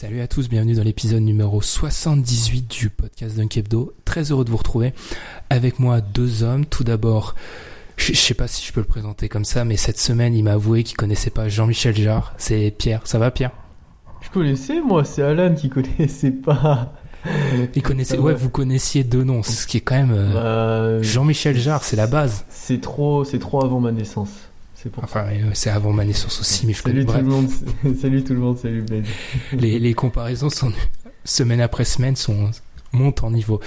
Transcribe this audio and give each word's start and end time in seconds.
Salut 0.00 0.20
à 0.20 0.28
tous, 0.28 0.48
bienvenue 0.48 0.76
dans 0.76 0.84
l'épisode 0.84 1.22
numéro 1.22 1.60
78 1.60 2.70
du 2.70 2.88
podcast 2.88 3.36
Dunk 3.36 3.56
Hebdo. 3.56 3.94
Très 4.04 4.30
heureux 4.30 4.44
de 4.44 4.50
vous 4.50 4.56
retrouver. 4.56 4.94
Avec 5.50 5.80
moi, 5.80 6.00
deux 6.00 6.44
hommes. 6.44 6.66
Tout 6.66 6.84
d'abord, 6.84 7.34
je, 7.96 8.12
je 8.12 8.16
sais 8.16 8.34
pas 8.34 8.46
si 8.46 8.64
je 8.64 8.72
peux 8.72 8.78
le 8.78 8.86
présenter 8.86 9.28
comme 9.28 9.44
ça, 9.44 9.64
mais 9.64 9.76
cette 9.76 9.98
semaine, 9.98 10.36
il 10.36 10.44
m'a 10.44 10.52
avoué 10.52 10.84
qu'il 10.84 10.96
connaissait 10.96 11.30
pas 11.30 11.48
Jean-Michel 11.48 11.96
Jarre. 11.96 12.32
C'est 12.38 12.70
Pierre. 12.78 13.00
Ça 13.06 13.18
va, 13.18 13.32
Pierre? 13.32 13.50
Je 14.20 14.30
connaissais, 14.30 14.80
moi, 14.80 15.04
c'est 15.04 15.22
Alan 15.22 15.52
qui 15.56 15.68
connaissait 15.68 16.30
pas. 16.30 16.92
Il 17.74 17.82
connaissait, 17.82 18.18
ouais, 18.18 18.26
ouais. 18.26 18.34
vous 18.34 18.50
connaissiez 18.50 19.02
deux 19.02 19.24
noms, 19.24 19.42
ce 19.42 19.66
qui 19.66 19.78
est 19.78 19.80
quand 19.80 19.96
même. 19.96 20.14
euh, 20.14 20.98
Bah, 20.98 21.02
Jean-Michel 21.02 21.58
Jarre, 21.58 21.82
c'est 21.82 21.96
la 21.96 22.06
base. 22.06 22.44
C'est 22.50 22.80
trop, 22.80 23.24
c'est 23.24 23.40
trop 23.40 23.64
avant 23.64 23.80
ma 23.80 23.90
naissance. 23.90 24.30
C'est 24.80 24.90
pour 24.92 25.02
Enfin, 25.02 25.26
euh, 25.26 25.50
c'est 25.54 25.70
avant 25.70 25.92
ma 25.92 26.04
naissance 26.04 26.38
aussi, 26.38 26.64
mais 26.64 26.72
je 26.72 26.82
Salut 26.82 27.04
connais. 27.04 27.18
tout 27.18 27.24
le 27.24 27.30
monde, 27.32 27.48
salut 28.00 28.22
tout 28.22 28.32
le 28.32 28.38
monde, 28.38 28.58
salut 28.58 28.82
Ben. 28.82 29.04
les, 29.52 29.80
les 29.80 29.94
comparaisons 29.94 30.50
sont 30.50 30.72
semaine 31.24 31.60
après 31.60 31.84
semaine 31.84 32.14
sont 32.14 32.50
montent 32.92 33.24
en 33.24 33.32
niveau. 33.32 33.60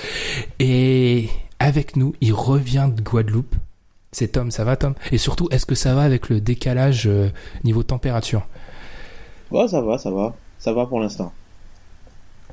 Et 0.60 1.28
avec 1.60 1.98
nous, 1.98 2.14
il 2.22 2.32
revient 2.34 2.90
de 2.96 3.02
Guadeloupe. 3.02 3.56
C'est 4.14 4.30
Tom, 4.30 4.52
ça 4.52 4.64
va 4.64 4.78
Tom? 4.78 4.96
Et 5.12 5.18
surtout, 5.18 5.50
est-ce 5.52 5.66
que 5.66 5.76
ça 5.76 5.94
va 5.96 6.04
avec 6.04 6.30
le 6.30 6.40
décalage 6.40 7.08
euh, 7.08 7.30
niveau 7.66 7.84
température? 7.84 8.48
Ouais, 9.52 9.68
ça 9.68 9.82
va, 9.82 9.98
ça 9.98 10.12
va. 10.12 10.34
Ça 10.60 10.72
va 10.72 10.86
pour 10.86 11.02
l'instant. 11.02 11.34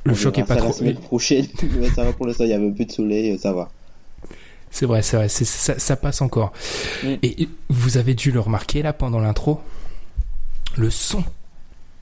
Le 0.05 0.13
On 0.13 0.15
choc 0.17 0.37
est 0.39 0.43
pas 0.43 0.55
ça 0.55 0.61
trop. 0.61 0.69
La 0.69 0.73
semaine 0.75 0.97
prochaine, 0.97 1.47
ça 1.95 2.03
va 2.05 2.13
pour 2.13 2.27
l'instant. 2.27 2.43
Il 2.45 2.51
y 2.51 2.55
avait 2.55 2.67
un 2.69 2.73
peu 2.73 2.85
de 2.85 2.93
soleil, 2.93 3.39
ça 3.39 3.53
va. 3.53 3.71
C'est 4.71 4.87
vrai, 4.87 5.03
c'est 5.03 5.17
vrai, 5.17 5.29
ça, 5.29 5.79
ça 5.79 5.97
passe 5.97 6.21
encore. 6.21 6.53
Mm. 7.03 7.15
Et 7.23 7.49
vous 7.69 7.97
avez 7.97 8.15
dû 8.15 8.31
le 8.33 8.41
remarquer 8.41 8.83
là 8.83 8.93
pendant 8.93 9.19
l'intro, 9.21 9.61
le 10.77 10.91
son, 10.91 11.25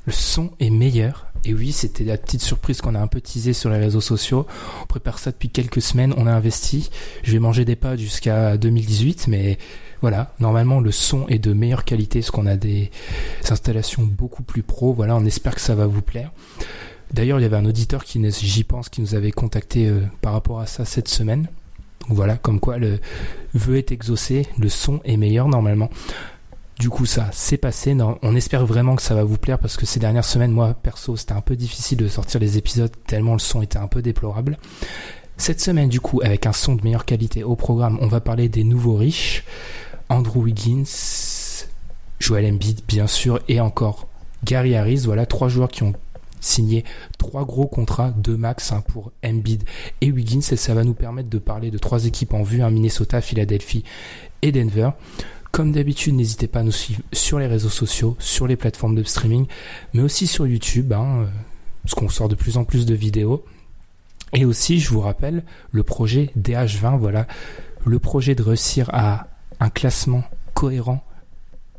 le 0.07 0.13
son 0.13 0.51
est 0.61 0.71
meilleur. 0.71 1.27
Et 1.45 1.55
oui, 1.55 1.71
c'était 1.71 2.03
la 2.03 2.19
petite 2.19 2.43
surprise 2.43 2.81
qu'on 2.81 2.97
a 2.97 3.01
un 3.01 3.07
peu 3.07 3.21
teasé 3.21 3.53
sur 3.53 3.71
les 3.71 3.79
réseaux 3.79 4.01
sociaux. 4.01 4.47
On 4.83 4.87
prépare 4.87 5.19
ça 5.21 5.31
depuis 5.31 5.49
quelques 5.49 5.81
semaines, 5.81 6.13
on 6.17 6.27
a 6.27 6.33
investi. 6.33 6.91
Je 7.23 7.31
vais 7.33 7.39
manger 7.39 7.65
des 7.65 7.77
pâtes 7.77 8.01
jusqu'à 8.01 8.57
2018, 8.57 9.29
mais 9.29 9.57
voilà, 10.03 10.35
normalement 10.41 10.81
le 10.81 10.91
son 10.91 11.27
est 11.29 11.39
de 11.39 11.53
meilleure 11.53 11.85
qualité, 11.85 12.19
parce 12.19 12.33
qu'on 12.33 12.47
a 12.47 12.57
des 12.57 12.91
installations 13.49 14.03
beaucoup 14.03 14.43
plus 14.43 14.63
pro. 14.65 14.93
Voilà, 14.93 15.15
on 15.15 15.25
espère 15.25 15.55
que 15.55 15.61
ça 15.61 15.77
va 15.77 15.87
vous 15.87 16.03
plaire. 16.03 16.33
D'ailleurs, 17.13 17.39
il 17.39 17.43
y 17.43 17.47
avait 17.47 17.57
un 17.57 17.65
auditeur 17.67 18.03
qui, 18.03 18.19
nous- 18.19 18.33
j'y 18.33 18.65
pense, 18.65 18.89
qui 18.89 19.01
nous 19.01 19.15
avait 19.15 19.31
contacté 19.31 19.87
euh, 19.87 20.01
par 20.23 20.33
rapport 20.33 20.59
à 20.59 20.67
ça 20.67 20.85
cette 20.85 21.07
semaine. 21.09 21.47
Voilà, 22.09 22.37
comme 22.37 22.61
quoi 22.61 22.79
le 22.79 23.01
vœu 23.55 23.77
est 23.77 23.93
exaucé, 23.93 24.47
le 24.59 24.69
son 24.69 25.01
est 25.05 25.17
meilleur 25.17 25.49
normalement. 25.49 25.91
Du 26.79 26.91
coup, 26.91 27.07
ça, 27.07 27.31
c'est 27.33 27.57
passé. 27.57 27.97
On 28.23 28.37
espère 28.37 28.67
vraiment 28.67 28.97
que 28.97 29.03
ça 29.03 29.15
va 29.15 29.25
vous 29.25 29.39
plaire 29.39 29.59
parce 29.59 29.77
que 29.79 29.87
ces 29.87 29.99
dernières 29.99 30.27
semaines, 30.27 30.53
moi, 30.53 30.75
perso, 30.75 31.17
c'était 31.17 31.33
un 31.33 31.41
peu 31.41 31.57
difficile 31.57 31.97
de 31.99 32.07
sortir 32.07 32.39
les 32.39 32.59
épisodes 32.59 32.93
tellement 33.07 33.33
le 33.33 33.39
son 33.39 33.63
était 33.63 33.79
un 33.79 33.87
peu 33.87 34.03
déplorable. 34.03 34.59
Cette 35.39 35.61
semaine, 35.61 35.89
du 35.89 36.01
coup, 36.01 36.21
avec 36.23 36.47
un 36.47 36.53
son 36.53 36.77
de 36.77 36.83
meilleure 36.83 37.07
qualité 37.07 37.45
au 37.45 37.57
programme, 37.57 37.99
on 38.01 38.09
va 38.09 38.21
parler 38.21 38.49
des 38.49 38.63
nouveaux 38.63 38.97
riches. 38.97 39.45
Andrew 40.11 40.41
Wiggins, 40.41 40.85
Joel 42.21 42.47
Embiid, 42.53 42.83
bien 42.87 43.07
sûr, 43.07 43.41
et 43.49 43.61
encore 43.61 44.07
Gary 44.45 44.77
Harris. 44.77 45.03
Voilà, 45.07 45.25
trois 45.25 45.49
joueurs 45.49 45.69
qui 45.69 45.83
ont 45.83 45.95
signé 46.41 46.85
trois 47.19 47.45
gros 47.45 47.67
contrats, 47.67 48.11
deux 48.17 48.37
max 48.37 48.73
pour 48.89 49.13
Embiid 49.25 49.65
et 50.01 50.11
Wiggins, 50.11 50.41
et 50.51 50.57
ça 50.57 50.75
va 50.75 50.85
nous 50.85 50.95
permettre 50.95 51.29
de 51.29 51.39
parler 51.39 51.71
de 51.71 51.79
trois 51.79 52.07
équipes 52.07 52.35
en 52.35 52.43
vue, 52.43 52.63
hein, 52.63 52.71
Minnesota, 52.71 53.21
Philadelphie 53.21 53.85
et 54.43 54.53
Denver. 54.53 54.91
Comme 55.53 55.73
d'habitude, 55.73 56.15
n'hésitez 56.15 56.49
pas 56.49 56.61
à 56.61 56.63
nous 56.63 56.73
suivre 56.73 57.01
sur 57.13 57.39
les 57.39 57.47
réseaux 57.47 57.71
sociaux, 57.71 58.17
sur 58.19 58.47
les 58.47 58.57
plateformes 58.57 58.95
de 58.95 59.03
streaming, 59.03 59.47
mais 59.95 60.03
aussi 60.03 60.27
sur 60.27 60.47
YouTube, 60.47 60.93
hein, 60.93 61.23
euh, 61.23 61.27
parce 61.83 61.95
qu'on 61.95 62.09
sort 62.09 62.29
de 62.29 62.35
plus 62.35 62.59
en 62.59 62.65
plus 62.65 62.85
de 62.85 62.95
vidéos. 62.95 63.45
Et 64.35 64.45
aussi, 64.45 64.81
je 64.81 64.91
vous 64.91 65.01
rappelle, 65.01 65.45
le 65.71 65.83
projet 65.83 66.31
DH20, 66.39 66.99
voilà, 66.99 67.27
le 67.87 67.99
projet 67.99 68.35
de 68.35 68.43
réussir 68.43 68.91
à 68.93 69.29
un 69.61 69.71
classement 69.71 70.25
cohérent 70.53 71.06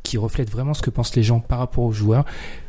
qui 0.08 0.16
reflète 0.16 0.50
vraiment 0.50 0.72
ce 0.72 0.80
que 0.80 0.88
pensent 0.88 1.14
les 1.16 1.22
gens 1.22 1.38
par 1.38 1.58
rapport 1.58 1.84
aux 1.84 1.92
joueurs. 1.92 2.24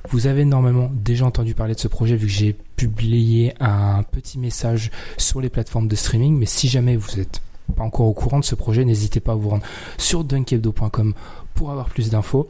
Vous 0.10 0.28
avez 0.28 0.44
normalement 0.44 0.92
déjà 0.94 1.26
entendu 1.26 1.54
parler 1.54 1.74
de 1.74 1.80
ce 1.80 1.88
projet 1.88 2.18
vu 2.18 2.28
que 2.28 2.34
j'ai 2.34 2.54
publié 2.76 3.54
un 3.62 4.04
petit 4.04 4.38
message 4.38 4.92
sur 5.18 5.40
les 5.40 5.50
plateformes 5.50 5.88
de 5.88 5.96
streaming, 5.96 6.38
mais 6.38 6.46
si 6.46 6.68
jamais 6.68 6.98
vous 6.98 7.16
n'êtes 7.16 7.42
pas 7.78 7.84
encore 7.84 8.08
au 8.08 8.14
courant 8.14 8.40
de 8.40 8.46
ce 8.46 8.56
projet, 8.56 8.84
n'hésitez 8.84 9.22
pas 9.22 9.32
à 9.32 9.36
vous 9.36 9.50
rendre 9.50 9.66
sur 9.98 10.26
dunkebdo.com 10.26 11.14
pour 11.54 11.72
avoir 11.72 11.88
plus 11.88 12.10
d'infos. 12.10 12.50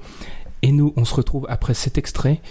Et 0.64 0.72
nous, 0.72 0.92
on 0.98 1.06
se 1.06 1.14
retrouve 1.14 1.46
après 1.50 1.76
cet 1.76 2.00
extrait. 2.00 2.42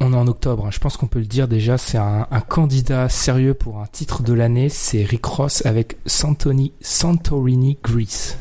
On 0.00 0.12
est 0.12 0.16
en 0.16 0.28
octobre, 0.28 0.66
hein. 0.66 0.70
je 0.70 0.78
pense 0.78 0.98
qu'on 0.98 1.08
peut 1.08 1.18
le 1.18 1.24
dire 1.24 1.48
déjà, 1.48 1.78
c'est 1.78 1.98
un, 1.98 2.26
un 2.30 2.40
candidat 2.40 3.08
sérieux 3.08 3.54
pour 3.54 3.80
un 3.80 3.86
titre 3.86 4.22
de 4.22 4.34
l'année, 4.34 4.68
c'est 4.68 5.02
Rick 5.02 5.24
Ross 5.24 5.64
avec 5.64 5.96
Santoni, 6.06 6.72
Santorini 6.82 7.78
Greece. 7.82 8.36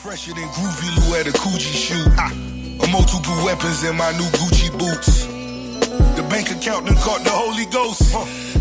Fresher 0.00 0.32
than 0.32 0.48
Groovy 0.56 0.88
Lou 0.96 1.20
at 1.20 1.28
a 1.28 1.32
Coogee 1.36 1.76
shoot. 1.76 2.08
Ah, 2.16 2.32
multiple 2.88 3.36
weapons 3.44 3.84
in 3.84 3.92
my 4.00 4.08
new 4.16 4.24
Gucci 4.40 4.72
boots. 4.72 5.28
The 6.16 6.24
bank 6.24 6.48
account 6.48 6.88
done 6.88 6.96
caught 7.04 7.20
the 7.20 7.28
Holy 7.28 7.68
Ghost. 7.68 8.08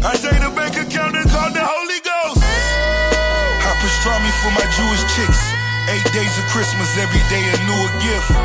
I 0.03 0.19
say 0.19 0.35
the 0.35 0.51
bank 0.51 0.75
account 0.75 1.15
done 1.15 1.29
caught 1.31 1.55
the 1.55 1.63
Holy 1.63 1.99
Ghost. 2.03 2.43
Hot 2.43 3.77
pastrami 3.79 4.31
for 4.43 4.51
my 4.51 4.67
Jewish 4.67 5.03
chicks. 5.15 5.39
Eight 5.87 6.03
days 6.11 6.35
of 6.35 6.45
Christmas, 6.51 6.91
every 6.99 7.23
day 7.31 7.39
a 7.39 7.57
newer 7.71 7.91
gift. 8.03 8.35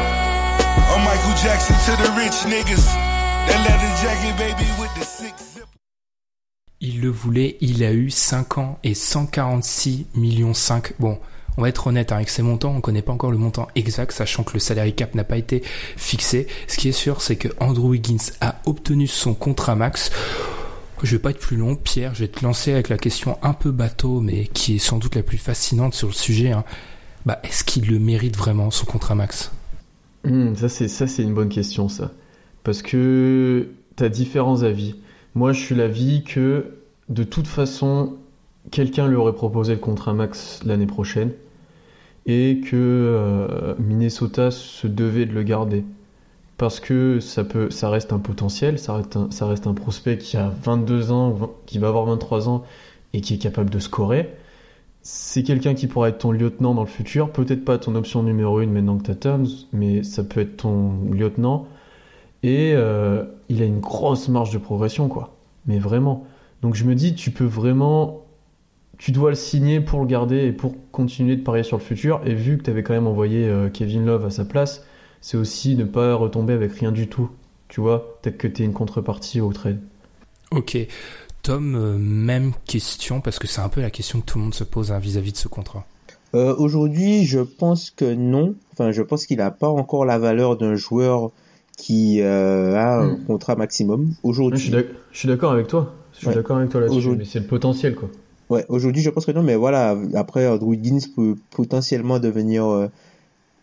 I'm 0.95 1.03
Michael 1.03 1.35
Jackson 1.43 1.75
to 1.75 1.93
the 1.99 2.09
rich 2.15 2.47
niggas. 2.47 2.87
That 3.51 3.59
leather 3.67 3.93
jacket, 4.07 4.39
baby, 4.39 4.71
with 4.79 4.95
the 4.95 5.03
six. 5.03 5.59
Il 6.81 7.01
le 7.01 7.11
voulait, 7.11 7.57
il 7.61 7.83
a 7.83 7.91
eu 7.91 8.11
5 8.11 8.59
ans 8.59 8.79
et 8.85 8.95
146 8.95 10.07
millions 10.15 10.55
5. 10.55 10.95
Bon, 11.01 11.19
on 11.57 11.63
va 11.63 11.69
être 11.69 11.87
honnête 11.87 12.13
hein, 12.13 12.17
avec 12.17 12.29
ces 12.29 12.43
montants, 12.43 12.75
on 12.77 12.81
connaît 12.81 13.03
pas 13.03 13.13
encore 13.13 13.31
le 13.31 13.39
montant 13.39 13.69
exact, 13.75 14.13
sachant 14.13 14.43
que 14.43 14.55
le 14.55 14.59
salary 14.59 14.95
cap 14.95 15.15
n'a 15.15 15.25
pas 15.25 15.37
été 15.37 15.63
fixé. 15.97 16.47
Ce 16.67 16.77
qui 16.77 16.89
est 16.89 16.93
sûr, 16.93 17.21
c'est 17.21 17.37
que 17.37 17.49
Andrew 17.61 17.89
Wiggins 17.91 18.33
a 18.41 18.57
obtenu 18.67 19.07
son 19.07 19.35
contrat 19.35 19.77
max. 19.77 20.11
Je 21.03 21.17
vais 21.17 21.23
pas 21.23 21.31
être 21.31 21.39
plus 21.41 21.57
long, 21.57 21.77
Pierre, 21.77 22.15
je 22.15 22.21
vais 22.21 22.29
te 22.29 22.43
lancer 22.45 22.73
avec 22.73 22.89
la 22.89 22.97
question 22.97 23.37
un 23.43 23.53
peu 23.53 23.71
bateau, 23.71 24.21
mais 24.21 24.47
qui 24.47 24.77
est 24.77 24.79
sans 24.79 24.99
doute 24.99 25.17
la 25.17 25.23
plus 25.23 25.39
fascinante 25.39 25.95
sur 25.95 26.09
le 26.09 26.15
sujet. 26.15 26.53
hein. 26.53 26.65
Bah, 27.27 27.41
est-ce 27.43 27.63
qu'il 27.65 27.87
le 27.91 27.99
mérite 27.99 28.37
vraiment, 28.37 28.71
son 28.71 28.87
contrat 28.87 29.15
max? 29.15 29.51
Hmm, 30.25 30.55
ça 30.55 30.69
c'est 30.71 30.89
ça 30.89 31.07
c'est 31.07 31.23
une 31.23 31.35
bonne 31.35 31.51
question 31.51 31.89
ça, 31.91 32.13
parce 32.63 32.81
que 32.81 33.69
t'as 33.97 34.09
différents 34.09 34.63
avis. 34.63 34.97
Moi, 35.35 35.53
je 35.53 35.61
suis 35.61 35.75
l'avis 35.75 36.25
que 36.25 36.77
de 37.11 37.25
toute 37.25 37.47
façon, 37.47 38.17
quelqu'un 38.71 39.09
lui 39.09 39.17
aurait 39.17 39.35
proposé 39.35 39.75
le 39.75 39.81
contrat 39.81 40.13
max 40.15 40.61
l'année 40.65 40.87
prochaine 40.87 41.33
et 42.27 42.61
que 42.65 42.77
euh, 42.77 43.75
Minnesota 43.79 44.51
se 44.51 44.87
devait 44.87 45.27
de 45.27 45.33
le 45.33 45.43
garder. 45.43 45.85
parce 46.57 46.81
que 46.81 47.21
ça, 47.21 47.45
peut, 47.45 47.71
ça 47.71 47.91
reste 47.91 48.13
un 48.13 48.19
potentiel, 48.19 48.79
ça 48.79 48.95
reste 48.95 49.17
un, 49.17 49.31
ça 49.31 49.47
reste 49.47 49.67
un 49.67 49.75
prospect 49.75 50.19
qui 50.19 50.37
a 50.37 50.49
22 50.63 51.11
ans, 51.13 51.53
qui 51.67 51.79
va 51.79 51.89
avoir 51.89 52.07
23 52.07 52.49
ans 52.49 52.65
et 53.13 53.21
qui 53.21 53.35
est 53.35 53.39
capable 53.39 53.71
de 53.71 53.79
scorer. 53.79 54.31
C'est 55.03 55.43
quelqu'un 55.43 55.75
qui 55.75 55.87
pourra 55.87 56.09
être 56.09 56.19
ton 56.19 56.33
lieutenant 56.33 56.75
dans 56.75 56.83
le 56.83 56.89
futur, 56.89 57.31
peut-être 57.31 57.65
pas 57.65 57.77
ton 57.77 57.95
option 57.95 58.23
numéro 58.23 58.61
une 58.61 58.73
maintenant 58.73 58.97
que 58.97 59.13
tu 59.13 59.29
as 59.29 59.39
mais 59.73 60.03
ça 60.03 60.25
peut 60.25 60.41
être 60.41 60.57
ton 60.59 60.95
lieutenant. 61.13 61.67
Et 62.43 62.73
euh, 62.75 63.25
il 63.49 63.63
a 63.63 63.65
une 63.67 63.81
grosse 63.81 64.29
marge 64.29 64.51
de 64.53 64.59
progression, 64.59 65.09
quoi. 65.09 65.35
Mais 65.67 65.79
vraiment. 65.79 66.25
Donc 66.63 66.75
je 66.75 66.85
me 66.85 66.95
dis, 66.95 67.15
tu 67.15 67.31
peux 67.31 67.45
vraiment. 67.45 68.24
Tu 68.99 69.13
dois 69.13 69.31
le 69.31 69.37
signer 69.37 69.81
pour 69.81 70.01
le 70.01 70.07
garder 70.07 70.45
et 70.47 70.53
pour 70.53 70.75
continuer 70.93 71.37
de 71.37 71.43
parier 71.43 71.63
sur 71.65 71.79
le 71.79 71.83
futur. 71.83 72.21
Et 72.25 72.35
vu 72.35 72.59
que 72.59 72.63
tu 72.63 72.71
avais 72.71 72.83
quand 72.83 72.93
même 72.95 73.07
envoyé 73.07 73.47
euh, 73.49 73.69
Kevin 73.69 74.05
Love 74.07 74.25
à 74.27 74.31
sa 74.31 74.45
place, 74.45 74.85
c'est 75.21 75.37
aussi 75.37 75.75
ne 75.77 75.85
pas 75.85 76.15
retomber 76.15 76.53
avec 76.53 76.73
rien 76.75 76.93
du 76.93 77.09
tout. 77.09 77.29
Tu 77.69 77.81
vois, 77.81 78.19
peut-être 78.23 78.39
que 78.39 78.47
tu 78.49 78.63
es 78.63 78.65
une 78.65 78.73
contrepartie 78.73 79.41
au 79.41 79.53
trade. 79.53 79.81
Ok. 80.51 80.77
Tom, 81.43 81.75
euh, 81.75 81.97
même 81.99 82.53
question, 82.67 83.21
parce 83.21 83.39
que 83.39 83.47
c'est 83.47 83.61
un 83.61 83.69
peu 83.69 83.81
la 83.81 83.91
question 83.91 84.21
que 84.21 84.27
tout 84.27 84.39
le 84.39 84.45
monde 84.45 84.55
se 84.55 84.65
pose 84.65 84.93
hein, 84.93 84.99
vis-à-vis 84.99 85.33
de 85.33 85.37
ce 85.37 85.49
contrat. 85.49 85.85
Euh, 86.35 86.55
Aujourd'hui, 86.57 87.25
je 87.25 87.41
pense 87.41 87.91
que 87.91 88.15
non. 88.15 88.55
Enfin, 88.73 88.93
je 88.93 89.03
pense 89.03 89.27
qu'il 89.27 89.39
n'a 89.39 89.51
pas 89.51 89.69
encore 89.69 90.05
la 90.05 90.19
valeur 90.19 90.57
d'un 90.57 90.75
joueur 90.75 91.31
qui 91.77 92.21
euh, 92.23 92.75
a 92.77 93.01
un 93.03 93.15
Hmm. 93.17 93.25
contrat 93.27 93.57
maximum. 93.57 94.07
Je 94.07 94.13
suis 94.13 94.21
Aujourd'hui, 94.23 94.75
je 95.13 95.19
suis 95.19 95.29
d'accord 95.29 95.53
avec 95.53 95.67
toi. 95.67 95.93
Je 96.13 96.19
suis 96.19 96.29
Ouais. 96.29 96.35
d'accord 96.35 96.57
avec 96.59 96.71
toi 96.71 96.81
là-dessus, 96.81 97.11
mais 97.17 97.25
c'est 97.25 97.41
le 97.41 97.47
potentiel, 97.47 97.95
quoi. 97.97 98.09
Ouais, 98.55 98.65
aujourd'hui, 98.69 99.03
je 99.03 99.11
pense 99.11 99.27
que 99.27 99.33
non, 99.33 99.43
mais 99.43 99.57
voilà. 99.57 99.97
Après, 100.15 100.47
Andrew 100.47 100.71
Wiggins 100.71 101.01
peut 101.15 101.37
potentiellement 101.51 102.19
devenir 102.19 102.67
euh, 102.67 102.89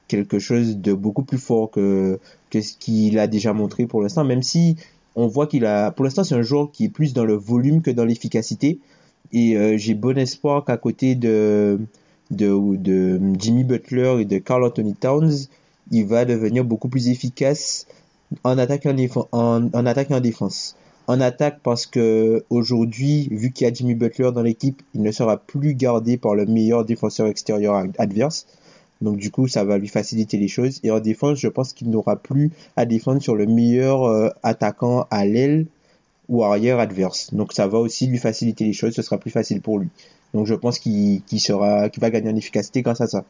quelque 0.07 0.39
chose 0.39 0.77
de 0.77 0.93
beaucoup 0.93 1.23
plus 1.23 1.37
fort 1.37 1.71
que 1.71 2.19
ce 2.51 2.73
qu'il 2.77 3.17
a 3.19 3.27
déjà 3.27 3.53
montré 3.53 3.85
pour 3.85 4.01
l'instant. 4.01 4.23
Même 4.23 4.43
si 4.43 4.75
on 5.15 5.27
voit 5.27 5.47
qu'il 5.47 5.65
a, 5.65 5.91
pour 5.91 6.05
l'instant, 6.05 6.23
c'est 6.23 6.35
un 6.35 6.41
joueur 6.41 6.71
qui 6.71 6.85
est 6.85 6.89
plus 6.89 7.13
dans 7.13 7.25
le 7.25 7.33
volume 7.33 7.81
que 7.81 7.91
dans 7.91 8.05
l'efficacité. 8.05 8.79
Et 9.33 9.55
euh, 9.55 9.77
j'ai 9.77 9.93
bon 9.93 10.17
espoir 10.17 10.65
qu'à 10.65 10.77
côté 10.77 11.15
de, 11.15 11.79
Jimmy 12.31 13.63
Butler 13.63 14.21
et 14.21 14.25
de 14.25 14.37
Carl 14.39 14.63
Anthony 14.63 14.93
Towns, 14.93 15.47
il 15.91 16.05
va 16.05 16.25
devenir 16.25 16.65
beaucoup 16.65 16.89
plus 16.89 17.09
efficace 17.09 17.87
en 18.43 18.57
attaque 18.57 18.85
en 18.85 19.85
attaque 19.85 20.11
et 20.11 20.13
en 20.13 20.19
défense. 20.19 20.75
En 21.11 21.19
attaque 21.19 21.59
parce 21.61 21.85
que 21.85 22.45
aujourd'hui, 22.49 23.27
vu 23.31 23.51
qu'il 23.51 23.67
y 23.67 23.69
a 23.69 23.73
Jimmy 23.73 23.95
Butler 23.95 24.31
dans 24.33 24.43
l'équipe, 24.43 24.81
il 24.95 25.01
ne 25.01 25.11
sera 25.11 25.35
plus 25.35 25.75
gardé 25.75 26.15
par 26.15 26.35
le 26.35 26.45
meilleur 26.45 26.85
défenseur 26.85 27.27
extérieur 27.27 27.75
ad- 27.75 27.95
adverse. 27.97 28.47
Donc 29.01 29.17
du 29.17 29.29
coup, 29.29 29.49
ça 29.49 29.65
va 29.65 29.77
lui 29.77 29.89
faciliter 29.89 30.37
les 30.37 30.47
choses. 30.47 30.79
Et 30.83 30.89
en 30.89 31.01
défense, 31.01 31.37
je 31.37 31.49
pense 31.49 31.73
qu'il 31.73 31.89
n'aura 31.89 32.15
plus 32.15 32.51
à 32.77 32.85
défendre 32.85 33.21
sur 33.21 33.35
le 33.35 33.45
meilleur 33.45 34.05
euh, 34.05 34.29
attaquant 34.41 35.05
à 35.11 35.25
l'aile 35.25 35.65
ou 36.29 36.45
arrière 36.45 36.79
adverse. 36.79 37.33
Donc 37.33 37.51
ça 37.51 37.67
va 37.67 37.79
aussi 37.79 38.07
lui 38.07 38.17
faciliter 38.17 38.63
les 38.63 38.73
choses. 38.73 38.93
Ce 38.93 39.01
sera 39.01 39.17
plus 39.17 39.31
facile 39.31 39.59
pour 39.59 39.79
lui. 39.79 39.89
Donc 40.33 40.47
je 40.47 40.55
pense 40.55 40.79
qu'il 40.79 41.23
qu'il 41.23 41.41
sera, 41.41 41.89
qu'il 41.89 41.99
va 41.99 42.09
gagner 42.09 42.31
en 42.31 42.37
efficacité 42.37 42.83
grâce 42.83 43.01
à 43.01 43.07
ça. 43.07 43.25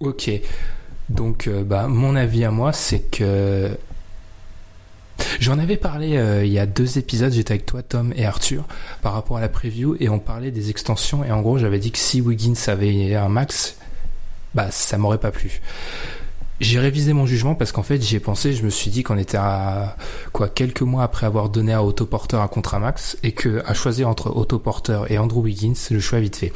Ok. 0.00 0.28
Donc, 1.08 1.46
euh, 1.46 1.62
bah, 1.62 1.86
mon 1.86 2.16
avis 2.16 2.44
à 2.44 2.50
moi, 2.50 2.72
c'est 2.72 3.00
que. 3.10 3.70
J'en 5.40 5.58
avais 5.58 5.76
parlé 5.76 6.16
euh, 6.16 6.44
il 6.44 6.52
y 6.52 6.58
a 6.58 6.66
deux 6.66 6.98
épisodes, 6.98 7.32
j'étais 7.32 7.52
avec 7.52 7.66
toi, 7.66 7.82
Tom 7.82 8.12
et 8.16 8.26
Arthur, 8.26 8.64
par 9.02 9.12
rapport 9.12 9.36
à 9.36 9.40
la 9.40 9.48
preview, 9.48 9.96
et 10.00 10.08
on 10.08 10.18
parlait 10.18 10.50
des 10.50 10.70
extensions, 10.70 11.24
et 11.24 11.32
en 11.32 11.40
gros, 11.40 11.58
j'avais 11.58 11.78
dit 11.78 11.92
que 11.92 11.98
si 11.98 12.20
Wiggins 12.20 12.54
avait 12.66 13.14
un 13.14 13.28
max, 13.28 13.76
bah, 14.54 14.70
ça 14.70 14.98
m'aurait 14.98 15.18
pas 15.18 15.30
plu. 15.30 15.60
J'ai 16.60 16.78
révisé 16.78 17.14
mon 17.14 17.24
jugement 17.24 17.54
parce 17.54 17.72
qu'en 17.72 17.82
fait, 17.82 18.02
j'y 18.02 18.16
ai 18.16 18.20
pensé, 18.20 18.52
je 18.52 18.62
me 18.62 18.68
suis 18.68 18.90
dit 18.90 19.02
qu'on 19.02 19.16
était 19.16 19.38
à, 19.38 19.96
quoi, 20.32 20.48
quelques 20.48 20.82
mois 20.82 21.04
après 21.04 21.24
avoir 21.24 21.48
donné 21.48 21.72
à 21.72 21.82
Otto 21.82 22.04
Porter 22.04 22.36
un 22.36 22.48
contrat 22.48 22.78
max, 22.78 23.16
et 23.22 23.32
que, 23.32 23.62
à 23.66 23.72
choisir 23.72 24.08
entre 24.08 24.36
Otto 24.36 24.58
Porter 24.58 25.02
et 25.08 25.16
Andrew 25.16 25.40
Wiggins, 25.40 25.74
le 25.90 26.00
choix 26.00 26.18
est 26.18 26.22
vite 26.22 26.36
fait. 26.36 26.52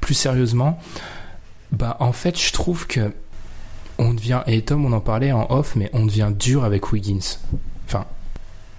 Plus 0.00 0.14
sérieusement, 0.14 0.78
bah, 1.72 1.96
en 2.00 2.12
fait, 2.12 2.38
je 2.38 2.52
trouve 2.52 2.86
que, 2.86 3.12
on 3.98 4.12
devient, 4.12 4.42
et 4.46 4.60
Tom, 4.60 4.84
on 4.84 4.92
en 4.92 5.00
parlait 5.00 5.32
en 5.32 5.46
off, 5.50 5.74
mais 5.74 5.88
on 5.94 6.04
devient 6.04 6.32
dur 6.38 6.64
avec 6.64 6.92
Wiggins. 6.92 7.38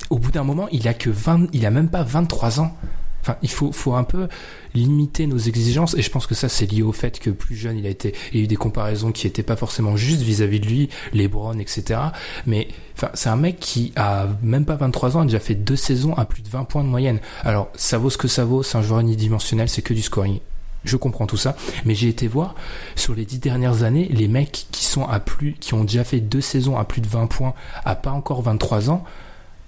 Au 0.09 0.17
bout 0.17 0.31
d'un 0.31 0.43
moment, 0.43 0.67
il 0.71 0.87
a 0.87 0.93
que 0.93 1.09
20, 1.09 1.47
il 1.53 1.65
a 1.65 1.71
même 1.71 1.89
pas 1.89 2.03
23 2.03 2.59
ans. 2.59 2.73
Enfin, 3.21 3.35
il 3.41 3.49
faut, 3.49 3.73
faut 3.73 3.93
un 3.93 4.05
peu 4.05 4.29
limiter 4.73 5.27
nos 5.27 5.37
exigences, 5.37 5.95
et 5.95 6.01
je 6.01 6.09
pense 6.09 6.27
que 6.27 6.35
ça, 6.35 6.47
c'est 6.47 6.65
lié 6.71 6.81
au 6.81 6.93
fait 6.93 7.19
que 7.19 7.29
plus 7.29 7.55
jeune, 7.55 7.77
il 7.77 7.85
a 7.85 7.89
été, 7.89 8.13
il 8.31 8.37
y 8.37 8.41
a 8.41 8.43
eu 8.45 8.47
des 8.47 8.55
comparaisons 8.55 9.11
qui 9.11 9.27
étaient 9.27 9.43
pas 9.43 9.57
forcément 9.57 9.97
justes 9.97 10.21
vis-à-vis 10.21 10.61
de 10.61 10.65
lui, 10.65 10.89
LeBron, 11.11 11.59
etc. 11.59 11.99
Mais, 12.45 12.69
enfin, 12.95 13.09
c'est 13.15 13.27
un 13.27 13.35
mec 13.35 13.59
qui 13.59 13.91
a 13.97 14.27
même 14.41 14.63
pas 14.63 14.75
23 14.75 15.17
ans, 15.17 15.21
a 15.21 15.25
déjà 15.25 15.41
fait 15.41 15.55
deux 15.55 15.75
saisons 15.75 16.13
à 16.13 16.23
plus 16.23 16.41
de 16.41 16.47
20 16.47 16.63
points 16.63 16.83
de 16.85 16.89
moyenne. 16.89 17.19
Alors, 17.43 17.69
ça 17.75 17.97
vaut 17.97 18.09
ce 18.09 18.17
que 18.17 18.29
ça 18.29 18.45
vaut, 18.45 18.63
c'est 18.63 18.77
un 18.77 18.81
joueur 18.81 19.01
unidimensionnel, 19.01 19.67
c'est 19.67 19.81
que 19.81 19.93
du 19.93 20.01
scoring. 20.01 20.39
Je 20.85 20.95
comprends 20.95 21.27
tout 21.27 21.37
ça, 21.37 21.57
mais 21.83 21.95
j'ai 21.95 22.07
été 22.07 22.29
voir 22.29 22.55
sur 22.95 23.13
les 23.13 23.25
dix 23.25 23.39
dernières 23.39 23.83
années, 23.83 24.07
les 24.09 24.29
mecs 24.29 24.67
qui 24.71 24.85
sont 24.85 25.05
à 25.05 25.19
plus, 25.19 25.55
qui 25.59 25.73
ont 25.73 25.83
déjà 25.83 26.05
fait 26.05 26.21
deux 26.21 26.39
saisons 26.39 26.77
à 26.77 26.85
plus 26.85 27.01
de 27.01 27.07
20 27.07 27.27
points, 27.27 27.53
à 27.83 27.95
pas 27.95 28.11
encore 28.11 28.41
23 28.41 28.89
ans, 28.89 29.03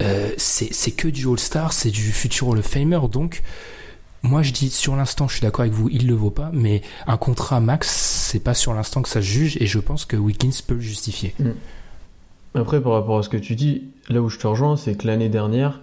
euh, 0.02 0.32
c'est 0.38 0.92
que 0.92 1.08
du 1.08 1.28
All-Star, 1.28 1.74
c'est 1.74 1.92
du 1.92 2.12
futur 2.12 2.50
Hall 2.50 2.60
of 2.60 2.66
Famer, 2.66 3.00
donc 3.12 3.42
moi 4.22 4.42
je 4.42 4.52
dis 4.52 4.70
sur 4.70 4.96
l'instant, 4.96 5.28
je 5.28 5.34
suis 5.36 5.42
d'accord 5.42 5.62
avec 5.62 5.74
vous, 5.74 5.90
il 5.90 6.08
le 6.08 6.14
vaut 6.14 6.32
pas, 6.32 6.52
mais 6.54 6.82
un 7.08 7.18
contrat 7.18 7.60
max, 7.60 7.90
c'est 8.30 8.40
pas 8.40 8.54
sur 8.54 8.74
l'instant 8.74 9.02
que 9.02 9.10
ça 9.10 9.22
se 9.22 9.28
juge, 9.28 9.58
et 9.60 9.68
je 9.68 9.80
pense 9.80 10.06
que 10.06 10.16
Wiggins 10.16 10.52
peut 10.66 10.76
le 10.76 10.82
justifier. 10.82 11.36
Après, 12.56 12.82
par 12.82 12.94
rapport 12.94 13.20
à 13.20 13.24
ce 13.24 13.30
que 13.30 13.38
tu 13.38 13.56
dis, 13.56 13.84
là 14.10 14.22
où 14.22 14.30
je 14.30 14.40
te 14.40 14.48
rejoins, 14.48 14.76
c'est 14.76 14.96
que 14.96 15.06
l'année 15.06 15.30
dernière, 15.30 15.82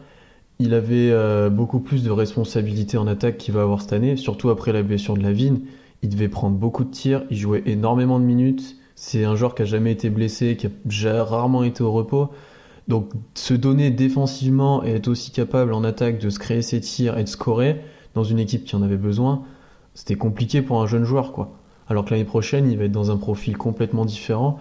il 0.58 0.74
avait 0.74 1.10
euh, 1.10 1.50
beaucoup 1.50 1.80
plus 1.80 2.02
de 2.02 2.10
responsabilités 2.10 2.96
en 2.96 3.06
attaque 3.06 3.36
qu'il 3.36 3.54
va 3.54 3.62
avoir 3.62 3.82
cette 3.82 3.92
année, 3.92 4.16
surtout 4.16 4.50
après 4.50 4.72
la 4.72 4.82
blessure 4.82 5.16
de 5.16 5.22
Lavigne. 5.22 5.60
Il 6.02 6.08
devait 6.08 6.28
prendre 6.28 6.56
beaucoup 6.56 6.84
de 6.84 6.90
tirs, 6.90 7.24
il 7.30 7.36
jouait 7.36 7.62
énormément 7.66 8.18
de 8.18 8.24
minutes. 8.24 8.76
C'est 8.94 9.24
un 9.24 9.36
joueur 9.36 9.54
qui 9.54 9.62
a 9.62 9.64
jamais 9.66 9.92
été 9.92 10.08
blessé, 10.08 10.56
qui 10.56 10.66
a 11.06 11.24
rarement 11.24 11.62
été 11.62 11.82
au 11.82 11.92
repos. 11.92 12.30
Donc, 12.88 13.10
se 13.34 13.52
donner 13.54 13.90
défensivement 13.90 14.84
et 14.84 14.90
être 14.92 15.08
aussi 15.08 15.30
capable 15.32 15.72
en 15.72 15.82
attaque 15.84 16.18
de 16.20 16.30
se 16.30 16.38
créer 16.38 16.62
ses 16.62 16.80
tirs 16.80 17.18
et 17.18 17.24
de 17.24 17.28
scorer 17.28 17.80
dans 18.14 18.22
une 18.24 18.38
équipe 18.38 18.64
qui 18.64 18.76
en 18.76 18.82
avait 18.82 18.96
besoin, 18.96 19.42
c'était 19.94 20.14
compliqué 20.14 20.62
pour 20.62 20.80
un 20.80 20.86
jeune 20.86 21.04
joueur, 21.04 21.32
quoi. 21.32 21.50
Alors 21.88 22.04
que 22.04 22.10
l'année 22.10 22.24
prochaine, 22.24 22.70
il 22.70 22.78
va 22.78 22.84
être 22.84 22.92
dans 22.92 23.10
un 23.10 23.16
profil 23.16 23.56
complètement 23.56 24.04
différent 24.04 24.58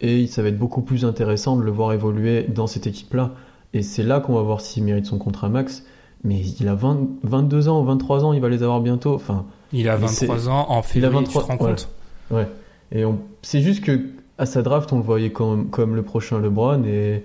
et 0.00 0.26
ça 0.26 0.42
va 0.42 0.48
être 0.48 0.58
beaucoup 0.58 0.82
plus 0.82 1.04
intéressant 1.04 1.56
de 1.56 1.62
le 1.62 1.70
voir 1.70 1.92
évoluer 1.92 2.44
dans 2.44 2.66
cette 2.66 2.86
équipe-là. 2.86 3.32
Et 3.72 3.82
c'est 3.82 4.02
là 4.02 4.20
qu'on 4.20 4.34
va 4.34 4.42
voir 4.42 4.60
s'il 4.60 4.84
mérite 4.84 5.06
son 5.06 5.18
contrat 5.18 5.48
max. 5.48 5.84
Mais 6.22 6.40
il 6.60 6.68
a 6.68 6.74
20 6.74 7.08
22 7.22 7.68
ans 7.68 7.80
ou 7.80 7.84
23 7.84 8.24
ans, 8.24 8.32
il 8.32 8.40
va 8.40 8.48
les 8.48 8.62
avoir 8.62 8.80
bientôt. 8.80 9.14
Enfin, 9.14 9.46
Il 9.72 9.88
a 9.88 9.96
Mais 9.96 10.06
23 10.06 10.38
c'est- 10.38 10.48
ans, 10.48 10.66
en 10.70 10.82
février, 10.82 11.14
23 11.14 11.42
tu 11.42 11.46
te 11.46 11.52
rends 11.52 11.58
voilà. 11.58 11.74
compte 11.76 11.88
ouais. 12.30 12.48
Et 12.92 13.04
on... 13.04 13.18
c'est 13.42 13.60
juste 13.62 13.82
que 13.84 14.00
à 14.38 14.46
sa 14.46 14.62
draft, 14.62 14.92
on 14.92 14.96
le 14.98 15.02
voyait 15.04 15.30
comme, 15.30 15.70
comme 15.70 15.94
le 15.96 16.02
prochain 16.02 16.38
LeBron 16.40 16.82
et 16.84 17.24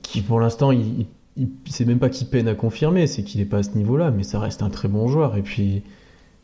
qui 0.00 0.22
pour 0.22 0.40
l'instant, 0.40 0.72
il, 0.72 1.06
il, 1.36 1.50
c'est 1.68 1.84
même 1.84 1.98
pas 1.98 2.08
qu'il 2.08 2.28
peine 2.28 2.48
à 2.48 2.54
confirmer, 2.54 3.06
c'est 3.06 3.22
qu'il 3.22 3.40
est 3.40 3.46
pas 3.46 3.58
à 3.58 3.62
ce 3.62 3.70
niveau-là, 3.70 4.10
mais 4.10 4.22
ça 4.22 4.38
reste 4.38 4.62
un 4.62 4.70
très 4.70 4.88
bon 4.88 5.08
joueur. 5.08 5.36
Et 5.36 5.42
puis, 5.42 5.82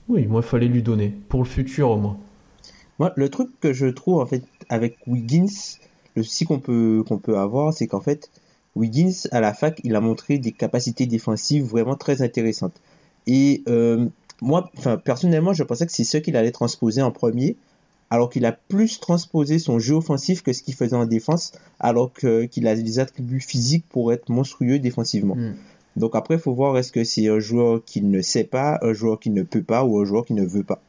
oui, 0.09 0.27
moi, 0.27 0.43
il 0.45 0.49
fallait 0.49 0.69
lui 0.69 0.83
donner 0.83 1.15
pour 1.29 1.43
le 1.43 1.49
futur 1.49 1.91
au 1.91 1.97
moins. 1.97 2.19
Moi, 2.99 3.13
le 3.17 3.29
truc 3.29 3.51
que 3.61 3.73
je 3.73 3.87
trouve 3.87 4.21
en 4.21 4.27
fait 4.27 4.43
avec 4.69 4.99
Wiggins, 5.07 5.47
le 6.17 6.23
souci 6.23 6.45
qu'on 6.45 6.59
peut 6.59 7.05
peut 7.23 7.39
avoir, 7.39 7.73
c'est 7.73 7.87
qu'en 7.87 8.01
fait 8.01 8.31
Wiggins 8.75 9.13
à 9.31 9.41
la 9.41 9.55
fac, 9.55 9.81
il 9.85 9.95
a 9.95 10.01
montré 10.01 10.39
des 10.39 10.53
capacités 10.53 11.07
défensives 11.07 11.65
vraiment 11.65 11.97
très 11.97 12.23
intéressantes. 12.23 12.81
Et 13.27 13.63
euh, 13.69 14.07
moi, 14.41 14.71
personnellement, 15.05 15.53
je 15.53 15.63
pensais 15.63 15.87
que 15.87 15.93
c'est 15.93 16.05
ce 16.05 16.19
qu'il 16.19 16.37
allait 16.37 16.53
transposer 16.53 17.03
en 17.03 17.11
premier, 17.11 17.57
alors 18.11 18.31
qu'il 18.31 18.47
a 18.47 18.53
plus 18.53 19.01
transposé 19.01 19.59
son 19.59 19.79
jeu 19.79 19.95
offensif 19.95 20.43
que 20.43 20.53
ce 20.53 20.63
qu'il 20.63 20.75
faisait 20.75 20.97
en 20.97 21.07
défense, 21.07 21.53
alors 21.79 22.13
que 22.13 22.45
qu'il 22.45 22.67
a 22.67 22.75
des 22.75 22.99
attributs 22.99 23.41
physiques 23.41 23.85
pour 23.89 24.13
être 24.13 24.29
monstrueux 24.31 24.79
défensivement. 24.79 25.37
Mm. 25.37 25.55
Donc 25.97 26.15
après, 26.15 26.35
il 26.35 26.41
faut 26.41 26.55
voir 26.55 26.79
est-ce 26.79 26.93
que 26.93 27.05
c'est 27.05 27.29
un 27.29 27.41
joueur 27.41 27.81
qui 27.85 28.03
ne 28.03 28.23
sait 28.23 28.45
pas, 28.45 28.79
un 28.83 28.93
joueur 28.93 29.19
qui 29.19 29.31
ne 29.31 29.43
peut 29.43 29.63
pas 29.63 29.85
ou 29.85 29.99
un 29.99 30.05
joueur 30.05 30.25
qui 30.25 30.33
ne 30.33 30.45
veut 30.45 30.63
pas. 30.63 30.81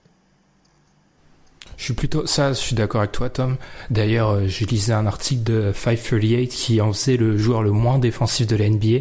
Je 1.78 1.86
suis 1.86 1.94
plutôt, 1.94 2.26
ça, 2.26 2.50
je 2.50 2.60
suis 2.60 2.76
d'accord 2.76 3.02
avec 3.02 3.14
toi, 3.14 3.30
Tom. 3.30 3.56
D'ailleurs, 3.90 4.32
euh, 4.32 4.48
je 4.48 4.66
lisais 4.66 4.92
un 4.92 5.06
article 5.06 5.44
de 5.44 5.72
538 5.74 6.48
qui 6.50 6.82
en 6.82 6.92
faisait 6.92 7.16
le 7.16 7.38
joueur 7.38 7.64
le 7.64 7.72
moins 7.72 8.00
défensif 8.00 8.48
de 8.48 8.56
la 8.56 8.70
NBA. 8.70 9.00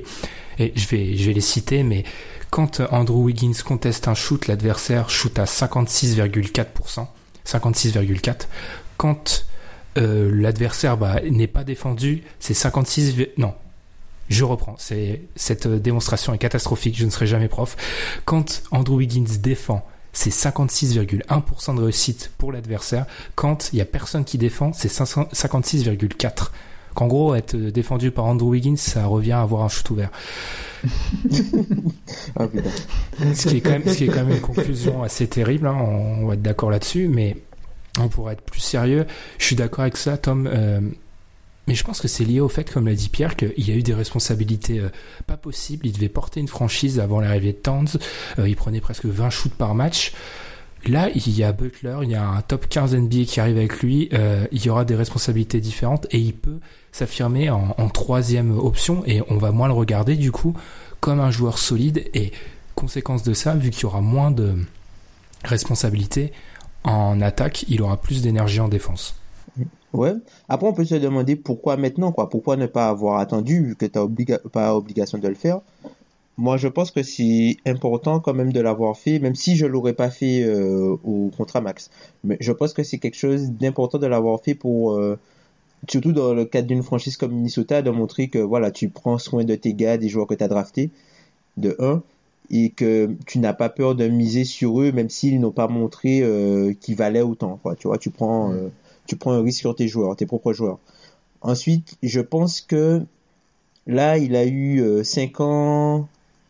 Et 0.61 0.73
je 0.75 0.89
vais, 0.89 1.17
je 1.17 1.27
vais 1.27 1.33
les 1.33 1.41
citer, 1.41 1.83
mais 1.83 2.05
quand 2.51 2.81
Andrew 2.91 3.25
Wiggins 3.25 3.53
conteste 3.65 4.09
un 4.09 4.15
shoot, 4.15 4.47
l'adversaire 4.47 5.11
shoot 5.11 5.39
à 5.39 5.45
56,4%. 5.45 7.07
56,4. 7.49 8.47
Quand 8.97 9.47
euh, 9.97 10.31
l'adversaire 10.33 10.97
bah, 10.97 11.21
n'est 11.29 11.47
pas 11.47 11.65
défendu, 11.65 12.23
c'est 12.41 12.55
56, 12.55 13.15
vi- 13.15 13.29
non. 13.39 13.55
Je 14.29 14.45
reprends. 14.45 14.77
Cette 15.37 15.67
euh, 15.67 15.79
démonstration 15.79 16.35
est 16.35 16.39
catastrophique. 16.39 16.97
Je 16.99 17.07
ne 17.07 17.11
serai 17.11 17.27
jamais 17.27 17.49
prof. 17.49 17.77
Quand 18.27 18.63
Andrew 18.71 18.97
Wiggins 18.97 19.25
défend, 19.41 19.87
c'est 20.13 20.31
56,1% 20.31 21.77
de 21.77 21.83
réussite 21.83 22.31
pour 22.37 22.53
l'adversaire. 22.53 23.07
Quand 23.37 23.71
il 23.73 23.79
y 23.79 23.83
a 23.83 23.87
personne 23.87 24.25
qui 24.25 24.37
défend, 24.37 24.73
c'est 24.75 24.89
500 24.89 25.29
56,4. 25.33 26.51
Qu'en 26.99 27.07
gros, 27.07 27.37
être 27.37 27.55
défendu 27.55 28.11
par 28.11 28.25
Andrew 28.25 28.49
Wiggins, 28.49 28.77
ça 28.77 29.07
revient 29.07 29.31
à 29.31 29.43
avoir 29.43 29.63
un 29.63 29.69
shoot 29.69 29.89
ouvert. 29.91 30.11
Ah. 32.37 32.47
Ce 33.35 33.49
qui 33.49 33.57
est 33.57 33.61
quand 33.61 33.71
même, 33.71 33.87
ce 33.87 33.97
qui 33.97 34.05
est 34.05 34.09
quand 34.09 34.25
même 34.25 34.31
une 34.31 34.41
conclusion 34.41 35.03
assez 35.03 35.27
terrible, 35.27 35.67
hein, 35.67 35.77
on, 35.77 36.27
va 36.27 36.35
être 36.35 36.43
d'accord 36.43 36.71
là-dessus, 36.71 37.09
mais 37.09 37.37
on 37.99 38.09
pourrait 38.09 38.35
être 38.35 38.43
plus 38.43 38.61
sérieux. 38.61 39.07
Je 39.39 39.45
suis 39.45 39.57
d'accord 39.57 39.81
avec 39.81 39.97
ça, 39.97 40.17
Tom. 40.17 40.47
euh, 40.47 40.81
mais 41.67 41.75
je 41.75 41.85
pense 41.85 42.01
que 42.01 42.09
c'est 42.09 42.25
lié 42.25 42.41
au 42.41 42.49
fait, 42.49 42.71
comme 42.73 42.87
l'a 42.87 42.95
dit 42.95 43.09
Pierre, 43.09 43.37
qu'il 43.37 43.71
a 43.71 43.75
eu 43.75 43.83
des 43.83 43.95
responsabilités 43.95 44.79
euh, 44.79 44.89
pas 45.27 45.37
possibles. 45.37 45.87
Il 45.87 45.93
devait 45.93 46.09
porter 46.09 46.41
une 46.41 46.49
franchise 46.49 46.99
avant 47.01 47.21
l'arrivée 47.21 47.53
de 47.53 47.59
Towns. 47.59 47.89
Euh, 48.39 48.49
il 48.49 48.57
prenait 48.57 48.81
presque 48.81 49.05
20 49.05 49.31
shoots 49.31 49.55
par 49.55 49.75
match. 49.75 50.13
Là, 50.87 51.11
il 51.15 51.37
y 51.37 51.43
a 51.43 51.53
Butler, 51.53 51.99
il 52.03 52.11
y 52.11 52.15
a 52.15 52.27
un 52.27 52.41
top 52.41 52.69
15 52.69 52.95
NBA 52.95 53.25
qui 53.25 53.41
arrive 53.41 53.57
avec 53.57 53.81
lui. 53.81 54.09
euh, 54.13 54.47
il 54.53 54.65
y 54.65 54.71
aura 54.71 54.85
des 54.85 54.95
responsabilités 54.95 55.61
différentes 55.61 56.07
et 56.11 56.19
il 56.19 56.35
peut 56.35 56.59
s'affirmer 56.93 57.51
en, 57.51 57.89
troisième 57.89 58.57
option 58.57 59.03
et 59.07 59.23
on 59.29 59.37
va 59.37 59.51
moins 59.51 59.69
le 59.69 59.75
regarder 59.75 60.17
du 60.17 60.33
coup 60.33 60.55
comme 61.01 61.21
un 61.21 61.31
joueur 61.31 61.59
solide. 61.59 62.09
Et 62.15 62.33
conséquence 62.75 63.23
de 63.23 63.35
ça, 63.35 63.55
vu 63.55 63.71
qu'il 63.71 63.83
y 63.83 63.87
aura 63.87 64.01
moins 64.01 64.31
de 64.31 64.55
responsabilités 65.45 66.33
en 66.85 67.21
attaque, 67.21 67.65
il 67.69 67.83
aura 67.83 67.97
plus 67.97 68.23
d'énergie 68.23 68.61
en 68.61 68.69
défense. 68.69 69.15
Ouais. 69.93 70.15
Après, 70.49 70.67
on 70.67 70.73
peut 70.73 70.85
se 70.85 70.95
demander 70.95 71.35
pourquoi 71.37 71.77
maintenant, 71.77 72.13
quoi? 72.13 72.29
Pourquoi 72.29 72.57
ne 72.57 72.67
pas 72.67 72.89
avoir 72.89 73.21
attendu, 73.21 73.65
vu 73.69 73.77
que 73.77 73.87
tu 73.87 73.99
n'as 73.99 74.39
pas 74.39 74.77
obligation 74.77 75.19
de 75.19 75.29
le 75.29 75.35
faire? 75.35 75.61
Moi, 76.39 76.57
je 76.57 76.69
pense 76.69 76.93
que 76.93 77.03
c'est 77.03 77.57
important 77.67 78.21
quand 78.21 78.33
même 78.33 78.53
de 78.53 78.61
l'avoir 78.61 78.97
fait, 78.97 79.19
même 79.19 79.35
si 79.35 79.57
je 79.57 79.67
l'aurais 79.67 79.93
pas 79.93 80.09
fait 80.09 80.45
euh, 80.45 80.97
au 81.03 81.33
contrat 81.37 81.61
max. 81.61 81.91
Mais 82.23 82.37
je 82.39 82.53
pense 82.53 82.73
que 82.73 82.85
c'est 82.85 82.99
quelque 82.99 83.17
chose 83.17 83.51
d'important 83.51 83.99
de 83.99 84.07
l'avoir 84.07 84.41
fait 84.41 84.55
pour, 84.55 84.93
euh, 84.93 85.19
surtout 85.89 86.13
dans 86.13 86.35
le 86.35 86.45
cadre 86.45 86.69
d'une 86.69 86.85
franchise 86.85 87.17
comme 87.17 87.33
Minnesota, 87.33 87.83
de 87.83 87.91
montrer 87.91 88.29
que 88.29 88.39
voilà, 88.39 88.71
tu 88.71 88.89
prends 88.89 89.19
soin 89.19 89.43
de 89.43 89.57
tes 89.57 89.75
gars, 89.75 89.99
des 89.99 90.09
joueurs 90.09 90.29
que 90.29 90.35
tu 90.35 90.45
as 90.45 90.47
draftés, 90.47 90.91
de 91.57 91.75
un, 91.81 92.05
et 92.53 92.71
que 92.71 93.11
tu 93.27 93.41
n'as 93.41 93.53
pas 93.53 93.69
peur 93.69 93.97
de 93.97 94.07
miser 94.07 94.45
sur 94.45 94.81
eux, 94.81 94.93
même 94.93 95.11
s'ils 95.11 95.41
n'ont 95.41 95.51
pas 95.51 95.67
montré 95.67 96.21
euh, 96.23 96.73
qu'ils 96.81 96.95
valaient 96.95 97.21
autant. 97.21 97.59
Quoi. 97.61 97.75
Tu 97.75 97.89
vois, 97.89 97.99
tu 97.99 98.11
prends, 98.11 98.55
tu 99.07 99.17
prends 99.17 99.33
un 99.33 99.43
risque 99.43 99.59
sur 99.59 99.75
tes 99.75 99.89
joueurs, 99.89 100.15
tes 100.15 100.27
propres 100.27 100.53
joueurs. 100.53 100.79
Ensuite, 101.41 101.97
je 102.05 102.21
pense 102.21 102.61
que 102.61 103.03
là, 103.89 104.19
il 104.19 104.37
a 104.37 104.47
eu 104.47 105.03
5 105.03 105.41
ans 105.41 106.09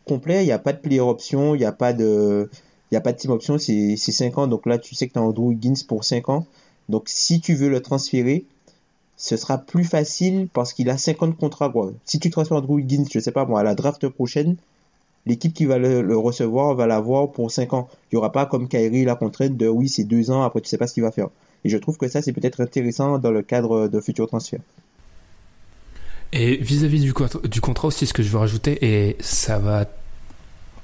complets, 0.08 0.42
il 0.42 0.46
n'y 0.46 0.52
a 0.52 0.58
pas 0.58 0.72
de 0.72 0.78
player 0.78 1.00
option, 1.00 1.54
il 1.54 1.58
n'y 1.58 1.64
a 1.64 1.72
pas 1.72 1.92
de, 1.92 2.50
il 2.90 2.94
y 2.94 2.96
a 2.96 3.00
pas 3.00 3.12
de 3.12 3.18
team 3.18 3.30
option, 3.30 3.58
c'est 3.58 3.96
5 3.96 4.38
ans. 4.38 4.46
Donc 4.46 4.66
là, 4.66 4.78
tu 4.78 4.94
sais 4.94 5.06
que 5.06 5.12
tu 5.12 5.18
as 5.18 5.22
Andrew 5.22 5.52
Higgins 5.52 5.84
pour 5.86 6.04
5 6.04 6.28
ans. 6.28 6.46
Donc 6.88 7.04
si 7.08 7.40
tu 7.40 7.54
veux 7.54 7.68
le 7.68 7.80
transférer, 7.80 8.44
ce 9.16 9.36
sera 9.36 9.58
plus 9.58 9.84
facile 9.84 10.48
parce 10.52 10.72
qu'il 10.72 10.88
a 10.90 10.96
50 10.96 11.36
contrats. 11.36 11.68
Quoi. 11.68 11.92
Si 12.04 12.18
tu 12.18 12.30
transfères 12.30 12.56
Andrew 12.58 12.78
Higgins, 12.78 13.04
je 13.10 13.20
sais 13.20 13.32
pas 13.32 13.44
moi, 13.44 13.60
à 13.60 13.62
la 13.62 13.74
draft 13.74 14.08
prochaine, 14.08 14.56
l'équipe 15.26 15.52
qui 15.52 15.66
va 15.66 15.78
le, 15.78 16.16
recevoir 16.16 16.74
va 16.74 16.86
l'avoir 16.86 17.30
pour 17.30 17.50
5 17.50 17.74
ans. 17.74 17.88
Il 18.10 18.16
n'y 18.16 18.18
aura 18.18 18.32
pas 18.32 18.46
comme 18.46 18.68
Kyrie 18.68 19.04
la 19.04 19.16
contrainte 19.16 19.56
de 19.56 19.68
oui, 19.68 19.88
c'est 19.88 20.04
2 20.04 20.30
ans, 20.30 20.42
après 20.42 20.60
tu 20.60 20.68
sais 20.68 20.78
pas 20.78 20.86
ce 20.86 20.94
qu'il 20.94 21.02
va 21.02 21.12
faire. 21.12 21.28
Et 21.64 21.68
je 21.68 21.76
trouve 21.76 21.98
que 21.98 22.08
ça, 22.08 22.22
c'est 22.22 22.32
peut-être 22.32 22.60
intéressant 22.60 23.18
dans 23.18 23.32
le 23.32 23.42
cadre 23.42 23.88
de 23.88 24.00
futurs 24.00 24.28
transferts. 24.28 24.60
Et 26.32 26.56
vis-à-vis 26.56 27.00
du, 27.00 27.12
du, 27.44 27.60
contrat 27.60 27.88
aussi, 27.88 28.06
ce 28.06 28.12
que 28.12 28.22
je 28.22 28.28
veux 28.28 28.38
rajouter, 28.38 28.78
et 28.82 29.16
ça 29.20 29.58
va... 29.58 29.86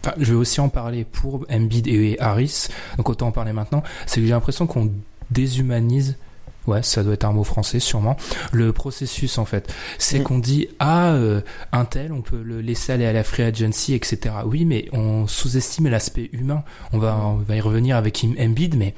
Enfin, 0.05 0.15
je 0.19 0.33
vais 0.33 0.39
aussi 0.39 0.61
en 0.61 0.69
parler 0.69 1.05
pour 1.05 1.47
Embiid 1.51 1.87
et 1.87 2.19
Harris, 2.21 2.69
donc 2.99 3.09
autant 3.09 3.29
en 3.29 3.33
parler 3.33 3.55
maintenant, 3.55 3.83
c'est 4.05 4.21
que 4.21 4.27
j'ai 4.27 4.33
l'impression 4.33 4.67
qu'on 4.67 4.91
déshumanise 5.31 6.19
Ouais, 6.67 6.83
ça 6.83 7.03
doit 7.03 7.15
être 7.15 7.25
un 7.25 7.33
mot 7.33 7.45
français 7.45 7.79
sûrement. 7.79 8.17
Le 8.53 8.73
processus 8.73 9.39
en 9.39 9.45
fait, 9.45 9.73
c'est 9.99 10.21
mmh. 10.21 10.23
qu'on 10.23 10.39
dit 10.39 10.69
ah 10.79 11.13
euh, 11.13 11.41
un 11.73 11.85
tel, 11.85 12.13
on 12.13 12.23
peut 12.23 12.43
le 12.43 12.61
laisser 12.61 12.93
aller 12.93 13.07
à 13.07 13.13
la 13.13 13.23
free 13.23 13.43
agency, 13.43 13.95
etc. 13.95 14.35
Oui, 14.47 14.65
mais 14.65 14.89
on 14.93 15.27
sous-estime 15.27 15.89
l'aspect 15.89 16.31
humain. 16.33 16.65
On 16.93 16.99
va, 16.99 17.17
on 17.19 17.37
va 17.37 17.57
y 17.57 17.61
revenir 17.61 17.97
avec 17.97 18.25
Embiid, 18.39 18.77
mais 18.77 18.95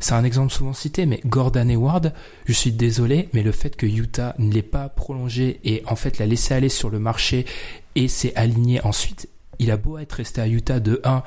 c'est 0.00 0.14
un 0.14 0.24
exemple 0.24 0.52
souvent 0.52 0.72
cité. 0.72 1.06
Mais 1.06 1.20
Gordon 1.24 1.68
Hayward, 1.68 2.12
je 2.46 2.52
suis 2.52 2.72
désolé, 2.72 3.28
mais 3.32 3.42
le 3.42 3.52
fait 3.52 3.76
que 3.76 3.86
Utah 3.86 4.34
ne 4.38 4.52
l'ait 4.52 4.62
pas 4.62 4.88
prolongé 4.88 5.60
et 5.64 5.82
en 5.86 5.96
fait 5.96 6.18
l'a 6.18 6.26
laissé 6.26 6.54
aller 6.54 6.68
sur 6.68 6.90
le 6.90 6.98
marché 6.98 7.46
et 7.94 8.08
s'est 8.08 8.32
aligné 8.34 8.80
ensuite, 8.82 9.28
il 9.60 9.70
a 9.70 9.76
beau 9.76 9.98
être 9.98 10.14
resté 10.14 10.40
à 10.40 10.48
Utah 10.48 10.80
de 10.80 11.00
1 11.04 11.22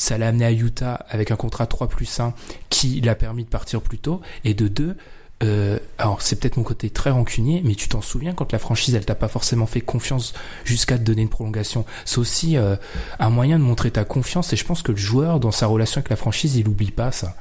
ça 0.00 0.16
l'a 0.16 0.28
amené 0.28 0.46
à 0.46 0.52
Utah 0.52 1.04
avec 1.10 1.30
un 1.30 1.36
contrat 1.36 1.66
3 1.66 1.88
plus 1.88 2.20
1 2.20 2.32
qui 2.70 3.02
l'a 3.02 3.14
permis 3.14 3.44
de 3.44 3.50
partir 3.50 3.82
plus 3.82 3.98
tôt. 3.98 4.22
Et 4.44 4.54
de 4.54 4.66
2, 4.66 4.96
euh, 5.42 5.78
alors 5.98 6.22
c'est 6.22 6.36
peut-être 6.40 6.56
mon 6.56 6.62
côté 6.62 6.88
très 6.88 7.10
rancunier, 7.10 7.60
mais 7.64 7.74
tu 7.74 7.86
t'en 7.86 8.00
souviens 8.00 8.32
quand 8.32 8.50
la 8.50 8.58
franchise 8.58 8.94
elle 8.94 9.04
t'a 9.04 9.14
pas 9.14 9.28
forcément 9.28 9.66
fait 9.66 9.82
confiance 9.82 10.32
jusqu'à 10.64 10.96
te 10.96 11.02
donner 11.02 11.20
une 11.20 11.28
prolongation. 11.28 11.84
C'est 12.06 12.16
aussi 12.16 12.56
euh, 12.56 12.76
un 13.18 13.28
moyen 13.28 13.58
de 13.58 13.64
montrer 13.64 13.90
ta 13.90 14.04
confiance 14.04 14.50
et 14.54 14.56
je 14.56 14.64
pense 14.64 14.80
que 14.80 14.92
le 14.92 14.98
joueur 14.98 15.38
dans 15.38 15.50
sa 15.50 15.66
relation 15.66 15.98
avec 15.98 16.08
la 16.08 16.16
franchise 16.16 16.56
il 16.56 16.66
oublie 16.66 16.92
pas 16.92 17.12
ça. 17.12 17.36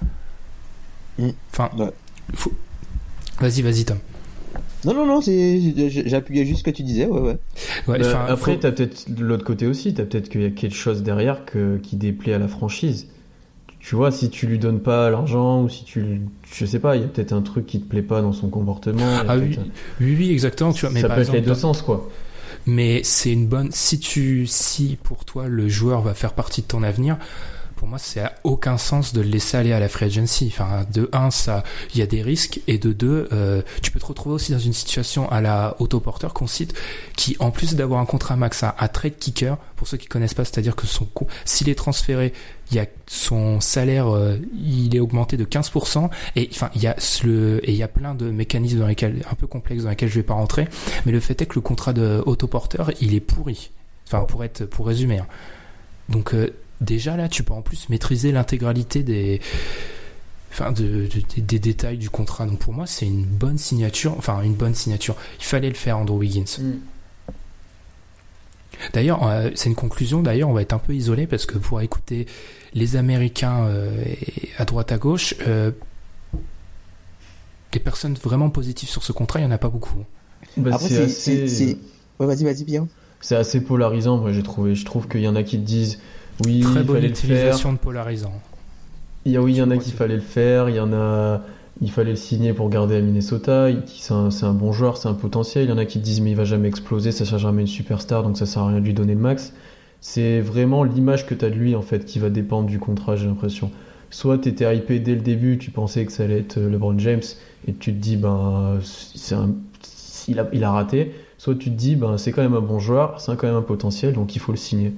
Enfin, 1.53 1.69
ouais. 1.77 1.91
faut... 2.33 2.51
vas-y, 3.39 3.61
vas-y 3.61 3.85
Tom. 3.85 3.99
Non, 4.85 4.93
non, 4.93 5.05
non, 5.05 5.19
j'appuyais 5.21 6.45
juste 6.45 6.59
ce 6.59 6.63
que 6.63 6.71
tu 6.71 6.83
disais, 6.83 7.05
ouais, 7.05 7.19
ouais. 7.19 7.37
ouais 7.87 7.99
bah, 7.99 8.25
après, 8.29 8.53
faut... 8.53 8.59
t'as 8.59 8.71
peut-être 8.71 9.11
de 9.11 9.25
l'autre 9.25 9.43
côté 9.43 9.67
aussi, 9.67 9.93
t'as 9.93 10.03
peut-être 10.03 10.29
qu'il 10.29 10.41
y 10.41 10.45
a 10.45 10.51
quelque 10.51 10.75
chose 10.75 11.03
derrière 11.03 11.43
que, 11.45 11.77
qui 11.77 11.97
déplaît 11.97 12.33
à 12.33 12.39
la 12.39 12.47
franchise. 12.47 13.07
Tu 13.79 13.95
vois, 13.95 14.11
si 14.11 14.29
tu 14.29 14.45
lui 14.47 14.59
donnes 14.59 14.81
pas 14.81 15.09
l'argent 15.09 15.63
ou 15.63 15.69
si 15.69 15.83
tu, 15.83 16.21
je 16.51 16.65
sais 16.65 16.79
pas, 16.79 16.95
il 16.95 17.01
y 17.01 17.05
a 17.05 17.07
peut-être 17.07 17.33
un 17.33 17.41
truc 17.41 17.65
qui 17.65 17.79
te 17.79 17.89
plaît 17.89 18.01
pas 18.01 18.21
dans 18.21 18.33
son 18.33 18.49
comportement. 18.49 19.05
Ah 19.27 19.37
oui, 19.37 19.57
oui, 20.01 20.15
oui, 20.17 20.31
exactement. 20.31 20.73
Tu 20.73 20.85
vois, 20.85 20.93
mais 20.93 21.01
ça 21.01 21.07
par 21.07 21.15
peut 21.15 21.21
exemple, 21.21 21.37
être 21.37 21.43
les 21.45 21.49
deux 21.49 21.59
sens, 21.59 21.81
quoi. 21.81 22.09
Mais 22.65 23.01
c'est 23.03 23.31
une 23.31 23.47
bonne. 23.47 23.71
Si 23.71 23.99
tu, 23.99 24.45
si 24.47 24.97
pour 25.01 25.23
toi 25.25 25.47
le 25.47 25.69
joueur 25.69 26.01
va 26.01 26.13
faire 26.13 26.33
partie 26.33 26.61
de 26.61 26.67
ton 26.67 26.83
avenir, 26.83 27.17
pour 27.79 27.87
moi, 27.87 27.97
c'est 27.97 28.19
à 28.19 28.35
aucun 28.43 28.77
sens 28.77 29.13
de 29.13 29.21
le 29.21 29.29
laisser 29.29 29.55
aller 29.55 29.71
à 29.71 29.79
la 29.79 29.87
free 29.87 30.07
agency. 30.07 30.51
Enfin, 30.51 30.85
de 30.93 31.09
un, 31.13 31.31
ça, 31.31 31.63
il 31.93 31.99
y 31.99 32.01
a 32.01 32.05
des 32.05 32.21
risques, 32.21 32.59
et 32.67 32.77
de 32.77 32.91
deux, 32.91 33.29
euh, 33.31 33.61
tu 33.81 33.89
peux 33.89 34.01
te 34.01 34.05
retrouver 34.05 34.35
aussi 34.35 34.51
dans 34.51 34.59
une 34.59 34.73
situation 34.73 35.31
à 35.31 35.39
la 35.39 35.77
autoporteur 35.79 36.33
qu'on 36.33 36.45
cite, 36.45 36.73
qui 37.15 37.37
en 37.39 37.51
plus 37.51 37.75
d'avoir 37.75 38.01
un 38.01 38.05
contrat 38.05 38.35
max 38.35 38.63
à, 38.63 38.75
à 38.77 38.89
trade 38.89 39.17
kicker, 39.17 39.57
pour 39.77 39.87
ceux 39.87 39.95
qui 39.95 40.07
connaissent 40.07 40.33
pas, 40.33 40.43
c'est-à-dire 40.43 40.75
que 40.75 40.87
son 40.87 41.07
s'il 41.45 41.69
est 41.69 41.75
transféré, 41.75 42.33
il 42.69 42.75
y 42.75 42.81
a 42.81 42.85
son 43.07 43.61
salaire, 43.61 44.13
euh, 44.13 44.35
il 44.61 44.93
est 44.93 44.99
augmenté 44.99 45.37
de 45.37 45.45
15%, 45.45 46.09
et 46.35 46.49
enfin, 46.51 46.69
il 46.75 46.83
y 46.83 46.87
a 46.87 46.97
le, 47.23 47.61
et 47.63 47.71
il 47.71 47.77
y 47.77 47.83
a 47.83 47.87
plein 47.87 48.13
de 48.13 48.29
mécanismes 48.29 48.79
dans 48.79 48.87
lesquels, 48.87 49.23
un 49.31 49.35
peu 49.35 49.47
complexes 49.47 49.83
dans 49.83 49.89
lesquels 49.89 50.09
je 50.09 50.15
vais 50.15 50.23
pas 50.23 50.33
rentrer, 50.33 50.67
mais 51.05 51.13
le 51.13 51.21
fait 51.21 51.41
est 51.41 51.45
que 51.45 51.55
le 51.55 51.61
contrat 51.61 51.93
de 51.93 52.21
autoporteur, 52.25 52.91
il 52.99 53.15
est 53.15 53.21
pourri. 53.21 53.71
Enfin, 54.05 54.25
pour 54.25 54.43
être, 54.43 54.65
pour 54.65 54.85
résumer. 54.85 55.19
Hein. 55.19 55.27
Donc, 56.09 56.33
euh, 56.33 56.49
déjà 56.81 57.17
là, 57.17 57.29
tu 57.29 57.43
peux 57.43 57.53
en 57.53 57.61
plus 57.61 57.89
maîtriser 57.89 58.31
l'intégralité 58.31 59.03
des, 59.03 59.41
enfin, 60.51 60.71
de, 60.71 61.07
de, 61.07 61.41
des 61.41 61.59
détails 61.59 61.97
du 61.97 62.09
contrat. 62.09 62.45
Donc 62.45 62.59
pour 62.59 62.73
moi, 62.73 62.87
c'est 62.87 63.05
une 63.05 63.25
bonne 63.25 63.57
signature. 63.57 64.15
Enfin, 64.17 64.41
une 64.41 64.55
bonne 64.55 64.75
signature. 64.75 65.15
Il 65.39 65.45
fallait 65.45 65.69
le 65.69 65.75
faire, 65.75 65.97
Andrew 65.97 66.17
Wiggins. 66.17 66.45
Mm. 66.59 66.71
D'ailleurs, 68.93 69.27
euh, 69.27 69.49
c'est 69.55 69.69
une 69.69 69.75
conclusion. 69.75 70.21
D'ailleurs, 70.21 70.49
on 70.49 70.53
va 70.53 70.61
être 70.61 70.73
un 70.73 70.79
peu 70.79 70.93
isolé 70.95 71.27
parce 71.27 71.45
que 71.45 71.57
pour 71.57 71.81
écouter 71.81 72.27
les 72.73 72.95
Américains 72.95 73.65
euh, 73.65 73.91
à 74.57 74.65
droite 74.65 74.91
à 74.91 74.97
gauche, 74.97 75.35
euh, 75.47 75.71
des 77.71 77.79
personnes 77.79 78.13
vraiment 78.13 78.49
positives 78.49 78.89
sur 78.89 79.03
ce 79.03 79.11
contrat, 79.11 79.39
il 79.39 79.43
n'y 79.45 79.49
en 79.49 79.55
a 79.55 79.57
pas 79.57 79.69
beaucoup. 79.69 80.05
Bah, 80.55 80.71
Après, 80.73 80.87
c'est 80.87 81.09
c'est. 81.09 81.43
assez... 81.43 81.77
Ouais, 82.19 82.25
vas-y, 82.25 82.43
vas-y, 82.43 82.63
bien. 82.63 82.87
C'est 83.21 83.35
assez 83.35 83.61
polarisant, 83.61 84.17
moi 84.17 84.31
j'ai 84.31 84.43
trouvé. 84.43 84.75
Je 84.75 84.85
trouve 84.85 85.07
qu'il 85.09 85.21
y 85.21 85.27
en 85.27 85.35
a 85.35 85.43
qui 85.43 85.59
te 85.59 85.65
disent 85.65 85.99
oui, 86.45 86.61
Très 86.61 86.83
bonne 86.83 87.03
utilisation 87.03 87.73
de 87.73 87.77
polarisant. 87.77 88.33
Il 89.25 89.33
y 89.33 89.37
a, 89.37 89.41
oui, 89.41 89.53
il 89.53 89.57
y 89.57 89.61
en 89.61 89.71
a 89.71 89.77
qui 89.77 89.91
fallait 89.91 90.15
le 90.15 90.21
faire, 90.21 90.69
il 90.69 90.75
y 90.75 90.79
en 90.79 90.93
a, 90.93 91.41
il 91.81 91.91
fallait 91.91 92.11
le 92.11 92.15
signer 92.15 92.53
pour 92.53 92.69
garder 92.69 92.95
à 92.95 93.01
Minnesota. 93.01 93.67
C'est 93.85 94.13
un, 94.13 94.29
un, 94.41 94.53
bon 94.53 94.71
joueur, 94.71 94.97
c'est 94.97 95.09
un 95.09 95.13
potentiel. 95.13 95.65
Il 95.65 95.69
y 95.69 95.73
en 95.73 95.77
a 95.77 95.85
qui 95.85 95.99
disent 95.99 96.21
mais 96.21 96.31
il 96.31 96.37
va 96.37 96.45
jamais 96.45 96.67
exploser, 96.67 97.11
ça 97.11 97.25
sera 97.25 97.37
jamais 97.37 97.61
une 97.61 97.67
superstar, 97.67 98.23
donc 98.23 98.37
ça 98.37 98.45
sert 98.45 98.61
à 98.61 98.67
rien 98.67 98.79
de 98.79 98.85
lui 98.85 98.93
donner 98.93 99.13
le 99.13 99.19
max. 99.19 99.53
C'est 100.01 100.39
vraiment 100.39 100.83
l'image 100.83 101.25
que 101.25 101.33
tu 101.33 101.43
as 101.43 101.49
de 101.49 101.55
lui 101.55 101.75
en 101.75 101.81
fait 101.81 102.05
qui 102.05 102.19
va 102.19 102.29
dépendre 102.29 102.67
du 102.67 102.79
contrat, 102.79 103.17
j'ai 103.17 103.27
l'impression. 103.27 103.71
Soit 104.09 104.39
tu 104.39 104.49
étais 104.49 104.75
hypé 104.75 104.99
dès 104.99 105.15
le 105.15 105.21
début, 105.21 105.57
tu 105.57 105.71
pensais 105.71 106.05
que 106.05 106.11
ça 106.11 106.23
allait 106.23 106.39
être 106.39 106.59
LeBron 106.59 106.97
James 106.97 107.21
et 107.67 107.73
tu 107.73 107.93
te 107.93 107.99
dis 107.99 108.15
ben 108.15 108.79
un, 109.31 109.49
il 110.27 110.39
a, 110.39 110.47
il 110.53 110.63
a 110.63 110.71
raté. 110.71 111.13
Soit 111.37 111.55
tu 111.55 111.69
te 111.69 111.75
dis 111.75 111.95
ben 111.95 112.17
c'est 112.17 112.31
quand 112.31 112.41
même 112.41 112.55
un 112.55 112.61
bon 112.61 112.79
joueur, 112.79 113.19
c'est 113.19 113.35
quand 113.35 113.47
même 113.47 113.57
un 113.57 113.61
potentiel, 113.61 114.13
donc 114.13 114.35
il 114.35 114.39
faut 114.39 114.53
le 114.53 114.57
signer. 114.57 114.93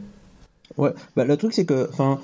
Ouais, 0.77 0.91
bah, 1.15 1.25
le 1.25 1.37
truc 1.37 1.53
c'est 1.53 1.65
que, 1.65 1.89
enfin, 1.89 2.19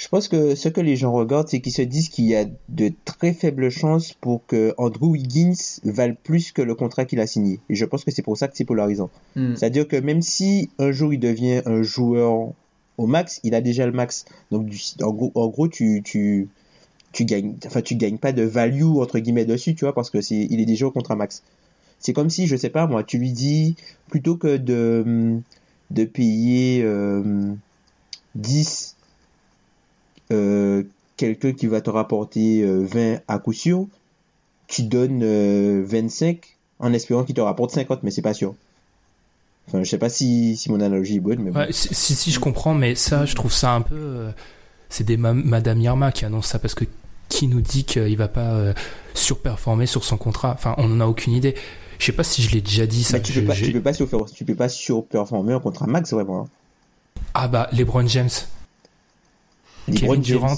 je 0.00 0.08
pense 0.08 0.28
que 0.28 0.54
ce 0.54 0.70
que 0.70 0.80
les 0.80 0.96
gens 0.96 1.12
regardent, 1.12 1.48
c'est 1.48 1.60
qu'ils 1.60 1.74
se 1.74 1.82
disent 1.82 2.08
qu'il 2.08 2.24
y 2.24 2.34
a 2.34 2.46
de 2.70 2.90
très 3.04 3.34
faibles 3.34 3.68
chances 3.68 4.14
pour 4.14 4.46
que 4.46 4.72
Andrew 4.78 5.10
Wiggins 5.10 5.80
vale 5.84 6.16
plus 6.16 6.52
que 6.52 6.62
le 6.62 6.74
contrat 6.74 7.04
qu'il 7.04 7.20
a 7.20 7.26
signé. 7.26 7.60
Et 7.68 7.74
je 7.74 7.84
pense 7.84 8.04
que 8.04 8.10
c'est 8.10 8.22
pour 8.22 8.38
ça 8.38 8.48
que 8.48 8.56
c'est 8.56 8.64
polarisant. 8.64 9.10
Mm. 9.36 9.56
C'est-à-dire 9.56 9.86
que 9.86 9.96
même 9.96 10.22
si 10.22 10.70
un 10.78 10.90
jour 10.90 11.12
il 11.12 11.20
devient 11.20 11.60
un 11.66 11.82
joueur 11.82 12.52
au 12.96 13.06
max, 13.06 13.40
il 13.44 13.54
a 13.54 13.60
déjà 13.60 13.84
le 13.84 13.92
max. 13.92 14.24
Donc, 14.50 14.72
en 15.02 15.12
gros, 15.12 15.32
en 15.34 15.48
gros 15.48 15.68
tu, 15.68 16.00
tu, 16.02 16.48
tu 17.12 17.26
gagnes, 17.26 17.56
enfin, 17.66 17.82
tu 17.82 17.94
gagnes 17.96 18.16
pas 18.16 18.32
de 18.32 18.42
value, 18.42 18.96
entre 18.96 19.18
guillemets, 19.18 19.44
dessus, 19.44 19.74
tu 19.74 19.84
vois, 19.84 19.94
parce 19.94 20.08
que 20.08 20.22
c'est, 20.22 20.46
il 20.48 20.60
est 20.60 20.66
déjà 20.66 20.86
au 20.86 20.90
contrat 20.90 21.14
max. 21.14 21.42
C'est 21.98 22.14
comme 22.14 22.30
si, 22.30 22.46
je 22.46 22.56
sais 22.56 22.70
pas 22.70 22.86
moi, 22.86 23.04
tu 23.04 23.18
lui 23.18 23.32
dis, 23.32 23.76
plutôt 24.08 24.36
que 24.36 24.56
de, 24.56 25.40
de 25.90 26.04
payer 26.04 26.82
euh, 26.84 27.52
10 28.34 28.96
euh, 30.32 30.84
quelqu'un 31.16 31.52
qui 31.52 31.66
va 31.66 31.80
te 31.80 31.90
rapporter 31.90 32.62
euh, 32.62 32.84
20 32.84 33.20
à 33.28 33.38
coup 33.38 33.52
sûr, 33.52 33.86
tu 34.68 34.82
donnes 34.84 35.22
euh, 35.22 35.82
25 35.84 36.38
en 36.78 36.92
espérant 36.92 37.24
qu'il 37.24 37.34
te 37.34 37.40
rapporte 37.40 37.72
50, 37.72 38.02
mais 38.02 38.10
c'est 38.10 38.22
pas 38.22 38.34
sûr. 38.34 38.54
Enfin, 39.68 39.82
je 39.82 39.90
sais 39.90 39.98
pas 39.98 40.08
si, 40.08 40.58
mon 40.68 40.80
analogie 40.80 41.16
est 41.16 41.20
bonne, 41.20 41.42
mais 41.42 41.72
si, 41.72 42.30
je 42.30 42.40
comprends, 42.40 42.74
mais 42.74 42.94
ça, 42.94 43.26
je 43.26 43.34
trouve 43.34 43.52
ça 43.52 43.72
un 43.74 43.82
peu. 43.82 43.94
euh, 43.96 44.30
c'est 44.88 45.04
des 45.04 45.16
ma- 45.16 45.34
Madame 45.34 45.80
Irma 45.80 46.10
qui 46.10 46.24
annoncent 46.24 46.48
ça 46.48 46.58
parce 46.58 46.74
que 46.74 46.84
qui 47.28 47.46
nous 47.46 47.60
dit 47.60 47.84
qu'il 47.84 48.16
va 48.16 48.26
pas 48.26 48.54
euh, 48.54 48.74
surperformer 49.14 49.86
sur 49.86 50.02
son 50.02 50.16
contrat? 50.16 50.52
Enfin, 50.54 50.74
on 50.78 50.90
en 50.90 51.00
a 51.00 51.06
aucune 51.06 51.32
idée. 51.32 51.54
Je 52.00 52.06
sais 52.06 52.12
pas 52.12 52.24
si 52.24 52.42
je 52.42 52.50
l'ai 52.50 52.60
déjà 52.62 52.86
dit 52.86 53.04
ça. 53.04 53.18
Mais 53.18 53.22
tu 53.22 53.32
peux 53.32 53.44
pas, 53.44 53.54
tu 53.54 53.70
peux 53.72 53.80
pas 53.82 53.92
surfer- 53.92 54.32
tu 54.34 54.44
peux 54.44 54.54
pas 54.56 54.68
surperformer 54.68 55.52
un 55.52 55.60
contrat 55.60 55.86
max 55.86 56.12
vraiment. 56.12 56.40
hein. 56.42 56.48
Ah 57.34 57.46
bah, 57.46 57.68
LeBron 57.72 58.06
James, 58.08 58.30
Kevin 59.86 60.08
James. 60.14 60.20
Durant, 60.22 60.56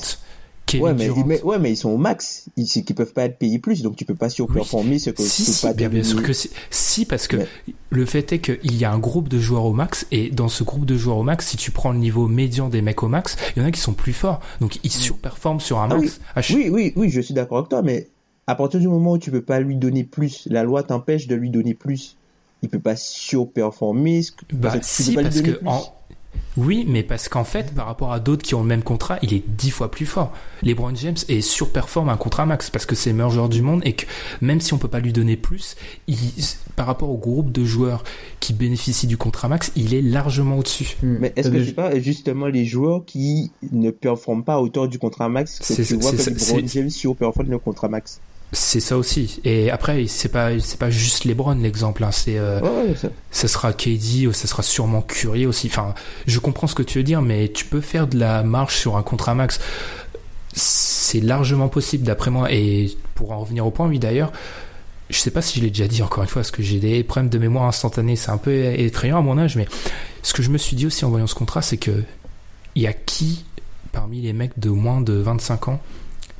Kevin 0.66 0.84
Ouais 0.86 0.94
mais, 0.94 1.04
Durant. 1.06 1.24
mais- 1.26 1.42
ouais, 1.42 1.58
mais 1.58 1.72
ils 1.72 1.76
sont 1.76 1.90
au 1.90 1.96
max. 1.96 2.44
Ils, 2.56 2.66
qu'ils 2.66 2.94
peuvent 2.94 3.12
pas 3.12 3.24
être 3.24 3.36
payés 3.38 3.58
plus, 3.58 3.82
donc 3.82 3.96
tu 3.96 4.04
peux 4.04 4.14
pas 4.14 4.28
surperformer 4.30 4.98
ce 5.00 5.10
que 5.10 5.22
si, 5.22 5.42
tu 5.42 5.50
peux 5.50 5.52
si, 5.56 5.62
pas 5.66 5.72
bien, 5.74 5.88
bien 5.88 5.98
devenir. 6.00 6.16
sûr 6.18 6.26
que 6.26 6.32
si. 6.32 6.50
Si, 6.70 7.04
parce 7.04 7.26
que 7.26 7.36
le 7.90 8.06
fait 8.06 8.32
est 8.32 8.38
qu'il 8.38 8.76
y 8.76 8.84
a 8.84 8.92
un 8.92 8.98
groupe 8.98 9.28
de 9.28 9.38
joueurs 9.40 9.64
au 9.64 9.72
max, 9.72 10.06
et 10.12 10.30
dans 10.30 10.48
ce 10.48 10.62
groupe 10.62 10.86
de 10.86 10.96
joueurs 10.96 11.16
au 11.18 11.22
max, 11.24 11.48
si 11.48 11.56
tu 11.56 11.72
prends 11.72 11.90
le 11.92 11.98
niveau 11.98 12.28
médian 12.28 12.68
des 12.68 12.80
mecs 12.82 13.02
au 13.02 13.08
max, 13.08 13.36
il 13.56 13.60
y 13.60 13.64
en 13.64 13.68
a 13.68 13.72
qui 13.72 13.80
sont 13.80 13.92
plus 13.94 14.12
forts. 14.12 14.40
Donc 14.60 14.78
ils 14.84 14.92
surperforment 14.92 15.60
sur 15.60 15.80
un 15.80 15.88
Ah 15.90 15.96
max. 15.96 16.20
À 16.36 16.42
ch- 16.42 16.56
Oui, 16.56 16.68
oui, 16.70 16.92
oui, 16.94 17.10
je 17.10 17.20
suis 17.20 17.34
d'accord 17.34 17.58
avec 17.58 17.68
toi, 17.68 17.82
mais 17.82 18.06
à 18.46 18.54
partir 18.54 18.80
du 18.80 18.88
moment 18.88 19.12
où 19.12 19.18
tu 19.18 19.30
peux 19.30 19.42
pas 19.42 19.60
lui 19.60 19.76
donner 19.76 20.04
plus, 20.04 20.46
la 20.50 20.62
loi 20.64 20.82
t'empêche 20.82 21.26
de 21.26 21.34
lui 21.34 21.50
donner 21.50 21.74
plus. 21.74 22.16
Il 22.62 22.68
peut 22.68 22.78
pas 22.80 22.96
surperformer. 22.96 24.22
ce 24.22 24.32
que- 24.32 24.44
Bah 24.54 24.70
parce 24.72 24.80
que 24.80 24.96
tu 24.96 25.02
si, 25.02 25.10
peux 25.10 25.14
pas 25.16 25.20
lui 25.22 25.28
parce 25.28 25.36
donner 25.42 25.52
que 25.54 25.58
plus. 25.58 25.68
en... 25.68 25.94
oui, 26.56 26.84
mais 26.88 27.02
parce 27.02 27.28
qu'en 27.28 27.44
fait, 27.44 27.72
par 27.74 27.86
rapport 27.86 28.12
à 28.12 28.20
d'autres 28.20 28.42
qui 28.42 28.54
ont 28.54 28.62
le 28.62 28.68
même 28.68 28.82
contrat, 28.84 29.18
il 29.22 29.32
est 29.34 29.42
dix 29.48 29.70
fois 29.70 29.90
plus 29.90 30.06
fort. 30.06 30.32
LeBron 30.62 30.94
James 30.94 31.16
est 31.28 31.40
surperforme 31.40 32.08
un 32.08 32.16
contrat 32.16 32.46
max 32.46 32.70
parce 32.70 32.86
que 32.86 32.94
c'est 32.94 33.10
le 33.10 33.16
meilleur 33.16 33.30
joueur 33.30 33.48
du 33.48 33.62
monde 33.62 33.80
et 33.84 33.94
que 33.94 34.06
même 34.40 34.60
si 34.60 34.72
on 34.74 34.78
peut 34.78 34.86
pas 34.88 35.00
lui 35.00 35.12
donner 35.12 35.36
plus, 35.36 35.76
il... 36.06 36.16
par 36.76 36.86
rapport 36.86 37.10
au 37.10 37.16
groupe 37.18 37.50
de 37.52 37.64
joueurs 37.64 38.04
qui 38.38 38.52
bénéficient 38.52 39.06
du 39.08 39.16
contrat 39.16 39.48
max, 39.48 39.72
il 39.76 39.92
est 39.94 40.02
largement 40.02 40.58
au-dessus. 40.58 40.96
Mais 41.02 41.32
est-ce 41.36 41.48
que 41.48 41.64
c'est 41.64 41.72
pas 41.72 41.98
justement 41.98 42.46
les 42.46 42.64
joueurs 42.64 43.04
qui 43.04 43.50
ne 43.72 43.90
performent 43.90 44.44
pas 44.44 44.54
à 44.54 44.58
hauteur 44.60 44.86
du 44.88 44.98
contrat 45.00 45.28
max 45.28 45.58
que 45.58 45.82
tu 45.82 45.94
vois 45.96 46.12
que 46.12 46.16
LeBron 46.30 46.66
James 46.68 46.90
surperforme 46.90 47.50
le 47.50 47.58
contrat 47.58 47.88
max? 47.88 48.20
C'est 48.54 48.80
ça 48.80 48.98
aussi. 48.98 49.40
Et 49.44 49.70
après, 49.70 50.06
c'est 50.06 50.28
pas 50.28 50.58
c'est 50.60 50.78
pas 50.78 50.90
juste 50.90 51.24
LeBron 51.24 51.54
l'exemple. 51.54 52.04
Hein. 52.04 52.12
C'est 52.12 52.38
euh, 52.38 52.60
Ouais, 52.60 52.88
ouais, 52.88 52.94
ça. 52.94 53.08
ça 53.30 53.48
sera 53.48 53.72
KD 53.72 54.26
ou 54.26 54.32
ça 54.34 54.46
sera 54.46 54.62
sûrement 54.62 55.00
Curry 55.00 55.46
aussi. 55.46 55.68
Enfin, 55.68 55.94
je 56.26 56.38
comprends 56.38 56.66
ce 56.66 56.74
que 56.74 56.82
tu 56.82 56.98
veux 56.98 57.04
dire, 57.04 57.22
mais 57.22 57.48
tu 57.48 57.64
peux 57.64 57.80
faire 57.80 58.06
de 58.06 58.18
la 58.18 58.42
marge 58.42 58.76
sur 58.76 58.96
un 58.96 59.02
contrat 59.02 59.34
max. 59.34 59.58
C'est 60.52 61.20
largement 61.20 61.68
possible 61.68 62.04
d'après 62.04 62.30
moi. 62.30 62.52
Et 62.52 62.94
pour 63.14 63.32
en 63.32 63.40
revenir 63.40 63.66
au 63.66 63.70
point, 63.70 63.88
oui 63.88 63.98
d'ailleurs, 63.98 64.32
je 65.08 65.16
sais 65.16 65.30
pas 65.30 65.40
si 65.40 65.58
je 65.58 65.64
l'ai 65.64 65.70
déjà 65.70 65.88
dit 65.88 66.02
encore 66.02 66.22
une 66.22 66.28
fois, 66.28 66.42
parce 66.42 66.50
que 66.50 66.62
j'ai 66.62 66.78
des 66.78 67.02
problèmes 67.04 67.30
de 67.30 67.38
mémoire 67.38 67.64
instantanée. 67.64 68.16
C'est 68.16 68.30
un 68.30 68.38
peu 68.38 68.52
effrayant 68.52 69.16
à 69.18 69.22
mon 69.22 69.38
âge, 69.38 69.56
mais 69.56 69.66
ce 70.22 70.34
que 70.34 70.42
je 70.42 70.50
me 70.50 70.58
suis 70.58 70.76
dit 70.76 70.86
aussi 70.86 71.06
en 71.06 71.10
voyant 71.10 71.26
ce 71.26 71.34
contrat, 71.34 71.62
c'est 71.62 71.78
que 71.78 72.02
il 72.74 72.82
y 72.82 72.86
a 72.86 72.92
qui 72.92 73.44
parmi 73.92 74.20
les 74.20 74.32
mecs 74.32 74.58
de 74.58 74.70
moins 74.70 75.00
de 75.00 75.12
25 75.14 75.68
ans, 75.68 75.80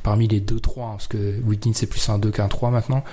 parmi 0.03 0.29
les 0.29 0.41
2-3, 0.41 0.51
hein, 0.51 0.91
parce 0.93 1.09
que 1.09 1.41
Wiggins 1.45 1.73
c'est 1.75 1.87
plus 1.87 2.09
un 2.09 2.19
2 2.19 2.31
qu'un 2.31 2.49
3 2.49 2.71
maintenant, 2.71 3.05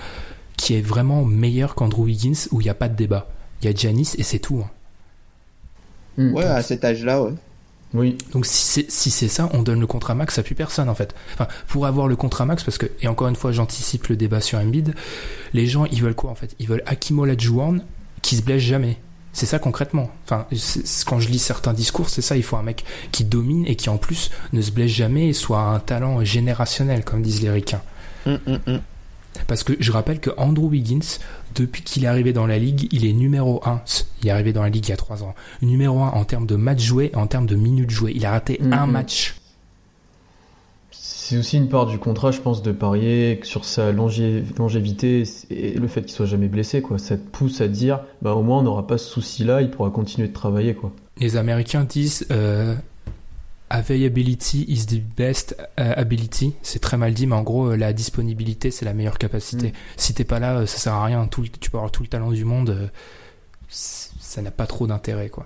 qui 0.58 0.76
est 0.76 0.82
vraiment 0.82 1.24
meilleur 1.26 1.76
qu'Andrew 1.76 2.04
Wiggins 2.04 2.48
où 2.52 2.62
il 2.62 2.66
n'y 2.66 2.70
a 2.70 2.74
pas 2.76 2.90
de 2.90 2.96
débat. 2.96 3.28
Il 3.62 3.66
y 3.66 3.70
a 3.70 3.76
Giannis 3.76 4.14
et 4.18 4.24
c'est 4.24 4.40
tout. 4.40 4.62
hein. 4.64 4.70
Hmm. 6.18 6.34
Ouais, 6.34 6.44
à 6.44 6.62
cet 6.62 6.84
âge-là, 6.84 7.24
ouais. 7.24 7.34
Oui, 7.96 8.18
Donc 8.34 8.46
si 8.46 8.62
c'est 8.62 8.92
si 8.92 9.10
c'est 9.10 9.28
ça, 9.28 9.50
on 9.54 9.64
donne 9.64 9.80
le 9.80 9.88
contrat 9.88 10.14
max 10.14 10.38
à 10.38 10.44
plus 10.44 10.54
personne 10.54 10.90
en 10.90 10.96
fait. 10.96 11.16
Enfin, 11.34 11.48
pour 11.68 11.88
avoir 11.88 12.08
le 12.08 12.16
contrat 12.16 12.46
max, 12.46 12.64
parce 12.64 12.78
que 12.78 12.86
et 13.02 13.08
encore 13.08 13.28
une 13.30 13.36
fois, 13.36 13.52
j'anticipe 13.52 14.08
le 14.08 14.16
débat 14.16 14.42
sur 14.42 14.60
Embiid. 14.60 14.94
Les 15.54 15.66
gens, 15.66 15.86
ils 15.86 16.02
veulent 16.04 16.14
quoi 16.14 16.30
en 16.30 16.36
fait? 16.36 16.56
Ils 16.60 16.68
veulent 16.68 16.84
Hakim 16.86 17.18
Olajuwon 17.18 17.80
qui 18.22 18.36
se 18.36 18.44
blesse 18.44 18.62
jamais. 18.62 19.00
C'est 19.34 19.46
ça 19.46 19.60
concrètement. 19.60 20.10
Enfin, 20.26 20.48
quand 21.06 21.20
je 21.20 21.30
lis 21.30 21.40
certains 21.40 21.74
discours, 21.74 22.10
c'est 22.10 22.22
ça. 22.22 22.36
Il 22.36 22.44
faut 22.44 22.58
un 22.58 22.64
mec 22.64 22.84
qui 23.12 23.24
domine 23.24 23.66
et 23.68 23.76
qui 23.76 23.90
en 23.90 23.98
plus 23.98 24.32
ne 24.54 24.62
se 24.62 24.72
blesse 24.72 24.92
jamais 24.92 25.30
et 25.30 25.34
soit 25.34 25.62
un 25.62 25.80
talent 25.80 26.24
générationnel, 26.24 27.04
comme 27.04 27.22
disent 27.22 27.42
les 27.42 27.52
ricains. 27.52 27.82
Hum, 28.26 28.40
hum, 28.48 28.60
hum. 28.68 28.82
Parce 29.48 29.64
que 29.64 29.74
je 29.80 29.92
rappelle 29.92 30.20
que 30.20 30.32
Andrew 30.38 30.68
Wiggins, 30.70 31.20
depuis 31.56 31.84
qu'il 31.84 32.04
est 32.04 32.08
arrivé 32.08 32.34
dans 32.34 32.48
la 32.48 32.58
ligue, 32.58 32.88
il 32.92 33.06
est 33.06 33.14
numéro 33.14 33.62
1. 33.66 33.82
Il 34.22 34.28
est 34.28 34.32
arrivé 34.32 34.54
dans 34.54 34.64
la 34.64 34.70
ligue 34.70 34.88
il 34.88 34.90
y 34.90 34.94
a 34.94 34.98
3 34.98 35.24
ans. 35.24 35.36
Numéro 35.62 36.02
1 36.02 36.10
en 36.10 36.26
termes 36.26 36.48
de 36.48 36.56
matchs 36.56 36.84
joués, 36.84 37.12
en 37.16 37.28
termes 37.28 37.46
de 37.46 37.56
minutes 37.56 37.92
jouées. 37.92 38.14
Il 38.16 38.26
a 38.26 38.32
raté 38.32 38.60
un 38.72 38.88
match. 38.88 39.36
C'est 41.30 41.38
aussi 41.38 41.58
une 41.58 41.70
part 41.70 41.86
du 41.86 42.00
contrat, 42.00 42.32
je 42.32 42.40
pense, 42.42 42.62
de 42.64 42.72
parier 42.72 43.40
sur 43.44 43.64
sa 43.66 43.92
longé- 43.92 44.44
longévité 44.58 45.24
et 45.50 45.74
le 45.74 45.88
fait 45.88 46.02
qu'il 46.02 46.12
soit 46.14 46.26
jamais 46.26 46.48
blessé, 46.48 46.82
quoi. 46.82 46.98
Ça 46.98 47.18
te 47.18 47.22
pousse 47.30 47.62
à 47.62 47.68
dire, 47.68 48.02
bah 48.22 48.34
au 48.34 48.42
moins 48.42 48.60
on 48.60 48.64
n'aura 48.64 48.88
pas 48.88 48.98
ce 48.98 49.10
souci-là, 49.10 49.62
il 49.62 49.70
pourra 49.70 49.90
continuer 49.92 50.28
de 50.28 50.34
travailler, 50.34 50.74
quoi. 50.74 50.92
Les 51.18 51.36
Américains 51.38 51.84
disent 51.84 52.26
euh, 52.32 52.74
availability 53.70 54.66
is 54.68 54.86
the 54.88 55.02
best 55.16 55.56
euh, 55.80 55.94
ability. 55.96 56.54
C'est 56.64 56.80
très 56.80 56.98
mal 56.98 57.14
dit, 57.14 57.28
mais 57.28 57.36
en 57.36 57.44
gros, 57.44 57.68
euh, 57.72 57.76
la 57.78 57.94
disponibilité, 57.94 58.72
c'est 58.72 58.86
la 58.86 58.94
meilleure 58.94 59.18
capacité. 59.20 59.68
Mm. 59.68 59.74
Si 59.98 60.14
t'es 60.14 60.24
pas 60.24 60.40
là, 60.40 60.66
ça 60.66 60.78
sert 60.78 60.94
à 60.94 61.06
rien. 61.06 61.28
Tout, 61.28 61.44
le- 61.44 61.50
tu 61.50 61.70
peux 61.70 61.78
avoir 61.78 61.92
tout 61.92 62.02
le 62.04 62.10
talent 62.10 62.32
du 62.32 62.46
monde, 62.46 62.90
ça 63.70 64.42
n'a 64.42 64.52
pas 64.52 64.66
trop 64.66 64.88
d'intérêt, 64.88 65.30
quoi. 65.30 65.46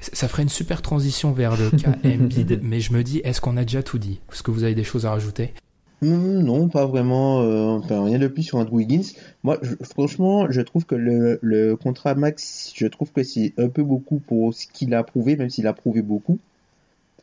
Ça 0.00 0.28
ferait 0.28 0.42
une 0.44 0.48
super 0.48 0.82
transition 0.82 1.32
vers 1.32 1.56
le 1.56 1.70
cas 1.76 1.92
Embiid, 2.04 2.60
mais 2.62 2.80
je 2.80 2.92
me 2.92 3.02
dis, 3.02 3.18
est-ce 3.24 3.40
qu'on 3.40 3.56
a 3.56 3.62
déjà 3.62 3.82
tout 3.82 3.98
dit? 3.98 4.20
Est-ce 4.32 4.42
que 4.42 4.50
vous 4.50 4.64
avez 4.64 4.74
des 4.74 4.84
choses 4.84 5.04
à 5.06 5.10
rajouter? 5.10 5.52
Hum, 6.02 6.42
Non, 6.42 6.68
pas 6.68 6.86
vraiment. 6.86 7.42
euh, 7.42 7.66
enfin, 7.78 8.04
rien 8.04 8.18
de 8.18 8.28
plus 8.28 8.42
sur 8.44 8.58
Andrew 8.58 8.76
Wiggins. 8.76 9.02
Moi, 9.42 9.58
je- 9.62 9.74
franchement, 9.82 10.50
je 10.50 10.60
trouve 10.62 10.86
que 10.86 10.94
le, 10.94 11.38
le 11.42 11.76
contrat 11.76 12.14
max, 12.14 12.72
je 12.74 12.86
trouve 12.86 13.12
que 13.12 13.22
c'est 13.22 13.52
un 13.58 13.68
peu 13.68 13.82
beaucoup 13.82 14.18
pour 14.18 14.54
ce 14.54 14.66
qu'il 14.66 14.94
a 14.94 15.02
prouvé, 15.02 15.36
même 15.36 15.50
s'il 15.50 15.66
a 15.66 15.72
prouvé 15.72 16.00
beaucoup. 16.02 16.38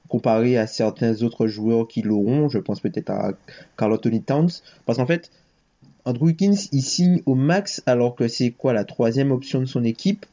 Comparé 0.09 0.57
à 0.57 0.67
certains 0.67 1.21
autres 1.23 1.47
joueurs 1.47 1.87
qui 1.87 2.01
l'auront, 2.01 2.47
je 2.49 2.59
pense 2.59 2.79
peut-être 2.79 3.09
à 3.09 3.31
Carl 3.77 3.91
Anthony 3.93 4.21
Towns. 4.21 4.49
Parce 4.85 4.97
qu'en 4.99 5.05
fait, 5.07 5.31
Andrew 6.05 6.25
Wiggins, 6.27 6.55
il 6.71 6.81
signe 6.81 7.21
au 7.25 7.35
max 7.35 7.81
alors 7.85 8.15
que 8.15 8.27
c'est 8.29 8.51
quoi 8.51 8.71
la 8.73 8.85
troisième 8.85 9.31
option 9.31 9.59
de 9.59 9.65
son 9.65 9.83
équipe? 9.83 10.25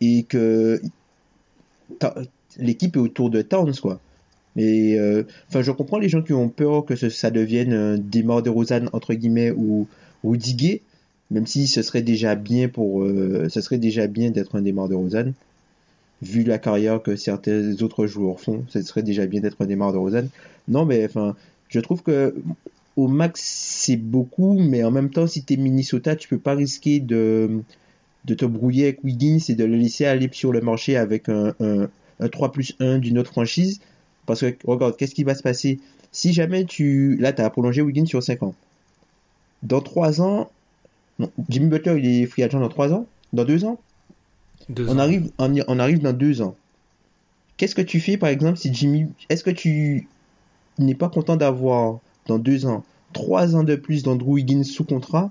Et 0.00 0.24
que 0.24 0.80
l'équipe 2.58 2.96
est 2.96 3.00
autour 3.00 3.30
de 3.30 3.42
Towns, 3.42 3.74
quoi. 3.80 4.00
Et 4.56 4.98
euh, 4.98 5.22
enfin, 5.48 5.62
je 5.62 5.70
comprends 5.70 5.98
les 5.98 6.08
gens 6.08 6.22
qui 6.22 6.34
ont 6.34 6.48
peur 6.48 6.84
que 6.84 6.94
ça 6.94 7.30
devienne 7.30 7.72
un 7.72 7.96
démar 7.98 8.42
de 8.42 8.50
Rosanne 8.50 8.90
entre 8.92 9.14
guillemets 9.14 9.50
ou 9.50 9.86
ou 10.24 10.36
Diguet, 10.36 10.82
même 11.30 11.46
si 11.46 11.66
ce 11.66 11.82
serait 11.82 12.02
déjà 12.02 12.34
bien 12.34 12.68
pour, 12.68 13.02
euh, 13.02 13.48
ce 13.48 13.60
serait 13.60 13.78
déjà 13.78 14.06
bien 14.06 14.30
d'être 14.30 14.54
un 14.56 14.62
démar 14.62 14.88
de 14.88 14.94
Rosanne, 14.94 15.32
vu 16.20 16.44
la 16.44 16.58
carrière 16.58 17.02
que 17.02 17.16
certains 17.16 17.82
autres 17.82 18.06
joueurs 18.06 18.38
font, 18.40 18.64
ce 18.68 18.82
serait 18.82 19.02
déjà 19.02 19.26
bien 19.26 19.40
d'être 19.40 19.60
un 19.62 19.66
démar 19.66 19.92
de 19.92 19.98
Rosanne. 19.98 20.28
Non, 20.68 20.84
mais 20.84 21.04
enfin, 21.04 21.34
je 21.68 21.80
trouve 21.80 22.02
que 22.02 22.34
au 22.96 23.08
max 23.08 23.40
c'est 23.42 23.96
beaucoup, 23.96 24.58
mais 24.58 24.84
en 24.84 24.90
même 24.90 25.10
temps, 25.10 25.26
si 25.26 25.42
t'es 25.42 25.56
Minnesota, 25.56 26.14
tu 26.14 26.28
peux 26.28 26.38
pas 26.38 26.54
risquer 26.54 27.00
de 27.00 27.62
de 28.24 28.34
te 28.34 28.44
brouiller 28.44 28.84
avec 28.84 29.04
Wiggins 29.04 29.38
et 29.48 29.54
de 29.54 29.64
le 29.64 29.76
laisser 29.76 30.04
aller 30.06 30.28
sur 30.32 30.52
le 30.52 30.60
marché 30.60 30.96
avec 30.96 31.28
un, 31.28 31.54
un, 31.60 31.88
un 32.20 32.28
3 32.28 32.52
plus 32.52 32.74
1 32.78 32.98
d'une 32.98 33.18
autre 33.18 33.30
franchise. 33.30 33.80
Parce 34.26 34.40
que, 34.40 34.54
regarde, 34.64 34.96
qu'est-ce 34.96 35.14
qui 35.14 35.24
va 35.24 35.34
se 35.34 35.42
passer? 35.42 35.80
Si 36.12 36.32
jamais 36.32 36.64
tu... 36.64 37.16
Là, 37.16 37.32
tu 37.32 37.42
as 37.42 37.50
prolongé 37.50 37.82
Wiggins 37.82 38.06
sur 38.06 38.22
5 38.22 38.42
ans. 38.42 38.54
Dans 39.62 39.80
3 39.80 40.20
ans... 40.20 40.50
Non, 41.18 41.30
Jimmy 41.48 41.66
Butler, 41.66 41.98
il 41.98 42.06
est 42.22 42.26
free 42.26 42.42
agent 42.42 42.60
dans 42.60 42.68
3 42.68 42.92
ans? 42.92 43.06
Dans 43.32 43.44
2 43.44 43.64
ans? 43.64 43.80
Deux 44.68 44.88
on 44.88 44.92
ans. 44.92 44.98
arrive, 44.98 45.30
on, 45.38 45.54
on 45.66 45.78
arrive 45.78 46.00
dans 46.00 46.12
2 46.12 46.42
ans. 46.42 46.54
Qu'est-ce 47.56 47.74
que 47.74 47.82
tu 47.82 48.00
fais, 48.00 48.16
par 48.16 48.28
exemple, 48.28 48.58
si 48.58 48.72
Jimmy... 48.72 49.06
Est-ce 49.28 49.42
que 49.42 49.50
tu 49.50 50.06
n'es 50.78 50.94
pas 50.94 51.08
content 51.08 51.36
d'avoir, 51.36 51.98
dans 52.26 52.38
2 52.38 52.66
ans, 52.66 52.84
3 53.12 53.56
ans 53.56 53.64
de 53.64 53.74
plus 53.74 54.04
d'Andrew 54.04 54.34
Wiggins 54.34 54.64
sous 54.64 54.84
contrat? 54.84 55.30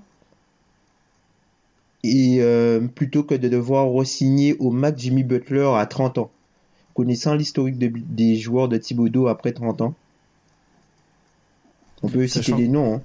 Et 2.04 2.38
euh, 2.40 2.80
plutôt 2.80 3.22
que 3.22 3.34
de 3.34 3.48
devoir 3.48 3.88
re-signer 3.88 4.56
au 4.58 4.70
max 4.70 5.00
Jimmy 5.00 5.22
Butler 5.24 5.70
à 5.76 5.86
30 5.86 6.18
ans 6.18 6.30
connaissant 6.94 7.34
l'historique 7.34 7.78
de- 7.78 7.90
des 7.94 8.36
joueurs 8.36 8.68
de 8.68 8.76
Thibodeau 8.76 9.26
après 9.28 9.52
30 9.52 9.80
ans. 9.80 9.94
On 12.02 12.08
peut 12.08 12.26
citer 12.26 12.40
Sachant- 12.42 12.56
des 12.56 12.68
noms. 12.68 12.94
Hein. 12.96 13.02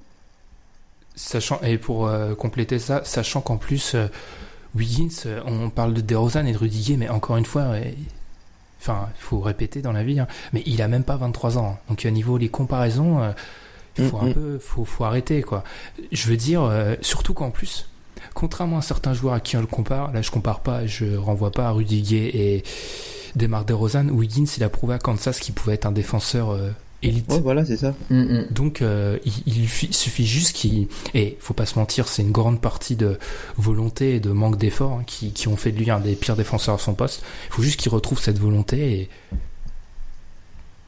Sachant, 1.14 1.60
et 1.62 1.78
pour 1.78 2.06
euh, 2.06 2.34
compléter 2.34 2.78
ça, 2.78 3.02
sachant 3.04 3.40
qu'en 3.40 3.56
plus, 3.56 3.94
euh, 3.94 4.06
Wiggins, 4.76 5.08
euh, 5.26 5.40
on 5.46 5.70
parle 5.70 5.94
de 5.94 6.00
DeRozan 6.00 6.46
et 6.46 6.52
de 6.52 6.58
Rudiger, 6.58 6.96
mais 6.96 7.08
encore 7.08 7.36
une 7.38 7.44
fois, 7.46 7.72
enfin, 8.80 9.08
il 9.16 9.20
faut 9.22 9.40
répéter 9.40 9.82
dans 9.82 9.92
la 9.92 10.04
vie, 10.04 10.20
hein, 10.20 10.28
mais 10.52 10.62
il 10.66 10.82
a 10.82 10.88
même 10.88 11.02
pas 11.04 11.16
23 11.16 11.58
ans. 11.58 11.72
hein. 11.74 11.78
Donc, 11.88 12.04
à 12.06 12.10
niveau 12.10 12.36
les 12.38 12.48
comparaisons, 12.48 13.20
il 13.98 14.04
faut 14.06 14.18
Mm, 14.18 14.20
un 14.20 14.28
mm. 14.28 14.34
peu, 14.34 14.58
faut, 14.58 14.84
faut 14.84 15.04
arrêter, 15.04 15.42
quoi. 15.42 15.64
Je 16.12 16.28
veux 16.28 16.36
dire, 16.36 16.70
surtout 17.00 17.34
qu'en 17.34 17.50
plus, 17.50 17.88
contrairement 18.34 18.78
à 18.78 18.82
certains 18.82 19.14
joueurs 19.14 19.34
à 19.34 19.40
qui 19.40 19.56
on 19.56 19.60
le 19.60 19.66
compare, 19.66 20.12
là 20.12 20.22
je 20.22 20.30
compare 20.30 20.60
pas, 20.60 20.86
je 20.86 21.16
renvoie 21.16 21.50
pas 21.50 21.68
à 21.68 21.70
Rudiger 21.70 22.54
et 22.54 22.62
Demar 23.36 23.64
DeRozan, 23.64 24.08
Wiggins 24.08 24.46
il 24.56 24.64
a 24.64 24.68
prouvé 24.68 24.94
à 24.94 24.98
Kansas 24.98 25.38
qu'il 25.40 25.54
pouvait 25.54 25.74
être 25.74 25.86
un 25.86 25.92
défenseur 25.92 26.50
euh, 26.50 26.70
élite. 27.02 27.30
Ouais, 27.30 27.40
voilà, 27.40 27.64
c'est 27.64 27.76
ça. 27.76 27.94
Mm, 28.10 28.20
mm. 28.20 28.46
Donc 28.50 28.82
euh, 28.82 29.18
il, 29.24 29.68
suffit 29.68 30.26
juste 30.26 30.54
qu'il 30.54 30.88
et 31.14 31.36
faut 31.40 31.54
pas 31.54 31.66
se 31.66 31.78
mentir, 31.78 32.08
c'est 32.08 32.22
une 32.22 32.32
grande 32.32 32.60
partie 32.60 32.96
de 32.96 33.18
volonté 33.56 34.16
et 34.16 34.20
de 34.20 34.30
manque 34.30 34.56
d'effort 34.56 34.92
hein, 34.92 35.04
qui, 35.06 35.32
qui 35.32 35.48
ont 35.48 35.56
fait 35.56 35.72
de 35.72 35.78
lui 35.78 35.90
un 35.90 36.00
des 36.00 36.14
pires 36.14 36.36
défenseurs 36.36 36.76
à 36.76 36.78
son 36.78 36.94
poste. 36.94 37.22
Il 37.48 37.54
faut 37.54 37.62
juste 37.62 37.80
qu'il 37.80 37.92
retrouve 37.92 38.20
cette 38.20 38.38
volonté 38.38 38.92
et 38.92 39.10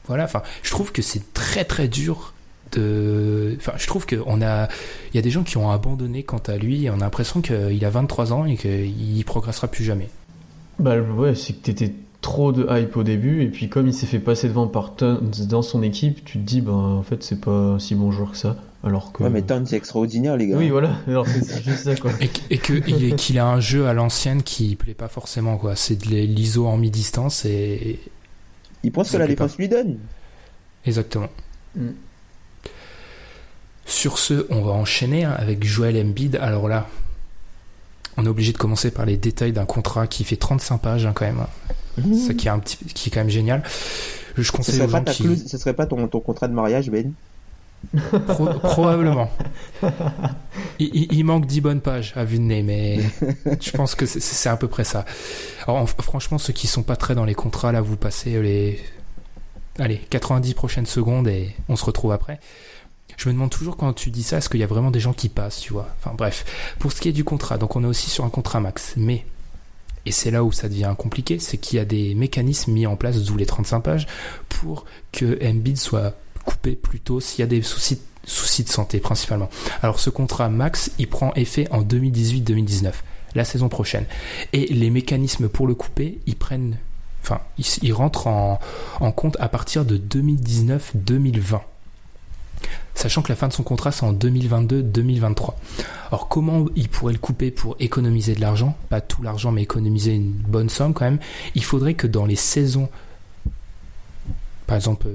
voilà. 0.07 0.25
Enfin, 0.25 0.43
je 0.63 0.71
trouve 0.71 0.93
que 0.93 1.03
c'est 1.03 1.33
très 1.35 1.65
très 1.65 1.87
dur 1.87 2.33
de. 2.73 3.57
Enfin, 3.57 3.73
je 3.77 3.87
trouve 3.87 4.07
que 4.07 4.17
on 4.27 4.43
a, 4.43 4.69
il 5.13 5.17
y 5.17 5.19
a 5.19 5.23
des 5.23 5.31
gens 5.31 5.43
qui 5.43 5.57
ont 5.57 5.71
abandonné 5.71 6.23
quant 6.23 6.43
à 6.47 6.57
lui. 6.57 6.87
et 6.87 6.91
On 6.91 6.95
a 6.95 6.99
l'impression 6.99 7.41
qu'il 7.41 7.85
a 7.85 7.91
23 7.91 8.33
ans 8.33 8.45
et 8.47 8.57
qu'il 8.57 9.25
progressera 9.25 9.69
plus 9.69 9.85
jamais. 9.85 10.09
Bah 10.79 10.99
ouais, 10.99 11.35
c'est 11.35 11.55
que 11.55 11.61
t'étais 11.61 11.93
trop 12.21 12.53
de 12.53 12.67
hype 12.71 12.97
au 12.97 13.03
début, 13.03 13.43
et 13.43 13.49
puis 13.49 13.69
comme 13.69 13.87
il 13.87 13.95
s'est 13.95 14.07
fait 14.07 14.19
passer 14.19 14.49
devant 14.49 14.67
par 14.67 14.95
Tons 14.95 15.21
dans 15.49 15.63
son 15.63 15.83
équipe, 15.83 16.25
tu 16.25 16.39
te 16.39 16.45
dis, 16.45 16.61
bah 16.61 16.73
en 16.73 17.03
fait, 17.03 17.23
c'est 17.23 17.41
pas 17.41 17.79
si 17.79 17.95
bon 17.95 18.11
joueur 18.11 18.33
que 18.33 18.37
ça. 18.37 18.57
Alors 18.83 19.13
que. 19.13 19.23
Ouais, 19.23 19.31
mais 19.31 19.43
Towns, 19.43 19.67
c'est 19.67 19.77
extraordinaire, 19.77 20.37
les 20.37 20.49
gars. 20.49 20.57
Oui, 20.57 20.71
voilà, 20.71 20.97
alors 21.07 21.27
c'est 21.27 21.63
juste 21.63 21.85
ça 21.85 21.97
quoi. 21.97 22.13
Et, 22.51 22.59
qu'il 22.59 23.39
a 23.39 23.47
un 23.47 23.61
jeu 23.61 23.87
à 23.87 23.93
l'ancienne 23.93 24.43
qui 24.43 24.77
plaît 24.77 24.95
pas 24.95 25.09
forcément 25.09 25.59
quoi. 25.59 25.77
C'est 25.77 25.97
de 25.97 26.09
l'ISO 26.09 26.67
en 26.67 26.79
mi-distance 26.79 27.45
et 27.45 28.01
Il 28.83 28.93
pense 28.93 29.11
que 29.11 29.19
la 29.19 29.25
pas. 29.25 29.29
défense 29.29 29.59
lui 29.59 29.69
donne. 29.69 29.99
Exactement. 30.87 31.29
Mm. 31.77 31.89
Sur 33.91 34.19
ce, 34.19 34.47
on 34.51 34.63
va 34.63 34.71
enchaîner 34.73 35.25
hein, 35.25 35.35
avec 35.37 35.65
Joel 35.65 35.97
Embiid. 36.01 36.37
Alors 36.37 36.69
là, 36.69 36.87
on 38.17 38.25
est 38.25 38.29
obligé 38.29 38.53
de 38.53 38.59
commencer 38.59 38.91
par 38.93 39.05
les 39.05 39.17
détails 39.17 39.53
d'un 39.53 39.65
contrat 39.67 40.07
qui 40.07 40.23
fait 40.25 40.37
35 40.37 40.79
pages 40.79 41.07
hein, 41.07 41.13
quand 41.15 41.27
même. 41.27 41.45
Ça 42.27 42.33
qui 42.35 42.47
est 42.47 42.51
un 42.51 42.59
petit, 42.61 42.77
qui 42.79 43.09
est 43.09 43.13
quand 43.13 43.21
même 43.21 43.29
génial. 43.31 43.63
Je 44.37 44.43
Ce 44.43 44.53
conseille 44.53 44.77
serait 44.77 44.87
aux 44.87 44.91
gens 44.91 45.03
qui 45.05 45.25
clause- 45.25 45.45
ce 45.47 45.59
serait 45.59 45.75
pas 45.75 45.87
ton, 45.87 46.07
ton 46.07 46.21
contrat 46.21 46.47
de 46.49 46.55
mariage, 46.55 46.89
Ben? 46.91 47.13
Pro- 48.29 48.47
probablement. 48.63 49.31
Il, 50.79 51.25
manque 51.25 51.47
10 51.47 51.61
bonnes 51.61 51.81
pages 51.81 52.13
à 52.17 52.25
vue 52.25 52.37
de 52.39 52.43
nez, 52.45 52.63
mais 52.63 53.01
je 53.61 53.71
pense 53.73 53.95
que 53.95 54.07
c'est- 54.07 54.49
à 54.49 54.57
peu 54.57 54.69
près 54.69 54.85
ça. 54.85 55.05
Alors, 55.67 55.81
en- 55.83 55.87
franchement, 55.87 56.39
ceux 56.39 56.53
qui 56.53 56.67
sont 56.69 56.83
pas 56.83 56.97
très 56.97 57.15
dans 57.15 57.25
les 57.25 57.35
contrats, 57.35 57.73
là, 57.73 57.81
vous 57.81 57.97
passez 57.97 58.41
les 58.41 58.81
allez 59.79 59.97
90 60.11 60.55
prochaines 60.55 60.87
secondes 60.87 61.27
et 61.29 61.55
on 61.69 61.77
se 61.77 61.85
retrouve 61.85 62.13
après. 62.13 62.39
Je 63.21 63.29
me 63.29 63.35
demande 63.35 63.51
toujours 63.51 63.77
quand 63.77 63.93
tu 63.93 64.11
dis 64.11 64.23
ça, 64.23 64.39
est-ce 64.39 64.49
qu'il 64.49 64.61
y 64.61 64.63
a 64.63 64.67
vraiment 64.67 64.91
des 64.91 64.99
gens 64.99 65.13
qui 65.13 65.29
passent, 65.29 65.61
tu 65.61 65.75
vois 65.75 65.95
Enfin 65.99 66.15
bref, 66.17 66.47
pour 66.79 66.91
ce 66.91 67.03
qui 67.03 67.11
est 67.11 67.13
du 67.13 67.23
contrat, 67.23 67.59
donc 67.59 67.77
on 67.77 67.85
est 67.85 67.87
aussi 67.87 68.09
sur 68.09 68.25
un 68.25 68.31
contrat 68.31 68.61
max, 68.61 68.95
mais 68.97 69.27
et 70.07 70.11
c'est 70.11 70.31
là 70.31 70.43
où 70.43 70.53
ça 70.53 70.71
devient 70.71 70.95
compliqué, 70.97 71.39
c'est 71.39 71.59
qu'il 71.59 71.77
y 71.77 71.81
a 71.81 71.85
des 71.85 72.15
mécanismes 72.15 72.73
mis 72.73 72.87
en 72.87 72.97
place, 72.97 73.23
d'où 73.23 73.37
les 73.37 73.45
35 73.45 73.81
pages, 73.81 74.07
pour 74.49 74.87
que 75.13 75.39
Embiid 75.47 75.77
soit 75.77 76.15
coupé 76.47 76.73
plus 76.77 76.99
tôt 76.99 77.21
s'il 77.21 77.41
y 77.41 77.43
a 77.43 77.47
des 77.47 77.61
soucis, 77.61 78.01
soucis 78.25 78.65
de 78.65 78.71
santé 78.71 79.01
principalement. 79.01 79.51
Alors 79.83 80.01
ce 80.01 80.09
contrat 80.09 80.49
max, 80.49 80.91
il 80.99 81.07
prend 81.07 81.35
effet 81.35 81.69
en 81.73 81.83
2018-2019, 81.83 82.93
la 83.35 83.45
saison 83.45 83.69
prochaine. 83.69 84.07
Et 84.55 84.65
les 84.69 84.89
mécanismes 84.89 85.51
pour 85.51 85.67
le 85.67 85.75
couper, 85.75 86.21
ils 86.25 86.37
prennent, 86.37 86.79
enfin, 87.23 87.43
ils, 87.83 87.93
rentrent 87.93 88.29
en, 88.29 88.59
en 88.99 89.13
compte 89.13 89.37
à 89.41 89.51
partir 89.51 89.85
de 89.85 89.99
2019-2020. 89.99 91.61
Sachant 92.95 93.23
que 93.23 93.29
la 93.29 93.37
fin 93.37 93.49
de 93.49 93.53
son 93.53 93.63
contrat 93.63 93.93
c'est 93.93 94.05
en 94.05 94.13
2022-2023. 94.13 95.55
Alors 96.09 96.29
comment 96.29 96.67
il 96.77 96.89
pourrait 96.89 97.13
le 97.13 97.19
couper 97.19 97.51
pour 97.51 97.77
économiser 97.81 98.35
de 98.35 98.41
l'argent? 98.41 98.77
Pas 98.89 99.01
tout 99.01 99.23
l'argent 99.23 99.53
mais 99.53 99.63
économiser 99.63 100.15
une 100.15 100.31
bonne 100.31 100.69
somme 100.69 100.93
quand 100.93 101.05
même. 101.05 101.19
Il 101.55 101.65
faudrait 101.65 101.95
que 101.95 102.07
dans 102.07 102.27
les 102.27 102.37
saisons 102.37 102.89
par 104.67 104.77
exemple, 104.77 105.09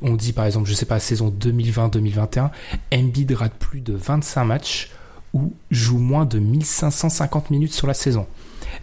on 0.00 0.14
dit, 0.14 0.32
par 0.32 0.46
exemple, 0.46 0.70
je 0.70 0.72
sais 0.72 0.86
pas, 0.86 0.98
saison 0.98 1.30
2020-2021, 1.38 2.48
Embiid 2.94 3.32
rate 3.32 3.52
plus 3.52 3.82
de 3.82 3.92
25 3.92 4.42
matchs 4.46 4.90
ou 5.34 5.52
joue 5.70 5.98
moins 5.98 6.24
de 6.24 6.38
1550 6.38 7.50
minutes 7.50 7.74
sur 7.74 7.86
la 7.86 7.92
saison. 7.92 8.26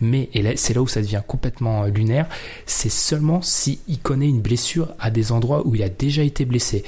Mais, 0.01 0.29
et 0.35 0.55
c'est 0.55 0.75
là 0.75 0.83
où 0.83 0.87
ça 0.87 1.01
devient 1.01 1.23
complètement 1.25 1.83
euh, 1.83 1.87
lunaire, 1.87 2.27
c'est 2.67 2.91
seulement 2.91 3.41
si 3.41 3.79
il 3.87 3.97
connaît 3.97 4.29
une 4.29 4.39
blessure 4.39 4.93
à 4.99 5.09
des 5.09 5.31
endroits 5.31 5.65
où 5.65 5.73
il 5.73 5.81
a 5.81 5.89
déjà 5.89 6.21
été 6.21 6.45
blessé. 6.45 6.83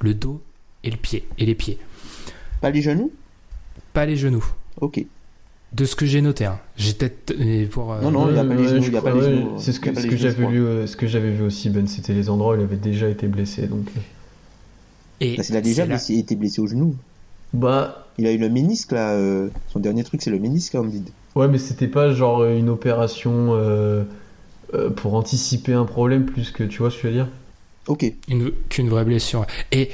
Le 0.00 0.14
dos 0.14 0.40
et 0.84 0.90
le 0.90 0.96
pied, 0.96 1.24
et 1.38 1.46
les 1.46 1.54
pieds. 1.54 1.78
Pas 2.60 2.70
les 2.70 2.82
genoux? 2.82 3.10
Pas 3.92 4.06
les 4.06 4.16
genoux. 4.16 4.44
Ok. 4.80 5.04
De 5.72 5.84
ce 5.84 5.94
que 5.94 6.04
j'ai 6.04 6.20
noté, 6.20 6.46
hein. 6.46 6.58
J'ai 6.76 6.92
peut-être 6.94 7.32
euh, 7.38 7.66
pour. 7.68 7.92
euh, 7.92 8.00
Non, 8.00 8.10
non, 8.10 8.28
il 8.28 8.34
y 8.36 8.38
a 8.38 8.44
pas 8.44 8.54
les 8.54 8.62
Ouais, 8.62 8.68
genoux, 8.68 8.84
il 8.88 8.96
a 8.96 9.02
pas 9.02 9.12
les 9.14 9.46
C'est 9.58 9.72
ce 9.72 9.78
il 9.78 9.92
que, 9.92 10.00
ce 10.00 10.06
que 10.06 10.16
j'avais 10.16 10.46
vu, 10.46 10.64
euh, 10.64 10.86
ce 10.86 10.96
que 10.96 11.06
j'avais 11.06 11.30
vu 11.30 11.42
aussi, 11.44 11.70
Ben. 11.70 11.86
C'était 11.86 12.12
les 12.12 12.28
endroits 12.28 12.54
où 12.54 12.58
il 12.58 12.62
avait 12.64 12.76
déjà 12.76 13.08
été 13.08 13.28
blessé, 13.28 13.66
donc. 13.68 13.86
Et 15.20 15.36
Parce 15.36 15.48
qu'il 15.48 15.56
a 15.56 15.60
déjà 15.60 15.86
blessé- 15.86 16.18
été 16.18 16.34
blessé 16.34 16.60
au 16.60 16.66
genou. 16.66 16.96
Bah, 17.52 18.06
Il 18.18 18.26
a 18.26 18.32
eu 18.32 18.38
le 18.38 18.48
ménisque, 18.48 18.92
là. 18.92 19.12
euh, 19.12 19.48
Son 19.68 19.78
dernier 19.80 20.02
truc, 20.04 20.22
c'est 20.22 20.30
le 20.30 20.38
ménisque, 20.38 20.74
hein, 20.74 20.80
Embiid. 20.80 21.08
ouais, 21.36 21.46
mais 21.48 21.58
c'était 21.58 21.88
pas 21.88 22.12
genre 22.12 22.44
une 22.44 22.68
opération 22.68 23.54
euh, 23.54 24.02
euh, 24.74 24.90
pour 24.90 25.14
anticiper 25.14 25.72
un 25.72 25.84
problème 25.84 26.24
plus 26.26 26.50
que, 26.50 26.64
tu 26.64 26.78
vois 26.78 26.90
ce 26.90 26.96
que 26.96 27.02
je 27.02 27.06
veux 27.08 27.14
dire? 27.14 27.28
Ok. 27.86 28.12
une- 28.28 28.52
qu'une 28.68 28.88
vraie 28.88 29.04
blessure. 29.04 29.46
Et, 29.72 29.90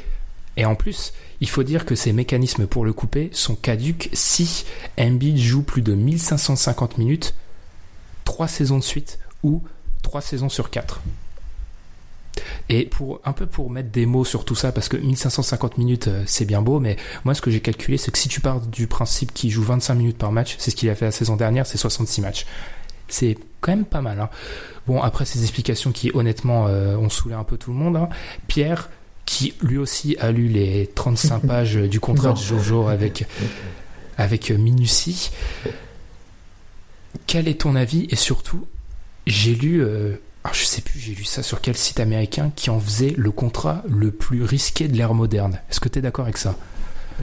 et 0.57 0.65
en 0.65 0.75
plus, 0.75 1.13
il 1.41 1.49
faut 1.49 1.63
dire 1.63 1.85
que 1.85 1.95
ces 1.95 2.13
mécanismes 2.13 2.67
pour 2.67 2.85
le 2.85 2.93
couper 2.93 3.29
sont 3.33 3.55
caduques 3.55 4.09
si 4.13 4.65
Embiid 4.99 5.39
joue 5.39 5.63
plus 5.63 5.83
de 5.83 5.95
1550 5.95 6.99
minutes, 6.99 7.35
3 8.25 8.49
saisons 8.49 8.79
de 8.79 8.85
suite 8.85 9.19
ou 9.43 9.63
3 10.03 10.21
saisons 10.21 10.49
sur 10.49 10.71
4. 10.71 11.01
Et 12.69 12.87
pour 12.87 13.21
un 13.25 13.33
peu 13.33 13.47
pour 13.47 13.71
mettre 13.71 13.91
des 13.91 14.07
mots 14.07 14.25
sur 14.25 14.45
tout 14.45 14.55
ça, 14.55 14.73
parce 14.73 14.89
que 14.89 14.97
1550 14.97 15.79
minutes 15.79 16.09
euh, 16.09 16.23
c'est 16.27 16.45
bien 16.45 16.61
beau, 16.61 16.81
mais 16.81 16.97
moi 17.25 17.35
ce 17.35 17.41
que 17.41 17.51
j'ai 17.51 17.61
calculé 17.61 17.97
c'est 17.97 18.11
que 18.11 18.19
si 18.19 18.29
tu 18.29 18.41
pars 18.41 18.61
du 18.61 18.87
principe 18.87 19.33
qu'il 19.33 19.51
joue 19.51 19.63
25 19.63 19.95
minutes 19.95 20.19
par 20.19 20.33
match, 20.33 20.57
c'est 20.59 20.71
ce 20.71 20.77
qu'il 20.77 20.91
a 20.91 20.95
fait 20.95 21.07
la 21.07 21.13
saison 21.13 21.37
dernière, 21.37 21.67
c'est 21.67 21.79
66 21.79 22.21
matchs. 22.21 22.47
C'est 23.09 23.39
quand 23.61 23.73
même 23.73 23.85
pas 23.85 24.03
mal. 24.03 24.21
Hein. 24.21 24.31
Bon, 24.87 25.01
après 25.01 25.25
ces 25.25 25.43
explications 25.43 25.93
qui 25.93 26.11
honnêtement 26.13 26.67
euh, 26.67 26.97
ont 26.97 27.09
saoulé 27.09 27.35
un 27.35 27.45
peu 27.45 27.57
tout 27.57 27.71
le 27.71 27.77
monde, 27.77 27.97
hein. 27.97 28.09
Pierre, 28.49 28.91
qui 29.27 29.55
lui 29.61 29.77
aussi 29.77 30.17
a 30.19 30.31
lu 30.33 30.49
les 30.49 30.87
35 30.95 31.41
pages 31.47 31.75
du 31.77 32.01
contrat 32.01 32.29
Non. 32.29 32.35
de 32.35 32.39
Jojo 32.39 32.89
avec, 32.89 33.27
avec 34.17 34.51
minutie, 34.51 35.31
quel 37.27 37.49
est 37.49 37.61
ton 37.61 37.75
avis? 37.77 38.07
Et 38.11 38.17
surtout, 38.17 38.67
j'ai 39.27 39.55
lu, 39.55 39.83
euh, 39.83 40.15
alors 40.45 40.55
je 40.55 40.65
sais 40.65 40.81
plus, 40.81 40.99
j'ai 41.01 41.15
lu 41.15 41.25
ça 41.25 41.43
sur 41.43 41.61
quel 41.61 41.77
site 41.77 42.01
américain 42.01 42.53
qui 42.55 42.71
en 42.71 42.79
faisait 42.79 43.15
le 43.17 43.31
contrat 43.31 43.83
le 43.89 44.11
plus 44.11 44.43
risqué 44.45 44.89
de 44.89 44.97
l'ère 44.97 45.15
moderne. 45.15 45.61
Est-ce 45.71 45.81
que 45.81 45.89
tu 45.89 45.99
es 45.99 46.03
d'accord 46.03 46.25
avec 46.25 46.39
ça? 46.39 46.55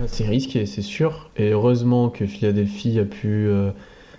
C'est 0.07 0.25
risqué, 0.27 0.65
c'est 0.65 0.81
sûr. 0.81 1.29
Et 1.37 1.51
heureusement 1.51 2.09
que 2.09 2.25
Philadelphie 2.25 2.99
a 2.99 3.05
pu 3.05 3.47
euh, 3.47 3.69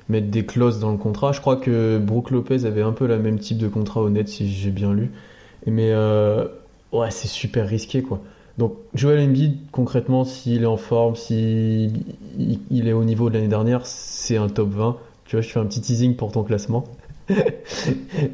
mettre 0.09 0.29
des 0.29 0.47
clauses 0.47 0.79
dans 0.79 0.93
le 0.93 0.99
contrat. 0.99 1.33
Je 1.33 1.41
crois 1.41 1.57
que 1.57 1.99
Brook 1.99 2.31
Lopez 2.31 2.65
avait 2.65 2.83
un 2.83 2.93
peu 2.93 3.07
le 3.09 3.19
même 3.19 3.41
type 3.41 3.59
de 3.59 3.69
contrat 3.69 4.01
honnête, 4.01 4.29
si 4.29 4.53
j'ai 4.53 4.71
bien 4.71 4.95
lu. 4.95 5.11
Mais 5.67 5.91
euh, 5.91 6.47
ouais, 6.95 7.11
c'est 7.11 7.29
super 7.29 7.69
risqué, 7.69 8.03
quoi. 8.03 8.21
Donc 8.59 8.75
Joel 8.95 9.21
Embiid, 9.21 9.57
concrètement, 9.73 10.25
s'il 10.25 10.63
est 10.63 10.67
en 10.67 10.77
forme, 10.77 11.17
s'il 11.17 12.05
il, 12.71 12.89
est 12.89 12.93
au 12.93 13.05
niveau 13.05 13.29
de 13.29 13.35
l'année 13.35 13.49
dernière, 13.49 13.85
c'est 13.85 14.37
un 14.37 14.49
top 14.49 14.71
20. 14.71 14.97
Tu 15.25 15.37
vois, 15.37 15.43
je 15.43 15.49
fais 15.49 15.59
un 15.59 15.67
petit 15.67 15.81
teasing 15.81 16.15
pour 16.15 16.31
ton 16.31 16.45
classement. 16.45 16.85
et 17.31 17.43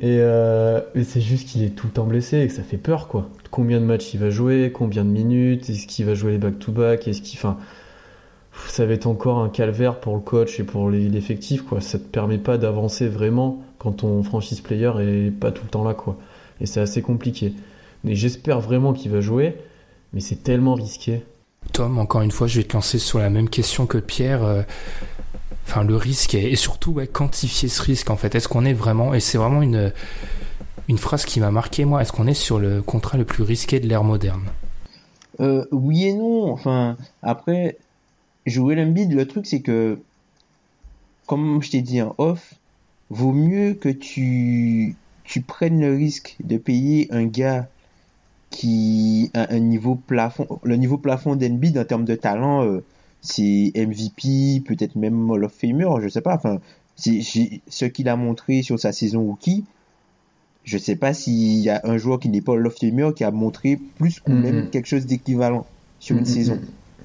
euh, 0.05 0.81
mais 0.94 1.05
c'est 1.05 1.20
juste 1.20 1.49
qu'il 1.49 1.62
est 1.62 1.70
tout 1.70 1.87
le 1.87 1.92
temps 1.92 2.05
blessé 2.05 2.40
et 2.40 2.49
que 2.49 2.53
ça 2.53 2.62
fait 2.62 2.77
peur, 2.77 3.09
quoi. 3.09 3.29
Combien 3.51 3.81
de 3.81 3.87
matchs 3.87 4.12
il 4.12 4.20
va 4.20 4.31
jouer, 4.31 4.73
combien 4.73 5.05
de 5.05 5.11
minutes, 5.11 5.70
est-ce 5.70 5.87
qu'il 5.87 6.05
va 6.05 6.14
jouer 6.14 6.33
les 6.33 6.38
back-to-back, 6.38 7.09
est-ce 7.09 7.23
qu'il... 7.23 7.38
Ça 8.66 8.85
va 8.85 8.92
être 8.92 9.07
encore 9.07 9.38
un 9.38 9.49
calvaire 9.49 10.01
pour 10.01 10.14
le 10.14 10.20
coach 10.20 10.61
et 10.61 10.64
pour 10.64 10.90
l'effectif, 10.90 11.62
quoi. 11.62 11.81
Ça 11.81 11.99
te 11.99 12.05
permet 12.05 12.37
pas 12.37 12.59
d'avancer 12.59 13.09
vraiment 13.09 13.62
quand 13.79 13.92
ton 13.92 14.23
franchise 14.23 14.61
player 14.61 14.92
est 15.01 15.31
pas 15.31 15.51
tout 15.51 15.62
le 15.64 15.70
temps 15.70 15.85
là, 15.85 15.94
quoi. 15.94 16.18
Et 16.61 16.66
c'est 16.66 16.81
assez 16.81 17.01
compliqué. 17.01 17.55
Mais 18.04 18.14
j'espère 18.14 18.60
vraiment 18.60 18.92
qu'il 18.92 19.10
va 19.10 19.20
jouer, 19.20 19.56
mais 20.12 20.20
c'est 20.20 20.42
tellement 20.42 20.74
risqué. 20.74 21.22
Tom, 21.72 21.98
encore 21.98 22.22
une 22.22 22.30
fois, 22.30 22.46
je 22.46 22.58
vais 22.58 22.64
te 22.66 22.72
lancer 22.72 22.98
sur 22.98 23.18
la 23.18 23.30
même 23.30 23.48
question 23.48 23.86
que 23.86 23.98
Pierre. 23.98 24.42
euh, 24.44 24.62
Enfin, 25.66 25.84
le 25.84 25.94
risque 25.94 26.34
et, 26.34 26.50
et 26.50 26.56
surtout 26.56 26.90
ouais, 26.90 27.06
quantifier 27.06 27.68
ce 27.68 27.80
risque 27.80 28.10
en 28.10 28.16
fait. 28.16 28.34
Est-ce 28.34 28.48
qu'on 28.48 28.64
est 28.64 28.72
vraiment 28.72 29.14
et 29.14 29.20
c'est 29.20 29.38
vraiment 29.38 29.62
une 29.62 29.92
une 30.88 30.98
phrase 30.98 31.24
qui 31.24 31.38
m'a 31.38 31.52
marqué 31.52 31.84
moi. 31.84 32.02
Est-ce 32.02 32.10
qu'on 32.10 32.26
est 32.26 32.34
sur 32.34 32.58
le 32.58 32.82
contrat 32.82 33.16
le 33.16 33.24
plus 33.24 33.44
risqué 33.44 33.78
de 33.78 33.86
l'ère 33.86 34.02
moderne? 34.02 34.42
Euh, 35.38 35.64
oui 35.70 36.06
et 36.06 36.12
non. 36.12 36.50
Enfin, 36.50 36.96
après, 37.22 37.76
jouer 38.46 38.82
Embiid, 38.82 39.12
le 39.12 39.28
truc, 39.28 39.46
c'est 39.46 39.60
que, 39.60 40.00
comme 41.26 41.62
je 41.62 41.70
t'ai 41.70 41.82
dit 41.82 42.02
en 42.02 42.16
off, 42.18 42.54
vaut 43.10 43.32
mieux 43.32 43.74
que 43.74 43.88
tu, 43.90 44.96
tu 45.22 45.40
prennes 45.40 45.80
le 45.80 45.94
risque 45.94 46.34
de 46.42 46.56
payer 46.56 47.06
un 47.12 47.26
gars 47.26 47.68
qui 48.50 49.30
a 49.34 49.52
un 49.54 49.60
niveau 49.60 49.94
plafond, 49.94 50.46
le 50.64 50.76
niveau 50.76 50.98
plafond 50.98 51.36
d'Embiid 51.36 51.78
en 51.78 51.84
termes 51.84 52.04
de 52.04 52.16
talent, 52.16 52.64
euh, 52.64 52.84
c'est 53.22 53.72
MVP, 53.74 54.60
peut-être 54.66 54.96
même 54.96 55.30
Hall 55.30 55.44
of 55.44 55.52
Famer, 55.52 56.02
je 56.02 56.08
sais 56.08 56.20
pas. 56.20 56.34
Enfin, 56.34 56.60
c'est 56.96 57.22
ce 57.22 57.84
qu'il 57.84 58.08
a 58.08 58.16
montré 58.16 58.62
sur 58.62 58.78
sa 58.78 58.92
saison 58.92 59.22
rookie. 59.22 59.64
Je 60.64 60.76
sais 60.76 60.96
pas 60.96 61.14
s'il 61.14 61.60
y 61.60 61.70
a 61.70 61.80
un 61.84 61.96
joueur 61.96 62.20
qui 62.20 62.28
n'est 62.28 62.42
pas 62.42 62.52
Hall 62.52 62.66
of 62.66 62.76
Famer 62.78 63.10
qui 63.14 63.24
a 63.24 63.30
montré 63.30 63.78
plus 63.98 64.20
ou 64.26 64.32
même 64.32 64.68
quelque 64.70 64.86
chose 64.86 65.06
d'équivalent 65.06 65.66
sur 65.98 66.16
une 66.16 66.22
Mm, 66.22 66.24
mm, 66.24 66.34
saison. 66.34 66.58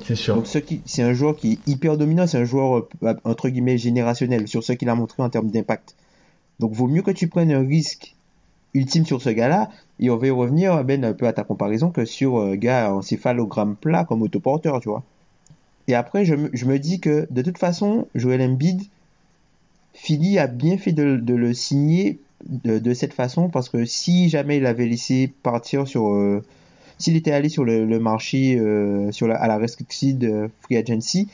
C'est 0.06 0.16
sûr. 0.16 0.36
Donc 0.36 0.48
ce 0.48 0.58
qui, 0.58 0.82
c'est 0.86 1.04
un 1.04 1.14
joueur 1.14 1.38
qui 1.38 1.54
est 1.54 1.68
hyper 1.68 1.98
dominant, 1.98 2.28
c'est 2.28 2.38
un 2.38 2.44
joueur 2.46 2.88
euh, 3.04 3.14
entre 3.24 3.50
guillemets 3.50 3.78
générationnel 3.78 4.48
sur 4.48 4.64
ce 4.64 4.74
qu'il 4.74 4.90
a 4.90 4.96
montré 4.96 5.24
en 5.24 5.30
termes 5.30 5.50
d'impact. 5.50 5.96
Donc 6.60 6.74
vaut 6.74 6.88
mieux 6.88 7.02
que 7.02 7.12
tu 7.12 7.28
prennes 7.28 7.52
un 7.52 7.66
risque 7.66 8.15
ultime 8.76 9.06
sur 9.06 9.22
ce 9.22 9.30
gars-là, 9.30 9.70
et 10.00 10.10
on 10.10 10.18
va 10.18 10.28
y 10.28 10.30
revenir 10.30 10.84
Ben 10.84 11.04
un 11.04 11.14
peu 11.14 11.26
à 11.26 11.34
ta 11.34 11.44
comparaison 11.44 11.90
que 11.90 12.06
sur 12.06 12.40
un 12.40 12.56
gars 12.56 12.94
en 12.94 13.02
céphalogramme 13.02 13.76
plat 13.76 14.06
comme 14.06 14.22
autoporteur, 14.22 14.80
tu 14.82 14.90
vois. 14.90 15.04
Et 15.88 15.96
après 15.96 16.26
je 16.26 16.36
me, 16.36 16.78
dis 16.78 17.00
que 17.00 17.28
de 17.30 17.42
toute 17.42 17.58
façon, 17.58 18.08
Joel 18.16 18.42
Embiid, 18.42 18.84
Philly 19.94 20.38
a 20.38 20.48
bien 20.48 20.78
fait 20.78 20.92
de, 20.92 21.04
le 21.04 21.54
signer 21.54 22.20
de, 22.50 22.94
cette 22.94 23.14
façon 23.14 23.50
parce 23.50 23.70
que 23.70 23.86
si 23.86 24.30
jamais 24.30 24.58
il 24.58 24.66
avait 24.66 24.86
laissé 24.86 25.32
partir 25.42 25.88
sur 25.88 26.10
euh, 26.10 26.44
s'il 26.98 27.16
était 27.16 27.32
allé 27.32 27.50
sur 27.50 27.64
le, 27.64 28.00
marché 28.00 28.58
euh, 28.60 29.12
la, 29.22 29.36
à 29.36 29.48
la 29.48 29.58
restricted 29.58 30.24
euh, 30.24 30.48
free 30.62 30.78
agency, 30.78 31.28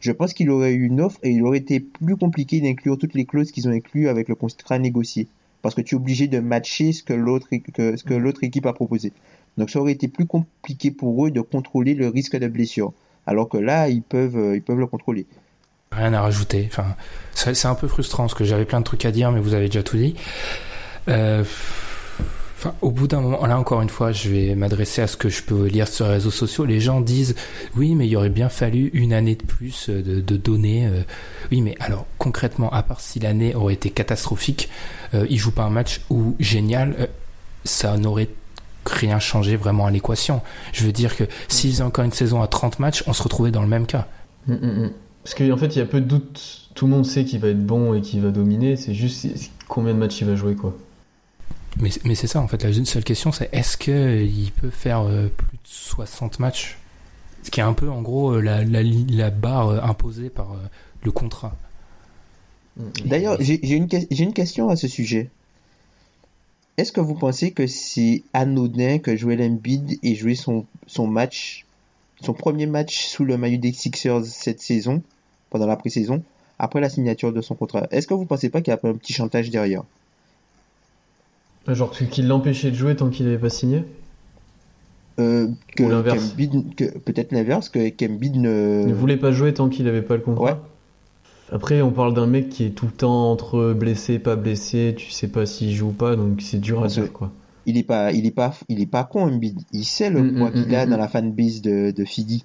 je 0.00 0.12
pense 0.12 0.34
qu'il 0.34 0.50
aurait 0.50 0.72
eu 0.72 0.86
une 0.86 1.00
offre 1.00 1.18
et 1.22 1.30
il 1.30 1.42
aurait 1.42 1.58
été 1.58 1.80
plus 1.80 2.16
compliqué 2.16 2.60
d'inclure 2.60 2.98
toutes 2.98 3.14
les 3.14 3.24
clauses 3.24 3.52
qu'ils 3.52 3.68
ont 3.68 3.72
inclus 3.72 4.08
avec 4.08 4.28
le 4.28 4.34
contrat 4.34 4.78
négocié. 4.78 5.28
Parce 5.64 5.74
que 5.74 5.80
tu 5.80 5.94
es 5.94 5.96
obligé 5.96 6.28
de 6.28 6.40
matcher 6.40 6.92
ce 6.92 7.02
que 7.02 7.14
l'autre 7.14 7.48
que, 7.72 7.96
ce 7.96 8.04
que 8.04 8.12
l'autre 8.12 8.44
équipe 8.44 8.66
a 8.66 8.74
proposé. 8.74 9.14
Donc 9.56 9.70
ça 9.70 9.80
aurait 9.80 9.92
été 9.92 10.08
plus 10.08 10.26
compliqué 10.26 10.90
pour 10.90 11.24
eux 11.24 11.30
de 11.30 11.40
contrôler 11.40 11.94
le 11.94 12.08
risque 12.08 12.36
de 12.36 12.48
blessure. 12.48 12.92
Alors 13.26 13.48
que 13.48 13.56
là, 13.56 13.88
ils 13.88 14.02
peuvent, 14.02 14.36
euh, 14.36 14.56
ils 14.56 14.62
peuvent 14.62 14.78
le 14.78 14.86
contrôler. 14.86 15.26
Rien 15.90 16.12
à 16.12 16.20
rajouter. 16.20 16.64
Enfin, 16.66 16.96
c'est 17.32 17.54
c'est 17.54 17.66
un 17.66 17.74
peu 17.74 17.88
frustrant 17.88 18.24
parce 18.24 18.34
que 18.34 18.44
j'avais 18.44 18.66
plein 18.66 18.80
de 18.80 18.84
trucs 18.84 19.06
à 19.06 19.10
dire, 19.10 19.32
mais 19.32 19.40
vous 19.40 19.54
avez 19.54 19.64
déjà 19.64 19.82
tout 19.82 19.96
dit. 19.96 20.14
Euh, 21.08 21.44
Au 22.80 22.90
bout 22.90 23.08
d'un 23.08 23.20
moment, 23.20 23.44
là 23.46 23.58
encore 23.58 23.82
une 23.82 23.88
fois, 23.90 24.12
je 24.12 24.30
vais 24.30 24.54
m'adresser 24.54 25.02
à 25.02 25.06
ce 25.06 25.16
que 25.16 25.28
je 25.28 25.42
peux 25.42 25.66
lire 25.66 25.88
sur 25.88 26.06
les 26.06 26.12
réseaux 26.12 26.30
sociaux. 26.30 26.64
Les 26.64 26.80
gens 26.80 27.00
disent, 27.00 27.34
oui, 27.76 27.94
mais 27.94 28.08
il 28.08 28.16
aurait 28.16 28.30
bien 28.30 28.48
fallu 28.48 28.90
une 28.94 29.12
année 29.12 29.34
de 29.34 29.42
plus 29.42 29.90
euh, 29.90 30.02
de, 30.02 30.36
données. 30.36 30.86
euh. 30.86 31.02
Oui, 31.50 31.60
mais 31.60 31.74
alors 31.80 32.06
concrètement, 32.18 32.70
à 32.70 32.82
part 32.82 33.00
si 33.00 33.18
l'année 33.18 33.54
aurait 33.54 33.74
été 33.74 33.90
catastrophique, 33.90 34.70
euh, 35.14 35.26
il 35.28 35.38
joue 35.38 35.50
pas 35.50 35.64
un 35.64 35.70
match 35.70 36.00
ou 36.10 36.36
génial, 36.40 37.08
ça 37.64 37.96
n'aurait 37.96 38.28
rien 38.86 39.18
changé 39.18 39.56
vraiment 39.56 39.86
à 39.86 39.90
l'équation. 39.90 40.40
Je 40.72 40.84
veux 40.84 40.92
dire 40.92 41.16
que 41.16 41.24
s'ils 41.48 41.70
faisaient 41.72 41.82
encore 41.82 42.04
une 42.04 42.12
saison 42.12 42.42
à 42.42 42.46
30 42.46 42.78
matchs, 42.78 43.04
on 43.06 43.12
se 43.12 43.22
retrouvait 43.22 43.50
dans 43.50 43.62
le 43.62 43.68
même 43.68 43.86
cas. 43.86 44.06
Mm, 44.46 44.54
mm, 44.54 44.84
mm. 44.84 44.90
Parce 45.22 45.34
qu'en 45.34 45.56
fait, 45.56 45.74
il 45.74 45.78
y 45.78 45.82
a 45.82 45.86
peu 45.86 46.00
de 46.00 46.06
doute. 46.06 46.68
Tout 46.74 46.86
le 46.86 46.92
monde 46.92 47.06
sait 47.06 47.24
qu'il 47.24 47.40
va 47.40 47.48
être 47.48 47.64
bon 47.64 47.94
et 47.94 48.02
qu'il 48.02 48.20
va 48.20 48.30
dominer. 48.30 48.76
C'est 48.76 48.94
juste 48.94 49.26
combien 49.68 49.94
de 49.94 49.98
matchs 49.98 50.20
il 50.20 50.26
va 50.26 50.34
jouer, 50.34 50.54
quoi. 50.54 50.76
Mais, 51.80 52.14
c'est 52.14 52.26
ça, 52.26 52.40
en 52.40 52.48
fait, 52.48 52.62
la 52.62 52.84
seule 52.84 53.04
question, 53.04 53.32
c'est 53.32 53.48
est-ce 53.52 53.76
qu'il 53.76 54.52
peut 54.52 54.70
faire 54.70 55.00
euh, 55.00 55.28
plus 55.28 55.56
de 55.56 55.62
60 55.64 56.38
matchs? 56.38 56.78
Ce 57.44 57.50
qui 57.50 57.60
est 57.60 57.64
un 57.64 57.74
peu, 57.74 57.90
en 57.90 58.00
gros, 58.00 58.32
euh, 58.32 58.40
la, 58.40 59.30
barre 59.30 59.68
euh, 59.68 59.80
imposée 59.82 60.30
par 60.30 60.52
euh, 60.52 60.56
le 61.02 61.12
contrat. 61.12 61.54
Mm. 62.76 62.82
D'ailleurs, 63.04 63.36
j'ai 63.38 63.74
une, 63.74 64.32
question 64.32 64.70
à 64.70 64.76
ce 64.76 64.88
sujet. 64.88 65.28
Est-ce 66.78 66.90
que 66.90 67.00
vous 67.00 67.14
pensez 67.14 67.52
que 67.52 67.66
c'est 67.66 68.22
anodin 68.32 68.98
que 68.98 69.14
Joel 69.14 69.42
Embiid 69.42 69.98
ait 70.02 70.14
joué 70.14 70.34
son, 70.34 70.66
match, 71.06 71.66
son 72.22 72.32
premier 72.32 72.66
match 72.66 73.06
sous 73.06 73.24
le 73.24 73.36
maillot 73.36 73.58
des 73.58 73.72
Sixers 73.72 74.24
cette 74.24 74.60
saison, 74.60 75.02
pendant 75.50 75.66
la 75.66 75.76
pré-saison, 75.76 76.22
après 76.58 76.80
la 76.80 76.88
signature 76.88 77.32
de 77.32 77.42
son 77.42 77.54
contrat 77.54 77.86
Est-ce 77.90 78.06
que 78.06 78.14
vous 78.14 78.24
pensez 78.24 78.48
pas 78.48 78.62
qu'il 78.62 78.72
y 78.72 78.74
a 78.74 78.80
un 78.82 78.94
petit 78.94 79.12
chantage 79.12 79.50
derrière? 79.50 79.84
Genre 81.68 81.90
que- 81.90 82.04
qu'il 82.04 82.28
l'empêchait 82.28 82.70
de 82.70 82.76
jouer 82.76 82.94
tant 82.96 83.08
qu'il 83.08 83.26
n'avait 83.26 83.38
pas 83.38 83.50
signé 83.50 83.84
euh, 85.20 85.48
que 85.76 85.82
Ou 85.84 85.88
l'inverse. 85.88 86.34
peut-être 87.06 87.32
l'inverse, 87.32 87.68
que 87.68 87.88
qu'Embiid 87.88 88.36
ne... 88.36 88.84
Ne 88.88 88.92
voulait 88.94 89.16
pas 89.16 89.32
jouer 89.32 89.54
tant 89.54 89.68
qu'il 89.68 89.84
n'avait 89.84 90.02
pas 90.02 90.16
le 90.16 90.22
contrat 90.22 90.44
Ouais. 90.44 90.56
Après, 91.52 91.82
on 91.82 91.90
parle 91.92 92.14
d'un 92.14 92.26
mec 92.26 92.48
qui 92.48 92.64
est 92.64 92.70
tout 92.70 92.86
le 92.86 92.92
temps 92.92 93.30
entre 93.30 93.74
blessé, 93.74 94.18
pas 94.18 94.34
blessé, 94.34 94.94
tu 94.96 95.10
sais 95.10 95.28
pas 95.28 95.46
s'il 95.46 95.72
joue 95.72 95.88
ou 95.88 95.92
pas, 95.92 96.16
donc 96.16 96.40
c'est 96.42 96.58
dur 96.60 96.82
à 96.82 96.88
dire, 96.88 97.12
quoi. 97.12 97.30
il 97.66 97.76
est 97.78 97.82
pas 97.84 98.12
il 98.12 98.26
est 98.26 98.30
pas 98.30 98.52
il 98.68 98.80
est 98.80 98.86
pas 98.86 99.04
con 99.04 99.22
Embiid 99.30 99.60
il 99.72 99.84
sait 99.84 100.10
le 100.10 100.22
Mm, 100.22 100.36
poids 100.38 100.50
mm, 100.50 100.52
qu'il 100.52 100.70
mm, 100.70 100.74
a 100.74 100.86
dans 100.86 100.96
la 100.96 101.08
fanbase 101.08 101.60
de 101.62 101.92
de 101.92 102.04
Philly 102.04 102.44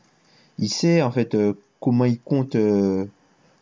il 0.60 0.69
sait 0.69 1.01
en 1.01 1.12
fait 1.12 1.34
euh, 1.36 1.53
comment 1.79 2.05
il 2.05 2.19
compte 2.21 2.55
euh, 2.55 3.05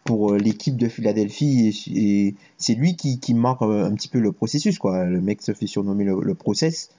pour 0.08 0.32
euh, 0.34 0.38
l'équipe 0.38 0.78
de 0.78 0.88
Philadelphie 0.88 1.74
et, 1.96 2.28
et 2.28 2.36
c'est 2.58 2.74
lui 2.74 2.96
qui 2.96 3.20
qui 3.20 3.34
marque 3.36 3.62
un 3.62 3.94
petit 3.94 4.08
peu 4.08 4.20
le 4.20 4.32
processus 4.32 4.80
quoi 4.80 5.06
le 5.06 5.22
mec 5.22 5.42
se 5.42 5.54
fait 5.54 5.68
surnommer 5.68 6.06
le, 6.06 6.20
le 6.22 6.34
process 6.34 6.90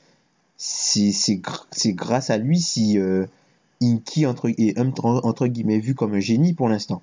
c'est 0.57 1.11
c'est 1.13 1.37
gr- 1.37 1.67
c'est 1.73 1.95
grâce 1.95 2.31
à 2.31 2.37
lui 2.37 2.61
si 2.61 2.99
euh, 2.99 3.27
Inky 3.83 4.27
entre 4.27 4.51
est 4.51 4.79
entre, 4.79 5.47
guillemets 5.47 5.79
vu 5.79 5.95
comme 5.95 6.15
un 6.15 6.21
génie 6.21 6.53
pour 6.55 6.69
l'instant 6.69 7.03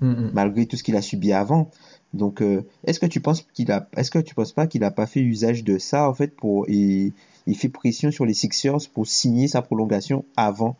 Mm, 0.00 0.12
mm. 0.12 0.30
malgré 0.32 0.66
tout 0.66 0.76
ce 0.76 0.82
qu'il 0.82 0.96
a 0.96 1.02
subi 1.02 1.32
avant. 1.32 1.70
Donc, 2.14 2.40
euh, 2.40 2.64
est-ce 2.84 2.98
que 2.98 3.06
tu 3.06 3.20
penses 3.20 3.42
qu'il 3.52 3.70
a, 3.70 3.86
est-ce 3.96 4.10
que 4.10 4.18
tu 4.18 4.34
penses 4.34 4.52
pas 4.52 4.66
qu'il 4.66 4.82
a 4.82 4.90
pas 4.90 5.06
fait 5.06 5.20
usage 5.20 5.62
de 5.62 5.76
ça 5.78 6.08
en 6.08 6.14
fait 6.14 6.34
pour 6.34 6.64
et 6.68 7.12
il 7.46 7.56
fait 7.56 7.68
pression 7.68 8.10
sur 8.10 8.24
les 8.24 8.34
Sixers 8.34 8.88
pour 8.94 9.06
signer 9.06 9.46
sa 9.46 9.62
prolongation 9.62 10.24
avant 10.36 10.76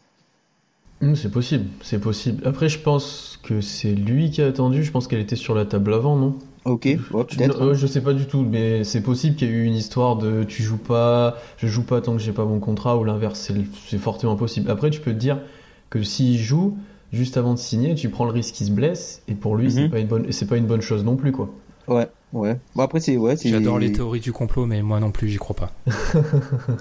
c'est 1.14 1.30
possible, 1.30 1.66
c'est 1.82 2.00
possible. 2.00 2.46
Après, 2.46 2.68
je 2.68 2.78
pense 2.78 3.38
que 3.42 3.60
c'est 3.60 3.94
lui 3.94 4.30
qui 4.30 4.42
a 4.42 4.46
attendu, 4.46 4.82
je 4.84 4.90
pense 4.90 5.08
qu'elle 5.08 5.20
était 5.20 5.36
sur 5.36 5.54
la 5.54 5.64
table 5.64 5.94
avant, 5.94 6.16
non? 6.16 6.38
Ok, 6.64 6.84
ouais, 7.10 7.24
peut-être. 7.24 7.62
euh, 7.62 7.74
je 7.74 7.86
sais 7.86 8.02
pas 8.02 8.12
du 8.12 8.26
tout, 8.26 8.42
mais 8.42 8.84
c'est 8.84 9.02
possible 9.02 9.34
qu'il 9.36 9.48
y 9.48 9.50
ait 9.50 9.54
eu 9.54 9.64
une 9.64 9.74
histoire 9.74 10.16
de 10.16 10.44
tu 10.44 10.62
joues 10.62 10.76
pas, 10.78 11.38
je 11.56 11.66
joue 11.68 11.84
pas 11.84 12.00
tant 12.02 12.12
que 12.12 12.18
j'ai 12.22 12.32
pas 12.32 12.44
mon 12.44 12.60
contrat, 12.60 12.98
ou 12.98 13.04
l'inverse, 13.04 13.40
c'est 13.40 13.54
c'est 13.88 13.98
fortement 13.98 14.36
possible. 14.36 14.70
Après, 14.70 14.90
tu 14.90 15.00
peux 15.00 15.12
te 15.12 15.18
dire 15.18 15.40
que 15.88 16.02
s'il 16.02 16.38
joue, 16.38 16.78
juste 17.12 17.36
avant 17.38 17.54
de 17.54 17.58
signer, 17.58 17.94
tu 17.94 18.10
prends 18.10 18.26
le 18.26 18.32
risque 18.32 18.54
qu'il 18.54 18.66
se 18.66 18.72
blesse, 18.72 19.22
et 19.26 19.34
pour 19.34 19.56
lui, 19.56 19.70
c'est 19.70 19.84
Mhm. 19.84 19.90
pas 19.90 20.00
une 20.00 20.06
bonne, 20.08 20.32
c'est 20.32 20.46
pas 20.46 20.58
une 20.58 20.66
bonne 20.66 20.82
chose 20.82 21.04
non 21.04 21.16
plus, 21.16 21.32
quoi. 21.32 21.50
Ouais, 21.86 22.10
ouais. 22.32 22.56
Bon 22.74 22.82
après 22.82 23.00
c'est 23.00 23.16
ouais. 23.16 23.36
J'adore 23.42 23.78
les 23.78 23.92
théories 23.92 24.20
du 24.20 24.32
complot, 24.32 24.66
mais 24.66 24.82
moi 24.82 25.00
non 25.00 25.10
plus, 25.10 25.28
j'y 25.28 25.38
crois 25.38 25.56
pas. 25.56 25.72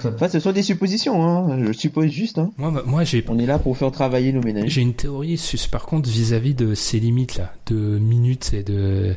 Enfin, 0.05 0.29
ce 0.29 0.39
sont 0.39 0.51
des 0.51 0.63
suppositions, 0.63 1.23
hein. 1.23 1.65
Je 1.65 1.71
suppose 1.71 2.09
juste, 2.09 2.37
hein. 2.37 2.51
Moi, 2.57 2.71
bah, 2.71 2.83
moi 2.85 3.03
j'ai 3.03 3.23
On 3.27 3.39
est 3.39 3.45
là 3.45 3.59
pour 3.59 3.77
faire 3.77 3.91
travailler 3.91 4.31
nos 4.33 4.41
ménages. 4.41 4.69
J'ai 4.69 4.81
une 4.81 4.93
théorie, 4.93 5.39
par 5.71 5.85
contre, 5.85 6.09
vis-à-vis 6.09 6.53
de 6.53 6.73
ces 6.73 6.99
limites 6.99 7.37
là, 7.37 7.53
de 7.67 7.75
minutes 7.99 8.53
et 8.53 8.63
de 8.63 9.15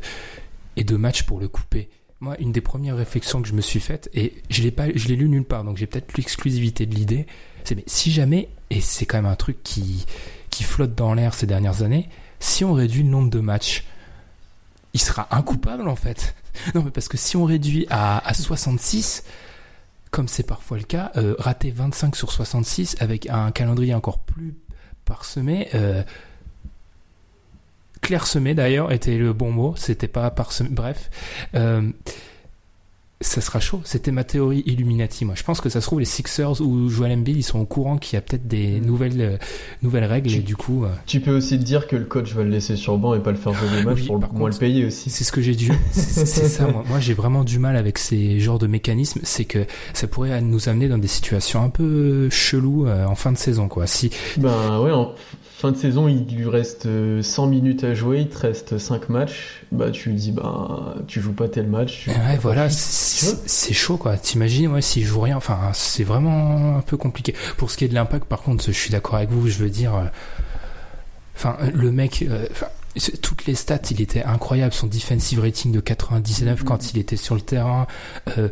et 0.77 0.85
de 0.85 0.97
matchs 0.97 1.25
pour 1.25 1.41
le 1.41 1.49
couper. 1.49 1.89
Moi, 2.21 2.37
une 2.39 2.53
des 2.53 2.61
premières 2.61 2.97
réflexions 2.97 3.43
que 3.43 3.49
je 3.49 3.53
me 3.53 3.61
suis 3.61 3.81
faite, 3.81 4.09
et 4.15 4.35
je 4.49 4.63
l'ai 4.63 4.71
pas, 4.71 4.87
je 4.95 5.09
l'ai 5.09 5.17
lu 5.17 5.29
nulle 5.29 5.45
part, 5.45 5.65
donc 5.65 5.77
j'ai 5.77 5.87
peut-être 5.87 6.17
l'exclusivité 6.17 6.87
de 6.87 6.95
l'idée, 6.95 7.27
c'est 7.65 7.75
mais 7.75 7.83
si 7.87 8.13
jamais, 8.13 8.49
et 8.71 8.81
c'est 8.81 9.07
quand 9.07 9.19
même 9.19 9.27
un 9.27 9.37
truc 9.37 9.63
qui 9.63 10.07
qui 10.51 10.63
flotte 10.65 10.95
dans 10.95 11.15
l'air 11.15 11.35
ces 11.35 11.47
dernières 11.47 11.83
années, 11.83 12.09
si 12.39 12.65
on 12.65 12.75
réduit 12.75 13.03
le 13.03 13.09
nombre 13.09 13.31
de 13.31 13.41
matchs, 13.41 13.85
il 14.95 15.01
sera 15.01 15.29
incoupable 15.31 15.89
en 15.89 15.97
fait. 15.97 16.35
Non, 16.75 16.83
mais 16.83 16.91
parce 16.91 17.09
que 17.09 17.17
si 17.17 17.39
on 17.39 17.47
réduit 17.47 17.87
à, 17.89 18.29
à 18.29 18.35
66, 18.35 19.25
comme 20.11 20.29
c'est 20.29 20.47
parfois 20.47 20.77
le 20.77 20.85
cas, 20.85 21.11
euh, 21.17 21.35
rater 21.39 21.71
25 21.71 22.15
sur 22.15 22.31
66 22.31 22.97
avec 23.01 23.29
un 23.31 23.51
calendrier 23.53 23.95
encore 23.95 24.19
plus 24.19 24.55
parsemé, 25.07 25.69
euh, 25.75 26.03
clairsemé 28.03 28.55
d'ailleurs 28.55 28.93
était 28.93 29.17
le 29.17 29.33
bon 29.33 29.51
mot, 29.51 29.75
c'était 29.77 30.09
pas 30.09 30.31
parsemé, 30.31 30.69
bref, 30.71 31.11
euh, 31.55 31.91
ça 33.23 33.41
sera 33.41 33.61
chaud. 33.61 33.81
C'était 33.85 34.11
ma 34.13 34.25
théorie 34.25 34.63
Illuminati. 34.67 35.25
Moi, 35.25 35.35
je 35.37 35.43
pense 35.43 35.61
que 35.61 35.69
ça 35.69 35.81
se 35.81 35.87
trouve 35.87 36.01
les 36.01 36.05
Sixers 36.05 36.61
ou 36.61 36.89
Joel 36.89 37.13
Embiid, 37.13 37.37
ils 37.37 37.43
sont 37.43 37.59
au 37.61 37.65
courant 37.65 37.97
qu'il 37.97 38.17
y 38.17 38.19
a 38.19 38.21
peut-être 38.23 38.47
des 38.47 38.81
Mm. 38.81 38.85
nouvelles 38.87 39.21
euh, 39.21 39.37
nouvelles 39.83 40.05
règles 40.05 40.31
et 40.33 40.39
du 40.41 40.57
coup, 40.57 40.85
euh, 40.85 40.89
Tu 41.07 41.21
peux 41.21 41.35
aussi 41.37 41.59
te 41.59 41.65
dire 41.65 41.87
que 41.87 41.97
le 41.97 42.05
coach 42.05 42.33
va 42.35 42.43
le 42.45 42.51
laisser 42.51 42.77
sur 42.77 42.99
banc 42.99 43.15
et 43.15 43.21
pas 43.21 43.31
le 43.31 43.37
faire 43.37 43.53
jouer 43.55 43.69
des 43.79 43.85
matchs 43.85 44.01
Oui, 44.01 44.07
pour 44.07 44.17
le 44.17 44.21
par 44.21 44.33
moins 44.33 44.41
contre, 44.51 44.55
le 44.57 44.59
payer 44.61 44.85
aussi. 44.87 45.11
c'est 45.11 45.25
ce 45.25 45.33
que 45.33 45.41
j'ai 45.41 45.55
dû. 45.55 45.71
C'est 45.93 46.27
ça. 46.27 46.67
Moi, 46.67 46.85
moi 46.89 47.01
j'ai 47.01 47.15
vraiment 47.15 47.45
du 47.45 47.59
mal 47.59 47.77
avec 47.77 47.99
ces 47.99 48.41
genres 48.41 48.59
de 48.59 48.67
mécanismes. 48.67 49.21
C'est 49.25 49.45
que 49.45 49.65
ça 49.95 50.07
pourrait 50.07 50.41
nous 50.41 50.69
amener 50.69 50.89
dans 50.89 50.99
des 50.99 51.09
situations 51.09 51.63
un 51.63 51.69
peu 51.71 52.29
cheloues 52.31 52.87
euh, 52.87 53.05
en 53.07 53.15
fin 53.15 53.33
de 53.33 53.39
saison, 53.39 53.69
quoi. 53.69 53.87
Si 53.87 54.11
Ben 54.37 54.81
ouais, 54.81 54.91
fin 55.63 55.73
de 55.73 55.77
saison, 55.77 56.09
il 56.09 56.27
lui 56.37 56.49
reste 56.49 56.87
euh, 56.87 57.23
100 57.23 57.47
minutes 57.47 57.85
à 57.85 57.95
jouer, 57.95 58.21
il 58.23 58.29
te 58.29 58.39
reste 58.39 58.79
5 58.79 59.09
matchs, 59.09 59.63
bah 59.73 59.91
tu 59.93 60.11
lui 60.11 60.17
dis, 60.17 60.33
ben 60.33 60.95
tu 61.07 61.21
joues 61.21 61.33
pas 61.33 61.49
tel 61.49 61.69
match. 61.69 62.03
tu- 62.05 62.11
Ouais, 62.11 62.37
voilà, 62.41 62.69
c'est 62.69 63.73
chaud 63.73 63.97
quoi. 63.97 64.17
T'imagines, 64.17 64.67
ouais, 64.73 64.83
s'il 64.83 65.05
joue 65.05 65.21
rien, 65.21 65.37
enfin, 65.37 65.71
c'est 65.73 66.05
vraiment 66.05 66.77
un 66.79 66.81
peu 66.83 66.97
compliqué. 66.97 67.35
Pour 67.57 67.71
ce 67.71 67.77
qui 67.79 67.85
est 67.85 67.89
de 67.89 67.95
l'impact, 67.95 68.25
par 68.27 68.43
contre, 68.43 68.65
je 68.67 68.73
suis 68.73 68.91
d'accord 68.91 69.15
avec 69.15 69.31
vous, 69.31 69.47
je 69.49 69.59
veux 69.59 69.71
dire, 69.71 69.95
euh, 69.95 70.05
enfin, 71.37 71.57
le 71.73 71.91
mec, 71.93 72.23
euh, 72.29 72.45
enfin, 72.51 72.67
c'est- 72.97 73.21
toutes 73.21 73.47
les 73.47 73.55
stats, 73.55 73.79
il 73.91 74.01
était 74.01 74.25
incroyable. 74.25 74.73
Son 74.75 74.87
defensive 74.89 75.41
rating 75.41 75.73
de 75.73 75.81
99 75.81 76.65
quand 76.65 76.93
il 76.93 76.99
était 76.99 77.17
sur 77.17 77.35
le 77.37 77.41
terrain, 77.41 77.87
euh, 78.37 78.49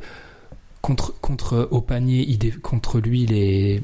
contre, 0.81 1.13
contre, 1.21 1.69
au 1.73 1.81
panier, 1.81 2.25
il 2.29 2.39
dé- 2.39 2.53
contre 2.53 3.01
lui, 3.01 3.27
les, 3.27 3.83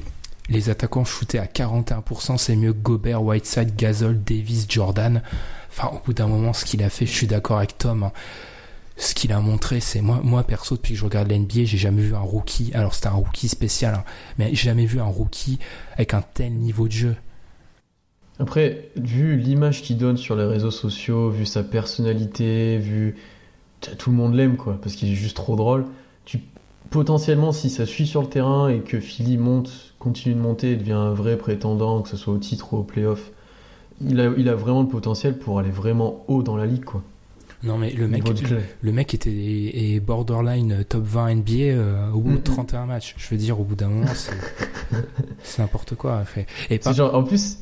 Les 0.49 0.69
attaquants 0.69 1.05
shootaient 1.05 1.39
à 1.39 1.45
41%, 1.45 2.37
c'est 2.37 2.55
mieux 2.55 2.73
Gobert, 2.73 3.21
Whiteside, 3.23 3.75
Gasol, 3.75 4.23
Davis, 4.23 4.65
Jordan. 4.69 5.21
Enfin, 5.69 5.89
au 5.93 5.99
bout 6.05 6.13
d'un 6.13 6.27
moment, 6.27 6.53
ce 6.53 6.65
qu'il 6.65 6.81
a 6.83 6.89
fait, 6.89 7.05
je 7.05 7.11
suis 7.11 7.27
d'accord 7.27 7.57
avec 7.57 7.77
Tom. 7.77 8.03
hein. 8.03 8.11
Ce 8.99 9.13
qu'il 9.13 9.31
a 9.31 9.39
montré, 9.39 9.79
c'est 9.79 10.01
moi, 10.01 10.21
moi 10.23 10.43
perso, 10.43 10.75
depuis 10.75 10.93
que 10.93 10.99
je 10.99 11.05
regarde 11.05 11.31
l'NBA, 11.31 11.65
j'ai 11.65 11.77
jamais 11.77 12.01
vu 12.01 12.15
un 12.15 12.19
rookie. 12.19 12.71
Alors 12.73 12.95
c'était 12.95 13.07
un 13.07 13.11
rookie 13.11 13.47
spécial, 13.47 13.93
hein, 13.93 14.03
mais 14.39 14.49
j'ai 14.49 14.69
jamais 14.69 14.87
vu 14.87 14.99
un 14.99 15.05
rookie 15.05 15.59
avec 15.93 16.15
un 16.15 16.23
tel 16.33 16.53
niveau 16.53 16.87
de 16.87 16.93
jeu. 16.93 17.15
Après, 18.39 18.89
vu 18.95 19.37
l'image 19.37 19.81
qu'il 19.83 19.97
donne 19.97 20.17
sur 20.17 20.35
les 20.35 20.45
réseaux 20.45 20.71
sociaux, 20.71 21.29
vu 21.29 21.45
sa 21.45 21.63
personnalité, 21.63 22.77
vu. 22.77 23.15
Tout 23.99 24.09
le 24.09 24.15
monde 24.15 24.33
l'aime, 24.33 24.57
quoi, 24.57 24.79
parce 24.81 24.95
qu'il 24.95 25.11
est 25.11 25.15
juste 25.15 25.37
trop 25.37 25.55
drôle. 25.55 25.85
Tu... 26.25 26.41
Potentiellement, 26.89 27.51
si 27.51 27.69
ça 27.69 27.85
suit 27.85 28.07
sur 28.07 28.23
le 28.23 28.27
terrain 28.27 28.67
et 28.69 28.79
que 28.79 28.99
Philly 28.99 29.37
monte, 29.37 29.86
continue 30.07 30.35
de 30.35 30.39
monter 30.41 30.71
et 30.71 30.75
devient 30.75 30.93
un 30.93 31.13
vrai 31.13 31.37
prétendant, 31.37 32.01
que 32.01 32.09
ce 32.09 32.17
soit 32.17 32.33
au 32.33 32.37
titre 32.37 32.73
ou 32.73 32.77
au 32.77 32.83
playoff, 32.83 33.31
il 34.01 34.19
a, 34.19 34.31
il 34.37 34.47
a 34.49 34.55
vraiment 34.55 34.81
le 34.81 34.87
potentiel 34.87 35.37
pour 35.37 35.59
aller 35.59 35.69
vraiment 35.71 36.23
haut 36.27 36.43
dans 36.43 36.55
la 36.57 36.65
ligue, 36.65 36.85
quoi. 36.85 37.01
Non 37.63 37.79
mais 37.79 37.91
le 37.91 38.07
mec, 38.07 38.23
le 38.83 38.91
mec 38.91 39.15
était 39.15 39.31
est 39.31 39.99
borderline 39.99 40.83
top 40.87 41.03
20 41.03 41.35
NBA 41.37 41.53
euh, 41.55 42.11
au 42.11 42.19
bout 42.19 42.33
de 42.33 42.35
Mhm. 42.37 42.43
31 42.43 42.85
matchs. 42.85 43.15
Je 43.17 43.27
veux 43.31 43.37
dire, 43.37 43.59
au 43.59 43.63
bout 43.63 43.73
d'un 43.73 43.87
moment, 43.87 44.05
c'est 44.13 44.31
n'importe 45.57 45.95
quoi. 45.95 46.23
Fait. 46.23 46.45
Et 46.69 46.77
pas, 46.77 46.91
C'est 46.91 46.97
genre, 46.97 47.15
en 47.15 47.23
plus, 47.23 47.57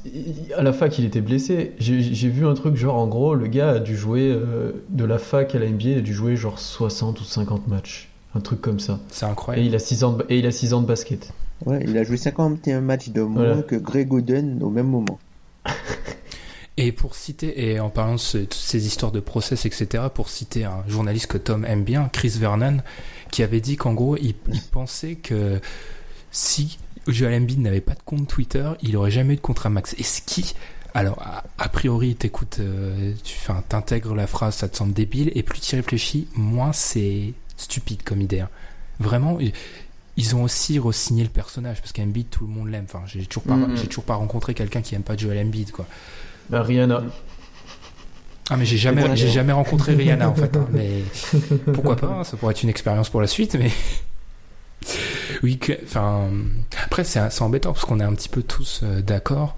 à 0.57 0.63
la 0.63 0.73
fac, 0.73 0.99
il 0.99 1.05
était 1.05 1.21
blessé. 1.21 1.71
J'ai 1.79 2.29
vu 2.29 2.45
un 2.45 2.53
truc, 2.55 2.75
genre, 2.75 2.95
en 2.95 3.07
gros, 3.07 3.35
le 3.35 3.47
gars 3.47 3.69
a 3.69 3.79
dû 3.79 3.95
jouer 3.95 4.29
euh, 4.29 4.73
de 4.89 5.05
la 5.05 5.17
fac 5.17 5.55
à 5.55 5.59
la 5.59 5.67
NBA, 5.69 5.83
il 5.89 5.97
a 5.99 6.01
dû 6.01 6.13
jouer 6.13 6.35
genre 6.35 6.59
60 6.59 7.21
ou 7.21 7.23
50 7.23 7.67
matchs. 7.69 8.09
Un 8.35 8.41
truc 8.41 8.59
comme 8.59 8.81
ça. 8.81 8.99
c'est 9.07 9.25
Et 9.25 9.29
incroyable. 9.29 9.65
il 9.65 9.75
a 9.75 9.79
6 9.79 10.03
ans 10.03 10.11
de, 10.11 10.25
et 10.27 10.39
il 10.39 10.45
a 10.45 10.51
6 10.51 10.73
ans 10.73 10.81
de 10.81 10.87
basket. 10.87 11.31
Ouais, 11.65 11.83
il 11.87 11.97
a 11.97 12.03
joué 12.03 12.17
51 12.17 12.81
matchs 12.81 13.09
de 13.09 13.21
moins 13.21 13.45
Voilà. 13.47 13.61
que 13.63 13.75
Greg 13.75 14.11
Oden 14.13 14.61
au 14.63 14.69
même 14.69 14.87
moment. 14.87 15.19
Et 16.77 16.91
pour 16.91 17.15
citer, 17.15 17.71
et 17.71 17.79
en 17.79 17.89
parlant 17.89 18.15
de 18.15 18.19
ce- 18.19 18.37
toutes 18.39 18.53
ces 18.53 18.85
histoires 18.85 19.13
de 19.13 19.21
process, 19.21 19.65
etc., 19.65 20.03
pour 20.13 20.27
citer 20.27 20.65
un 20.65 20.83
journaliste 20.89 21.27
que 21.27 21.37
Tom 21.37 21.63
aime 21.63 21.85
bien, 21.85 22.09
Chris 22.11 22.33
Vernon, 22.37 22.79
qui 23.31 23.43
avait 23.43 23.61
dit 23.61 23.77
qu'en 23.77 23.93
gros, 23.93 24.17
il, 24.17 24.35
il 24.51 24.61
pensait 24.71 25.15
que 25.15 25.61
si 26.31 26.77
Joel 27.07 27.33
Embiid 27.41 27.59
n'avait 27.61 27.79
pas 27.79 27.93
de 27.93 28.01
compte 28.03 28.27
Twitter, 28.27 28.69
il 28.81 28.97
aurait 28.97 29.09
jamais 29.11 29.33
eu 29.33 29.37
de 29.37 29.41
contrat 29.41 29.69
max. 29.69 29.95
Et 29.97 30.03
ce 30.03 30.21
qui, 30.21 30.53
alors, 30.93 31.21
a, 31.21 31.45
a 31.59 31.69
priori, 31.69 32.15
t'écoutes, 32.15 32.57
euh, 32.59 33.13
tu 33.23 33.37
t'intègres 33.69 34.13
la 34.13 34.27
phrase, 34.27 34.55
ça 34.55 34.67
te 34.67 34.75
semble 34.75 34.91
débile, 34.91 35.31
et 35.33 35.43
plus 35.43 35.61
tu 35.61 35.75
y 35.75 35.77
réfléchis, 35.77 36.27
moins 36.35 36.73
c'est 36.73 37.31
stupide 37.55 38.03
comme 38.03 38.19
idée. 38.19 38.41
hein. 38.41 38.49
Vraiment, 38.99 39.37
ils- 40.17 40.35
ont 40.35 40.43
aussi 40.43 40.79
re-signé 40.79 41.23
le 41.23 41.29
personnage, 41.29 41.79
parce 41.81 41.91
qu'Embiid, 41.93 42.29
tout 42.29 42.45
le 42.47 42.53
monde 42.53 42.69
l'aime. 42.69 42.85
Enfin, 42.87 43.03
j'ai 43.05 43.25
toujours 43.25 43.43
pas, 43.43 43.55
Mhm. 43.55 43.75
j'ai 43.77 43.87
toujours 43.87 44.03
pas 44.05 44.15
rencontré 44.15 44.53
quelqu'un 44.53 44.81
qui 44.81 44.95
aime 44.95 45.03
pas 45.03 45.15
Joel 45.17 45.45
Embiid, 45.45 45.71
quoi. 45.71 45.85
Bah, 46.49 46.61
Rihanna. 46.61 47.03
Ah 48.51 48.57
mais 48.57 48.65
j'ai 48.65 48.77
jamais 48.77 49.15
j'ai 49.15 49.29
jamais 49.29 49.53
rencontré 49.53 49.95
Rihanna 49.95 50.29
en 50.29 50.35
fait 50.35 50.55
hein, 50.55 50.67
mais 50.71 51.01
pourquoi 51.73 51.95
pas 51.95 52.17
hein, 52.19 52.23
ça 52.23 52.37
pourrait 52.37 52.51
être 52.51 52.61
une 52.61 52.69
expérience 52.69 53.09
pour 53.09 53.19
la 53.19 53.25
suite 53.25 53.55
mais 53.55 53.71
oui 55.43 55.57
que- 55.57 55.73
enfin 55.83 56.29
après 56.83 57.03
c'est 57.03 57.19
c'est 57.31 57.41
embêtant 57.41 57.73
parce 57.73 57.85
qu'on 57.85 57.99
est 57.99 58.03
un 58.03 58.13
petit 58.13 58.29
peu 58.29 58.43
tous 58.43 58.81
euh, 58.83 59.01
d'accord 59.01 59.55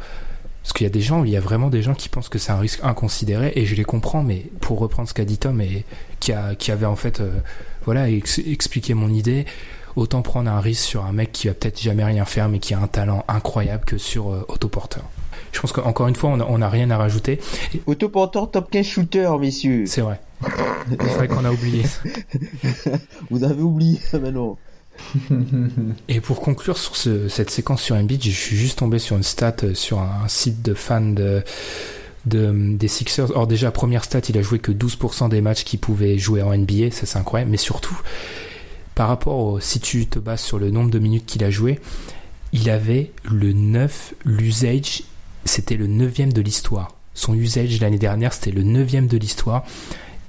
parce 0.64 0.72
qu'il 0.72 0.86
y 0.86 0.88
a 0.88 0.90
des 0.90 1.02
gens 1.02 1.26
il 1.26 1.32
y 1.32 1.36
a 1.38 1.42
vraiment 1.42 1.70
des 1.70 1.82
gens 1.82 1.94
qui 1.96 2.08
pensent 2.08 2.30
que 2.30 2.40
c'est 2.40 2.54
un 2.54 2.60
risque 2.60 2.80
inconsidéré 2.84 3.52
et 3.56 3.66
je 3.66 3.76
les 3.76 3.84
comprends 3.84 4.24
mais 4.24 4.46
pour 4.62 4.80
reprendre 4.80 5.10
ce 5.10 5.14
qu'a 5.14 5.26
dit 5.26 5.38
Tom 5.38 5.60
et 5.60 5.84
qui 6.22 6.32
a 6.32 6.56
qui 6.56 6.72
avait 6.72 6.86
en 6.86 6.96
fait 6.96 7.20
euh, 7.20 7.30
voilà 7.84 8.10
ex- 8.10 8.40
expliqué 8.40 8.94
mon 8.94 9.10
idée 9.10 9.46
autant 9.98 10.22
prendre 10.22 10.50
un 10.50 10.60
risque 10.62 10.84
sur 10.86 11.06
un 11.06 11.12
mec 11.12 11.32
qui 11.34 11.48
va 11.48 11.54
peut-être 11.54 11.82
jamais 11.82 12.04
rien 12.06 12.24
faire 12.24 12.48
mais 12.48 12.60
qui 12.60 12.74
a 12.74 12.80
un 12.80 12.88
talent 12.88 13.26
incroyable 13.28 13.84
que 13.86 13.98
sur 13.98 14.32
euh, 14.32 14.46
autoporteur 14.48 15.04
je 15.52 15.60
pense 15.60 15.72
qu'encore 15.72 16.08
une 16.08 16.16
fois 16.16 16.30
on 16.30 16.40
a, 16.40 16.46
on 16.48 16.62
a 16.62 16.70
rien 16.70 16.90
à 16.92 16.98
rajouter 16.98 17.40
Autoporteur 17.86 18.50
top 18.52 18.70
15 18.72 18.86
shooter, 18.86 19.30
messieurs. 19.40 19.86
c'est 19.88 20.02
vrai 20.02 20.20
c'est 20.88 21.02
vrai 21.16 21.28
qu'on 21.28 21.44
a 21.46 21.52
oublié 21.52 21.84
Vous 23.30 23.44
avez 23.44 23.62
oublié 23.62 24.00
maintenant. 24.14 24.58
Et 26.10 26.22
pour 26.22 26.42
conclure 26.42 26.78
sur 26.78 26.96
ce- 26.96 27.28
cette 27.28 27.50
séquence 27.50 27.82
sur 27.82 27.96
Embiid, 27.96 28.24
je 28.24 28.30
suis 28.32 28.58
juste 28.58 28.80
tombé 28.80 29.00
sur 29.00 29.16
une 29.16 29.24
stat 29.24 29.56
euh, 29.64 29.74
sur 29.74 30.00
un, 30.00 30.22
un 30.26 30.28
site 30.28 30.62
de 30.62 30.74
fans 30.74 31.02
de, 31.02 31.44
de- 32.26 32.76
des 32.76 32.88
Sixers. 32.88 33.36
Or 33.36 33.48
déjà, 33.48 33.72
première 33.72 34.04
stat, 34.04 34.22
il 34.30 34.38
a 34.38 34.42
joué 34.42 34.60
que 34.60 34.72
12% 34.72 35.30
des 35.30 35.42
matchs 35.42 35.64
qu'il 35.64 35.80
pouvait 35.80 36.18
jouer 36.18 36.42
en 36.42 36.56
NBA, 36.56 36.92
ça 36.92 37.06
c'est 37.06 37.20
incroyable. 37.20 37.52
Mais 37.52 37.58
surtout, 37.58 38.00
par 38.98 39.10
rapport 39.10 39.38
au, 39.38 39.60
si 39.60 39.80
tu 39.80 40.08
te 40.08 40.18
bases 40.18 40.42
sur 40.42 40.58
le 40.58 40.72
nombre 40.72 40.90
de 40.90 40.98
minutes 40.98 41.28
qu'il 41.28 41.44
a 41.44 41.52
joué, 41.52 41.80
il 42.52 42.68
avait 42.68 43.12
le 43.30 43.54
9, 43.54 44.16
l'usage, 44.26 45.04
c'était 45.46 45.76
le 45.76 45.86
9 45.86 46.30
de 46.34 46.42
l'histoire. 46.42 46.96
Son 47.14 47.36
usage 47.36 47.80
l'année 47.80 48.00
dernière, 48.00 48.34
c'était 48.34 48.50
le 48.50 48.64
9 48.64 49.08
de 49.08 49.18
l'histoire. 49.18 49.64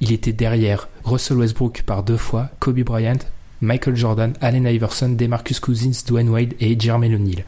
Il 0.03 0.13
était 0.13 0.35
derrière 0.35 0.91
Russell 1.05 1.39
Westbrook 1.39 1.83
par 1.87 2.03
deux 2.03 2.19
fois, 2.19 2.51
Kobe 2.59 2.81
Bryant, 2.81 3.17
Michael 3.63 3.97
Jordan, 3.97 4.35
Allen 4.43 4.67
Iverson, 4.67 5.09
DeMarcus 5.09 5.61
Cousins, 5.61 6.03
Dwayne 6.07 6.29
Wade 6.29 6.53
et 6.61 6.79
Jermaine 6.79 7.15
O'Neal. 7.15 7.45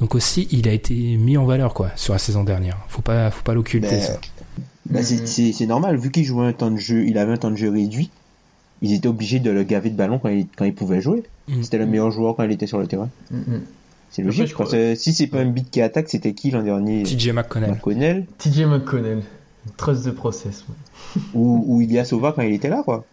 Donc 0.00 0.14
aussi, 0.14 0.48
il 0.50 0.68
a 0.68 0.72
été 0.72 0.94
mis 1.16 1.38
en 1.38 1.46
valeur 1.46 1.72
quoi 1.72 1.92
sur 1.96 2.12
la 2.12 2.18
saison 2.18 2.44
dernière. 2.44 2.76
Faut 2.88 3.00
pas, 3.00 3.30
faut 3.30 3.42
pas 3.42 3.54
l'occulter. 3.54 4.02
Ben, 4.84 5.02
c'est 5.02 5.26
c'est 5.26 5.66
normal, 5.66 5.96
vu 5.96 6.10
qu'il 6.10 6.24
jouait 6.24 6.44
un 6.44 6.52
temps 6.52 6.70
de 6.70 6.76
jeu, 6.76 7.06
il 7.06 7.16
avait 7.16 7.32
un 7.32 7.38
temps 7.38 7.50
de 7.50 7.56
jeu 7.56 7.70
réduit. 7.70 8.10
Ils 8.82 8.92
étaient 8.94 9.08
obligés 9.08 9.38
de 9.40 9.50
le 9.50 9.62
gaver 9.62 9.90
de 9.90 9.96
ballon 9.96 10.18
quand 10.18 10.28
il, 10.28 10.46
quand 10.56 10.64
il 10.64 10.74
pouvait 10.74 11.00
jouer. 11.00 11.22
Mm. 11.48 11.62
C'était 11.62 11.78
le 11.78 11.86
meilleur 11.86 12.10
joueur 12.10 12.36
quand 12.36 12.42
il 12.42 12.52
était 12.52 12.66
sur 12.66 12.78
le 12.78 12.86
terrain. 12.86 13.08
Mhm. 13.30 13.62
C'est 14.10 14.22
Après, 14.22 14.26
logique. 14.26 14.46
je 14.48 14.52
crois- 14.54 14.66
parce 14.66 14.74
que 14.76 14.94
si 14.94 15.12
c'est 15.14 15.26
pas 15.28 15.38
un 15.38 15.46
beat 15.46 15.70
qui 15.70 15.80
attaque, 15.80 16.08
c'était 16.10 16.34
qui 16.34 16.50
l'an 16.50 16.62
dernier? 16.62 17.02
TJ 17.04 17.30
McConnell. 17.32 17.70
McConnell 17.70 18.26
TJ 18.38 18.66
McConnell. 18.66 19.22
Trust 19.78 20.04
the 20.04 20.10
process. 20.10 20.64
ouais. 20.68 21.22
ou, 21.34 21.64
ou 21.66 21.80
Ilya 21.80 22.04
Sova 22.04 22.32
quand 22.32 22.42
il 22.42 22.52
était 22.52 22.68
là, 22.68 22.82
quoi. 22.84 23.04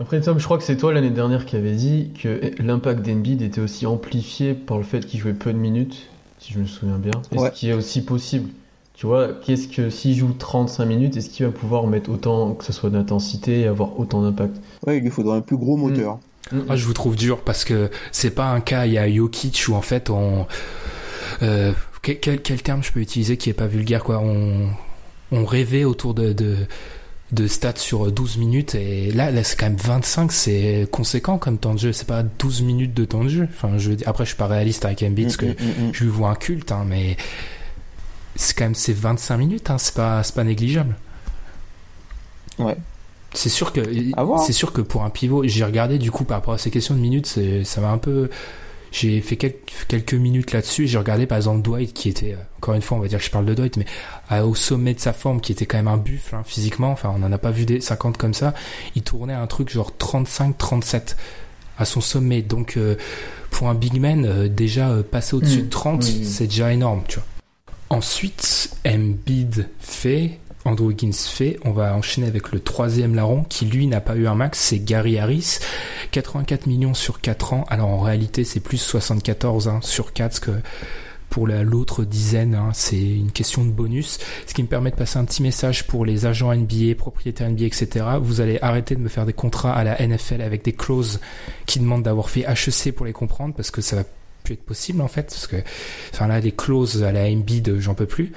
Après, 0.00 0.20
Tom, 0.20 0.38
je 0.38 0.44
crois 0.44 0.58
que 0.58 0.64
c'est 0.64 0.76
toi 0.76 0.92
l'année 0.92 1.10
dernière 1.10 1.44
qui 1.44 1.56
avait 1.56 1.74
dit 1.74 2.12
que 2.20 2.52
l'impact 2.62 3.04
d'Embiid 3.04 3.42
était 3.42 3.60
aussi 3.60 3.84
amplifié 3.84 4.54
par 4.54 4.78
le 4.78 4.84
fait 4.84 5.04
qu'il 5.04 5.18
jouait 5.20 5.32
peu 5.34 5.52
de 5.52 5.58
minutes, 5.58 6.06
si 6.38 6.52
je 6.52 6.60
me 6.60 6.66
souviens 6.66 6.98
bien. 6.98 7.10
Et 7.32 7.38
Ouais. 7.38 7.50
ce 7.50 7.54
qui 7.54 7.68
est 7.68 7.72
aussi 7.72 8.02
possible. 8.02 8.48
Tu 8.98 9.06
vois, 9.06 9.28
qu'est-ce 9.44 9.68
que 9.68 9.90
s'il 9.90 10.16
joue 10.16 10.32
35 10.36 10.84
minutes, 10.84 11.16
est-ce 11.16 11.30
qu'il 11.30 11.46
va 11.46 11.52
pouvoir 11.52 11.86
mettre 11.86 12.10
autant, 12.10 12.54
que 12.54 12.64
ce 12.64 12.72
soit 12.72 12.90
d'intensité 12.90 13.60
et 13.60 13.66
avoir 13.68 13.98
autant 14.00 14.22
d'impact? 14.22 14.56
Ouais, 14.84 14.98
il 14.98 15.04
lui 15.04 15.10
faudra 15.10 15.36
un 15.36 15.40
plus 15.40 15.56
gros 15.56 15.76
moteur. 15.76 16.18
Ah, 16.68 16.74
je 16.74 16.84
vous 16.84 16.94
trouve 16.94 17.14
dur 17.14 17.42
parce 17.42 17.64
que 17.64 17.90
c'est 18.10 18.32
pas 18.32 18.50
un 18.50 18.60
cas. 18.60 18.86
Il 18.86 18.94
y 18.94 18.98
a 18.98 19.08
Jokic 19.08 19.66
où 19.68 19.74
en 19.74 19.82
fait 19.82 20.10
on 20.10 20.46
euh, 21.42 21.72
quel, 22.02 22.18
quel, 22.18 22.42
quel 22.42 22.60
terme 22.60 22.82
je 22.82 22.90
peux 22.90 22.98
utiliser 22.98 23.36
qui 23.36 23.50
est 23.50 23.54
pas 23.54 23.68
vulgaire 23.68 24.02
quoi? 24.02 24.18
On 24.18 24.70
on 25.30 25.44
rêvait 25.44 25.84
autour 25.84 26.14
de, 26.14 26.32
de 26.32 26.56
de 27.32 27.46
stats 27.46 27.76
sur 27.76 28.10
12 28.10 28.38
minutes 28.38 28.74
et 28.74 29.12
là, 29.12 29.30
là 29.30 29.44
c'est 29.44 29.58
quand 29.60 29.66
même 29.66 29.76
25 29.76 30.32
c'est 30.32 30.88
conséquent 30.90 31.36
comme 31.36 31.58
temps 31.58 31.74
de 31.74 31.78
jeu 31.78 31.92
c'est 31.92 32.06
pas 32.06 32.22
12 32.22 32.62
minutes 32.62 32.94
de 32.94 33.04
temps 33.04 33.22
de 33.22 33.28
jeu 33.28 33.48
enfin 33.52 33.76
je 33.76 33.92
après 34.06 34.24
je 34.24 34.30
suis 34.30 34.38
pas 34.38 34.46
réaliste 34.46 34.86
avec 34.86 35.02
Embiid 35.02 35.26
parce 35.26 35.36
que 35.36 35.44
Mm, 35.44 35.50
mm, 35.50 35.88
mm. 35.88 35.90
je 35.92 36.04
lui 36.04 36.10
vois 36.10 36.30
un 36.30 36.34
culte 36.34 36.72
hein, 36.72 36.86
mais 36.88 37.18
c'est 38.38 38.56
quand 38.56 38.64
même 38.64 38.74
c'est 38.74 38.92
25 38.92 39.36
minutes 39.36 39.70
hein, 39.70 39.78
c'est 39.78 39.94
pas 39.94 40.22
c'est 40.22 40.34
pas 40.34 40.44
négligeable. 40.44 40.96
Ouais. 42.58 42.76
c'est 43.34 43.50
sûr 43.50 43.72
que 43.72 43.80
c'est 44.44 44.52
sûr 44.52 44.72
que 44.72 44.80
pour 44.80 45.04
un 45.04 45.10
pivot 45.10 45.46
j'ai 45.46 45.64
regardé 45.64 45.98
du 45.98 46.10
coup 46.10 46.24
par 46.24 46.38
rapport 46.38 46.54
à 46.54 46.58
ces 46.58 46.70
questions 46.70 46.94
de 46.94 47.00
minutes 47.00 47.38
ça 47.64 47.80
m'a 47.80 47.90
un 47.90 47.98
peu 47.98 48.30
j'ai 48.90 49.20
fait 49.20 49.36
quelques, 49.36 50.14
minutes 50.14 50.52
là-dessus 50.52 50.84
et 50.84 50.86
j'ai 50.88 50.98
regardé 50.98 51.26
par 51.26 51.36
exemple 51.36 51.62
Dwight 51.62 51.92
qui 51.92 52.08
était 52.08 52.32
euh, 52.32 52.42
encore 52.56 52.74
une 52.74 52.82
fois 52.82 52.96
on 52.96 53.00
va 53.00 53.06
dire 53.06 53.18
que 53.18 53.24
je 53.24 53.30
parle 53.30 53.44
de 53.44 53.54
Dwight 53.54 53.76
mais 53.76 53.84
euh, 54.32 54.42
au 54.42 54.54
sommet 54.56 54.94
de 54.94 54.98
sa 54.98 55.12
forme 55.12 55.40
qui 55.40 55.52
était 55.52 55.66
quand 55.66 55.76
même 55.76 55.88
un 55.88 55.98
buffle 55.98 56.34
hein, 56.34 56.42
physiquement 56.44 56.90
enfin 56.90 57.12
on 57.14 57.18
n'en 57.18 57.30
a 57.30 57.38
pas 57.38 57.50
vu 57.50 57.66
des 57.66 57.80
50 57.80 58.16
comme 58.16 58.34
ça 58.34 58.54
il 58.96 59.02
tournait 59.02 59.34
un 59.34 59.46
truc 59.46 59.68
genre 59.68 59.92
35-37 60.00 61.14
à 61.78 61.84
son 61.84 62.00
sommet. 62.00 62.42
Donc 62.42 62.76
euh, 62.76 62.96
pour 63.50 63.68
un 63.68 63.74
big 63.74 64.00
man 64.00 64.24
euh, 64.26 64.48
déjà 64.48 64.90
euh, 64.90 65.02
passer 65.02 65.36
au-dessus 65.36 65.62
Mm, 65.62 65.66
de 65.66 65.70
30 65.70 66.04
oui, 66.04 66.16
oui. 66.18 66.24
c'est 66.26 66.46
déjà 66.46 66.72
énorme 66.72 67.02
tu 67.08 67.16
vois 67.16 67.26
ensuite 67.90 68.70
Embiid 68.86 69.68
fait 69.80 70.38
Andrew 70.64 70.86
Wiggins 70.88 71.12
fait 71.12 71.58
on 71.64 71.70
va 71.72 71.94
enchaîner 71.94 72.26
avec 72.26 72.52
le 72.52 72.60
troisième 72.60 73.14
larron 73.14 73.44
qui 73.48 73.64
lui 73.64 73.86
n'a 73.86 74.00
pas 74.00 74.16
eu 74.16 74.26
un 74.26 74.34
max 74.34 74.58
c'est 74.58 74.80
Gary 74.80 75.18
Harris 75.18 75.58
84 76.10 76.66
millions 76.66 76.94
sur 76.94 77.20
4 77.20 77.52
ans 77.54 77.64
alors 77.68 77.88
en 77.88 78.00
réalité 78.00 78.44
c'est 78.44 78.60
plus 78.60 78.78
74 78.78 79.68
hein, 79.68 79.80
sur 79.82 80.12
4 80.12 80.28
parce 80.28 80.40
que 80.40 80.50
pour 81.30 81.46
la- 81.46 81.62
l'autre 81.62 82.04
dizaine, 82.04 82.54
hein, 82.54 82.70
c'est 82.72 82.98
une 82.98 83.30
question 83.32 83.62
de 83.62 83.70
bonus. 83.70 84.16
Ce 84.46 84.54
qui 84.54 84.62
me 84.62 84.66
permet 84.66 84.90
de 84.90 84.96
passer 84.96 85.18
un 85.18 85.26
petit 85.26 85.42
message 85.42 85.86
pour 85.86 86.06
les 86.06 86.24
agents 86.24 86.50
NBA, 86.54 86.94
propriétaires 86.96 87.50
NBA, 87.50 87.66
etc. 87.66 88.06
Vous 88.22 88.40
allez 88.40 88.58
arrêter 88.62 88.94
de 88.96 89.00
me 89.02 89.10
faire 89.10 89.26
des 89.26 89.34
contrats 89.34 89.74
à 89.74 89.84
la 89.84 90.00
NFL 90.00 90.40
avec 90.40 90.64
des 90.64 90.72
clauses 90.72 91.20
qui 91.66 91.80
demandent 91.80 92.02
d'avoir 92.02 92.30
fait 92.30 92.46
HEC 92.48 92.94
pour 92.94 93.04
les 93.04 93.12
comprendre 93.12 93.52
parce 93.54 93.70
que 93.70 93.82
ça 93.82 93.96
va 93.96 94.04
plus 94.48 94.54
être 94.54 94.64
possible 94.64 95.00
en 95.02 95.08
fait. 95.08 95.24
Parce 95.24 95.46
que, 95.46 95.56
enfin 96.12 96.26
là, 96.26 96.40
les 96.40 96.52
clauses 96.52 97.02
à 97.02 97.12
la 97.12 97.24
Embiid, 97.26 97.78
j'en 97.78 97.94
peux 97.94 98.06
plus. 98.06 98.32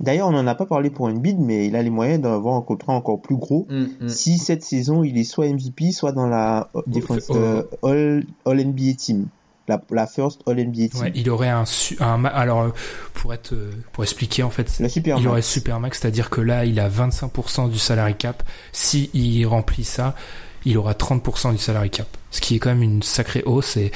D'ailleurs, 0.00 0.26
on 0.28 0.32
n'en 0.32 0.46
a 0.48 0.56
pas 0.56 0.66
parlé 0.66 0.90
pour 0.90 1.06
Embiid, 1.06 1.38
mais 1.38 1.66
il 1.68 1.76
a 1.76 1.82
les 1.82 1.90
moyens 1.90 2.20
d'avoir 2.20 2.56
un 2.56 2.62
contrat 2.62 2.94
encore 2.94 3.22
plus 3.22 3.36
gros. 3.36 3.66
Mm, 3.70 4.08
Si 4.08 4.38
cette 4.38 4.64
saison, 4.64 5.04
il 5.04 5.16
est 5.18 5.24
soit 5.24 5.46
MVP, 5.46 5.92
soit 5.92 6.10
dans 6.12 6.26
la 6.26 6.68
euh, 6.74 6.82
défense, 6.88 7.26
Oh. 7.28 7.36
euh, 7.36 7.62
All, 7.84 8.24
All 8.44 8.60
NBA 8.60 8.94
Team. 8.98 9.26
la, 9.68 9.80
la 9.92 10.06
first 10.06 10.42
All 10.46 10.56
NBA 10.58 10.88
team. 10.88 11.00
Ouais, 11.00 11.12
il 11.14 11.30
aurait 11.30 11.48
un, 11.48 11.64
su- 11.64 11.96
un 12.00 12.18
ma- 12.18 12.28
alors 12.28 12.62
euh, 12.62 12.68
pour 13.14 13.32
être 13.32 13.54
euh, 13.54 13.70
pour 13.92 14.02
expliquer 14.04 14.42
en 14.42 14.50
fait, 14.50 14.78
Le 14.80 14.88
super 14.90 15.18
il 15.18 15.26
aurait 15.26 15.36
max. 15.38 15.48
super 15.48 15.80
max, 15.80 16.00
c'est-à-dire 16.00 16.28
que 16.28 16.42
là 16.42 16.66
il 16.66 16.78
a 16.80 16.88
25% 16.90 17.70
du 17.70 17.78
salary 17.78 18.14
cap. 18.14 18.42
Si 18.72 19.08
il 19.14 19.46
remplit 19.46 19.84
ça, 19.84 20.16
il 20.64 20.78
aura 20.78 20.92
30% 20.92 21.52
du 21.52 21.58
salary 21.58 21.90
cap, 21.90 22.08
ce 22.30 22.40
qui 22.40 22.56
est 22.56 22.58
quand 22.58 22.70
même 22.70 22.82
une 22.82 23.02
sacrée 23.02 23.42
hausse. 23.44 23.76
Et, 23.76 23.90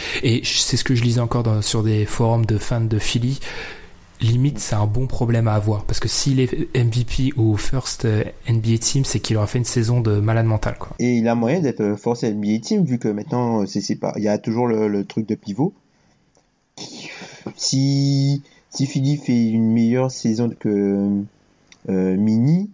c'est 0.45 0.77
ce 0.77 0.85
que 0.85 0.95
je 0.95 1.03
lisais 1.03 1.21
encore 1.21 1.63
sur 1.63 1.83
des 1.83 2.05
forums 2.05 2.47
de 2.47 2.59
fans 2.59 2.81
de 2.81 2.99
Philly. 2.99 3.41
Limite, 4.21 4.59
c'est 4.59 4.75
un 4.75 4.87
bon 4.87 5.07
problème 5.07 5.47
à 5.47 5.55
avoir 5.55 5.85
parce 5.85 6.01
que 6.01 6.09
s'il 6.09 6.41
est 6.41 6.77
MVP 6.77 7.35
ou 7.37 7.57
first 7.57 8.05
euh, 8.05 8.25
NBA 8.49 8.79
team, 8.79 9.05
c'est 9.05 9.21
qu'il 9.21 9.37
aura 9.37 9.47
fait 9.47 9.59
une 9.59 9.65
saison 9.65 10.01
de 10.01 10.19
malade 10.19 10.47
mental. 10.47 10.77
Et 10.99 11.19
il 11.19 11.29
a 11.29 11.37
moyen 11.37 11.61
d'être 11.61 11.81
euh, 11.83 11.97
force 11.97 12.25
NBA 12.25 12.59
team 12.61 12.85
vu 12.85 12.99
que 12.99 13.07
maintenant 13.07 13.63
euh, 13.63 13.67
il 14.17 14.23
y 14.23 14.29
a 14.29 14.39
toujours 14.39 14.67
le, 14.67 15.05
truc 15.05 15.29
de 15.29 15.37
pivot. 15.37 15.73
Si 17.57 18.43
si 18.71 18.87
Philly 18.87 19.19
fait 19.19 19.51
une 19.51 19.73
meilleure 19.73 20.11
saison 20.11 20.51
que 20.59 21.23
Mini 21.87 22.71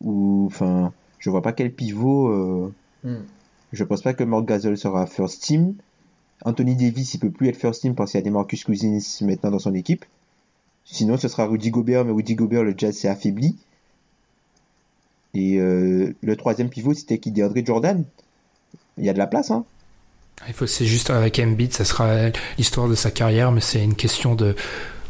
ou 0.00 0.44
enfin 0.46 0.92
je 1.18 1.30
vois 1.30 1.42
pas 1.42 1.52
quel 1.52 1.72
pivot 1.72 2.72
Je 3.72 3.84
pense 3.84 4.02
pas 4.02 4.14
que 4.14 4.24
Mark 4.24 4.46
Gasol 4.46 4.78
sera 4.78 5.06
first 5.06 5.42
team. 5.42 5.74
Anthony 6.44 6.76
Davis 6.76 7.14
il 7.14 7.18
peut 7.18 7.30
plus 7.30 7.48
être 7.48 7.56
first 7.56 7.82
team 7.82 7.94
parce 7.94 8.10
qu'il 8.10 8.18
y 8.18 8.22
a 8.22 8.24
des 8.24 8.30
Marcus 8.30 8.64
Cousins 8.64 8.98
maintenant 9.22 9.50
dans 9.50 9.58
son 9.58 9.74
équipe. 9.74 10.04
Sinon 10.84 11.16
ce 11.16 11.28
sera 11.28 11.46
Rudy 11.46 11.70
Gobert 11.70 12.04
mais 12.04 12.12
Rudy 12.12 12.34
Gobert 12.34 12.62
le 12.62 12.74
Jazz 12.76 12.96
s'est 12.96 13.08
affaibli. 13.08 13.56
Et 15.34 15.58
euh, 15.58 16.14
le 16.22 16.36
troisième 16.36 16.68
pivot 16.68 16.94
c'était 16.94 17.18
qui 17.18 17.30
DeAndre 17.30 17.64
Jordan. 17.64 18.04
Il 18.98 19.04
y 19.04 19.08
a 19.08 19.12
de 19.12 19.18
la 19.18 19.26
place 19.26 19.50
hein. 19.50 19.64
Il 20.48 20.52
faut, 20.52 20.66
c'est 20.66 20.84
juste 20.84 21.10
avec 21.10 21.38
Embiid, 21.38 21.72
ça 21.72 21.84
sera 21.84 22.28
l'histoire 22.58 22.88
de 22.88 22.94
sa 22.94 23.10
carrière, 23.10 23.52
mais 23.52 23.60
c'est 23.60 23.82
une 23.82 23.94
question 23.94 24.34
de, 24.34 24.56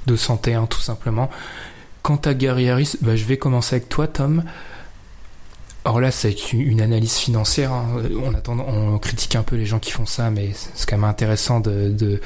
de 0.06 0.16
santé, 0.16 0.54
hein, 0.54 0.66
tout 0.68 0.80
simplement. 0.80 1.30
Quant 2.02 2.16
à 2.16 2.34
Gary 2.34 2.68
Harris, 2.68 2.96
bah, 3.00 3.16
je 3.16 3.24
vais 3.24 3.38
commencer 3.38 3.76
avec 3.76 3.88
toi, 3.88 4.06
Tom. 4.06 4.44
Alors 5.86 6.00
là, 6.00 6.10
c'est 6.10 6.52
une 6.54 6.80
analyse 6.80 7.16
financière. 7.16 7.72
hein. 7.72 8.02
On, 8.48 8.98
critique 8.98 9.36
un 9.36 9.42
peu 9.42 9.56
les 9.56 9.66
gens 9.66 9.78
qui 9.78 9.90
font 9.90 10.06
ça, 10.06 10.30
mais 10.30 10.50
c'est 10.74 10.88
quand 10.88 10.96
même 10.96 11.04
intéressant 11.04 11.60
de, 11.60 12.20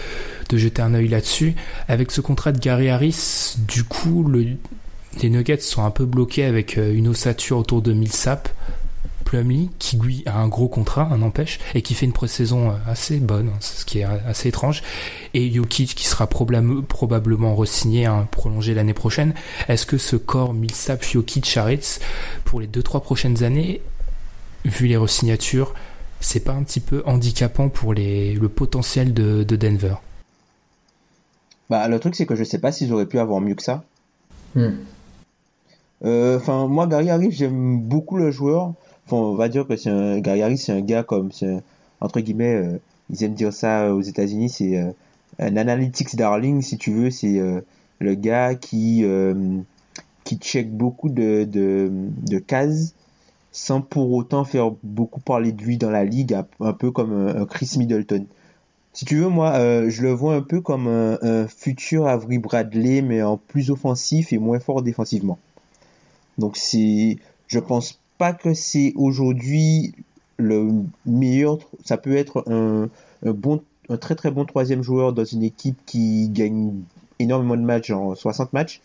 jeter 0.52 0.80
un 0.80 0.94
œil 0.94 1.08
là-dessus. 1.08 1.54
Avec 1.88 2.12
ce 2.12 2.20
contrat 2.20 2.52
de 2.52 2.58
Gary 2.60 2.88
Harris, 2.88 3.56
du 3.66 3.82
coup, 3.82 4.22
le, 4.28 4.46
les 5.22 5.30
Nuggets 5.30 5.58
sont 5.58 5.84
un 5.84 5.90
peu 5.90 6.04
bloqués 6.04 6.44
avec 6.44 6.78
euh, 6.78 6.94
une 6.94 7.08
ossature 7.08 7.58
autour 7.58 7.82
de 7.82 7.92
Millsap. 7.92 8.48
Plumlee, 9.28 9.68
qui 9.78 9.98
lui 9.98 10.22
a 10.24 10.38
un 10.38 10.48
gros 10.48 10.68
contrat, 10.68 11.06
un 11.12 11.20
empêche, 11.20 11.58
et 11.74 11.82
qui 11.82 11.92
fait 11.92 12.06
une 12.06 12.14
pré-saison 12.14 12.70
euh, 12.70 12.74
assez 12.86 13.18
bonne, 13.18 13.48
hein, 13.48 13.58
ce 13.60 13.84
qui 13.84 13.98
est 13.98 14.04
assez 14.04 14.48
étrange, 14.48 14.82
et 15.34 15.52
Jokic 15.52 15.94
qui 15.94 16.06
sera 16.06 16.26
probablement 16.26 17.54
re-signé, 17.54 18.06
hein, 18.06 18.26
prolongé 18.30 18.72
l'année 18.72 18.94
prochaine. 18.94 19.34
Est-ce 19.68 19.84
que 19.84 19.98
ce 19.98 20.16
corps 20.16 20.54
Millsap, 20.54 21.04
Jokic, 21.04 21.44
Charitz, 21.44 22.00
pour 22.46 22.58
les 22.58 22.66
2-3 22.66 23.02
prochaines 23.02 23.44
années, 23.44 23.82
vu 24.64 24.86
les 24.86 24.96
re-signatures, 24.96 25.74
c'est 26.20 26.40
pas 26.40 26.52
un 26.52 26.62
petit 26.62 26.80
peu 26.80 27.02
handicapant 27.04 27.68
pour 27.68 27.92
les, 27.92 28.32
le 28.32 28.48
potentiel 28.48 29.12
de, 29.12 29.42
de 29.42 29.56
Denver? 29.56 29.96
Bah 31.68 31.86
le 31.86 32.00
truc 32.00 32.14
c'est 32.14 32.24
que 32.24 32.34
je 32.34 32.44
sais 32.44 32.58
pas 32.58 32.72
s'ils 32.72 32.94
auraient 32.94 33.04
pu 33.04 33.18
avoir 33.18 33.42
mieux 33.42 33.54
que 33.54 33.62
ça. 33.62 33.84
Hmm. 34.54 34.70
Euh, 36.02 36.38
Enfin 36.38 36.66
moi 36.66 36.86
Gary 36.86 37.10
Harris 37.10 37.32
j'aime 37.32 37.80
beaucoup 37.82 38.16
le 38.16 38.30
joueur. 38.30 38.72
On 39.10 39.34
va 39.34 39.48
dire 39.48 39.66
que 39.66 39.76
c'est 39.76 39.90
un 39.90 40.18
Gary 40.20 40.42
Harris 40.42 40.58
c'est 40.58 40.72
un 40.72 40.80
gars 40.80 41.02
comme 41.02 41.30
un- 41.42 41.60
entre 42.00 42.20
guillemets 42.20 42.54
euh, 42.54 42.78
ils 43.10 43.24
aiment 43.24 43.34
dire 43.34 43.52
ça 43.52 43.94
aux 43.94 44.02
États-Unis 44.02 44.48
c'est 44.50 44.76
euh, 44.78 44.90
un 45.38 45.56
analytics 45.56 46.16
darling 46.16 46.62
si 46.62 46.78
tu 46.78 46.92
veux 46.92 47.10
c'est 47.10 47.38
euh, 47.38 47.60
le 48.00 48.14
gars 48.14 48.54
qui 48.54 49.04
qui 50.24 50.36
check 50.36 50.70
beaucoup 50.70 51.08
de 51.08 51.44
de, 51.44 52.38
cases 52.38 52.94
sans 53.52 53.80
pour 53.80 54.12
autant 54.12 54.44
faire 54.44 54.72
beaucoup 54.82 55.20
parler 55.20 55.52
de 55.52 55.62
lui 55.62 55.78
dans 55.78 55.90
la 55.90 56.04
ligue 56.04 56.34
un, 56.60 56.72
peu 56.72 56.90
comme 56.90 57.46
Chris 57.50 57.74
Middleton. 57.76 58.26
Si 58.92 59.04
tu 59.04 59.16
veux, 59.16 59.28
moi, 59.28 59.88
je 59.88 60.02
le 60.02 60.12
vois 60.12 60.36
un 60.36 60.42
peu 60.42 60.60
comme 60.60 60.86
un, 60.86 61.18
un 61.22 61.48
futur 61.48 62.06
Avery 62.06 62.38
Bradley, 62.38 63.02
mais 63.02 63.22
en 63.22 63.36
plus 63.36 63.70
offensif 63.70 64.32
et 64.32 64.38
moins 64.38 64.60
fort 64.60 64.82
défensivement. 64.82 65.38
Donc 66.38 66.56
c'est, 66.56 67.18
je 67.48 67.58
pense 67.58 67.98
pas 68.18 68.32
que 68.32 68.54
c'est 68.54 68.92
aujourd'hui 68.96 69.94
le 70.36 70.70
meilleur. 71.06 71.58
Ça 71.84 71.96
peut 71.96 72.16
être 72.16 72.44
un, 72.50 72.88
un 73.24 73.32
bon, 73.32 73.62
un 73.88 73.96
très 73.96 74.14
très 74.14 74.30
bon 74.30 74.44
troisième 74.44 74.82
joueur 74.82 75.12
dans 75.12 75.24
une 75.24 75.42
équipe 75.42 75.78
qui 75.86 76.28
gagne 76.28 76.72
énormément 77.18 77.56
de 77.56 77.62
matchs, 77.62 77.88
genre 77.88 78.16
60 78.16 78.52
matchs. 78.52 78.80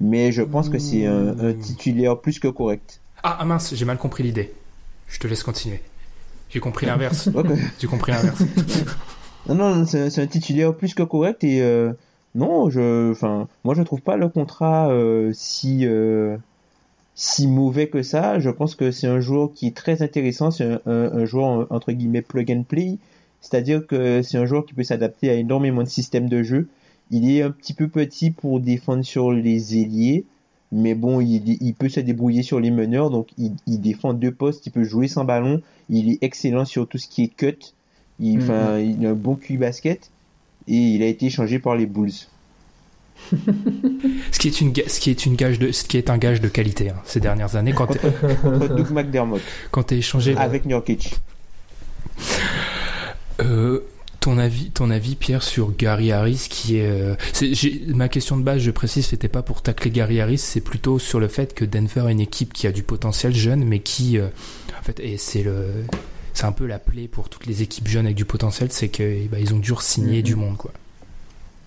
Mais 0.00 0.32
je 0.32 0.42
pense 0.42 0.70
que 0.70 0.78
c'est 0.78 1.04
un, 1.06 1.38
un 1.38 1.52
titulaire 1.52 2.18
plus 2.18 2.38
que 2.38 2.48
correct. 2.48 3.00
Ah, 3.22 3.36
ah 3.40 3.44
mince, 3.44 3.74
j'ai 3.74 3.84
mal 3.84 3.98
compris 3.98 4.22
l'idée. 4.22 4.52
Je 5.08 5.18
te 5.18 5.26
laisse 5.26 5.42
continuer. 5.42 5.82
J'ai 6.48 6.60
compris 6.60 6.86
l'inverse. 6.86 7.28
Ok. 7.34 7.48
j'ai 7.78 7.86
compris 7.86 8.12
l'inverse. 8.12 8.42
Non, 9.48 9.54
non, 9.54 9.86
c'est 9.86 10.10
c'est 10.10 10.20
un 10.20 10.26
titulaire 10.26 10.74
plus 10.74 10.94
que 10.94 11.02
correct 11.02 11.42
et 11.44 11.62
euh, 11.62 11.92
non, 12.34 12.68
je, 12.68 13.10
enfin, 13.10 13.48
moi 13.64 13.74
je 13.74 13.82
trouve 13.82 14.02
pas 14.02 14.16
le 14.16 14.28
contrat 14.28 14.90
euh, 14.90 15.32
si 15.34 15.86
euh, 15.86 16.36
si 17.22 17.46
mauvais 17.46 17.88
que 17.88 18.02
ça. 18.02 18.38
Je 18.40 18.48
pense 18.50 18.74
que 18.74 18.90
c'est 18.90 19.06
un 19.06 19.20
joueur 19.20 19.52
qui 19.52 19.66
est 19.66 19.76
très 19.76 20.00
intéressant. 20.02 20.50
C'est 20.50 20.64
un, 20.64 20.80
un, 20.86 21.12
un 21.12 21.24
joueur 21.26 21.66
entre 21.70 21.92
guillemets 21.92 22.22
plug 22.22 22.50
and 22.50 22.62
play, 22.66 22.96
c'est-à-dire 23.42 23.86
que 23.86 24.22
c'est 24.22 24.38
un 24.38 24.46
joueur 24.46 24.64
qui 24.64 24.72
peut 24.74 24.82
s'adapter 24.84 25.28
à 25.30 25.34
énormément 25.34 25.82
de 25.82 25.88
systèmes 25.88 26.28
de 26.28 26.42
jeu. 26.42 26.68
Il 27.10 27.30
est 27.30 27.42
un 27.42 27.50
petit 27.50 27.74
peu 27.74 27.88
petit 27.88 28.30
pour 28.30 28.60
défendre 28.60 29.04
sur 29.04 29.32
les 29.32 29.76
ailiers, 29.76 30.24
mais 30.72 30.94
bon, 30.94 31.20
il, 31.20 31.58
il 31.62 31.74
peut 31.74 31.88
se 31.90 32.00
débrouiller 32.00 32.42
sur 32.42 32.58
les 32.60 32.70
meneurs, 32.70 33.10
donc 33.10 33.28
il, 33.36 33.52
il 33.66 33.80
défend 33.80 34.14
deux 34.14 34.32
postes, 34.32 34.64
il 34.66 34.70
peut 34.70 34.84
jouer 34.84 35.08
sans 35.08 35.24
ballon. 35.24 35.60
Il 35.90 36.10
est 36.10 36.18
excellent 36.22 36.64
sur 36.64 36.88
tout 36.88 36.98
ce 36.98 37.08
qui 37.08 37.24
est 37.24 37.28
cut. 37.36 37.58
Il, 38.20 38.38
Mhm. 38.38 38.98
il 39.00 39.06
a 39.06 39.10
un 39.10 39.14
bon 39.14 39.34
QI 39.36 39.56
basket 39.58 40.10
et 40.68 40.76
il 40.76 41.02
a 41.02 41.06
été 41.06 41.26
échangé 41.26 41.58
par 41.58 41.74
les 41.76 41.86
Bulls. 41.86 42.12
ce 44.32 44.38
qui 44.38 44.48
est 44.48 44.60
une, 44.60 44.72
ce 44.74 45.00
qui 45.00 45.10
est 45.10 45.26
une 45.26 45.36
gage 45.36 45.58
de, 45.58 45.72
ce 45.72 45.84
qui 45.84 45.96
est 45.96 46.10
un 46.10 46.18
gage 46.18 46.40
de 46.40 46.48
qualité 46.48 46.90
hein, 46.90 46.96
ces 47.04 47.20
dernières 47.20 47.56
années 47.56 47.72
quand 47.72 47.86
Doug 48.44 48.90
McDermott 48.90 49.40
quand 49.70 49.84
t'es 49.84 49.98
échangé. 49.98 50.36
avec 50.36 50.64
Nurkic. 50.66 51.14
Euh, 53.40 53.80
ton 54.20 54.36
avis, 54.36 54.70
ton 54.70 54.90
avis, 54.90 55.14
Pierre, 55.16 55.42
sur 55.42 55.74
Gary 55.74 56.12
Harris, 56.12 56.46
qui 56.50 56.76
est, 56.76 56.86
euh, 56.86 57.14
ma 57.94 58.08
question 58.10 58.36
de 58.36 58.42
base, 58.42 58.60
je 58.60 58.70
précise, 58.70 59.06
c'était 59.06 59.28
pas 59.28 59.42
pour 59.42 59.62
tacler 59.62 59.90
Gary 59.90 60.20
Harris, 60.20 60.36
c'est 60.38 60.60
plutôt 60.60 60.98
sur 60.98 61.20
le 61.20 61.28
fait 61.28 61.54
que 61.54 61.64
Denver 61.64 62.04
est 62.08 62.12
une 62.12 62.20
équipe 62.20 62.52
qui 62.52 62.66
a 62.66 62.72
du 62.72 62.82
potentiel 62.82 63.34
jeune, 63.34 63.64
mais 63.64 63.78
qui, 63.80 64.18
euh, 64.18 64.26
en 64.78 64.82
fait, 64.82 65.00
et 65.00 65.16
c'est 65.16 65.42
le, 65.42 65.68
c'est 66.34 66.44
un 66.44 66.52
peu 66.52 66.66
la 66.66 66.78
plaie 66.78 67.08
pour 67.08 67.30
toutes 67.30 67.46
les 67.46 67.62
équipes 67.62 67.88
jeunes 67.88 68.04
avec 68.04 68.16
du 68.16 68.26
potentiel, 68.26 68.68
c'est 68.70 68.88
que, 68.88 69.26
bah, 69.28 69.38
ils 69.40 69.54
ont 69.54 69.58
dû 69.58 69.72
signer 69.80 70.18
Mhm. 70.18 70.22
du 70.22 70.34
monde, 70.36 70.56
quoi. 70.58 70.72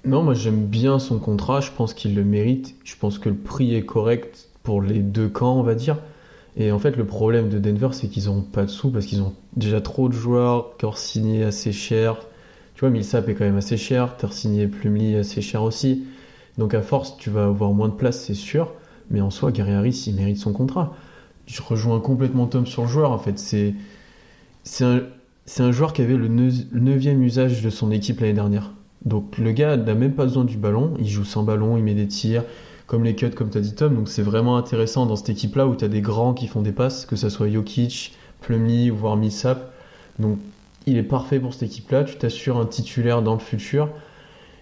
Non, 0.06 0.22
moi 0.24 0.34
j'aime 0.34 0.66
bien 0.68 1.00
son 1.00 1.18
contrat, 1.20 1.62
je 1.62 1.72
pense 1.72 1.94
qu'il 1.94 2.16
le 2.16 2.24
mérite. 2.24 2.76
Je 2.84 2.96
pense 2.98 3.20
que 3.20 3.30
le 3.30 3.36
prix 3.36 3.74
est 3.76 3.86
correct 3.86 4.50
pour 4.64 4.82
les 4.82 5.00
deux 5.00 5.30
camps, 5.30 5.56
on 5.58 5.64
va 5.64 5.76
dire. 5.76 5.98
Et 6.58 6.72
en 6.72 6.80
fait, 6.80 6.98
le 6.98 7.06
problème 7.06 7.50
de 7.50 7.58
Denver, 7.60 7.90
c'est 7.94 8.10
qu'ils 8.10 8.26
n'ont 8.26 8.42
pas 8.42 8.66
de 8.66 8.70
sous 8.70 8.92
parce 8.92 9.06
qu'ils 9.06 9.22
ont 9.22 9.34
déjà 9.56 9.82
trop 9.82 10.10
de 10.10 10.14
joueurs 10.14 10.78
qui 10.78 10.86
ont 10.86 10.92
signé 10.94 11.44
assez 11.44 11.72
cher. 11.72 12.18
Tu 12.76 12.82
vois, 12.82 12.90
Millsap 12.90 13.30
est 13.30 13.36
quand 13.36 13.46
même 13.46 13.58
assez 13.58 13.78
cher, 13.78 14.16
t'as 14.18 14.30
signé 14.30 14.68
Plumlee 14.68 15.16
assez 15.18 15.42
cher 15.42 15.64
aussi. 15.64 16.06
Donc 16.58 16.74
à 16.74 16.82
force, 16.82 17.18
tu 17.18 17.30
vas 17.30 17.46
avoir 17.46 17.72
moins 17.74 17.90
de 17.90 17.94
place, 17.96 18.22
c'est 18.22 18.34
sûr. 18.36 18.74
Mais 19.10 19.22
en 19.22 19.30
soi, 19.32 19.52
Gary 19.52 19.72
Harris, 19.74 20.04
il 20.08 20.16
mérite 20.16 20.38
son 20.38 20.54
contrat. 20.54 20.96
Je 21.48 21.62
rejoins 21.62 22.00
complètement 22.00 22.48
Tom 22.48 22.66
sur 22.68 22.84
le 22.84 22.90
joueur, 22.90 23.12
en 23.12 23.20
fait. 23.20 23.40
C'est 23.40 23.76
c'est 24.64 24.86
un, 24.86 25.02
un 25.60 25.72
joueur 25.72 25.94
qui 25.94 26.02
avait 26.02 26.18
le 26.18 26.28
neuvième 26.30 27.24
usage 27.24 27.62
de 27.64 27.70
son 27.70 27.92
équipe 27.92 28.20
l'année 28.22 28.34
dernière. 28.34 28.72
Donc 29.06 29.38
le 29.38 29.52
gars 29.52 29.76
n'a 29.78 29.94
même 29.94 30.14
pas 30.14 30.24
besoin 30.24 30.46
du 30.46 30.58
ballon, 30.58 30.94
il 31.00 31.08
joue 31.08 31.26
sans 31.26 31.44
ballon, 31.44 31.78
il 31.78 31.84
met 31.84 31.94
des 31.94 32.08
tirs, 32.08 32.44
comme 32.88 33.04
les 33.04 33.16
cuts, 33.16 33.30
comme 33.32 33.50
tu 33.50 33.60
dit 33.60 33.76
Tom. 33.76 33.96
Donc 33.96 34.10
c'est 34.10 34.22
vraiment 34.22 34.58
intéressant 34.58 35.06
dans 35.06 35.16
cette 35.16 35.30
équipe-là 35.30 35.68
où 35.68 35.76
tu 35.76 35.86
as 35.86 35.90
des 35.90 36.02
grands 36.02 36.34
qui 36.34 36.48
font 36.48 36.62
des 36.62 36.72
passes, 36.72 37.06
que 37.06 37.16
ce 37.16 37.30
soit 37.30 37.50
Jokic, 37.50 38.16
Plumlee 38.42 38.90
voire 38.90 39.18
Millsap. 39.18 39.74
Donc 40.20 40.38
il 40.86 40.98
est 40.98 41.04
parfait 41.04 41.40
pour 41.40 41.54
cette 41.54 41.64
équipe-là, 41.64 42.04
tu 42.04 42.16
t'assures 42.16 42.58
un 42.58 42.66
titulaire 42.66 43.22
dans 43.22 43.34
le 43.34 43.40
futur. 43.40 43.90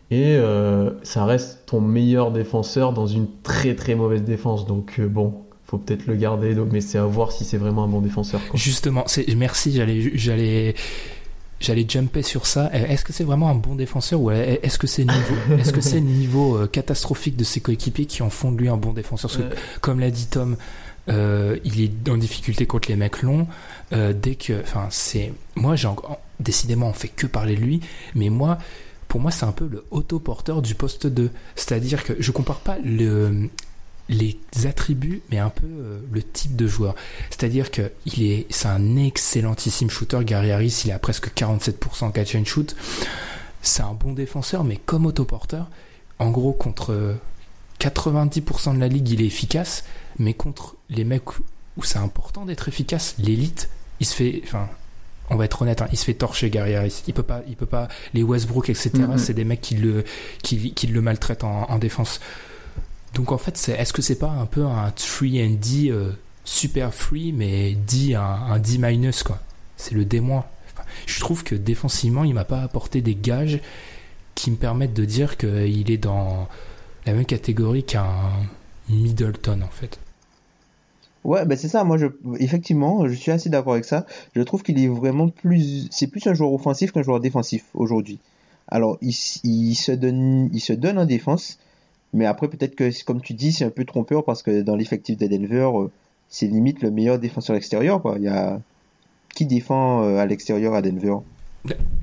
Et 0.09 0.35
euh, 0.35 0.91
ça 1.03 1.23
reste 1.23 1.65
ton 1.67 1.79
meilleur 1.79 2.31
défenseur 2.31 2.91
dans 2.91 3.07
une 3.07 3.27
très 3.43 3.75
très 3.75 3.95
mauvaise 3.95 4.23
défense. 4.23 4.65
Donc 4.67 4.99
euh, 4.99 5.07
bon, 5.07 5.35
faut 5.71 5.77
peut-être 5.77 6.05
le 6.05 6.15
garder, 6.15 6.53
mais 6.69 6.81
c'est 6.81 6.97
à 6.97 7.05
voir 7.05 7.31
si 7.31 7.45
c'est 7.45 7.57
vraiment 7.57 7.85
un 7.85 7.87
bon 7.87 8.01
défenseur. 8.01 8.41
Justement, 8.53 9.05
merci, 9.37 9.71
j'allais, 9.73 10.75
j'allais 11.61 11.85
jumper 11.87 12.23
sur 12.23 12.45
ça. 12.45 12.69
Euh, 12.73 12.87
Est-ce 12.87 13.05
que 13.05 13.13
c'est 13.13 13.23
vraiment 13.23 13.49
un 13.49 13.55
bon 13.55 13.75
défenseur 13.75 14.19
ou 14.19 14.31
est-ce 14.31 14.77
que 14.77 14.87
c'est 14.87 15.03
le 15.03 15.13
niveau, 15.13 15.35
est-ce 15.59 15.71
que 15.71 15.81
c'est 15.81 15.99
le 15.99 16.05
niveau 16.05 16.57
euh, 16.57 16.67
catastrophique 16.67 17.37
de 17.37 17.43
ses 17.43 17.61
coéquipiers 17.61 18.05
qui 18.05 18.23
en 18.23 18.29
font 18.29 18.51
de 18.51 18.57
lui 18.57 18.69
un 18.69 18.77
bon 18.77 18.93
défenseur? 18.93 19.31
Parce 19.31 19.43
que, 19.43 19.55
comme 19.79 19.99
l'a 19.99 20.11
dit 20.11 20.25
Tom, 20.25 20.57
euh, 21.09 21.57
il 21.63 21.81
est 21.81 22.09
en 22.09 22.17
difficulté 22.17 22.65
contre 22.65 22.89
les 22.89 22.95
mecs 22.95 23.21
longs. 23.21 23.47
Euh, 23.93 24.13
dès 24.13 24.35
que, 24.35 24.61
enfin, 24.61 24.87
c'est, 24.89 25.33
moi, 25.55 25.75
j'ai 25.75 25.87
encore, 25.87 26.19
décidément, 26.39 26.89
on 26.89 26.93
fait 26.93 27.07
que 27.07 27.27
parler 27.27 27.55
de 27.55 27.61
lui, 27.61 27.81
mais 28.15 28.29
moi, 28.29 28.57
pour 29.07 29.19
moi, 29.19 29.31
c'est 29.31 29.45
un 29.45 29.51
peu 29.51 29.67
le 29.67 29.85
autoporteur 29.91 30.61
du 30.61 30.75
poste 30.75 31.07
2. 31.07 31.29
C'est-à-dire 31.55 32.03
que 32.03 32.13
je 32.19 32.31
compare 32.31 32.59
pas 32.59 32.77
le, 32.83 33.49
les 34.11 34.37
attributs, 34.65 35.21
mais 35.31 35.39
un 35.39 35.49
peu 35.49 35.65
euh, 35.65 35.99
le 36.11 36.21
type 36.21 36.55
de 36.55 36.67
joueur. 36.67 36.95
C'est-à-dire 37.29 37.71
que 37.71 37.91
il 38.05 38.23
est, 38.23 38.45
c'est 38.49 38.67
un 38.67 38.97
excellentissime 38.97 39.89
shooter. 39.89 40.19
Gary 40.23 40.51
Harris, 40.51 40.83
il 40.85 40.91
a 40.91 40.99
presque 40.99 41.31
47% 41.33 42.11
catch 42.11 42.35
and 42.35 42.45
shoot. 42.45 42.75
C'est 43.61 43.83
un 43.83 43.93
bon 43.93 44.11
défenseur, 44.11 44.63
mais 44.63 44.77
comme 44.77 45.05
autoporteur, 45.05 45.69
en 46.19 46.29
gros, 46.29 46.51
contre 46.51 47.15
90% 47.79 48.75
de 48.75 48.79
la 48.79 48.87
ligue, 48.87 49.09
il 49.09 49.21
est 49.21 49.25
efficace, 49.25 49.85
mais 50.19 50.33
contre 50.33 50.75
les 50.89 51.03
mecs 51.03 51.39
où 51.77 51.83
c'est 51.83 51.99
important 51.99 52.45
d'être 52.45 52.67
efficace, 52.67 53.15
l'élite, 53.17 53.69
il 53.99 54.05
se 54.05 54.13
fait, 54.13 54.41
enfin, 54.43 54.67
on 55.29 55.37
va 55.37 55.45
être 55.45 55.61
honnête, 55.61 55.81
hein, 55.81 55.87
il 55.91 55.97
se 55.97 56.03
fait 56.03 56.13
torcher 56.13 56.49
Gary 56.49 56.75
Harris. 56.75 57.03
Il 57.07 57.13
peut 57.13 57.23
pas, 57.23 57.41
il 57.47 57.55
peut 57.55 57.65
pas. 57.65 57.87
Les 58.13 58.23
Westbrook, 58.23 58.69
etc. 58.69 58.91
Mm-hmm. 58.93 59.17
C'est 59.17 59.33
des 59.33 59.45
mecs 59.45 59.61
qui 59.61 59.75
le, 59.75 60.03
qui, 60.43 60.73
qui 60.73 60.87
le 60.87 61.01
maltraitent 61.01 61.45
en, 61.45 61.69
en 61.69 61.77
défense. 61.77 62.19
Donc 63.13 63.31
en 63.31 63.37
fait, 63.37 63.57
est-ce 63.77 63.93
que 63.93 64.01
c'est 64.01 64.19
pas 64.19 64.29
un 64.29 64.45
peu 64.45 64.65
un 64.65 64.91
3 64.91 65.27
and 65.27 65.57
D 65.61 65.89
euh, 65.89 66.11
super 66.43 66.93
free, 66.93 67.31
mais 67.33 67.73
D 67.73 68.15
un, 68.15 68.59
D 68.59 68.77
minus 68.77 69.23
quoi? 69.23 69.39
C'est 69.77 69.95
le 69.95 70.05
D 70.05 70.19
moins. 70.21 70.45
Je 71.05 71.19
trouve 71.19 71.43
que 71.43 71.55
défensivement, 71.55 72.23
il 72.23 72.33
m'a 72.33 72.45
pas 72.45 72.61
apporté 72.61 73.01
des 73.01 73.15
gages 73.15 73.59
qui 74.35 74.51
me 74.51 74.55
permettent 74.55 74.93
de 74.93 75.05
dire 75.05 75.37
qu'il 75.37 75.91
est 75.91 75.97
dans 75.97 76.47
la 77.05 77.13
même 77.13 77.25
catégorie 77.25 77.83
qu'un 77.83 78.31
Middleton 78.89 79.61
en 79.61 79.69
fait. 79.69 79.99
Ouais, 81.23 81.45
ben 81.45 81.57
c'est 81.57 81.67
ça. 81.67 81.83
Moi, 81.83 81.97
je, 81.97 82.07
effectivement, 82.39 83.07
je 83.07 83.13
suis 83.13 83.31
assez 83.31 83.49
d'accord 83.49 83.73
avec 83.73 83.85
ça. 83.85 84.05
Je 84.35 84.41
trouve 84.41 84.63
qu'il 84.63 84.79
est 84.83 84.87
vraiment 84.87 85.29
plus, 85.29 85.87
c'est 85.91 86.07
plus 86.07 86.25
un 86.27 86.33
joueur 86.33 86.51
offensif 86.51 86.91
qu'un 86.91 87.03
joueur 87.03 87.19
défensif 87.19 87.65
aujourd'hui. 87.73 88.19
Alors, 88.67 88.97
il, 89.01 89.13
se 89.13 89.91
donne, 89.91 90.49
il 90.53 90.61
se 90.61 90.73
donne 90.73 90.97
en 90.97 91.05
défense, 91.05 91.59
mais 92.13 92.25
après, 92.25 92.47
peut-être 92.47 92.75
que, 92.75 93.03
comme 93.03 93.21
tu 93.21 93.33
dis, 93.33 93.51
c'est 93.51 93.65
un 93.65 93.69
peu 93.69 93.85
trompeur 93.85 94.23
parce 94.23 94.43
que 94.43 94.61
dans 94.61 94.75
l'effectif 94.75 95.17
de 95.17 95.27
Denver, 95.27 95.69
euh, 95.73 95.87
c'est 96.29 96.47
limite 96.47 96.81
le 96.81 96.91
meilleur 96.91 97.19
défenseur 97.19 97.55
extérieur, 97.55 98.01
quoi. 98.01 98.15
Il 98.17 98.23
y 98.23 98.27
a, 98.27 98.59
qui 99.33 99.45
défend 99.45 100.03
euh, 100.03 100.17
à 100.17 100.25
l'extérieur 100.25 100.73
à 100.73 100.81
Denver? 100.81 101.15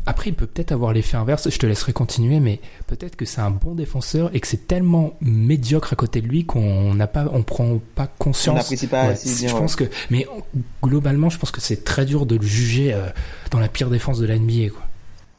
Après, 0.07 0.31
il 0.31 0.35
peut 0.35 0.47
peut-être 0.47 0.71
avoir 0.71 0.93
l'effet 0.93 1.17
inverse, 1.17 1.51
je 1.51 1.59
te 1.59 1.67
laisserai 1.67 1.93
continuer, 1.93 2.39
mais 2.39 2.61
peut-être 2.87 3.17
que 3.17 3.25
c'est 3.25 3.41
un 3.41 3.51
bon 3.51 3.75
défenseur 3.75 4.31
et 4.35 4.41
que 4.41 4.47
c'est 4.47 4.69
tellement 4.69 5.15
médiocre 5.21 5.93
à 5.93 5.97
côté 5.97 6.21
de 6.21 6.29
lui 6.29 6.45
qu'on 6.45 6.95
n'a 6.95 7.09
pas, 7.09 7.27
on 7.33 7.43
prend 7.43 7.81
pas 7.97 8.07
conscience. 8.07 8.73
On 8.73 8.87
pas 8.87 9.09
ouais, 9.09 9.17
Je 9.17 9.51
pense 9.51 9.75
que, 9.75 9.85
mais 10.11 10.27
globalement, 10.83 11.29
je 11.29 11.39
pense 11.39 11.51
que 11.51 11.61
c'est 11.61 11.83
très 11.83 12.07
dur 12.07 12.25
de 12.25 12.37
le 12.37 12.47
juger 12.47 12.95
euh, 12.95 13.09
dans 13.51 13.59
la 13.59 13.69
pire 13.69 13.91
défense 13.91 14.21
de 14.21 14.27
la 14.27 14.39
NBA, 14.39 14.71
quoi. 14.71 14.88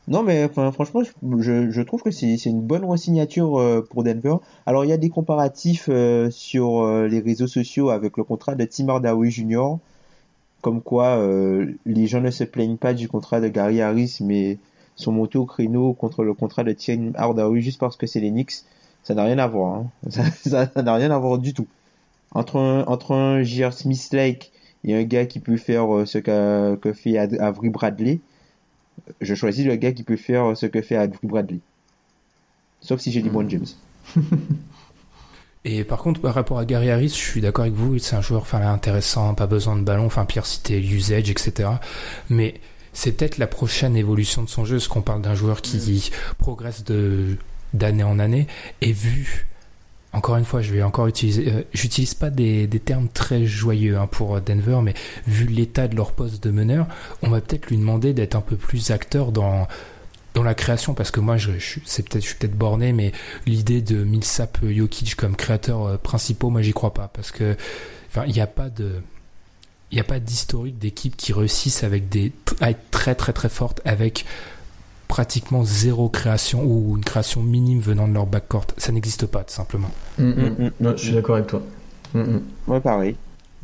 Non, 0.10 0.24
mais 0.24 0.50
franchement, 0.50 1.04
je, 1.04 1.82
trouve 1.84 2.02
que 2.02 2.10
c'est 2.10 2.34
une 2.46 2.62
bonne 2.62 2.84
re-signature 2.84 3.60
euh, 3.60 3.86
pour 3.88 4.04
Denver. 4.04 4.38
Alors, 4.66 4.84
il 4.84 4.88
y 4.88 4.92
a 4.92 4.98
des 4.98 5.10
comparatifs 5.10 5.88
euh, 5.88 6.32
sur 6.32 6.84
euh, 6.84 7.08
les 7.08 7.20
réseaux 7.20 7.46
sociaux 7.46 7.92
avec 7.92 8.18
le 8.18 8.24
contrat 8.24 8.56
de 8.56 8.66
Tim 8.66 8.90
Hardaway 8.90 9.30
Jr 9.30 9.76
comme 10.62 10.82
quoi 10.82 11.26
les 11.86 12.08
gens 12.08 12.20
ne 12.20 12.32
se 12.32 12.44
plaignent 12.44 12.76
pas 12.76 12.94
du 12.94 13.08
contrat 13.08 13.40
de 13.40 13.48
Gary 13.48 13.82
Harris, 13.82 14.18
mais 14.20 14.58
sont 14.98 15.14
montés 15.14 15.38
au 15.38 15.46
créneau 15.46 15.94
contre 15.94 16.26
le 16.26 16.34
contrat 16.34 16.66
de 16.66 16.74
Tim 16.74 17.14
Hardaway 17.16 17.62
juste 17.62 17.80
parce 17.80 17.96
que 17.96 18.06
c'est 18.06 18.20
les 18.20 18.30
Knicks. 18.30 18.66
Ça 19.04 19.14
n'a 19.14 19.24
rien 19.24 19.40
à 19.40 19.48
voir. 19.48 19.76
Hein. 19.76 20.10
Ça 20.44 20.70
n'a 20.76 20.96
rien 20.96 21.12
à 21.12 21.18
voir 21.18 21.38
du 21.38 21.54
tout. 21.54 21.68
Entre 22.34 22.58
un, 22.58 23.42
J.R. 23.42 23.72
Smith 23.72 24.10
Lake 24.12 24.52
et 24.84 24.96
un 24.96 25.04
gars 25.04 25.26
qui 25.26 25.40
peut 25.40 25.56
faire 25.56 25.88
ce 26.06 26.18
que, 26.18 26.76
que 26.76 26.92
fait 26.92 27.18
Avery 27.18 27.70
Bradley, 27.70 28.20
je 29.22 29.36
choisis 29.36 29.66
le 29.66 29.76
gars 29.76 29.92
qui 29.92 30.04
peut 30.04 30.18
faire 30.18 30.56
ce 30.56 30.66
que 30.66 30.82
fait 30.82 30.96
Avery 30.96 31.28
Bradley. 31.28 31.60
Sauf 32.82 33.02
si 33.02 33.12
j'ai 33.12 33.22
dit 33.22 33.30
bon 33.30 33.48
James. 33.50 33.66
Et 35.66 35.84
par 35.84 36.00
contre, 36.00 36.22
par 36.22 36.34
rapport 36.34 36.58
à 36.58 36.66
Gary 36.66 36.90
Harris, 36.90 37.10
je 37.10 37.14
suis 37.14 37.42
d'accord 37.42 37.64
avec 37.64 37.76
vous, 37.76 38.00
c'est 38.00 38.16
un 38.16 38.22
joueur 38.22 38.42
enfin, 38.44 38.62
intéressant, 38.62 39.34
pas 39.36 39.46
besoin 39.46 39.76
de 39.76 39.82
ballon, 39.82 40.06
enfin 40.06 40.26
pire 40.26 40.46
c'était 40.46 40.80
usage, 40.80 41.30
etc. 41.30 41.70
Mais 42.30 42.62
c'est 42.94 43.12
peut-être 43.12 43.38
la 43.38 43.48
prochaine 43.48 43.98
évolution 43.98 44.42
de 44.42 44.50
son 44.50 44.64
jeu, 44.64 44.80
ce 44.80 44.88
qu'on 44.88 45.02
parle 45.02 45.22
d'un 45.22 45.36
joueur 45.36 45.62
qui 45.62 46.12
progresse 46.38 46.84
de 46.86 47.36
d'année 47.74 48.04
en 48.04 48.18
année, 48.18 48.48
et 48.82 48.94
vu, 48.94 49.49
encore 50.12 50.38
une 50.38 50.46
fois, 50.46 50.62
je 50.62 50.74
vais 50.74 50.82
encore 50.82 51.08
utiliser, 51.08 51.52
euh, 51.52 51.62
j'utilise 51.74 52.14
pas 52.16 52.30
des, 52.30 52.66
des, 52.66 52.80
termes 52.80 53.08
très 53.10 53.46
joyeux 53.46 53.98
hein, 53.98 54.08
pour 54.08 54.42
Denver, 54.42 54.80
mais 54.82 54.96
vu 55.28 55.46
l'état 55.46 55.88
de 55.88 55.96
leur 55.96 56.14
poste 56.14 56.44
de 56.44 56.52
meneur, 56.52 56.88
on 57.22 57.30
va 57.30 57.42
peut-être 57.42 57.68
lui 57.68 57.78
demander 57.78 58.14
d'être 58.14 58.36
un 58.36 58.42
peu 58.42 58.56
plus 58.56 58.92
acteur 58.92 59.32
dans 59.32 59.68
dans 60.34 60.44
la 60.44 60.54
création 60.54 60.94
parce 60.94 61.12
que 61.12 61.20
moi 61.20 61.38
je, 61.38 61.52
je 61.58 61.80
c'est 61.86 62.08
peut-être 62.08 62.24
je 62.24 62.30
suis 62.30 62.38
peut-être 62.38 62.58
borné 62.58 62.94
mais 62.94 63.12
l'idée 63.46 63.82
de 63.82 64.04
Millsap 64.04 64.60
Jokic 64.64 65.16
comme 65.16 65.36
créateur 65.36 65.86
euh, 65.86 65.98
principaux 65.98 66.50
moi 66.50 66.62
j'y 66.62 66.72
crois 66.72 66.94
pas 66.94 67.08
parce 67.08 67.32
que 67.32 67.58
enfin 68.08 68.26
il 68.28 68.34
n'y 68.34 68.42
a 68.42 68.48
pas 68.48 68.70
de 68.70 69.02
il 69.92 69.96
n'y 69.96 70.02
a 70.02 70.04
pas 70.04 70.20
d'historique 70.20 70.78
d'équipe 70.78 71.18
qui 71.18 71.34
réussissent 71.34 71.84
avec 71.84 72.10
des 72.10 72.32
à 72.62 72.70
être 72.70 72.92
très 72.92 73.16
très 73.16 73.34
très 73.34 73.50
fortes 73.50 73.82
avec 73.86 74.26
pratiquement 75.10 75.64
zéro 75.66 76.08
création 76.08 76.64
ou 76.64 76.96
une 76.96 77.04
création 77.04 77.42
minime 77.42 77.82
venant 77.82 78.08
de 78.08 78.14
leur 78.14 78.28
backcourt. 78.28 78.68
Ça 78.78 78.94
n'existe 78.94 79.26
pas 79.26 79.44
tout 79.44 79.54
simplement. 79.54 79.92
Mm, 80.18 80.30
mm. 80.30 80.72
je 80.80 81.04
suis 81.04 81.14
d'accord 81.14 81.36
avec 81.36 81.48
toi. 81.48 81.62
Mm, 82.14 82.38
ouais 82.68 82.80
pareil. 82.80 83.16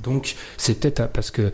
Donc 0.04 0.36
c'est 0.58 0.80
peut-être 0.80 1.08
parce 1.10 1.32
que 1.32 1.52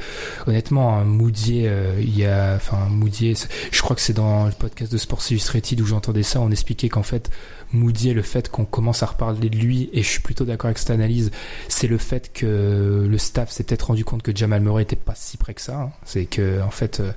honnêtement 0.47 0.97
un 0.97 1.03
Moudier 1.03 1.67
euh, 1.67 1.93
il 1.99 2.17
y 2.17 2.25
a 2.25 2.55
enfin 2.55 2.87
Moudier 2.89 3.35
je 3.71 3.81
crois 3.81 3.95
que 3.95 4.01
c'est 4.01 4.13
dans 4.13 4.45
le 4.45 4.51
podcast 4.51 4.91
de 4.91 4.97
Sports 4.97 5.21
Illustrated 5.29 5.79
où 5.81 5.85
j'entendais 5.85 6.23
ça. 6.23 6.39
On 6.41 6.49
expliquait 6.49 6.89
qu'en 6.89 7.03
fait 7.03 7.29
Moudier 7.71 8.13
le 8.13 8.21
fait 8.21 8.49
qu'on 8.49 8.65
commence 8.65 9.03
à 9.03 9.07
reparler 9.07 9.49
de 9.49 9.57
lui 9.57 9.89
et 9.93 10.01
je 10.01 10.07
suis 10.07 10.21
plutôt 10.21 10.45
d'accord 10.45 10.67
avec 10.67 10.79
cette 10.79 10.89
analyse 10.89 11.31
c'est 11.67 11.87
le 11.87 11.97
fait 11.97 12.33
que 12.33 13.05
le 13.09 13.17
staff 13.17 13.51
s'est 13.51 13.63
peut-être 13.63 13.83
rendu 13.87 14.03
compte 14.03 14.23
que 14.23 14.35
Jamal 14.35 14.61
Murray 14.61 14.83
était 14.83 14.95
pas 14.95 15.15
si 15.15 15.37
près 15.37 15.53
que 15.53 15.61
ça 15.61 15.79
hein. 15.79 15.91
c'est 16.03 16.25
que 16.25 16.61
en 16.61 16.71
fait 16.71 16.99
euh, 16.99 17.11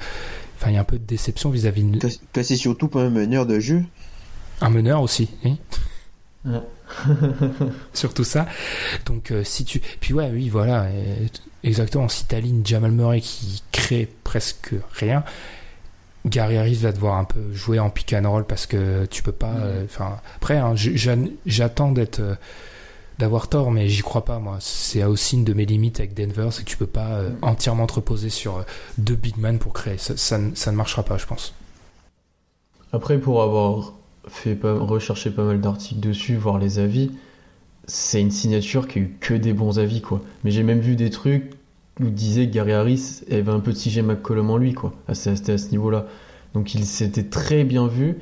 enfin 0.57 0.71
il 0.71 0.75
y 0.75 0.77
a 0.77 0.81
un 0.81 0.85
peu 0.85 0.99
de 0.99 1.05
déception 1.05 1.51
vis-à-vis 1.51 1.85
de 1.85 1.99
que, 1.99 2.09
que 2.33 2.43
c'est 2.43 2.57
surtout 2.57 2.89
pas 2.89 3.03
un 3.03 3.11
meneur 3.11 3.47
de 3.47 3.61
jeu 3.61 3.83
un 4.61 4.71
meneur 4.71 5.03
aussi 5.03 5.31
oui 5.45 5.59
Ouais. 6.45 6.61
Surtout 7.95 8.25
ça. 8.25 8.47
Donc 9.07 9.31
euh, 9.31 9.45
si 9.45 9.65
tu 9.65 9.81
puis 10.01 10.13
ouais 10.13 10.31
oui 10.31 10.51
voilà 10.51 10.89
exactement 11.63 12.09
si 12.09 12.27
t'alignes 12.27 12.65
Jamal 12.65 12.91
Murray 12.91 13.23
qui 13.23 13.63
crée 13.73 14.09
presque 14.25 14.75
rien, 14.93 15.25
Gary 16.27 16.57
Harris 16.57 16.77
va 16.77 16.93
devoir 16.93 17.17
un 17.17 17.25
peu 17.25 17.53
jouer 17.53 17.79
en 17.79 17.91
pick 17.91 18.13
and 18.13 18.31
roll 18.31 18.45
parce 18.45 18.67
que 18.67 19.07
tu 19.07 19.23
peux 19.23 19.33
pas. 19.33 19.55
Euh, 19.55 19.85
enfin 19.85 20.21
après 20.37 20.59
hein, 20.59 20.75
j'attends 21.47 21.93
d'être 21.93 22.21
euh, 22.21 22.35
d'avoir 23.19 23.49
tort 23.49 23.71
mais 23.71 23.89
j'y 23.89 24.03
crois 24.03 24.25
pas 24.25 24.39
moi. 24.39 24.59
C'est 24.61 25.05
aussi 25.05 25.37
une 25.37 25.45
de 25.45 25.55
mes 25.55 25.67
limites 25.67 26.01
avec 26.01 26.15
Denver 26.15 26.49
c'est 26.51 26.65
que 26.65 26.71
tu 26.71 26.77
peux 26.77 26.87
pas 26.87 27.21
entièrement 27.43 27.87
te 27.87 27.95
reposer 27.95 28.31
sur 28.31 28.65
deux 28.99 29.17
big 29.17 29.37
men 29.39 29.59
pour 29.59 29.73
créer. 29.73 29.99
Ça, 29.99 30.17
ça, 30.17 30.39
ça 30.55 30.73
ne 30.73 30.77
marchera 30.77 31.03
pas 31.03 31.19
je 31.19 31.27
pense. 31.27 31.55
Après 32.93 33.19
pour 33.19 33.43
avoir 33.43 33.93
fait 34.29 34.55
pas, 34.55 34.75
rechercher 34.75 35.31
pas 35.31 35.45
mal 35.45 35.61
d'articles 35.61 36.01
dessus, 36.01 36.37
voir 36.37 36.59
les 36.59 36.79
avis. 36.79 37.11
C'est 37.87 38.21
une 38.21 38.31
signature 38.31 38.89
qui 38.89 38.99
a 38.99 39.03
eu 39.03 39.17
que 39.21 39.35
des 39.35 39.53
bons 39.53 39.79
avis, 39.79 40.01
quoi. 40.01 40.23
Mais 40.43 40.51
j'ai 40.51 40.63
même 40.63 40.81
vu 40.81 40.97
des 40.97 41.11
trucs 41.11 41.53
où 42.01 42.07
disait 42.07 42.49
que 42.49 42.55
Gary 42.55 42.73
Harris 42.73 43.21
avait 43.31 43.51
un 43.51 43.61
peu 43.61 43.73
de 43.73 43.79
CJ 43.79 43.99
McCollum 43.99 44.51
en 44.51 44.57
lui, 44.57 44.73
quoi. 44.73 44.93
C'était 45.13 45.53
à 45.53 45.59
ce 45.59 45.71
niveau-là. 45.71 46.07
Donc 46.55 46.75
il 46.75 46.87
s'était 46.87 47.25
très 47.25 47.65
bien 47.65 47.87
vu. 47.87 48.19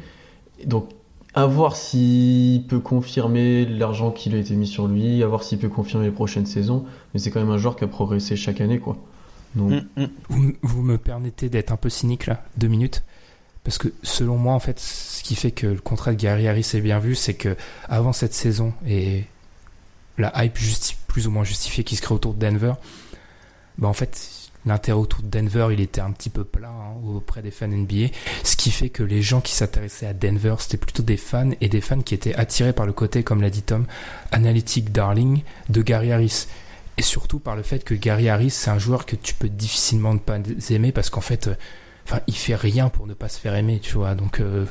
Donc 0.65 0.89
à 1.35 1.47
voir 1.47 1.77
s'il 1.77 2.67
peut 2.67 2.81
confirmer 2.81 3.65
l'argent 3.65 4.11
qui 4.11 4.35
a 4.35 4.39
été 4.39 4.55
mis 4.55 4.67
sur 4.67 4.87
lui, 4.87 5.23
à 5.23 5.27
voir 5.27 5.43
s'il 5.43 5.59
peut 5.59 5.69
confirmer 5.69 6.07
les 6.07 6.13
prochaines 6.13 6.47
saisons. 6.47 6.85
Mais 7.13 7.21
c'est 7.21 7.31
quand 7.31 7.41
même 7.41 7.51
un 7.51 7.59
joueur 7.59 7.77
qui 7.77 7.85
a 7.85 7.89
progressé 7.89 8.37
chaque 8.37 8.61
année, 8.61 8.79
quoi. 8.79 8.97
Donc... 9.55 9.71
Mm, 9.71 10.03
mm. 10.03 10.09
Vous, 10.29 10.53
vous, 10.63 10.83
me 10.83 10.99
permettez 10.99 11.49
d'être 11.49 11.73
un 11.73 11.77
peu 11.77 11.89
cynique 11.89 12.27
là, 12.27 12.45
deux 12.57 12.69
minutes? 12.69 13.03
Parce 13.65 13.79
que 13.79 13.89
selon 14.03 14.37
moi, 14.37 14.55
en 14.55 14.59
fait, 14.59 14.79
ce 14.81 15.23
qui 15.23 15.35
fait 15.35 15.53
que 15.53 15.67
le 15.67 15.81
contrat 15.81 16.13
de 16.13 16.17
Gary 16.17 16.49
Harris 16.49 16.71
est 16.75 16.81
bien 16.81 16.99
vu, 16.99 17.15
c'est 17.15 17.35
que 17.35 17.57
avant 17.89 18.13
cette 18.13 18.35
saison 18.35 18.73
et 18.87 19.25
la 20.19 20.33
hype 20.45 20.59
plus 21.07 21.27
ou 21.27 21.31
moins 21.31 21.45
justifiée 21.45 21.85
qui 21.85 21.97
se 21.97 22.03
crée 22.03 22.15
autour 22.15 22.35
de 22.35 22.41
Denver, 22.41 22.75
bah 23.79 23.89
en 23.89 23.93
fait, 23.93 24.42
l'intérêt 24.67 24.99
autour 24.99 25.23
de 25.23 25.29
Denver, 25.29 25.69
il 25.73 25.81
était 25.81 26.01
un 26.01 26.13
petit 26.13 26.31
peu 26.31 26.45
plat 26.45 26.69
hein, 26.69 26.95
auprès 27.07 27.43
des 27.43 27.51
fans 27.51 27.69
NBA, 27.69 28.09
ce 28.45 28.57
qui 28.57 28.71
fait 28.71 28.91
que 28.91 29.03
les 29.03 29.23
gens 29.23 29.41
qui 29.41 29.53
s'intéressaient 29.53 30.07
à 30.07 30.15
Denver, 30.15 30.55
c'était 30.59 30.77
plutôt 30.77 31.03
des 31.03 31.17
fans 31.17 31.51
et 31.61 31.69
des 31.69 31.81
fans 31.81 32.01
qui 32.01 32.15
étaient 32.15 32.35
attirés 32.35 32.73
par 32.73 32.87
le 32.87 32.93
côté, 32.93 33.23
comme 33.23 33.43
l'a 33.43 33.51
dit 33.51 33.63
Tom, 33.63 33.87
analytique 34.31 34.93
darling 34.93 35.43
de 35.69 35.83
Gary 35.83 36.13
Harris. 36.13 36.47
Et 36.99 37.03
surtout 37.03 37.39
par 37.39 37.57
le 37.57 37.63
fait 37.63 37.85
que 37.85 37.95
Gary 37.95 38.29
Harris, 38.29 38.51
c'est 38.51 38.71
un 38.71 38.79
joueur 38.79 39.07
que 39.07 39.17
tu 39.17 39.35
peux 39.35 39.49
difficilement 39.49 40.13
ne 40.15 40.19
pas 40.19 40.39
aimer 40.71 40.93
parce 40.93 41.09
qu'en 41.09 41.23
fait, 41.23 41.49
enfin, 42.07 42.21
il 42.27 42.37
fait 42.37 42.55
rien 42.55 42.91
pour 42.91 43.07
ne 43.07 43.15
pas 43.15 43.29
se 43.29 43.39
faire 43.39 43.55
aimer, 43.55 43.81
tu 43.81 43.95
vois. 43.95 44.15
Donc, 44.15 44.41
euh, 44.41 44.67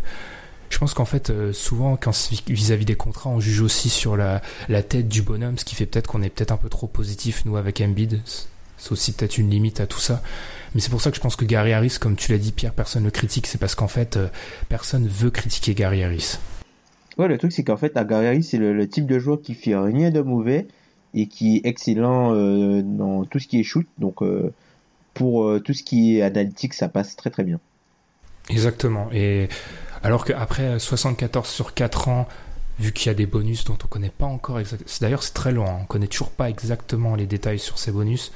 je 0.69 0.77
pense 0.77 0.93
qu'en 0.93 1.05
fait, 1.05 1.29
euh, 1.29 1.51
souvent, 1.51 1.97
quand 1.97 2.11
vis-à-vis 2.47 2.85
des 2.85 2.95
contrats, 2.95 3.29
on 3.29 3.39
juge 3.39 3.61
aussi 3.61 3.89
sur 3.89 4.15
la, 4.15 4.41
la 4.69 4.83
tête 4.83 5.07
du 5.07 5.23
bonhomme, 5.23 5.57
ce 5.57 5.65
qui 5.65 5.75
fait 5.75 5.85
peut-être 5.87 6.07
qu'on 6.07 6.21
est 6.21 6.29
peut-être 6.29 6.51
un 6.51 6.57
peu 6.57 6.69
trop 6.69 6.87
positif, 6.87 7.43
nous, 7.45 7.57
avec 7.57 7.81
Embiid. 7.81 8.21
C'est 8.81 8.91
aussi 8.91 9.11
peut-être 9.13 9.37
une 9.37 9.49
limite 9.49 9.79
à 9.79 9.85
tout 9.85 9.99
ça. 9.99 10.23
Mais 10.73 10.81
c'est 10.81 10.89
pour 10.89 11.01
ça 11.01 11.11
que 11.11 11.17
je 11.17 11.21
pense 11.21 11.35
que 11.35 11.45
Gary 11.45 11.71
Harris, 11.71 11.97
comme 12.01 12.15
tu 12.15 12.31
l'as 12.31 12.39
dit, 12.39 12.51
Pierre, 12.51 12.73
personne 12.73 13.03
ne 13.03 13.09
critique. 13.11 13.45
C'est 13.45 13.59
parce 13.59 13.75
qu'en 13.75 13.87
fait, 13.87 14.17
euh, 14.17 14.27
personne 14.69 15.07
veut 15.07 15.29
critiquer 15.29 15.75
Gary 15.75 16.03
Harris. 16.03 16.39
Ouais, 17.17 17.27
le 17.27 17.37
truc, 17.37 17.51
c'est 17.51 17.63
qu'en 17.63 17.77
fait, 17.77 17.95
à 17.95 18.03
Gary 18.03 18.25
Harris, 18.27 18.43
c'est 18.43 18.57
le, 18.57 18.73
le 18.73 18.89
type 18.89 19.05
de 19.05 19.19
joueur 19.19 19.39
qui 19.41 19.53
fait 19.53 19.75
rien 19.75 20.09
de 20.09 20.21
mauvais 20.21 20.67
et 21.13 21.27
qui 21.27 21.57
est 21.57 21.67
excellent 21.67 22.33
euh, 22.33 22.81
dans 22.83 23.23
tout 23.25 23.37
ce 23.37 23.47
qui 23.47 23.59
est 23.59 23.63
shoot. 23.63 23.85
Donc, 23.99 24.23
euh, 24.23 24.51
pour 25.13 25.43
euh, 25.45 25.59
tout 25.59 25.73
ce 25.73 25.83
qui 25.83 26.17
est 26.17 26.21
analytique, 26.23 26.73
ça 26.73 26.87
passe 26.87 27.15
très 27.15 27.29
très 27.29 27.43
bien. 27.43 27.59
Exactement. 28.49 29.09
Et 29.11 29.47
alors 30.01 30.25
qu'après 30.25 30.79
74 30.79 31.47
sur 31.47 31.75
4 31.75 32.07
ans, 32.07 32.27
vu 32.79 32.91
qu'il 32.93 33.09
y 33.09 33.11
a 33.11 33.13
des 33.13 33.27
bonus 33.27 33.65
dont 33.65 33.77
on 33.83 33.87
connaît 33.87 34.09
pas 34.09 34.25
encore 34.25 34.59
exactement. 34.59 34.89
D'ailleurs, 35.01 35.21
c'est 35.21 35.33
très 35.33 35.51
long. 35.51 35.67
hein. 35.67 35.79
On 35.81 35.85
connaît 35.85 36.07
toujours 36.07 36.31
pas 36.31 36.49
exactement 36.49 37.15
les 37.15 37.27
détails 37.27 37.59
sur 37.59 37.77
ces 37.77 37.91
bonus. 37.91 38.31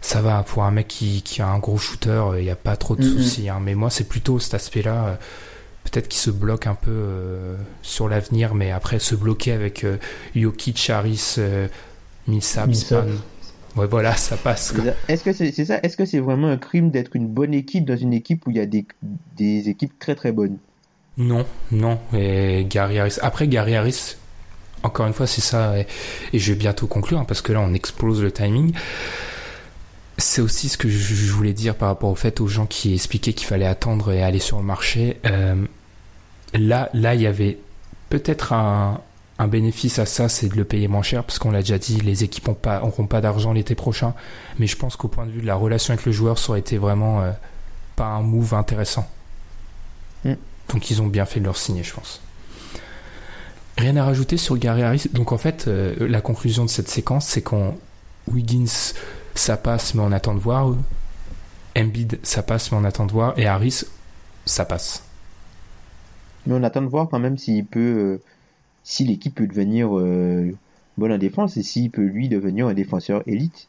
Ça 0.00 0.22
va 0.22 0.42
pour 0.44 0.62
un 0.64 0.70
mec 0.70 0.88
qui, 0.88 1.22
qui 1.22 1.42
a 1.42 1.48
un 1.48 1.58
gros 1.58 1.76
shooter, 1.78 2.22
il 2.38 2.44
n'y 2.44 2.50
a 2.50 2.56
pas 2.56 2.76
trop 2.76 2.96
de 2.96 3.02
soucis. 3.02 3.48
hein. 3.48 3.58
Mais 3.62 3.74
moi, 3.74 3.90
c'est 3.90 4.04
plutôt 4.08 4.38
cet 4.38 4.54
aspect-là. 4.54 5.06
euh, 5.06 5.14
Peut-être 5.90 6.08
qu'il 6.08 6.20
se 6.20 6.30
bloque 6.30 6.66
un 6.66 6.74
peu 6.74 6.90
euh, 6.90 7.56
sur 7.82 8.08
l'avenir, 8.10 8.54
mais 8.54 8.70
après 8.72 8.98
se 8.98 9.14
bloquer 9.14 9.52
avec 9.52 9.84
euh, 9.84 9.96
Jokic, 10.36 10.90
Harris, 10.90 11.36
euh. 11.38 11.66
Span. 12.40 12.66
Ouais, 13.74 13.86
voilà, 13.86 14.14
ça 14.14 14.36
passe. 14.36 14.74
Est-ce 15.08 15.24
que 15.24 15.32
c'est 15.32 15.50
ça? 15.64 15.78
Est-ce 15.82 15.96
que 15.96 16.04
c'est 16.04 16.18
vraiment 16.18 16.48
un 16.48 16.58
crime 16.58 16.90
d'être 16.90 17.16
une 17.16 17.26
bonne 17.26 17.54
équipe 17.54 17.86
dans 17.86 17.96
une 17.96 18.12
équipe 18.12 18.46
où 18.46 18.50
il 18.50 18.58
y 18.58 18.60
a 18.60 18.66
des, 18.66 18.86
des 19.36 19.68
équipes 19.70 19.98
très 19.98 20.14
très 20.14 20.30
bonnes? 20.32 20.58
Non, 21.16 21.46
non. 21.72 21.98
Et 22.12 22.66
Gary 22.68 22.98
Harris. 22.98 23.16
Après, 23.22 23.48
Gary 23.48 23.74
Harris, 23.76 24.16
encore 24.82 25.06
une 25.06 25.14
fois, 25.14 25.26
c'est 25.26 25.40
ça. 25.40 25.78
Et, 25.78 25.86
et 26.34 26.38
je 26.38 26.52
vais 26.52 26.58
bientôt 26.58 26.86
conclure 26.86 27.18
hein, 27.18 27.24
parce 27.26 27.40
que 27.40 27.52
là, 27.52 27.60
on 27.60 27.72
explose 27.72 28.20
le 28.22 28.30
timing. 28.30 28.72
C'est 30.18 30.40
aussi 30.40 30.68
ce 30.68 30.76
que 30.76 30.88
je, 30.88 31.32
voulais 31.32 31.52
dire 31.52 31.76
par 31.76 31.88
rapport 31.88 32.10
au 32.10 32.16
fait 32.16 32.40
aux 32.40 32.48
gens 32.48 32.66
qui 32.66 32.94
expliquaient 32.94 33.32
qu'il 33.32 33.46
fallait 33.46 33.66
attendre 33.66 34.12
et 34.12 34.22
aller 34.22 34.40
sur 34.40 34.58
le 34.58 34.64
marché. 34.64 35.20
Euh, 35.24 35.64
là, 36.54 36.90
là, 36.92 37.14
il 37.14 37.22
y 37.22 37.26
avait 37.26 37.58
peut-être 38.10 38.52
un, 38.52 39.00
un 39.38 39.46
bénéfice 39.46 39.98
à 40.00 40.06
ça, 40.06 40.28
c'est 40.28 40.48
de 40.48 40.56
le 40.56 40.64
payer 40.64 40.88
moins 40.88 41.02
cher 41.02 41.22
parce 41.22 41.38
qu'on 41.38 41.52
l'a 41.52 41.60
déjà 41.60 41.78
dit, 41.78 42.00
les 42.00 42.24
équipes 42.24 42.48
n'auront 42.48 42.58
pas, 42.58 42.82
auront 42.82 43.06
pas 43.06 43.20
d'argent 43.20 43.52
l'été 43.52 43.76
prochain. 43.76 44.14
Mais 44.58 44.66
je 44.66 44.76
pense 44.76 44.96
qu'au 44.96 45.08
point 45.08 45.26
de 45.26 45.30
vue 45.30 45.40
de 45.40 45.46
la 45.46 45.54
relation 45.54 45.94
avec 45.94 46.04
le 46.04 46.12
joueur, 46.12 46.38
ça 46.38 46.50
aurait 46.50 46.60
été 46.60 46.76
vraiment 46.76 47.22
euh, 47.22 47.30
pas 47.94 48.06
un 48.06 48.22
move 48.22 48.54
intéressant. 48.54 49.08
Mm. 50.24 50.34
Donc 50.70 50.90
ils 50.90 51.00
ont 51.00 51.06
bien 51.06 51.24
fait 51.24 51.38
de 51.38 51.44
leur 51.44 51.56
signer, 51.56 51.84
je 51.84 51.94
pense. 51.94 52.20
Rien 53.78 53.96
à 53.96 54.04
rajouter 54.04 54.36
sur 54.36 54.56
Gary 54.58 54.82
Harris? 54.82 55.06
Donc 55.12 55.30
en 55.30 55.38
fait, 55.38 55.68
euh, 55.68 55.94
la 56.00 56.20
conclusion 56.20 56.64
de 56.64 56.70
cette 56.70 56.88
séquence, 56.88 57.26
c'est 57.26 57.42
qu'on 57.42 57.78
Wiggins, 58.26 58.66
ça 59.38 59.56
passe, 59.56 59.94
mais 59.94 60.02
on 60.02 60.12
attend 60.12 60.34
de 60.34 60.40
voir. 60.40 60.74
Embiid, 61.76 62.18
ça 62.22 62.42
passe, 62.42 62.72
mais 62.72 62.78
on 62.78 62.84
attend 62.84 63.06
de 63.06 63.12
voir. 63.12 63.38
Et 63.38 63.46
Harris, 63.46 63.84
ça 64.44 64.64
passe. 64.64 65.04
Mais 66.46 66.54
on 66.54 66.62
attend 66.62 66.82
de 66.82 66.86
voir 66.88 67.08
quand 67.08 67.18
même 67.18 67.38
s'il 67.38 67.64
peut, 67.64 67.80
euh, 67.80 68.22
si 68.84 69.04
l'équipe 69.04 69.34
peut 69.34 69.46
devenir 69.46 69.96
euh, 69.96 70.54
bonne 70.96 71.12
en 71.12 71.18
défense 71.18 71.56
et 71.56 71.62
s'il 71.62 71.90
peut 71.90 72.02
lui 72.02 72.28
devenir 72.28 72.66
un 72.66 72.74
défenseur 72.74 73.22
élite. 73.26 73.68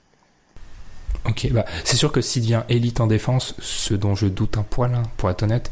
Ok, 1.25 1.51
bah, 1.51 1.65
c'est 1.83 1.97
sûr 1.97 2.11
que 2.11 2.21
s'il 2.21 2.43
devient 2.43 2.63
élite 2.69 3.01
en 3.01 3.07
défense, 3.07 3.55
ce 3.59 3.93
dont 3.93 4.15
je 4.15 4.27
doute 4.27 4.57
un 4.57 4.63
poil, 4.63 4.93
hein, 4.95 5.03
pour 5.17 5.29
être 5.29 5.43
honnête, 5.43 5.69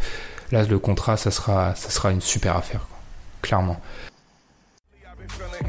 là 0.52 0.64
le 0.64 0.80
contrat, 0.80 1.16
ça 1.16 1.32
sera, 1.32 1.74
ça 1.76 1.90
sera 1.90 2.12
une 2.12 2.22
super 2.22 2.58
affaire, 2.58 2.88
quoi. 2.88 2.98
clairement. 3.42 3.78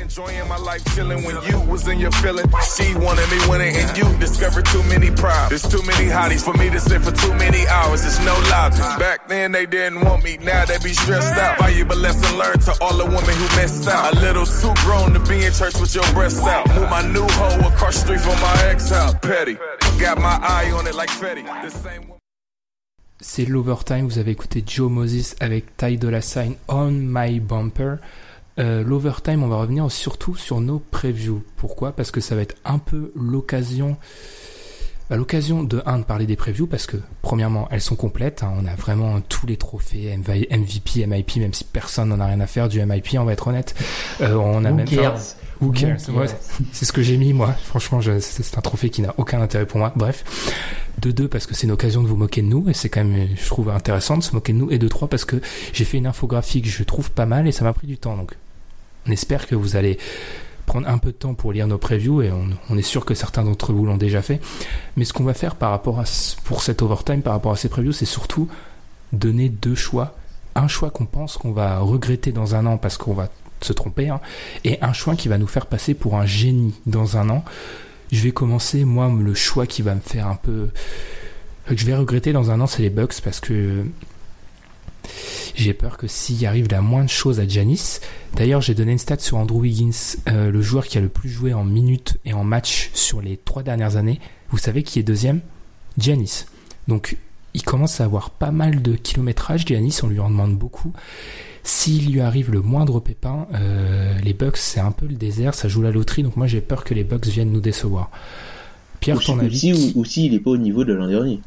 Enjoying 0.01 0.49
my 0.49 0.57
life, 0.57 0.83
chilling 0.95 1.25
when 1.25 1.37
you 1.49 1.61
was 1.61 1.87
in 1.89 1.99
your 1.99 2.11
feeling. 2.13 2.47
She 2.77 2.95
wanted 2.95 3.29
me 3.31 3.39
winning, 3.49 3.75
and 3.77 3.97
you 3.97 4.05
discovered 4.19 4.67
too 4.67 4.83
many 4.85 5.11
problems. 5.11 5.51
There's 5.51 5.69
too 5.69 5.83
many 5.87 6.09
hotties 6.09 6.45
for 6.45 6.55
me 6.55 6.71
to 6.71 6.81
sit 6.81 7.03
for 7.03 7.13
too 7.13 7.35
many 7.35 7.67
hours. 7.69 8.05
It's 8.05 8.19
no 8.25 8.35
logic. 8.51 8.81
Back 8.99 9.29
then 9.29 9.53
they 9.53 9.67
didn't 9.67 10.01
want 10.01 10.25
me, 10.25 10.39
now 10.39 10.65
they 10.65 10.79
be 10.79 10.93
stressed 10.93 11.35
out. 11.35 11.59
Valuable 11.59 11.97
lesson 11.97 12.39
learned 12.39 12.63
to 12.63 12.75
all 12.81 12.97
the 12.97 13.05
women 13.05 13.35
who 13.35 13.61
missed 13.61 13.89
out. 13.89 14.15
A 14.15 14.21
little 14.21 14.47
too 14.47 14.75
grown 14.85 15.13
to 15.13 15.21
be 15.29 15.45
in 15.45 15.53
church 15.53 15.79
with 15.81 15.95
your 15.95 16.09
breasts 16.13 16.43
out. 16.47 16.67
Move 16.75 16.89
my 16.91 17.03
new 17.03 17.27
hoe 17.27 17.69
across 17.69 18.03
the 18.03 18.17
street 18.17 18.21
from 18.21 18.41
my 18.41 18.57
ex 18.71 18.91
house. 18.91 19.15
Petty. 19.21 19.59
Got 19.99 20.19
my 20.19 20.39
eye 20.43 20.71
on 20.73 20.87
it 20.87 20.95
like 20.95 21.11
Fetty. 21.11 21.45
The 21.63 21.71
same 21.71 22.13
C'est 23.21 23.47
l'overtime, 23.47 24.07
vous 24.07 24.19
avez 24.19 24.31
écouté 24.31 24.63
Joe 24.65 24.89
Moses 24.89 25.35
avec 25.41 25.77
Ty 25.77 25.97
Dolla 25.97 26.21
Sign 26.21 26.55
On 26.69 26.93
My 26.93 27.41
Bumper. 27.41 27.97
Euh, 28.59 28.83
L'overtime, 28.83 29.43
on 29.43 29.49
va 29.49 29.57
revenir 29.57 29.91
surtout 29.91 30.35
sur 30.37 30.61
nos 30.61 30.79
previews. 30.81 31.43
Pourquoi? 31.57 31.93
Parce 31.93 32.11
que 32.11 32.21
ça 32.21 32.35
va 32.35 32.43
être 32.43 32.57
un 32.65 32.79
peu 32.79 33.13
l'occasion 33.15 33.97
bah, 35.11 35.17
l'occasion 35.17 35.63
de 35.63 35.83
un 35.87 35.99
de 36.01 36.05
parler 36.05 36.27
des 36.27 36.37
previews 36.37 36.67
parce 36.67 36.87
que 36.87 36.99
premièrement 37.23 37.67
elles 37.71 37.81
sont 37.81 37.97
complètes 37.97 38.43
hein. 38.43 38.53
on 38.61 38.67
a 38.67 38.75
vraiment 38.75 39.23
tous 39.23 39.47
les 39.47 39.57
trophées 39.57 40.15
MV 40.19 40.49
MVP 40.51 41.07
MIP 41.07 41.37
même 41.37 41.55
si 41.55 41.65
personne 41.65 42.11
n'en 42.11 42.21
a 42.21 42.27
rien 42.27 42.41
à 42.41 42.47
faire 42.47 42.69
du 42.69 42.85
MIP 42.85 43.17
on 43.19 43.25
va 43.25 43.33
être 43.33 43.47
honnête 43.49 43.75
Euh, 44.21 44.35
on 44.35 44.67
a 44.67 44.71
Who 44.71 44.77
même 44.77 44.87
cares? 44.87 45.15
Who 45.63 45.69
Who 45.69 45.73
cares? 45.73 45.97
cares? 46.05 46.15
Ouais, 46.15 46.27
c'est 46.73 46.85
ce 46.85 46.93
que 46.93 47.01
j'ai 47.03 47.17
mis 47.17 47.33
moi. 47.33 47.53
Franchement, 47.65 48.01
c'est 48.21 48.59
un 48.59 48.61
trophée 48.61 48.91
qui 48.91 49.01
n'a 49.01 49.15
aucun 49.17 49.41
intérêt 49.41 49.65
pour 49.67 49.79
moi. 49.79 49.93
Bref, 49.97 50.25
de 51.01 51.11
deux 51.11 51.27
parce 51.27 51.47
que 51.47 51.55
c'est 51.55 51.67
une 51.67 51.73
occasion 51.73 52.03
de 52.03 52.07
vous 52.09 52.15
moquer 52.17 52.43
de 52.43 52.47
nous 52.47 52.69
et 52.69 52.75
c'est 52.75 52.89
quand 52.91 53.03
même, 53.03 53.29
je 53.35 53.47
trouve 53.49 53.71
intéressant 53.71 54.19
de 54.19 54.23
se 54.23 54.35
moquer 54.35 54.53
de 54.53 54.59
nous. 54.59 54.71
Et 54.71 54.79
de 54.79 54.87
trois 54.89 55.09
parce 55.09 55.25
que 55.25 55.41
j'ai 55.73 55.85
fait 55.85 55.97
une 55.99 56.07
infographie 56.07 56.61
que 56.63 56.69
je 56.69 56.83
trouve 56.85 57.11
pas 57.11 57.27
mal 57.27 57.49
et 57.49 57.53
ça 57.53 57.65
m'a 57.65 57.73
pris 57.73 57.87
du 57.89 57.97
temps. 57.99 58.17
Donc, 58.17 58.35
on 59.09 59.13
espère 59.13 59.47
que 59.47 59.55
vous 59.55 59.77
allez 59.77 59.99
prendre 60.67 60.87
un 60.87 60.99
peu 60.99 61.13
de 61.13 61.17
temps 61.17 61.35
pour 61.35 61.53
lire 61.53 61.67
nos 61.67 61.79
previews 61.79 62.21
et 62.21 62.31
on, 62.31 62.77
est 62.77 62.83
sûr 62.83 63.07
que 63.07 63.15
certains 63.15 63.43
d'entre 63.43 63.73
vous 63.73 63.87
l'ont 63.87 63.97
déjà 63.97 64.21
fait. 64.21 64.39
Mais 64.97 65.05
ce 65.05 65.15
qu'on 65.15 65.25
va 65.25 65.33
faire 65.33 65.57
par 65.57 65.71
rapport 65.71 65.99
à 65.99 66.05
pour 66.45 66.63
cet 66.63 66.83
overtime, 66.83 67.23
par 67.23 67.33
rapport 67.33 67.53
à 67.53 67.57
ces 67.57 67.71
previews, 67.71 67.93
c'est 67.93 68.05
surtout 68.05 68.49
donner 69.13 69.49
deux 69.49 69.75
choix. 69.75 70.15
Un 70.55 70.69
choix 70.69 70.91
qu'on 70.91 71.07
pense 71.07 71.39
qu'on 71.39 71.53
va 71.53 71.79
regretter 71.79 72.33
dans 72.33 72.55
un 72.55 72.67
an 72.67 72.77
parce 72.77 72.99
qu'on 72.99 73.15
va 73.15 73.31
se 73.63 73.73
tromper, 73.73 74.09
hein, 74.09 74.21
et 74.65 74.79
un 74.83 74.93
choix 74.93 75.17
qui 75.17 75.29
va 75.29 75.39
nous 75.39 75.47
faire 75.47 75.67
passer 75.67 75.95
pour 75.95 76.17
un 76.17 76.27
génie 76.27 76.75
dans 76.87 77.17
un 77.17 77.29
an. 77.31 77.45
Je 78.13 78.23
vais 78.23 78.31
commencer, 78.31 78.85
moi, 78.85 79.11
le 79.11 79.35
choix 79.35 79.67
qui 79.67 79.83
va 79.83 79.95
me 79.95 80.01
faire 80.01 80.29
un 80.29 80.37
peu... 80.37 80.69
que 81.67 81.77
je 81.77 81.87
vais 81.87 81.97
regretter 81.97 82.33
dans 82.33 82.51
un 82.51 82.61
an, 82.61 82.67
c'est 82.67 82.83
les 82.83 82.91
Bucks, 82.91 83.21
parce 83.23 83.41
que 83.41 83.85
j'ai 85.55 85.75
peur 85.75 85.97
que 85.97 86.07
s'il 86.07 86.45
arrive 86.47 86.69
la 86.71 86.81
moindre 86.81 87.11
chose 87.11 87.41
à 87.41 87.47
Janis... 87.49 88.01
D'ailleurs, 88.37 88.61
j'ai 88.61 88.75
donné 88.75 88.93
une 88.93 88.99
stat 88.99 89.19
sur 89.19 89.39
Andrew 89.39 89.61
Wiggins, 89.61 89.91
euh, 90.29 90.51
le 90.51 90.63
joueur 90.63 90.87
qui 90.87 90.99
a 90.99 91.01
le 91.01 91.09
plus 91.09 91.31
joué 91.31 91.55
en 91.55 91.65
minutes 91.65 92.19
et 92.25 92.35
en 92.35 92.45
matchs 92.45 92.91
sur 92.95 93.21
les 93.23 93.37
trois 93.37 93.63
dernières 93.63 93.97
années. 93.97 94.21
Vous 94.51 94.59
savez 94.59 94.83
qui 94.83 94.99
est 94.99 95.03
deuxième? 95.03 95.41
Janis. 95.97 96.45
Donc, 96.87 97.17
il 97.55 97.63
commence 97.63 98.01
à 98.01 98.05
avoir 98.05 98.31
pas 98.31 98.51
mal 98.51 98.83
de 98.83 98.93
kilométrage, 98.95 99.67
Giannis, 99.67 100.01
on 100.03 100.09
lui 100.09 100.21
en 100.21 100.29
demande 100.31 100.57
beaucoup. 100.57 100.93
S'il 101.65 102.13
lui 102.13 102.21
arrive 102.21 102.53
le 102.53 102.61
moindre 102.61 103.01
pépin, 103.01 103.47
euh, 103.55 104.17
les 104.21 104.35
Bucks, 104.35 104.57
c'est 104.59 104.81
un 104.81 104.93
peu 104.93 105.07
le 105.07 105.15
désert, 105.15 105.55
ça 105.55 105.69
joue 105.69 105.83
la 105.83 105.91
loterie, 105.91 106.23
donc 106.23 106.37
moi 106.37 106.47
j'ai 106.47 106.61
peur 106.61 106.85
que 106.85 106.95
les 106.95 107.05
Bucks 107.05 107.27
viennent 107.27 107.51
nous 107.51 107.61
décevoir. 107.61 108.11
Pierre, 109.01 109.19
ton 109.21 109.39
avis 109.39 109.73
ou- 109.73 110.01
aussi, 110.01 110.27
il 110.27 110.35
est 110.35 110.41
pas 110.41 110.51
au 110.51 110.57
niveau 110.57 110.85
de 110.85 110.93
l'an 110.93 111.09
dernier. 111.09 111.41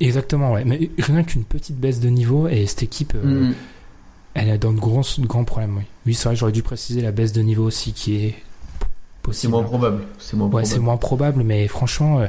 Exactement, 0.00 0.52
ouais. 0.52 0.64
Mais 0.64 0.90
rien 0.98 1.22
qu'une 1.22 1.44
petite 1.44 1.76
baisse 1.76 2.00
de 2.00 2.08
niveau, 2.08 2.48
et 2.48 2.66
cette 2.66 2.82
équipe, 2.82 3.14
euh, 3.14 3.50
Mm. 3.50 3.54
elle 4.34 4.48
est 4.48 4.58
dans 4.58 4.72
de 4.72 4.80
grands, 4.80 5.02
de 5.18 5.26
grands 5.26 5.44
problèmes, 5.44 5.76
oui. 5.76 5.84
Oui, 6.06 6.14
c'est 6.14 6.28
vrai, 6.28 6.36
j'aurais 6.36 6.52
dû 6.52 6.62
préciser 6.62 7.00
la 7.02 7.12
baisse 7.12 7.32
de 7.32 7.42
niveau 7.42 7.64
aussi, 7.64 7.92
qui 7.92 8.16
est 8.16 8.28
p- 8.30 8.34
C'est 8.80 9.22
possible. 9.22 9.52
moins 9.52 9.62
probable. 9.62 10.02
C'est 10.18 10.36
moins 10.36 10.48
Ouais, 10.48 10.78
moins 10.80 10.96
probable, 10.96 11.42
mais 11.44 11.68
franchement, 11.68 12.20
euh, 12.20 12.26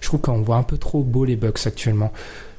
je 0.00 0.06
trouve 0.08 0.20
qu'on 0.20 0.40
voit 0.42 0.56
un 0.56 0.62
peu 0.62 0.78
trop 0.78 1.02
beau 1.02 1.24
les 1.24 1.36
Bucks 1.36 1.66
actuellement. 1.66 2.12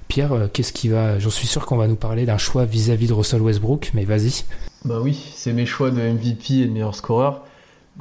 Pierre, 0.07 0.33
euh, 0.33 0.47
qu'est-ce 0.51 0.71
qui 0.73 0.87
va 0.89 1.17
J'en 1.17 1.31
suis 1.31 1.47
sûr 1.47 1.65
qu'on 1.65 1.77
va 1.77 1.87
nous 1.87 1.95
parler 1.95 2.25
d'un 2.27 2.37
choix 2.37 2.65
vis-à-vis 2.65 3.07
de 3.07 3.13
Russell 3.13 3.41
Westbrook, 3.41 3.91
mais 3.95 4.05
vas-y. 4.05 4.43
Bah 4.83 4.99
oui, 5.01 5.31
c'est 5.35 5.51
mes 5.51 5.65
choix 5.65 5.89
de 5.89 5.99
MVP 5.99 6.53
et 6.61 6.65
de 6.67 6.71
meilleur 6.71 6.93
scoreur 6.95 7.43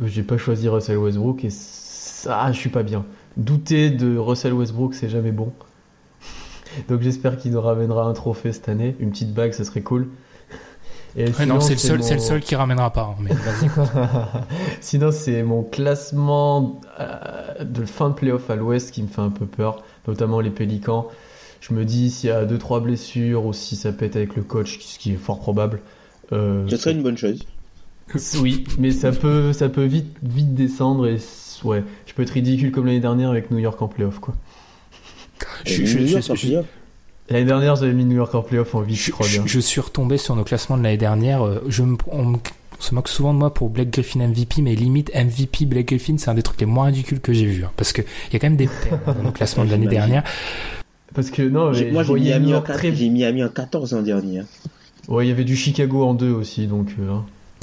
j'ai 0.03 0.25
pas 0.25 0.37
choisi 0.37 0.69
Russell 0.69 0.99
Westbrook 0.99 1.45
et 1.45 1.51
ça, 1.51 2.51
je 2.51 2.59
suis 2.59 2.69
pas 2.69 2.83
bien. 2.83 3.05
Douter 3.37 3.91
de 3.91 4.17
Russell 4.19 4.53
Westbrook, 4.53 4.93
c'est 4.93 5.09
jamais 5.09 5.31
bon. 5.31 5.53
Donc 6.89 7.01
j'espère 7.03 7.37
qu'il 7.37 7.53
nous 7.53 7.61
ramènera 7.61 8.05
un 8.05 8.13
trophée 8.13 8.53
cette 8.53 8.69
année, 8.69 8.97
une 9.01 9.11
petite 9.11 9.33
bague, 9.35 9.53
ça 9.53 9.65
serait 9.65 9.83
cool. 9.83 10.09
Et 11.17 11.27
Ouais, 11.27 11.33
sinon, 11.33 11.55
non, 11.55 11.61
c'est 11.61 11.75
le 11.75 11.79
seul, 11.79 11.99
mon- 11.99 12.05
c'est 12.05 12.15
le 12.15 12.21
seul 12.21 12.41
qui 12.41 12.57
ramènera 12.57 12.93
pas. 12.93 13.15
hein, 13.17 13.17
mais 13.21 13.31
vas-y. 13.33 13.71
Sinon, 14.81 15.13
c'est 15.13 15.45
mon 15.45 15.63
classement 15.63 16.81
euh, 16.99 17.63
de 17.65 17.85
fin 17.85 18.09
de 18.11 18.15
playoff 18.15 18.51
à 18.51 18.57
l'ouest 18.57 18.91
qui 18.91 19.01
me 19.03 19.07
fait 19.09 19.21
un 19.21 19.31
peu 19.31 19.47
peur, 19.47 19.85
notamment 20.09 20.41
les 20.41 20.51
Pélicans. 20.51 21.07
Je 21.61 21.73
me 21.73 21.85
dis 21.85 22.11
s'il 22.11 22.31
y 22.31 22.33
a 22.33 22.45
2-3 22.45 22.83
blessures 22.83 23.47
ou 23.47 23.53
si 23.53 23.77
ça 23.77 23.93
pète 23.93 24.17
avec 24.17 24.35
le 24.35 24.43
coach, 24.43 24.81
ce 24.81 24.99
qui 24.99 25.13
est 25.13 25.17
fort 25.17 25.39
probable. 25.39 25.81
euh, 26.33 26.67
Ce 26.69 26.77
serait 26.77 26.93
une 26.93 27.03
bonne 27.05 27.17
chose. 27.17 27.39
oui, 28.41 28.65
mais 28.79 28.91
ça 28.91 29.13
peut, 29.13 29.53
ça 29.53 29.69
peut 29.69 29.85
vite, 29.85 30.15
vite 30.23 30.55
descendre 30.55 31.07
et 31.07 31.19
ouais, 31.63 31.85
je 32.07 32.13
peux 32.13 32.23
être 32.23 32.31
ridicule 32.31 32.71
comme 32.73 32.87
l'année 32.87 33.01
dernière 33.01 33.31
avec 33.31 33.51
New 33.53 33.59
York 33.59 33.81
en 33.81 33.89
playoff 33.89 34.19
quoi. 34.19 34.35
Je- 35.65 35.85
je- 35.85 36.07
je-. 36.35 36.61
L'année 37.31 37.45
dernière, 37.47 37.77
j'avais 37.77 37.93
mis 37.95 38.05
New 38.05 38.17
York 38.17 38.35
en 38.35 38.43
playoff 38.43 38.75
en 38.75 38.83
8, 38.83 38.95
je, 38.95 39.03
Je, 39.07 39.11
crois 39.11 39.27
je- 39.27 39.39
bien. 39.39 39.47
je 39.47 39.59
suis 39.61 39.81
retombé 39.81 40.19
sur 40.19 40.37
nos 40.37 40.45
classements 40.45 40.77
de 40.77 40.83
l'année 40.83 40.99
dernière. 40.99 41.43
euh, 41.45 41.63
Je 41.69 41.83
me, 41.83 41.97
on 42.13 42.35
se 42.79 42.95
moque 42.95 43.09
souvent 43.09 43.33
de 43.33 43.39
moi 43.39 43.55
pour 43.55 43.71
Blake 43.71 43.91
Griffin 43.91 44.21
MVP, 44.21 44.61
mais 44.61 44.75
limite 44.75 45.11
MVP 45.15 45.65
Blake 45.65 45.87
Griffin, 45.89 46.17
c'est 46.19 46.29
un 46.29 46.35
des 46.35 46.43
trucs 46.43 46.61
les 46.61 46.67
moins 46.67 46.87
ridicules 46.87 47.21
que 47.21 47.33
j'ai 47.33 47.47
vu. 47.47 47.65
hein, 47.65 47.71
parce 47.77 47.93
que 47.93 48.03
il 48.03 48.33
y 48.35 48.37
a 48.37 48.39
quand 48.41 48.49
même 48.49 48.57
des 48.57 48.67
perles 48.69 49.01
dans 49.17 49.23
le 49.23 49.31
classement 49.33 49.65
de 49.65 49.71
l'année 49.71 49.87
dernière. 49.89 50.23
Parce 51.15 51.31
que 51.31 51.43
non, 51.43 51.71
mais 51.71 51.91
Moi, 51.93 52.03
j'ai 52.03 52.13
Miami, 52.15 52.47
en 52.49 52.51
York 52.51 52.67
4, 52.67 52.79
très- 52.79 52.95
j'ai 52.95 53.09
Miami 53.09 53.43
en 53.45 53.49
14 53.49 53.95
en 53.95 54.03
dernier. 54.03 54.41
hein. 54.41 54.47
Ouais, 55.09 55.25
il 55.25 55.29
y 55.29 55.33
avait 55.33 55.45
du 55.45 55.55
Chicago 55.57 56.03
en 56.05 56.13
deux 56.15 56.31
aussi, 56.33 56.67
donc. 56.67 56.89
euh, 56.99 57.11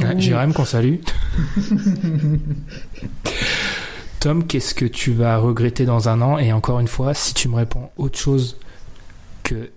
hein. 0.04 0.16
Jérém, 0.18 0.54
qu'on 0.54 0.66
salue. 0.66 0.96
Tom, 4.22 4.46
qu'est-ce 4.46 4.76
que 4.76 4.86
tu 4.86 5.14
vas 5.14 5.38
regretter 5.40 5.86
dans 5.86 6.08
un 6.08 6.22
an? 6.22 6.38
Et 6.38 6.54
encore 6.54 6.80
une 6.80 6.88
fois, 6.88 7.16
si 7.16 7.34
tu 7.34 7.50
me 7.50 7.56
réponds 7.56 7.90
autre 7.98 8.20
chose 8.20 8.58
que 9.42 9.72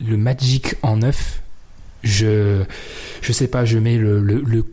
le 0.00 0.16
Magic 0.16 0.76
en 0.82 0.98
neuf, 0.98 1.42
je, 2.04 2.62
je 3.20 3.32
sais 3.32 3.48
pas, 3.48 3.64
je 3.64 3.76
mets 3.76 3.98
le, 3.98 4.20
le, 4.20 4.64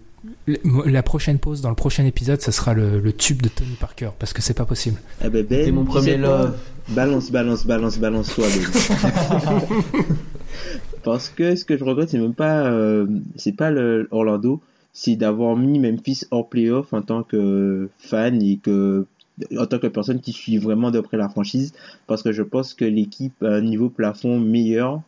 la 0.86 1.02
prochaine 1.02 1.40
pause 1.40 1.62
dans 1.62 1.70
le 1.70 1.76
prochain 1.76 2.06
épisode, 2.06 2.40
ça 2.40 2.52
sera 2.52 2.76
le, 2.76 3.00
le 3.00 3.14
tube 3.14 3.42
de 3.42 3.50
Tony 3.50 3.76
Parker 3.80 4.12
parce 4.20 4.32
que 4.32 4.44
c'est 4.44 4.54
pas 4.54 4.66
possible. 4.66 5.00
Eh 5.24 5.30
ben, 5.30 5.44
Ben, 5.44 5.66
T'es 5.66 5.72
mon 5.72 5.86
premier 5.86 6.18
love. 6.18 6.56
Balance, 6.90 7.32
balance, 7.32 7.66
balance, 7.66 7.98
balance 7.98 8.28
toi, 8.36 8.46
Ben. 8.48 9.62
Parce 11.04 11.30
que 11.30 11.56
ce 11.56 11.66
que 11.66 11.78
je 11.78 11.84
regrette, 11.84 12.10
c'est 12.10 12.20
même 12.20 12.36
pas, 12.36 12.68
euh, 12.68 13.08
c'est 13.38 13.56
pas 13.56 13.72
le 13.72 14.08
Orlando, 14.12 14.62
c'est 14.94 15.16
d'avoir 15.16 15.56
mis 15.56 15.80
Memphis 15.80 16.26
hors 16.30 16.48
playoff 16.48 16.94
en 16.94 17.02
tant 17.02 17.24
que 17.24 17.90
fan 17.98 18.40
et 18.42 18.58
que, 18.58 19.06
en 19.58 19.66
tant 19.66 19.80
que 19.80 19.88
personne 19.88 20.20
qui 20.22 20.32
suit 20.32 20.58
vraiment 20.58 20.92
de 20.92 21.00
près 21.00 21.18
la 21.18 21.30
franchise, 21.30 21.74
parce 22.08 22.24
que 22.24 22.32
je 22.32 22.44
pense 22.44 22.74
que 22.74 22.86
l'équipe 22.86 23.44
a 23.44 23.56
un 23.56 23.62
niveau 23.62 23.90
plafond 23.90 24.40
meilleur, 24.40 25.02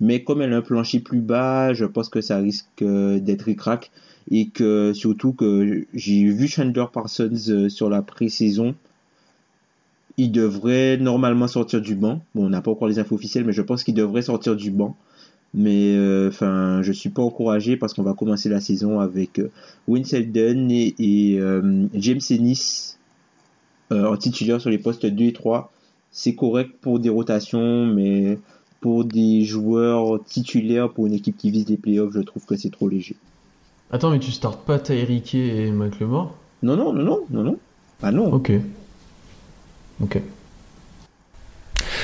mais 0.00 0.24
comme 0.24 0.42
elle 0.42 0.52
a 0.52 0.58
un 0.58 0.62
plancher 0.62 1.00
plus 1.00 1.20
bas, 1.20 1.72
je 1.74 1.84
pense 1.84 2.08
que 2.08 2.20
ça 2.20 2.38
risque 2.38 2.82
euh, 2.82 3.20
d'être 3.20 3.42
ricrac 3.42 3.90
et 4.30 4.48
que 4.48 4.92
surtout 4.94 5.32
que 5.32 5.86
j'ai 5.94 6.24
vu 6.24 6.48
Chandler 6.48 6.86
Parsons 6.92 7.48
euh, 7.48 7.68
sur 7.68 7.90
la 7.90 8.02
pré-saison, 8.02 8.74
il 10.16 10.32
devrait 10.32 10.96
normalement 10.96 11.48
sortir 11.48 11.80
du 11.80 11.94
banc. 11.94 12.20
Bon, 12.34 12.46
on 12.46 12.50
n'a 12.50 12.60
pas 12.60 12.70
encore 12.70 12.88
les 12.88 12.98
infos 12.98 13.14
officielles, 13.14 13.44
mais 13.44 13.52
je 13.52 13.62
pense 13.62 13.84
qu'il 13.84 13.94
devrait 13.94 14.22
sortir 14.22 14.56
du 14.56 14.70
banc. 14.70 14.96
Mais 15.52 15.96
euh, 15.96 16.28
enfin, 16.28 16.80
je 16.82 16.92
suis 16.92 17.10
pas 17.10 17.22
encouragé 17.22 17.76
parce 17.76 17.94
qu'on 17.94 18.02
va 18.02 18.14
commencer 18.14 18.48
la 18.48 18.60
saison 18.60 19.00
avec 19.00 19.38
euh, 19.40 19.50
Winselden 19.88 20.70
et, 20.70 20.94
euh, 21.40 21.86
James 21.94 22.20
Ennis 22.30 22.96
euh, 22.96 22.99
en 23.90 24.16
titulaire 24.16 24.60
sur 24.60 24.70
les 24.70 24.78
postes 24.78 25.04
2 25.06 25.24
et 25.24 25.32
3. 25.32 25.72
C'est 26.12 26.34
correct 26.34 26.70
pour 26.80 26.98
des 27.00 27.08
rotations, 27.08 27.86
mais 27.86 28.38
pour 28.80 29.04
des 29.04 29.44
joueurs 29.44 30.18
titulaires 30.24 30.90
pour 30.90 31.06
une 31.06 31.12
équipe 31.14 31.36
qui 31.36 31.50
vise 31.50 31.68
les 31.68 31.76
playoffs, 31.76 32.12
je 32.14 32.20
trouve 32.20 32.44
que 32.46 32.56
c'est 32.56 32.70
trop 32.70 32.88
léger. 32.88 33.14
Attends, 33.92 34.10
mais 34.10 34.18
tu 34.18 34.30
startes 34.30 34.64
pas 34.64 34.78
Tyreek 34.78 35.34
et 35.34 35.70
Mike 35.70 36.00
Lemore? 36.00 36.34
Non, 36.62 36.76
non, 36.76 36.92
non, 36.92 37.02
non, 37.04 37.20
non, 37.30 37.42
non. 37.44 37.58
Ah 38.02 38.10
non. 38.12 38.32
Ok. 38.32 38.52
Ok. 40.02 40.20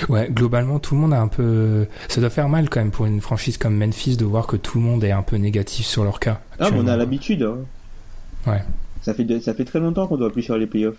Ouais, 0.09 0.28
globalement, 0.30 0.78
tout 0.78 0.95
le 0.95 1.01
monde 1.01 1.14
a 1.14 1.20
un 1.20 1.28
peu. 1.28 1.87
Ça 2.09 2.20
doit 2.20 2.28
faire 2.30 2.49
mal 2.49 2.68
quand 2.68 2.80
même 2.80 2.91
pour 2.91 3.07
une 3.07 3.20
franchise 3.20 3.57
comme 3.57 3.76
Memphis 3.76 4.16
de 4.16 4.24
voir 4.24 4.47
que 4.47 4.57
tout 4.57 4.78
le 4.78 4.84
monde 4.84 5.03
est 5.05 5.12
un 5.12 5.22
peu 5.22 5.37
négatif 5.37 5.87
sur 5.87 6.05
leur 6.05 6.20
cas. 6.20 6.41
Ah, 6.59 6.70
mais 6.70 6.78
on 6.80 6.87
a 6.87 6.97
l'habitude. 6.97 7.43
Hein. 7.43 7.59
Ouais. 8.47 8.62
Ça 9.03 9.14
fait, 9.14 9.24
de- 9.24 9.39
ça 9.41 9.55
fait 9.55 9.64
très 9.64 9.80
longtemps 9.80 10.07
qu'on 10.07 10.16
doit 10.16 10.30
plus 10.32 10.43
faire 10.43 10.59
les 10.59 10.66
playoffs. 10.66 10.97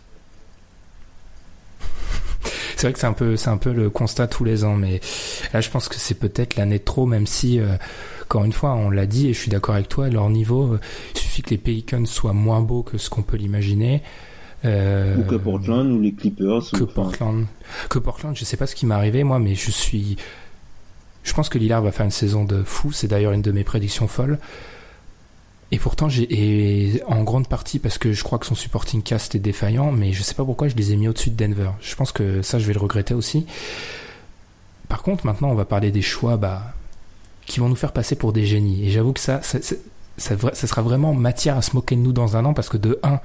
C'est 2.77 2.83
vrai 2.83 2.93
que 2.93 2.99
c'est 2.99 3.07
un 3.07 3.13
peu, 3.13 3.35
c'est 3.37 3.49
un 3.49 3.57
peu 3.57 3.73
le 3.73 3.89
constat 3.89 4.27
tous 4.27 4.43
les 4.43 4.63
ans, 4.63 4.75
mais 4.75 5.01
là, 5.51 5.61
je 5.61 5.69
pense 5.71 5.89
que 5.89 5.95
c'est 5.95 6.13
peut-être 6.13 6.57
l'année 6.57 6.77
de 6.77 6.83
trop, 6.83 7.07
même 7.07 7.25
si, 7.25 7.59
euh, 7.59 7.65
encore 8.21 8.45
une 8.45 8.53
fois, 8.53 8.75
on 8.75 8.91
l'a 8.91 9.07
dit 9.07 9.27
et 9.27 9.33
je 9.33 9.39
suis 9.39 9.49
d'accord 9.49 9.73
avec 9.73 9.89
toi, 9.89 10.09
leur 10.09 10.29
niveau, 10.29 10.73
euh, 10.73 10.79
il 11.15 11.19
suffit 11.19 11.41
que 11.41 11.49
les 11.49 11.57
Pelicans 11.57 12.05
soient 12.05 12.33
moins 12.33 12.61
beaux 12.61 12.83
que 12.83 12.99
ce 12.99 13.09
qu'on 13.09 13.23
peut 13.23 13.35
l'imaginer. 13.35 14.03
Euh, 14.63 15.17
Ou 15.17 15.23
que 15.23 15.35
Portland, 15.35 15.91
ou 15.91 15.99
les 15.99 16.13
Clippers. 16.13 16.69
que 16.71 16.83
ou, 16.83 16.85
Portland. 16.85 17.45
Que 17.89 17.97
Portland, 17.97 18.35
je 18.37 18.45
sais 18.45 18.57
pas 18.57 18.67
ce 18.67 18.75
qui 18.75 18.85
m'est 18.85 18.93
arrivé, 18.93 19.23
moi, 19.23 19.39
mais 19.39 19.55
je 19.55 19.71
suis. 19.71 20.15
Je 21.23 21.33
pense 21.33 21.49
que 21.49 21.57
Lillard 21.57 21.81
va 21.81 21.91
faire 21.91 22.05
une 22.05 22.11
saison 22.11 22.45
de 22.45 22.61
fou. 22.63 22.91
C'est 22.91 23.07
d'ailleurs 23.07 23.33
une 23.33 23.41
de 23.41 23.51
mes 23.51 23.63
prédictions 23.63 24.07
folles. 24.07 24.37
Et 25.71 25.79
pourtant, 25.79 26.07
j'ai. 26.07 27.01
En 27.07 27.23
grande 27.23 27.47
partie 27.47 27.77
parce 27.79 27.97
que 27.97 28.13
je 28.13 28.23
crois 28.23 28.39
que 28.39 28.45
son 28.45 28.55
supporting 28.55 29.01
cast 29.01 29.35
est 29.35 29.39
défaillant, 29.39 29.91
mais 29.91 30.13
je 30.13 30.23
sais 30.23 30.33
pas 30.33 30.45
pourquoi 30.45 30.69
je 30.69 30.75
les 30.75 30.93
ai 30.93 30.95
mis 30.95 31.07
au-dessus 31.09 31.29
de 31.29 31.35
Denver. 31.35 31.71
Je 31.81 31.93
pense 31.95 32.11
que 32.13 32.41
ça, 32.41 32.57
je 32.57 32.65
vais 32.67 32.73
le 32.73 32.79
regretter 32.79 33.13
aussi. 33.13 33.45
Par 34.87 35.01
contre, 35.03 35.25
maintenant, 35.25 35.49
on 35.49 35.55
va 35.55 35.65
parler 35.65 35.91
des 35.91 36.01
choix 36.01 36.37
bah, 36.37 36.73
qui 37.45 37.59
vont 37.59 37.67
nous 37.67 37.75
faire 37.75 37.91
passer 37.91 38.15
pour 38.15 38.31
des 38.31 38.45
génies. 38.45 38.85
Et 38.85 38.89
j'avoue 38.91 39.11
que 39.11 39.19
ça, 39.19 39.41
ça, 39.41 39.61
ça, 39.61 39.75
ça, 40.17 40.35
vra- 40.35 40.53
ça 40.55 40.67
sera 40.67 40.81
vraiment 40.81 41.13
matière 41.13 41.57
à 41.57 41.61
se 41.61 41.75
moquer 41.75 41.95
de 41.97 42.01
nous 42.01 42.13
dans 42.13 42.37
un 42.37 42.45
an 42.45 42.53
parce 42.53 42.69
que 42.69 42.77
de 42.77 42.97
1, 43.03 43.19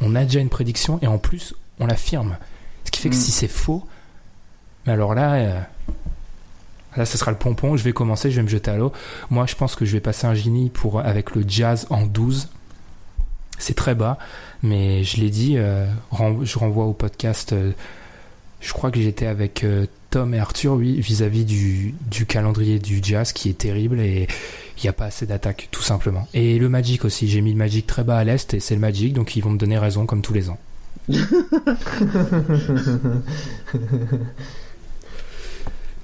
on 0.00 0.16
a 0.16 0.24
déjà 0.24 0.40
une 0.40 0.48
prédiction 0.48 0.98
et 1.02 1.06
en 1.06 1.18
plus, 1.18 1.54
on 1.78 1.86
l'affirme. 1.86 2.36
Ce 2.84 2.90
qui 2.90 3.00
fait 3.00 3.10
que 3.10 3.14
Mm. 3.14 3.18
si 3.20 3.30
c'est 3.30 3.46
faux, 3.48 3.86
mais 4.86 4.92
alors 4.94 5.14
là, 5.14 5.34
euh, 5.34 5.60
là, 6.96 7.06
ce 7.06 7.18
sera 7.18 7.30
le 7.30 7.38
pompon. 7.38 7.76
Je 7.76 7.84
vais 7.84 7.92
commencer, 7.92 8.30
je 8.30 8.36
vais 8.36 8.42
me 8.42 8.48
jeter 8.48 8.70
à 8.70 8.76
l'eau. 8.76 8.92
Moi, 9.30 9.46
je 9.46 9.54
pense 9.54 9.74
que 9.74 9.84
je 9.84 9.92
vais 9.92 10.00
passer 10.00 10.26
un 10.26 10.34
génie 10.34 10.70
pour, 10.70 11.00
avec 11.00 11.34
le 11.34 11.44
jazz 11.46 11.86
en 11.90 12.06
12. 12.06 12.48
C'est 13.58 13.74
très 13.74 13.94
bas, 13.94 14.18
mais 14.62 15.04
je 15.04 15.20
l'ai 15.20 15.30
dit, 15.30 15.54
euh, 15.56 15.86
je 16.42 16.58
renvoie 16.58 16.86
au 16.86 16.92
podcast. 16.92 17.52
euh, 17.52 17.72
je 18.60 18.72
crois 18.72 18.90
que 18.90 18.98
j'étais 19.00 19.26
avec 19.26 19.62
euh, 19.62 19.86
Tom 20.10 20.32
et 20.34 20.38
Arthur, 20.38 20.72
oui, 20.72 20.98
vis-à-vis 21.00 21.44
du, 21.44 21.94
du 22.10 22.24
calendrier 22.24 22.78
du 22.78 23.00
jazz 23.02 23.32
qui 23.32 23.50
est 23.50 23.58
terrible 23.58 24.00
et 24.00 24.26
il 24.78 24.82
n'y 24.82 24.88
a 24.88 24.92
pas 24.94 25.04
assez 25.04 25.26
d'attaques, 25.26 25.68
tout 25.70 25.82
simplement. 25.82 26.26
Et 26.32 26.58
le 26.58 26.68
Magic 26.70 27.04
aussi, 27.04 27.28
j'ai 27.28 27.42
mis 27.42 27.52
le 27.52 27.58
Magic 27.58 27.86
très 27.86 28.04
bas 28.04 28.16
à 28.16 28.24
l'est 28.24 28.54
et 28.54 28.60
c'est 28.60 28.74
le 28.74 28.80
Magic, 28.80 29.12
donc 29.12 29.36
ils 29.36 29.42
vont 29.42 29.50
me 29.50 29.58
donner 29.58 29.76
raison 29.78 30.06
comme 30.06 30.22
tous 30.22 30.32
les 30.32 30.48
ans. 30.48 30.58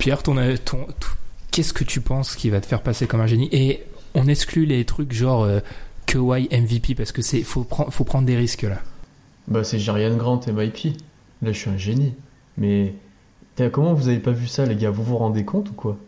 Pierre, 0.01 0.23
ton, 0.23 0.37
euh, 0.39 0.57
ton, 0.63 0.87
qu'est-ce 1.53 1.73
que 1.73 1.85
tu 1.85 2.01
penses 2.01 2.35
qui 2.35 2.51
va 2.51 2.61
te 2.61 2.67
faire 2.67 2.83
passer 2.83 3.07
comme 3.07 3.21
un 3.21 3.27
génie? 3.27 3.49
Et 3.53 3.85
on 4.15 4.27
exclut 4.27 4.65
les 4.67 4.85
trucs 4.85 5.13
genre 5.13 5.45
euh, 5.45 5.61
Kawhi 6.07 6.49
MVP 6.51 6.95
parce 6.97 7.13
que 7.13 7.23
c'est 7.23 7.43
faut, 7.43 7.63
prendre 7.63 7.93
faut 7.93 8.05
prendre 8.05 8.27
des 8.27 8.37
risques 8.37 8.63
là. 8.63 8.79
Bah, 9.47 9.63
c'est 9.63 9.79
Jarian 9.79 10.17
Grant 10.17 10.41
et 10.47 10.53
MyP. 10.53 10.97
Là, 11.43 11.53
je 11.53 11.59
suis 11.59 11.71
un 11.71 11.77
génie. 11.77 12.15
Mais. 12.57 12.95
Comment 13.73 13.93
vous 13.93 14.09
avez 14.09 14.21
pas 14.21 14.31
vu 14.31 14.47
ça, 14.47 14.65
les 14.65 14.75
gars? 14.75 14.89
Vous 14.91 15.03
vous 15.03 15.19
rendez 15.19 15.45
compte 15.45 15.69
ou 15.69 15.75
quoi? 15.75 15.99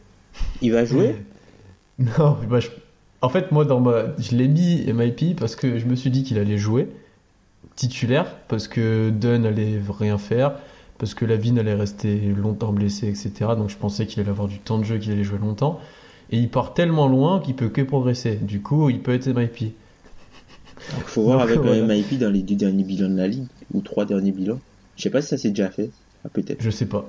Il 0.63 0.73
va 0.73 0.85
jouer? 0.87 1.17
Non, 1.99 2.39
bah, 2.49 2.59
je- 2.59 2.69
en 3.21 3.29
fait, 3.29 3.53
moi, 3.53 3.67
dans 3.67 3.79
ma... 3.79 4.17
je 4.19 4.35
l'ai 4.35 4.49
mis 4.49 4.91
MIP 4.91 5.39
parce 5.39 5.55
que 5.55 5.79
je 5.79 5.85
me 5.85 5.95
suis 5.95 6.11
dit 6.11 6.25
qu'il 6.25 6.39
allait 6.39 6.57
jouer 6.57 6.89
titulaire, 7.77 8.37
parce 8.49 8.67
que 8.69 9.11
Dunn 9.11 9.45
allait 9.45 9.81
rien 9.99 10.17
faire, 10.19 10.55
parce 11.03 11.15
que 11.15 11.25
Lavine 11.25 11.59
allait 11.59 11.75
rester 11.75 12.17
longtemps 12.17 12.71
blessé, 12.71 13.09
etc. 13.09 13.33
Donc 13.57 13.71
je 13.71 13.77
pensais 13.77 14.07
qu'il 14.07 14.21
allait 14.21 14.31
avoir 14.31 14.47
du 14.47 14.61
temps 14.61 14.79
de 14.79 14.85
jeu, 14.85 14.99
qu'il 14.99 15.11
allait 15.11 15.25
jouer 15.25 15.41
longtemps. 15.41 15.81
Et 16.31 16.39
il 16.39 16.49
part 16.49 16.75
tellement 16.75 17.09
loin 17.09 17.41
qu'il 17.41 17.57
peut 17.57 17.71
que 17.71 17.83
progresser. 17.83 18.37
Du 18.37 18.63
coup, 18.63 18.89
il 18.89 19.01
peut 19.01 19.13
être 19.13 19.27
MIP. 19.27 19.63
Il 19.63 19.73
faut 21.05 21.23
voir 21.23 21.41
Donc, 21.41 21.49
avec 21.49 21.59
voilà. 21.59 21.85
le 21.85 21.93
MIP 21.93 22.21
dans 22.21 22.31
les 22.31 22.43
deux 22.43 22.55
derniers 22.55 22.85
bilans 22.85 23.11
de 23.11 23.17
la 23.17 23.27
ligue, 23.27 23.49
ou 23.75 23.81
trois 23.81 24.05
derniers 24.05 24.31
bilans. 24.31 24.61
Je 24.95 25.03
sais 25.03 25.11
pas 25.11 25.21
si 25.23 25.27
ça 25.27 25.39
s'est 25.39 25.49
déjà 25.49 25.71
fait. 25.71 25.91
Ah, 26.25 26.29
peut-être. 26.33 26.63
Je 26.63 26.71
sais 26.71 26.87
pas. 26.87 27.05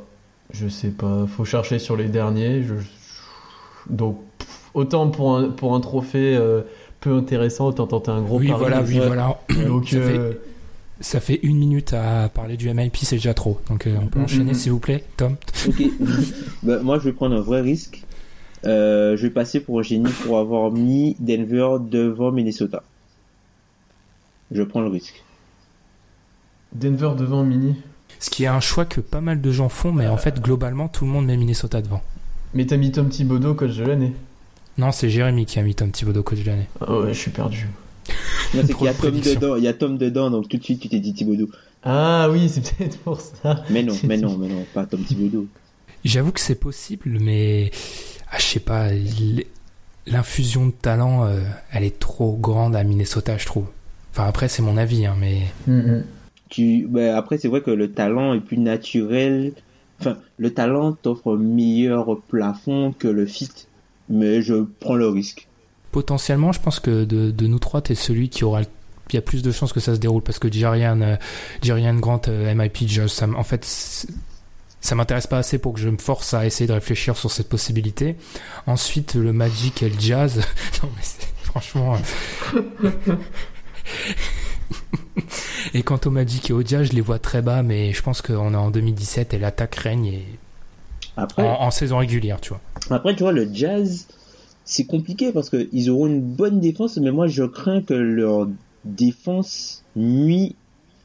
Je 0.50 0.68
sais 0.68 0.90
pas. 0.90 1.28
Faut 1.28 1.46
chercher 1.46 1.78
sur 1.78 1.96
les 1.96 2.08
derniers. 2.08 2.64
Je... 2.64 2.74
Donc, 3.92 4.18
pff, 4.40 4.72
autant 4.74 5.08
pour 5.12 5.38
un, 5.38 5.50
pour 5.50 5.76
un 5.76 5.82
trophée 5.82 6.36
euh, 6.36 6.62
peu 7.00 7.14
intéressant, 7.14 7.68
autant 7.68 7.86
tenter 7.86 8.10
un 8.10 8.24
gros 8.24 8.40
oui, 8.40 8.48
pari. 8.48 8.60
voilà, 8.60 8.82
oui, 8.82 8.98
voilà. 9.06 9.40
Donc, 9.68 9.90
ça, 9.90 9.98
euh, 9.98 10.32
fait, 10.32 10.40
ça 11.04 11.20
fait 11.20 11.40
une 11.44 11.58
minute 11.58 11.94
à 11.94 12.30
parler 12.30 12.58
du 12.58 12.74
MIP, 12.74 12.98
c'est 12.98 13.18
déjà 13.18 13.34
trop. 13.34 13.60
Donc 13.70 13.86
euh, 13.88 13.96
on 14.02 14.08
peut 14.08 14.20
Mhm. 14.20 14.26
enchaîner 14.26 14.54
s'il 14.56 14.72
vous 14.72 14.80
plaît, 14.80 15.04
Tom. 15.18 15.36
Ok. 15.68 15.82
Bah, 16.64 16.80
moi, 16.82 16.98
je 16.98 17.04
vais 17.04 17.14
prendre 17.14 17.36
un 17.36 17.42
vrai 17.42 17.62
risque. 17.62 18.04
Euh, 18.66 19.18
je 19.18 19.24
vais 19.24 19.30
passer 19.30 19.60
pour 19.60 19.80
un 19.80 19.84
génie 19.84 20.10
pour 20.24 20.40
avoir 20.40 20.72
mis 20.72 21.18
Denver 21.20 21.76
devant 21.82 22.32
Minnesota. 22.32 22.82
Je 24.52 24.64
prends 24.64 24.80
le 24.82 24.88
risque. 24.88 25.22
Denver 26.74 27.12
devant 27.18 27.44
Mini. 27.44 27.76
Ce 28.20 28.30
qui 28.30 28.46
est 28.46 28.48
un 28.48 28.62
choix 28.62 28.86
que 28.86 29.02
pas 29.02 29.20
mal 29.20 29.42
de 29.42 29.52
gens 29.52 29.68
font, 29.70 29.92
mais 29.92 30.08
en 30.08 30.16
fait 30.18 30.42
globalement 30.42 30.88
tout 30.88 31.04
le 31.06 31.12
monde 31.12 31.26
met 31.26 31.36
Minnesota 31.36 31.82
devant. 31.82 32.02
Mais 32.54 32.66
t'as 32.66 32.78
mis 32.78 32.92
Tom 32.92 33.10
Thibodeau, 33.10 33.54
coach 33.56 33.76
de 33.76 33.84
l'année. 33.84 34.14
Non, 34.78 34.92
c'est 34.92 35.10
Jérémy 35.10 35.46
qui 35.46 35.60
a 35.60 35.62
mis 35.64 35.76
Tom 35.76 35.92
Thibodeau 35.92 36.24
coach 36.24 36.40
de 36.40 36.46
l'année. 36.50 36.68
Ah 36.80 36.98
ouais, 37.00 37.14
je 37.14 37.20
suis 37.20 37.32
perdu. 37.32 37.68
Non, 38.54 38.62
c'est 38.66 38.74
qu'il 38.74 38.86
y 38.86 38.90
a 38.90 38.94
Tom 38.94 39.20
dedans. 39.20 39.56
Il 39.56 39.64
y 39.64 39.68
a 39.68 39.74
Tom 39.74 39.98
dedans, 39.98 40.30
donc 40.30 40.50
tout 40.50 40.58
de 40.58 40.64
suite, 40.64 40.82
tu 40.82 40.90
t'es 40.90 41.00
dit 41.00 41.14
Thibodeau. 41.14 41.50
Ah 41.84 42.30
oui, 42.32 42.50
c'est 42.50 42.62
peut-être 42.62 42.98
pour 43.00 43.20
ça. 43.20 43.64
Mais 43.70 43.84
non, 43.84 43.96
mais 44.04 44.18
non, 44.18 44.38
mais 44.38 44.48
non, 44.48 44.66
pas 44.74 44.86
Tom 44.86 45.04
Thibodeau. 45.04 45.48
J'avoue 46.06 46.32
que 46.32 46.40
c'est 46.40 46.60
possible, 46.60 47.18
mais 47.22 47.72
ah, 48.32 48.38
je 48.40 48.44
sais 48.44 48.60
pas, 48.60 48.90
l'infusion 50.06 50.68
de 50.68 50.72
talent, 50.72 51.26
euh, 51.26 51.42
elle 51.72 51.84
est 51.84 52.00
trop 52.00 52.36
grande 52.36 52.76
à 52.76 52.84
Minnesota, 52.84 53.38
je 53.38 53.46
trouve. 53.46 53.68
Enfin 54.12 54.26
après 54.28 54.48
c'est 54.48 54.62
mon 54.62 54.78
avis, 54.78 55.06
hein, 55.06 55.16
mais 55.20 55.48
Tu, 56.50 56.86
bah, 56.88 57.18
après, 57.18 57.40
c'est 57.40 57.48
vrai 57.48 57.62
que 57.62 57.72
le 57.72 57.92
talent 57.92 58.34
est 58.34 58.40
plus 58.40 58.60
naturel. 58.60 59.54
Enfin, 60.00 60.18
le 60.38 60.54
talent 60.54 60.94
t'offre 60.94 61.34
un 61.36 61.38
meilleur 61.38 62.22
plafond 62.28 62.94
que 62.98 63.08
le 63.08 63.26
fit. 63.26 63.50
Mais 64.10 64.42
je 64.42 64.64
prends 64.80 64.96
le 64.96 65.08
risque. 65.08 65.48
Potentiellement, 65.94 66.52
je 66.52 66.60
pense 66.60 66.82
que 66.82 67.06
de, 67.06 67.32
de 67.32 67.48
nous 67.48 67.60
trois, 67.60 67.82
t'es 67.82 67.96
celui 67.96 68.28
qui 68.28 68.44
aura 68.44 68.62
il 69.10 69.16
y 69.16 69.18
a 69.18 69.22
plus 69.22 69.44
de 69.44 69.52
chances 69.52 69.72
que 69.74 69.80
ça 69.80 69.94
se 69.96 70.00
déroule 70.00 70.24
parce 70.24 70.40
que 70.40 70.52
Jarian, 70.52 71.00
euh, 71.02 71.16
Grant, 72.00 72.22
euh, 72.28 72.54
MIP, 72.56 72.88
Josh, 72.88 73.12
ça, 73.12 73.28
en 73.30 73.44
fait, 73.44 73.64
ça 74.82 74.96
m'intéresse 74.96 75.28
pas 75.28 75.38
assez 75.38 75.58
pour 75.60 75.74
que 75.74 75.80
je 75.80 75.90
me 75.90 75.98
force 75.98 76.34
à 76.34 76.46
essayer 76.46 76.68
de 76.68 76.74
réfléchir 76.74 77.16
sur 77.18 77.30
cette 77.30 77.48
possibilité. 77.50 78.16
Ensuite, 78.66 79.14
le 79.16 79.32
Magic 79.34 79.84
et 79.84 79.90
le 79.90 80.00
Jazz. 80.00 80.38
non, 80.84 80.90
mais 80.96 81.02
c'est- 81.04 81.28
franchement. 81.44 81.96
euh, 82.56 82.60
et 85.74 85.84
quant 85.84 86.00
au 86.06 86.10
Magic 86.10 86.50
et 86.50 86.54
au 86.54 86.62
Jazz, 86.66 86.88
je 86.90 86.94
les 86.94 87.02
vois 87.02 87.20
très 87.20 87.42
bas, 87.42 87.62
mais 87.62 87.94
je 87.94 88.02
pense 88.02 88.22
qu'on 88.22 88.54
est 88.54 88.58
en 88.58 88.72
2017 88.72 89.34
et 89.34 89.38
l'attaque 89.40 89.76
règne 89.76 90.06
et 90.08 90.26
Après, 91.18 91.44
en, 91.44 91.62
en 91.62 91.72
saison 91.72 91.98
régulière, 92.00 92.40
tu 92.42 92.50
vois. 92.50 92.62
Après, 92.90 93.16
tu 93.16 93.24
vois, 93.24 93.32
le 93.32 93.48
Jazz, 93.54 94.08
c'est 94.66 94.86
compliqué 94.86 95.32
parce 95.32 95.50
qu'ils 95.50 95.90
auront 95.90 96.08
une 96.08 96.22
bonne 96.22 96.60
défense, 96.60 96.98
mais 96.98 97.12
moi, 97.12 97.28
je 97.28 97.44
crains 97.44 97.82
que 97.82 97.94
leur 97.94 98.48
défense 98.86 99.84
nuit. 99.96 100.56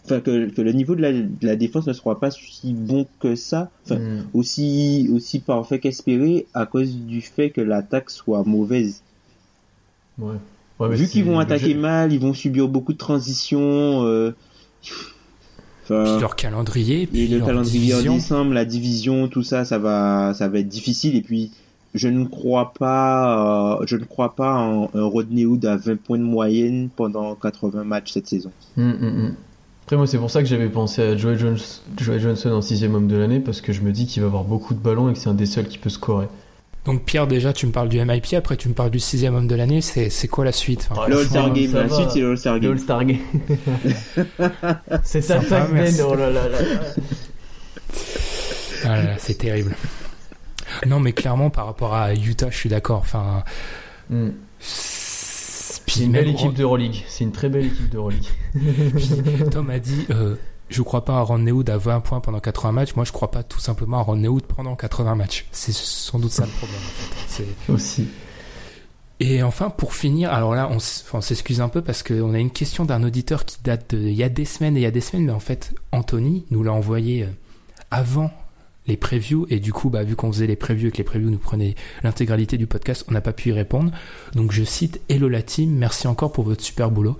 Enfin, 0.05 0.21
que, 0.21 0.49
que 0.49 0.63
le 0.63 0.73
niveau 0.73 0.95
de 0.97 1.03
la, 1.03 1.13
de 1.13 1.29
la 1.43 1.55
défense 1.57 1.87
ne 1.87 1.93
sera 1.93 2.19
pas 2.19 2.31
si 2.31 2.73
bon 2.73 3.07
que 3.21 3.35
ça. 3.35 3.71
Enfin, 3.85 3.99
Mm. 3.99 4.23
aussi, 4.33 5.09
aussi 5.13 5.39
parfait 5.41 5.81
qu'espéré 5.81 6.47
à 6.55 6.65
cause 6.65 6.95
du 6.97 7.21
fait 7.21 7.51
que 7.51 7.61
l'attaque 7.61 8.09
soit 8.11 8.43
mauvaise. 8.45 9.03
Ouais. 10.19 10.37
Ouais, 10.81 10.89
mais 10.91 10.97
Vu 10.97 11.09
qu'ils 11.09 11.25
vont 11.25 11.39
attaquer 11.41 11.75
mal, 11.75 12.13
ils 12.13 12.21
vont 12.21 12.33
subir 12.35 12.69
beaucoup 12.69 12.93
de 12.93 12.99
transitions. 12.99 14.05
euh, 14.05 14.33
Enfin, 15.85 16.05
Puis 16.05 16.21
leur 16.21 16.37
calendrier, 16.37 17.03
et 17.03 17.07
puis 17.07 17.27
le 17.29 17.39
leur 17.39 17.47
calendrier 17.49 17.93
en 17.95 17.97
division. 17.99 18.15
décembre, 18.15 18.53
la 18.53 18.65
division, 18.65 19.29
tout 19.29 19.43
ça, 19.43 19.65
ça 19.65 19.79
va, 19.79 20.33
ça 20.35 20.49
va 20.49 20.59
être 20.59 20.69
difficile. 20.69 21.17
Et 21.17 21.23
puis, 21.23 21.51
je 21.95 22.09
ne 22.09 22.25
crois 22.25 22.73
pas, 22.79 23.79
euh, 23.81 23.85
je 23.87 23.97
ne 23.97 24.05
crois 24.05 24.35
pas 24.35 24.55
en 24.55 24.91
un 24.95 25.05
Rodney 25.05 25.45
Hood 25.47 25.65
à 25.65 25.77
20 25.77 26.01
points 26.01 26.19
de 26.19 26.23
moyenne 26.23 26.89
pendant 26.95 27.35
80 27.35 27.85
matchs 27.85 28.13
cette 28.13 28.27
saison. 28.27 28.51
Mm, 28.77 28.83
mm, 28.91 29.07
mm. 29.07 29.35
Après, 29.85 29.97
moi, 29.97 30.07
c'est 30.07 30.19
pour 30.19 30.31
ça 30.31 30.43
que 30.43 30.49
j'avais 30.49 30.69
pensé 30.69 31.01
à 31.03 31.17
Joey, 31.17 31.39
Jones, 31.39 31.57
Joey 31.97 32.21
Johnson 32.21 32.51
en 32.51 32.61
sixième 32.61 32.95
homme 32.95 33.09
de 33.09 33.17
l'année, 33.17 33.41
parce 33.41 33.63
que 33.63 33.73
je 33.73 33.81
me 33.81 33.91
dis 33.91 34.07
qu'il 34.07 34.21
va 34.23 34.29
avoir 34.29 34.45
beaucoup 34.45 34.75
de 34.75 34.81
ballons 34.81 35.09
et 35.09 35.15
que 35.15 35.19
c'est 35.19 35.31
un 35.31 35.35
des 35.35 35.47
seuls 35.47 35.67
qui 35.67 35.79
peut 35.79 35.89
scorer. 35.89 36.27
Donc 36.85 37.05
Pierre, 37.05 37.27
déjà, 37.27 37.53
tu 37.53 37.67
me 37.67 37.73
parles 37.73 37.89
du 37.89 37.99
MIP, 38.03 38.35
après 38.35 38.57
tu 38.57 38.69
me 38.69 38.75
parles 38.75 38.91
du 38.91 38.99
sixième 38.99 39.35
homme 39.35 39.47
de 39.47 39.55
l'année. 39.55 39.81
C'est 39.81 40.11
c'est 40.11 40.29
quoi 40.29 40.45
la 40.45 40.53
suite 40.53 40.89
Enfin, 40.91 41.03
Ouais, 41.03 41.09
Le 41.09 41.17
franchement, 41.17 41.45
All-Star 41.47 41.55
Game, 41.55 41.73
la 41.75 41.87
va. 41.87 41.97
suite, 41.97 42.11
c'est 42.11 42.21
le 42.21 42.31
All-Star 42.31 42.55
Le 42.55 42.61
Game. 42.61 42.73
All-Star 42.73 43.05
Game. 43.05 43.19
c'est 45.05 45.21
ça, 45.23 45.41
oh 45.43 46.15
là 46.15 46.31
là 46.31 46.49
là. 46.49 46.59
Ah 48.85 48.89
là 48.97 49.03
là, 49.03 49.15
c'est 49.19 49.39
terrible. 49.39 49.75
Non, 50.87 51.01
mais 51.01 51.13
clairement, 51.13 51.51
par 51.51 51.67
rapport 51.67 51.95
à 51.95 52.15
Utah, 52.15 52.51
je 52.51 52.57
suis 52.57 52.69
d'accord. 52.69 52.99
Enfin, 52.99 53.43
Mm. 54.11 54.29
c'est- 54.61 56.05
une 56.05 56.13
belle 56.13 56.29
équipe 56.29 56.55
d'Euroleague. 56.55 57.05
C'est 57.09 57.25
une 57.25 57.33
très 57.33 57.49
belle 57.49 57.67
équipe 57.67 57.89
d'Euroleague. 57.91 58.27
Tom 59.51 59.71
a 59.71 59.79
dit, 59.79 60.07
euh, 60.11 60.37
je 60.69 60.83
crois 60.83 61.05
pas 61.05 61.17
à 61.17 61.21
Rodney 61.23 61.51
Hood 61.51 61.69
à 61.71 61.77
20 61.79 62.01
points 62.01 62.21
pendant 62.21 62.41
80 62.41 62.73
matchs. 62.73 62.95
Moi, 62.95 63.05
je 63.05 63.13
crois 63.13 63.31
pas 63.31 63.43
tout 63.43 63.59
simplement 63.59 63.99
à 63.99 64.03
Rodney 64.03 64.29
Hood 64.29 64.45
pendant 64.45 64.77
80 64.77 65.15
matchs. 65.15 65.47
C'est 65.51 65.73
sans 65.73 66.19
doute 66.19 66.31
ça 66.31 66.45
le 66.45 66.53
problème. 66.53 66.81
En 66.81 67.29
fait. 67.29 67.45
Aussi. 67.73 68.09
Et 69.21 69.43
enfin, 69.43 69.71
pour 69.71 69.95
finir, 69.95 70.33
alors 70.33 70.55
là, 70.55 70.71
on, 70.71 70.79
s'excuse 71.21 71.61
un 71.61 71.69
peu 71.69 71.83
parce 71.83 72.05
qu'on 72.05 72.35
a 72.35 72.39
une 72.39 72.53
question 72.53 72.85
d'un 72.85 73.03
auditeur 73.03 73.45
qui 73.45 73.59
date 73.65 73.95
de 73.97 74.01
il 74.01 74.15
y 74.15 74.23
a 74.23 74.29
des 74.29 74.45
semaines 74.45 74.77
et 74.77 74.81
il 74.81 74.85
y 74.85 74.87
a 74.87 74.93
des 74.93 75.01
semaines, 75.01 75.27
mais 75.27 75.33
en 75.33 75.41
fait, 75.41 75.75
Anthony 75.91 76.45
nous 76.53 76.63
l'a 76.63 76.73
envoyé 76.73 77.25
euh, 77.25 77.29
avant 77.91 78.31
les 78.89 78.97
previews 78.97 79.47
et 79.51 79.61
du 79.61 79.73
coup, 79.73 79.91
bah, 79.91 80.03
vu 80.03 80.17
qu'on 80.17 80.33
faisait 80.33 80.47
les 80.49 80.57
previews 80.57 80.89
et 80.89 80.91
que 80.91 80.99
les 80.99 81.05
previews 81.05 81.31
nous 81.31 81.39
prenaient 81.39 81.77
l'intégralité 82.03 82.57
du 82.59 82.67
podcast, 82.67 83.05
on 83.09 83.13
n'a 83.13 83.21
pas 83.21 83.33
pu 83.33 83.51
y 83.51 83.53
répondre. 83.53 83.93
Donc 84.35 84.51
je 84.51 84.65
cite 84.65 85.01
Hello 85.09 85.29
la 85.29 85.43
merci 85.69 86.09
encore 86.09 86.33
pour 86.33 86.45
votre 86.45 86.65
super 86.65 86.91
boulot. 86.91 87.17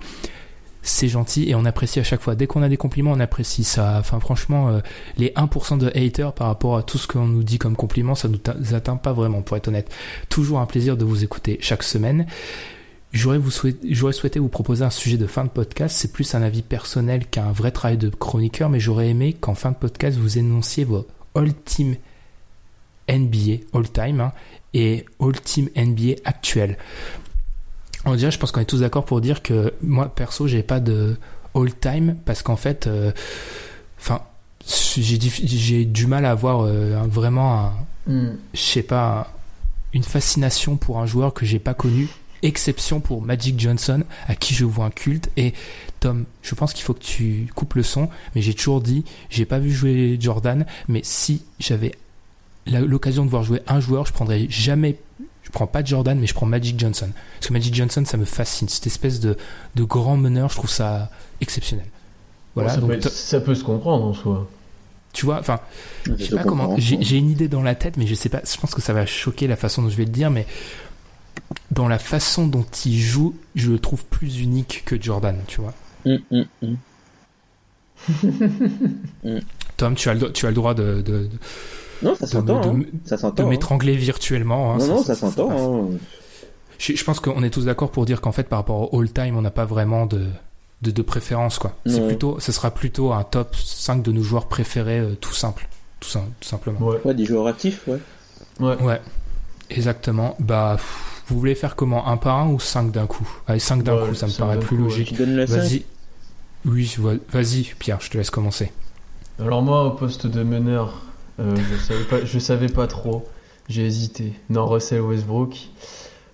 C'est 0.81 1.07
gentil 1.09 1.49
et 1.49 1.55
on 1.55 1.65
apprécie 1.65 1.99
à 1.99 2.03
chaque 2.03 2.21
fois. 2.21 2.35
Dès 2.35 2.47
qu'on 2.47 2.61
a 2.63 2.69
des 2.69 2.77
compliments, 2.77 3.11
on 3.11 3.19
apprécie 3.19 3.63
ça. 3.63 3.97
Enfin, 3.99 4.19
franchement, 4.19 4.69
euh, 4.69 4.79
les 5.17 5.31
1% 5.35 5.77
de 5.77 5.87
haters 5.93 6.33
par 6.33 6.47
rapport 6.47 6.77
à 6.77 6.83
tout 6.83 6.97
ce 6.97 7.05
qu'on 7.05 7.25
nous 7.27 7.43
dit 7.43 7.59
comme 7.59 7.75
compliments, 7.75 8.15
ça 8.15 8.29
nous 8.29 8.37
ta- 8.37 8.55
atteint 8.73 8.95
pas 8.95 9.11
vraiment, 9.11 9.41
pour 9.41 9.57
être 9.57 9.67
honnête. 9.67 9.91
Toujours 10.29 10.59
un 10.59 10.65
plaisir 10.65 10.95
de 10.95 11.03
vous 11.03 11.23
écouter 11.23 11.57
chaque 11.61 11.83
semaine. 11.83 12.25
J'aurais, 13.11 13.39
j'aurais 13.89 14.13
souhaité 14.13 14.39
vous 14.39 14.47
proposer 14.47 14.85
un 14.85 14.89
sujet 14.89 15.17
de 15.17 15.27
fin 15.27 15.43
de 15.43 15.49
podcast. 15.49 15.97
C'est 15.97 16.13
plus 16.13 16.33
un 16.33 16.41
avis 16.41 16.61
personnel 16.61 17.25
qu'un 17.27 17.51
vrai 17.51 17.71
travail 17.71 17.97
de 17.97 18.09
chroniqueur, 18.09 18.69
mais 18.69 18.79
j'aurais 18.79 19.09
aimé 19.09 19.33
qu'en 19.33 19.55
fin 19.55 19.71
de 19.71 19.75
podcast, 19.75 20.17
vous 20.17 20.37
énonciez 20.37 20.85
vos 20.85 21.07
all-team 21.35 21.95
NBA, 23.09 23.63
all-time, 23.73 24.21
hein, 24.21 24.33
et 24.73 25.05
all-team 25.19 25.69
NBA 25.75 26.21
actuel. 26.25 26.77
On 28.05 28.15
dirait, 28.15 28.31
je 28.31 28.39
pense 28.39 28.51
qu'on 28.51 28.61
est 28.61 28.65
tous 28.65 28.81
d'accord 28.81 29.05
pour 29.05 29.21
dire 29.21 29.41
que 29.41 29.73
moi, 29.81 30.13
perso, 30.13 30.47
j'ai 30.47 30.63
pas 30.63 30.79
de 30.79 31.17
all-time 31.55 32.15
parce 32.25 32.43
qu'en 32.43 32.55
fait, 32.55 32.87
euh, 32.87 33.11
enfin, 33.99 34.21
j'ai, 34.65 35.85
du 35.85 36.07
mal 36.07 36.25
à 36.25 36.31
avoir 36.31 36.61
euh, 36.61 37.01
vraiment 37.07 37.59
un, 37.59 37.73
Mm. 38.09 38.29
je 38.53 38.59
sais 38.59 38.83
pas, 38.83 39.31
une 39.93 40.03
fascination 40.03 40.77
pour 40.77 40.99
un 40.99 41.05
joueur 41.05 41.33
que 41.33 41.45
j'ai 41.45 41.59
pas 41.59 41.75
connu, 41.75 42.09
exception 42.43 42.99
pour 42.99 43.21
Magic 43.21 43.59
Johnson, 43.59 44.03
à 44.27 44.35
qui 44.35 44.53
je 44.53 44.65
vois 44.65 44.85
un 44.85 44.89
culte. 44.91 45.29
Et 45.37 45.53
Tom, 45.99 46.25
je 46.41 46.55
pense 46.55 46.73
qu'il 46.73 46.83
faut 46.83 46.93
que 46.93 47.03
tu 47.03 47.47
coupes 47.55 47.73
le 47.75 47.83
son, 47.83 48.09
mais 48.35 48.41
j'ai 48.41 48.53
toujours 48.53 48.81
dit, 48.81 49.03
j'ai 49.29 49.45
pas 49.45 49.59
vu 49.59 49.71
jouer 49.71 50.17
Jordan, 50.19 50.65
mais 50.87 51.01
si 51.03 51.43
j'avais 51.59 51.91
l'occasion 52.67 53.25
de 53.25 53.29
voir 53.29 53.43
jouer 53.43 53.61
un 53.67 53.79
joueur, 53.79 54.05
je 54.05 54.13
prendrais 54.13 54.45
jamais, 54.49 54.97
je 55.43 55.49
prends 55.49 55.67
pas 55.67 55.83
Jordan, 55.83 56.17
mais 56.19 56.27
je 56.27 56.33
prends 56.33 56.45
Magic 56.45 56.79
Johnson. 56.79 57.09
Parce 57.35 57.47
que 57.47 57.53
Magic 57.53 57.73
Johnson, 57.73 58.03
ça 58.05 58.17
me 58.17 58.25
fascine, 58.25 58.69
cette 58.69 58.87
espèce 58.87 59.19
de, 59.19 59.37
de 59.75 59.83
grand 59.83 60.17
meneur, 60.17 60.49
je 60.49 60.55
trouve 60.55 60.69
ça 60.69 61.09
exceptionnel. 61.41 61.85
Voilà, 62.55 62.71
ça, 62.71 62.77
donc 62.77 62.89
peut 62.91 62.95
être- 62.97 63.11
ça 63.11 63.39
peut 63.41 63.55
se 63.55 63.63
comprendre 63.63 64.05
en 64.05 64.13
soi. 64.13 64.47
tu 65.13 65.25
vois, 65.25 65.39
enfin, 65.39 65.59
Je 66.05 66.23
sais 66.23 66.35
pas 66.35 66.43
comment. 66.43 66.75
j'ai 66.77 67.17
une 67.17 67.29
idée 67.29 67.47
dans 67.47 67.63
la 67.63 67.73
tête, 67.75 67.97
mais 67.97 68.05
je 68.07 68.13
sais 68.15 68.29
pas. 68.29 68.41
Je 68.45 68.57
pense 68.59 68.75
que 68.75 68.81
ça 68.81 68.93
va 68.93 69.05
choquer 69.05 69.47
la 69.47 69.55
façon 69.55 69.81
dont 69.81 69.89
je 69.89 69.95
vais 69.97 70.05
le 70.05 70.11
dire, 70.11 70.29
mais 70.29 70.45
dans 71.71 71.87
la 71.87 71.99
façon 71.99 72.47
dont 72.47 72.65
il 72.85 72.99
joue, 72.99 73.35
je 73.55 73.71
le 73.71 73.79
trouve 73.79 74.03
plus 74.05 74.41
unique 74.41 74.83
que 74.85 75.01
Jordan, 75.01 75.37
tu 75.47 75.61
vois. 75.61 75.73
Hum, 76.05 76.19
hum, 76.31 76.45
hum. 76.63 76.77
Tom, 79.77 79.95
tu 79.95 80.09
as 80.09 80.13
le, 80.13 80.31
tu 80.31 80.45
as 80.45 80.49
le 80.49 80.55
droit 80.55 80.73
de, 80.73 80.95
de, 81.01 81.01
de- 81.01 81.29
Non, 82.01 82.15
ça 82.15 82.25
de 82.25 82.31
s'entend. 82.31 82.73
me- 82.73 82.83
hein. 82.83 82.87
de- 83.03 83.07
Ça 83.09 83.15
de 83.15 83.21
s'entend. 83.21 83.45
hein. 83.45 83.49
m'étrangler 83.49 83.95
virtuellement. 83.95 84.73
hein, 84.73 84.77
Non, 84.79 84.87
non, 84.87 85.03
ça 85.03 85.15
s'entend. 85.15 85.51
hein. 85.51 85.97
Je, 86.77 86.95
je 86.95 87.03
pense 87.03 87.19
qu'on 87.19 87.43
est 87.43 87.49
tous 87.49 87.65
d'accord 87.65 87.91
pour 87.91 88.05
dire 88.05 88.21
qu'en 88.21 88.31
fait, 88.31 88.43
par 88.43 88.59
rapport 88.59 88.93
au 88.93 89.01
all-time, 89.01 89.37
on 89.37 89.41
n'a 89.41 89.51
pas 89.51 89.65
vraiment 89.65 90.05
de, 90.05 90.25
de, 90.81 90.91
de 90.91 91.01
préférence, 91.01 91.59
quoi. 91.59 91.75
C'est 91.85 92.05
plutôt, 92.07 92.39
ce 92.39 92.51
sera 92.51 92.71
plutôt 92.71 93.11
un 93.11 93.23
top 93.23 93.55
5 93.55 94.01
de 94.01 94.11
nos 94.11 94.23
joueurs 94.23 94.47
préférés, 94.47 94.99
euh, 94.99 95.15
tout 95.19 95.33
simple. 95.33 95.67
Tout, 95.99 96.09
sim- 96.09 96.29
tout 96.39 96.47
simplement. 96.47 96.79
Ouais. 96.79 96.99
Ouais, 97.03 97.13
des 97.13 97.25
joueurs 97.25 97.47
actifs, 97.47 97.85
ouais. 97.87 97.99
Ouais. 98.61 98.81
Ouais, 98.81 99.01
exactement. 99.69 100.35
Bah, 100.39 100.75
pff, 100.77 101.18
vous 101.29 101.39
voulez 101.39 101.55
faire 101.55 101.75
comment 101.75 102.07
Un 102.07 102.17
par 102.17 102.37
un 102.37 102.49
ou 102.49 102.59
cinq 102.59 102.91
d'un 102.91 103.05
coup? 103.07 103.27
Allez, 103.47 103.59
cinq 103.59 103.83
d'un 103.83 103.95
Ouais, 103.95 104.09
coup, 104.09 104.15
ça 104.15 104.27
me 104.27 104.31
paraît 104.37 104.59
plus 104.59 104.77
coup, 104.77 104.83
logique. 104.83 105.09
Tu 105.09 105.13
donnes 105.15 105.35
le 105.35 105.47
5. 105.47 105.55
Vas-y. 105.57 105.83
Oui, 106.65 106.95
vas-y, 107.31 107.63
Pierre, 107.79 107.99
je 108.01 108.09
te 108.09 108.17
laisse 108.17 108.29
commencer. 108.29 108.71
Alors 109.39 109.61
moi, 109.61 109.85
au 109.85 109.91
poste 109.91 110.27
de 110.27 110.43
meneur, 110.43 111.01
euh, 111.39 111.55
je 111.71 111.77
savais 111.77 112.03
pas, 112.03 112.25
je 112.25 112.39
savais 112.39 112.67
pas 112.67 112.87
trop. 112.87 113.27
J'ai 113.69 113.85
hésité. 113.85 114.33
Non, 114.49 114.65
Russell 114.67 115.01
Westbrook. 115.01 115.55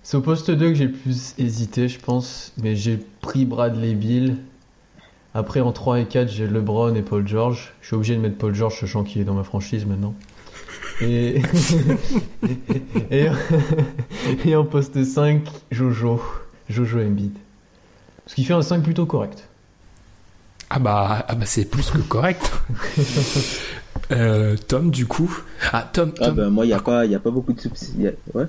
C'est 0.02 0.16
au 0.16 0.20
poste 0.22 0.50
2 0.50 0.68
que 0.70 0.74
j'ai 0.74 0.86
le 0.86 0.92
plus 0.92 1.34
hésité, 1.38 1.88
je 1.88 1.98
pense. 2.00 2.52
Mais 2.56 2.74
j'ai 2.74 2.98
pris 3.20 3.44
Bradley 3.44 3.94
Bill. 3.94 4.38
Après, 5.34 5.60
en 5.60 5.72
3 5.72 6.00
et 6.00 6.06
4, 6.06 6.28
j'ai 6.28 6.46
LeBron 6.46 6.94
et 6.94 7.02
Paul 7.02 7.26
George. 7.28 7.74
Je 7.82 7.88
suis 7.88 7.96
obligé 7.96 8.16
de 8.16 8.20
mettre 8.20 8.38
Paul 8.38 8.54
George, 8.54 8.80
sachant 8.80 9.04
qu'il 9.04 9.20
est 9.20 9.24
dans 9.24 9.34
ma 9.34 9.44
franchise 9.44 9.84
maintenant. 9.84 10.14
Et, 11.02 11.42
et, 13.10 13.28
et 14.46 14.56
en 14.56 14.64
poste 14.64 15.04
5, 15.04 15.42
Jojo. 15.70 16.22
Jojo 16.70 17.00
Embiid. 17.00 17.34
Ce 18.26 18.34
qui 18.34 18.44
fait 18.44 18.54
un 18.54 18.62
5 18.62 18.82
plutôt 18.82 19.04
correct. 19.06 19.46
Ah 20.70 20.78
bah, 20.78 21.24
ah 21.28 21.34
bah 21.34 21.44
c'est 21.46 21.64
plus 21.66 21.90
que 21.90 21.98
correct. 21.98 22.50
Euh, 24.12 24.56
Tom, 24.68 24.90
du 24.92 25.06
coup. 25.06 25.36
Ah, 25.72 25.88
Tom, 25.92 26.12
Ah 26.20 26.30
ben 26.30 26.48
moi, 26.50 26.64
il 26.64 26.68
n'y 26.68 26.74
a, 26.74 26.80
pas- 26.80 27.06
y 27.06 27.14
a 27.14 27.18
pas 27.18 27.30
beaucoup 27.30 27.52
de 27.52 27.60
soucis. 27.60 27.92
Y 27.98 28.08
a- 28.08 28.12
Ouais. 28.34 28.44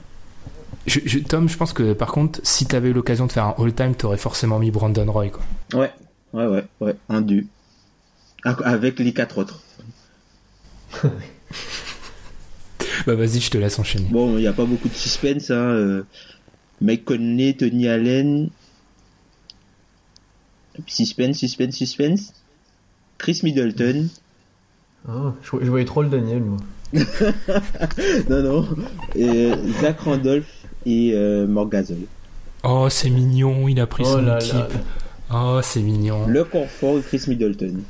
je- 0.86 1.00
je- 1.06 1.20
Tom, 1.20 1.50
je 1.50 1.58
pense 1.58 1.74
que 1.74 1.94
par 1.94 2.12
contre, 2.12 2.40
si 2.44 2.68
t'avais 2.68 2.90
eu 2.90 2.94
l'occasion 2.94 3.26
de 3.26 3.32
faire 3.32 3.46
un 3.46 3.56
all-time, 3.58 3.96
t'aurais 3.96 4.18
forcément 4.18 4.60
mis 4.60 4.70
Brandon 4.72 5.10
Roy, 5.12 5.30
quoi. 5.30 5.42
Ouais, 5.74 5.92
ouais, 6.34 6.46
ouais, 6.46 6.66
ouais. 6.82 6.96
Un 7.10 7.22
deux. 7.22 7.46
Ac- 8.46 8.62
Avec 8.66 9.00
les 9.00 9.14
quatre 9.14 9.40
autres. 9.40 9.62
Bah 13.08 13.16
vas-y, 13.16 13.40
je 13.40 13.50
te 13.50 13.58
laisse 13.58 13.80
enchaîner. 13.80 14.08
Bon, 14.12 14.38
il 14.38 14.42
n'y 14.42 14.48
a 14.48 14.54
pas 14.54 14.66
beaucoup 14.66 14.90
de 14.90 14.94
suspense. 14.94 15.50
Hein. 15.50 15.56
euh, 15.56 16.04
Mike 16.82 17.06
Conley, 17.06 17.54
Tony 17.54 17.88
Allen. 17.88 18.50
Suspense, 20.86 21.38
suspense, 21.38 21.76
suspense. 21.76 22.34
Chris 23.18 23.40
Middleton. 23.44 24.08
Ah, 25.08 25.34
je, 25.42 25.50
je 25.64 25.70
voyais 25.70 25.86
trop 25.86 26.04
le 26.04 26.10
Daniel, 26.10 26.44
moi. 26.44 26.58
non, 28.30 28.44
non. 28.44 28.68
Et 29.16 29.28
euh, 29.30 29.56
Zach 29.82 30.02
Randolph 30.02 30.46
et 30.86 31.12
euh, 31.14 31.48
Marc 31.48 31.70
Gasol. 31.70 31.98
Oh, 32.64 32.88
c'est 32.90 33.10
mignon, 33.10 33.68
il 33.68 33.80
a 33.80 33.88
pris 33.88 34.04
Oh 34.06 34.14
son 34.18 34.22
là 34.22 34.38
équipe. 34.40 34.54
là. 34.54 34.68
Oh, 35.34 35.60
c'est 35.64 35.82
mignon. 35.82 36.28
Le 36.28 36.44
confort 36.44 37.00
Chris 37.04 37.22
Middleton. 37.28 37.82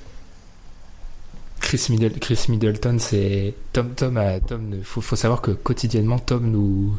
Chris, 1.68 1.88
Middle- 1.90 2.20
Chris 2.20 2.46
Middleton, 2.50 2.98
c'est 3.00 3.54
Tom. 3.74 3.90
Tom, 3.96 4.16
a- 4.18 4.40
Tom, 4.40 4.76
faut, 4.84 5.02
faut 5.02 5.16
savoir 5.18 5.42
que 5.42 5.52
quotidiennement, 5.52 6.18
Tom 6.18 6.50
nous 6.50 6.98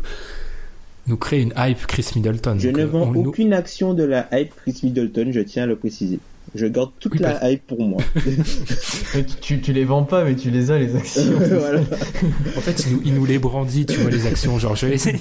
nous 1.07 1.17
crée 1.17 1.41
une 1.41 1.55
hype 1.57 1.87
Chris 1.87 2.07
Middleton. 2.17 2.57
Je 2.59 2.69
ne 2.69 2.85
vends 2.85 3.03
on- 3.09 3.13
nous- 3.13 3.29
aucune 3.31 3.55
action 3.55 3.95
de 3.95 4.03
la 4.05 4.29
hype 4.33 4.53
Chris 4.57 4.81
Middleton, 4.83 5.31
je 5.33 5.41
tiens 5.41 5.63
à 5.63 5.67
le 5.67 5.77
préciser. 5.77 6.19
Je 6.55 6.67
garde 6.67 6.91
toute 7.01 7.13
Oui, 7.15 7.19
la 7.21 7.51
hype 7.51 7.67
pour 7.67 7.83
moi. 7.83 8.03
Tu, 9.41 9.61
tu 9.61 9.73
les 9.73 9.85
vends 9.85 10.05
pas, 10.05 10.25
mais 10.25 10.35
tu 10.37 10.51
les 10.51 10.71
as, 10.71 10.79
les 10.79 10.95
actions. 10.97 11.23
Voilà. 11.39 11.81
En 11.81 12.61
fait, 12.61 12.85
il 12.87 12.93
nous, 12.97 13.03
il 13.07 13.15
nous 13.15 13.25
les 13.27 13.39
brandit, 13.39 13.87
tu 13.87 13.97
vois, 13.99 14.11
les 14.11 14.27
actions, 14.27 14.59
genre, 14.59 14.77
je 14.77 14.87
les 14.87 15.09
ai. 15.09 15.15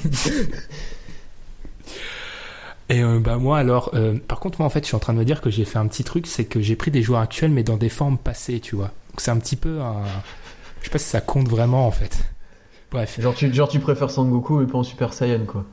Et 2.89 3.03
euh, 3.03 3.19
bah 3.19 3.37
moi 3.37 3.57
alors, 3.59 3.91
euh, 3.95 4.15
par 4.29 4.39
contre 4.39 4.59
moi 4.61 4.67
en 4.67 4.69
fait 4.69 4.79
je 4.79 4.85
suis 4.87 4.95
en 4.95 4.99
train 4.99 5.13
de 5.13 5.19
me 5.19 5.25
dire 5.25 5.41
que 5.41 5.49
j'ai 5.49 5.65
fait 5.65 5.77
un 5.77 5.87
petit 5.87 6.05
truc, 6.05 6.25
c'est 6.25 6.45
que 6.45 6.61
j'ai 6.61 6.77
pris 6.77 6.89
des 6.89 7.01
joueurs 7.01 7.19
actuels 7.19 7.51
mais 7.51 7.63
dans 7.63 7.75
des 7.75 7.89
formes 7.89 8.17
passées, 8.17 8.61
tu 8.61 8.77
vois. 8.77 8.93
C'est 9.17 9.31
un 9.31 9.37
petit 9.37 9.55
peu 9.55 9.79
un... 9.81 10.03
Je 10.79 10.85
sais 10.85 10.91
pas 10.91 10.99
si 10.99 11.05
ça 11.05 11.21
compte 11.21 11.47
vraiment 11.47 11.87
en 11.87 11.91
fait. 11.91 12.17
Bref. 12.91 13.19
Genre 13.19 13.33
tu, 13.35 13.53
genre 13.53 13.67
tu 13.67 13.79
préfères 13.79 14.09
Sangoku, 14.09 14.59
mais 14.59 14.67
pas 14.67 14.77
en 14.77 14.83
Super 14.83 15.13
Saiyan, 15.13 15.45
quoi. 15.45 15.65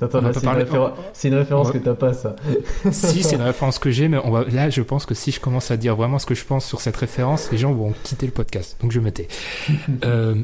Attends, 0.00 0.20
là, 0.20 0.28
pas 0.30 0.40
c'est 0.40 0.46
une, 0.46 0.52
référen- 0.52 0.92
c'est 1.14 1.28
une 1.28 1.34
référence 1.36 1.68
va- 1.68 1.72
que 1.72 1.78
t'as 1.78 1.94
pas, 1.94 2.12
ça. 2.12 2.36
si 2.92 3.22
c'est 3.22 3.36
une 3.36 3.42
référence 3.52 3.78
que 3.78 3.90
j'ai, 3.90 4.08
mais 4.08 4.18
on 4.22 4.30
va... 4.30 4.44
là 4.44 4.68
je 4.68 4.82
pense 4.82 5.06
que 5.06 5.14
si 5.14 5.32
je 5.32 5.40
commence 5.40 5.70
à 5.70 5.78
dire 5.78 5.96
vraiment 5.96 6.18
ce 6.18 6.26
que 6.26 6.34
je 6.34 6.44
pense 6.44 6.66
sur 6.66 6.82
cette 6.82 6.96
référence, 6.96 7.50
les 7.50 7.56
gens 7.56 7.72
vont 7.72 7.94
quitter 8.02 8.26
le 8.26 8.32
podcast. 8.32 8.76
Donc 8.82 8.92
je 8.92 9.00
me 9.00 9.10
tais. 9.10 9.28
Euh, 10.04 10.34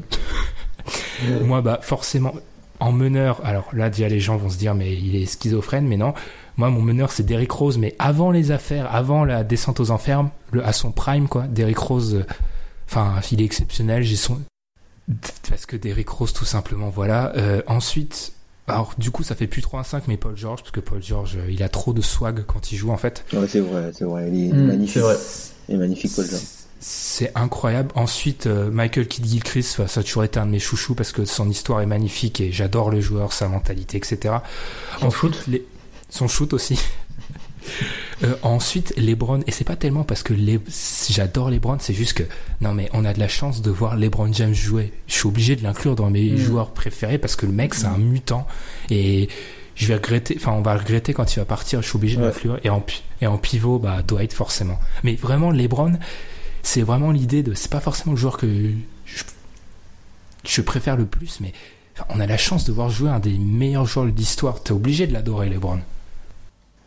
moi 1.43 1.61
bah 1.61 1.79
forcément 1.81 2.33
en 2.81 2.91
meneur, 2.91 3.39
alors 3.45 3.69
là 3.71 3.89
déjà 3.89 4.09
les 4.09 4.19
gens 4.19 4.35
vont 4.35 4.49
se 4.49 4.57
dire 4.57 4.75
mais 4.75 4.93
il 4.93 5.15
est 5.15 5.25
schizophrène, 5.25 5.87
mais 5.87 5.95
non. 5.97 6.13
Moi 6.57 6.69
mon 6.69 6.81
meneur 6.81 7.11
c'est 7.11 7.23
Derrick 7.23 7.51
Rose, 7.51 7.77
mais 7.77 7.95
avant 7.99 8.31
les 8.31 8.51
affaires, 8.51 8.93
avant 8.93 9.25
la 9.25 9.43
descente 9.43 9.79
aux 9.79 9.89
enfers, 9.91 10.25
le, 10.51 10.63
à 10.65 10.73
son 10.73 10.91
prime 10.91 11.27
quoi, 11.27 11.43
Derrick 11.47 11.77
Rose, 11.79 12.15
euh, 12.15 12.23
enfin 12.87 13.15
il 13.31 13.41
est 13.41 13.45
exceptionnel, 13.45 14.03
j'ai 14.03 14.15
son 14.15 14.39
parce 15.49 15.65
que 15.65 15.75
Derrick 15.75 16.07
Rose 16.09 16.31
tout 16.33 16.45
simplement 16.45 16.89
voilà. 16.89 17.33
Euh, 17.35 17.61
ensuite 17.67 18.33
alors 18.67 18.93
du 18.97 19.11
coup 19.11 19.23
ça 19.23 19.35
fait 19.35 19.47
plus 19.47 19.61
3 19.61 19.81
à 19.81 19.83
5 19.83 20.07
mais 20.07 20.15
Paul 20.15 20.37
George 20.37 20.61
parce 20.61 20.71
que 20.71 20.79
Paul 20.79 21.03
George 21.03 21.35
euh, 21.37 21.51
il 21.51 21.61
a 21.63 21.69
trop 21.69 21.91
de 21.91 22.01
swag 22.01 22.43
quand 22.45 22.71
il 22.71 22.77
joue 22.77 22.91
en 22.91 22.97
fait. 22.97 23.25
Ouais, 23.33 23.47
c'est 23.47 23.59
vrai, 23.59 23.91
c'est 23.93 24.05
vrai. 24.05 24.29
Il 24.31 24.49
est 24.49 24.53
Mm, 24.53 24.67
magnifique. 24.67 24.93
c'est 24.93 24.99
vrai. 25.01 25.15
Il 25.69 25.75
est 25.75 25.77
magnifique, 25.77 26.15
Paul 26.15 26.25
George. 26.25 26.43
C'est 26.85 27.31
incroyable. 27.35 27.91
Ensuite, 27.95 28.45
euh, 28.47 28.69
Michael 28.69 29.07
Kidd 29.07 29.25
Gilchrist, 29.25 29.87
ça 29.87 29.99
a 30.01 30.03
toujours 30.03 30.25
été 30.25 30.37
un 30.39 30.45
de 30.45 30.51
mes 30.51 30.59
chouchous 30.59 30.95
parce 30.95 31.13
que 31.13 31.23
son 31.23 31.49
histoire 31.49 31.79
est 31.81 31.85
magnifique 31.85 32.41
et 32.41 32.51
j'adore 32.51 32.91
le 32.91 32.99
joueur, 32.99 33.31
sa 33.31 33.47
mentalité, 33.47 33.97
etc. 33.97 34.35
Ensuite, 35.01 35.35
shoot. 35.35 35.47
les- 35.47 35.65
son 36.13 36.27
shoot 36.27 36.53
aussi. 36.53 36.79
Euh, 38.23 38.35
ensuite, 38.41 38.93
LeBron, 38.97 39.39
et 39.47 39.51
c'est 39.51 39.63
pas 39.63 39.77
tellement 39.77 40.03
parce 40.03 40.21
que 40.21 40.33
les... 40.33 40.59
j'adore 41.09 41.49
LeBron, 41.49 41.77
c'est 41.79 41.93
juste 41.93 42.13
que 42.13 42.23
non 42.59 42.73
mais 42.73 42.89
on 42.93 43.05
a 43.05 43.13
de 43.13 43.19
la 43.19 43.29
chance 43.29 43.61
de 43.61 43.71
voir 43.71 43.95
LeBron 43.95 44.31
James 44.33 44.53
jouer. 44.53 44.91
Je 45.07 45.13
suis 45.13 45.27
obligé 45.27 45.55
de 45.55 45.63
l'inclure 45.63 45.95
dans 45.95 46.09
mes 46.09 46.31
Mm. 46.31 46.37
joueurs 46.37 46.71
préférés 46.71 47.17
parce 47.17 47.35
que 47.37 47.45
le 47.45 47.53
mec 47.53 47.73
c'est 47.73 47.85
un 47.87 47.97
mutant 47.97 48.45
et 48.89 49.29
je 49.75 49.87
vais 49.87 49.95
regretter, 49.95 50.35
enfin 50.37 50.51
on 50.51 50.61
va 50.61 50.75
regretter 50.77 51.13
quand 51.13 51.33
il 51.35 51.39
va 51.39 51.45
partir. 51.45 51.81
Je 51.81 51.87
suis 51.87 51.95
obligé 51.95 52.17
de 52.17 52.21
l'inclure 52.23 52.59
et 52.65 52.69
en 52.69 52.85
et 53.21 53.27
en 53.27 53.37
pivot 53.37 53.79
bah 53.79 54.01
Dwight 54.05 54.33
forcément. 54.33 54.79
Mais 55.03 55.15
vraiment 55.15 55.51
LeBron, 55.51 55.93
c'est 56.63 56.81
vraiment 56.81 57.11
l'idée 57.11 57.43
de 57.43 57.53
c'est 57.53 57.71
pas 57.71 57.79
forcément 57.81 58.11
le 58.11 58.19
joueur 58.19 58.35
que 58.37 58.47
je, 59.05 59.23
je 60.45 60.61
préfère 60.61 60.97
le 60.97 61.05
plus, 61.05 61.39
mais 61.39 61.53
on 62.09 62.19
a 62.19 62.27
la 62.27 62.37
chance 62.37 62.65
de 62.65 62.73
voir 62.73 62.89
jouer 62.89 63.09
un 63.09 63.19
des 63.19 63.37
meilleurs 63.37 63.85
joueurs 63.85 64.05
de 64.05 64.11
l'histoire. 64.11 64.61
T'es 64.63 64.71
obligé 64.73 65.07
de 65.07 65.13
l'adorer 65.13 65.49
LeBron. 65.49 65.79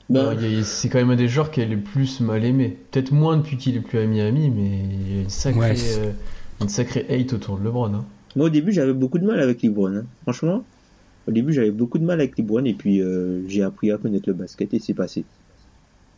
Ben, 0.09 0.34
y 0.40 0.61
a- 0.61 0.64
c'est 0.64 0.88
quand 0.88 0.98
même 0.98 1.11
un 1.11 1.16
des 1.16 1.28
joueurs 1.28 1.50
qui 1.50 1.61
est 1.61 1.66
le 1.66 1.80
plus 1.80 2.20
mal 2.20 2.44
aimé. 2.44 2.76
Peut-être 2.92 3.11
moins 3.12 3.36
depuis 3.36 3.57
qu'il 3.57 3.76
est 3.76 3.80
plus 3.80 3.98
à 3.98 4.07
Miami, 4.07 4.50
mais 4.50 4.78
il 5.09 5.14
y 5.16 5.18
a 5.18 5.22
une 5.22 5.28
sacrée, 5.30 5.59
Ouais, 5.61 5.76
euh, 5.98 6.12
une 6.61 6.68
sacrée 6.68 7.04
hate 7.11 7.32
autour 7.32 7.59
de 7.59 7.64
LeBron. 7.64 7.92
Hein. 7.92 8.04
Moi, 8.36 8.46
au 8.46 8.50
début, 8.50 8.72
j'avais 8.72 8.92
beaucoup 8.92 9.18
de 9.18 9.26
mal 9.26 9.40
avec 9.40 9.62
LeBron. 9.62 9.96
hein. 9.96 10.04
Franchement, 10.22 10.64
au 11.26 11.32
début, 11.32 11.52
j'avais 11.52 11.72
beaucoup 11.72 11.98
de 11.98 12.04
mal 12.04 12.20
avec 12.20 12.38
LeBron 12.38 12.64
et 12.64 12.74
puis 12.74 13.00
euh, 13.02 13.42
j'ai 13.48 13.62
appris 13.64 13.90
à 13.90 13.98
connaître 13.98 14.28
le 14.28 14.34
basket 14.34 14.72
et 14.74 14.78
c'est 14.78 14.94
passé. 14.94 15.24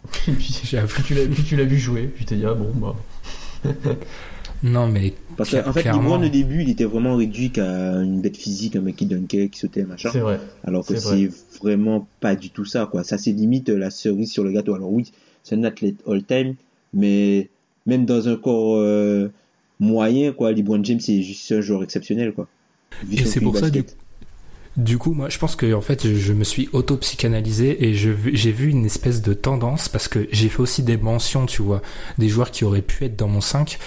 Et 0.29 0.33
puis, 0.33 0.55
J'ai 0.65 0.79
appris. 0.79 1.03
tu 1.03 1.15
l'as 1.15 1.27
puis 1.27 1.43
tu 1.43 1.57
l'as 1.57 1.65
vu 1.65 1.77
jouer, 1.79 2.05
puis 2.07 2.25
tu 2.25 2.31
t'es 2.31 2.37
dit, 2.37 2.45
ah 2.47 2.55
bon, 2.55 2.71
bah. 2.75 2.95
Non 4.63 4.89
mais 4.89 5.13
Parce 5.37 5.51
qu'en 5.51 5.73
fait. 5.73 5.85
LeBron, 5.85 6.23
au 6.23 6.29
début, 6.29 6.63
il 6.63 6.71
était 6.71 6.85
vraiment 6.85 7.17
réduit 7.17 7.51
qu'à 7.51 7.93
une 7.95 8.21
bête 8.21 8.37
physique, 8.37 8.77
un 8.77 8.81
mec 8.81 8.97
qui 8.97 9.07
dunkait, 9.07 9.49
qui 9.49 9.59
sautait, 9.59 9.85
machin. 9.85 10.11
C'est 10.13 10.21
vrai. 10.21 10.41
Alors 10.65 10.85
que 10.85 10.97
c'est 10.97 11.09
vrai. 11.09 11.31
c'est 11.51 11.59
vraiment 11.61 12.07
pas 12.21 12.35
du 12.35 12.51
tout 12.51 12.65
ça, 12.65 12.87
quoi. 12.87 13.05
Ça, 13.05 13.19
c'est 13.19 13.33
limite 13.33 13.69
la 13.69 13.91
cerise 13.91 14.33
sur 14.33 14.45
le 14.45 14.51
gâteau. 14.51 14.75
Alors 14.75 14.93
oui, 14.93 15.13
c'est 15.45 15.55
un 15.55 15.65
athlète 15.65 15.97
all-time, 16.07 16.55
mais 16.93 17.49
même 17.87 18.05
dans 18.05 18.29
un 18.29 18.37
corps 18.37 18.77
euh, 18.77 19.29
moyen, 19.81 20.33
quoi, 20.33 20.53
LeBron 20.53 20.83
James, 20.85 21.01
c'est 21.01 21.23
juste 21.23 21.53
un 21.53 21.61
joueur 21.61 21.83
exceptionnel, 21.83 22.33
quoi. 22.33 22.49
Vu 23.07 23.23
Et 23.23 23.27
c'est 23.27 23.41
pour 23.41 23.55
ça, 23.57 23.63
basket. 23.63 23.97
Du 24.77 24.97
coup, 24.97 25.13
moi, 25.13 25.29
je 25.29 25.39
pense 25.39 25.57
que 25.57 25.75
en 25.75 25.81
fait, 25.81 26.07
je, 26.07 26.15
je 26.15 26.33
me 26.33 26.45
suis 26.45 26.69
auto-psychanalysé 26.73 27.85
et 27.85 27.95
je, 27.95 28.11
j'ai 28.33 28.53
vu 28.53 28.71
une 28.71 28.87
espèce 28.87 29.23
de 29.23 29.35
tendance 29.35 29.89
parce 29.89 30.07
que 30.07 30.29
j'ai 30.31 30.49
fait 30.49 30.61
aussi 30.61 30.85
des 30.85 30.97
mentions, 30.97 31.47
tu 31.47 31.63
vois, 31.63 31.83
des 32.17 32.29
joueurs 32.29 32.53
qui 32.53 32.65
auraient 32.65 32.83
pu 32.83 33.05
être 33.05 33.17
dans 33.17 33.27
mon 33.27 33.41
5. 33.41 33.79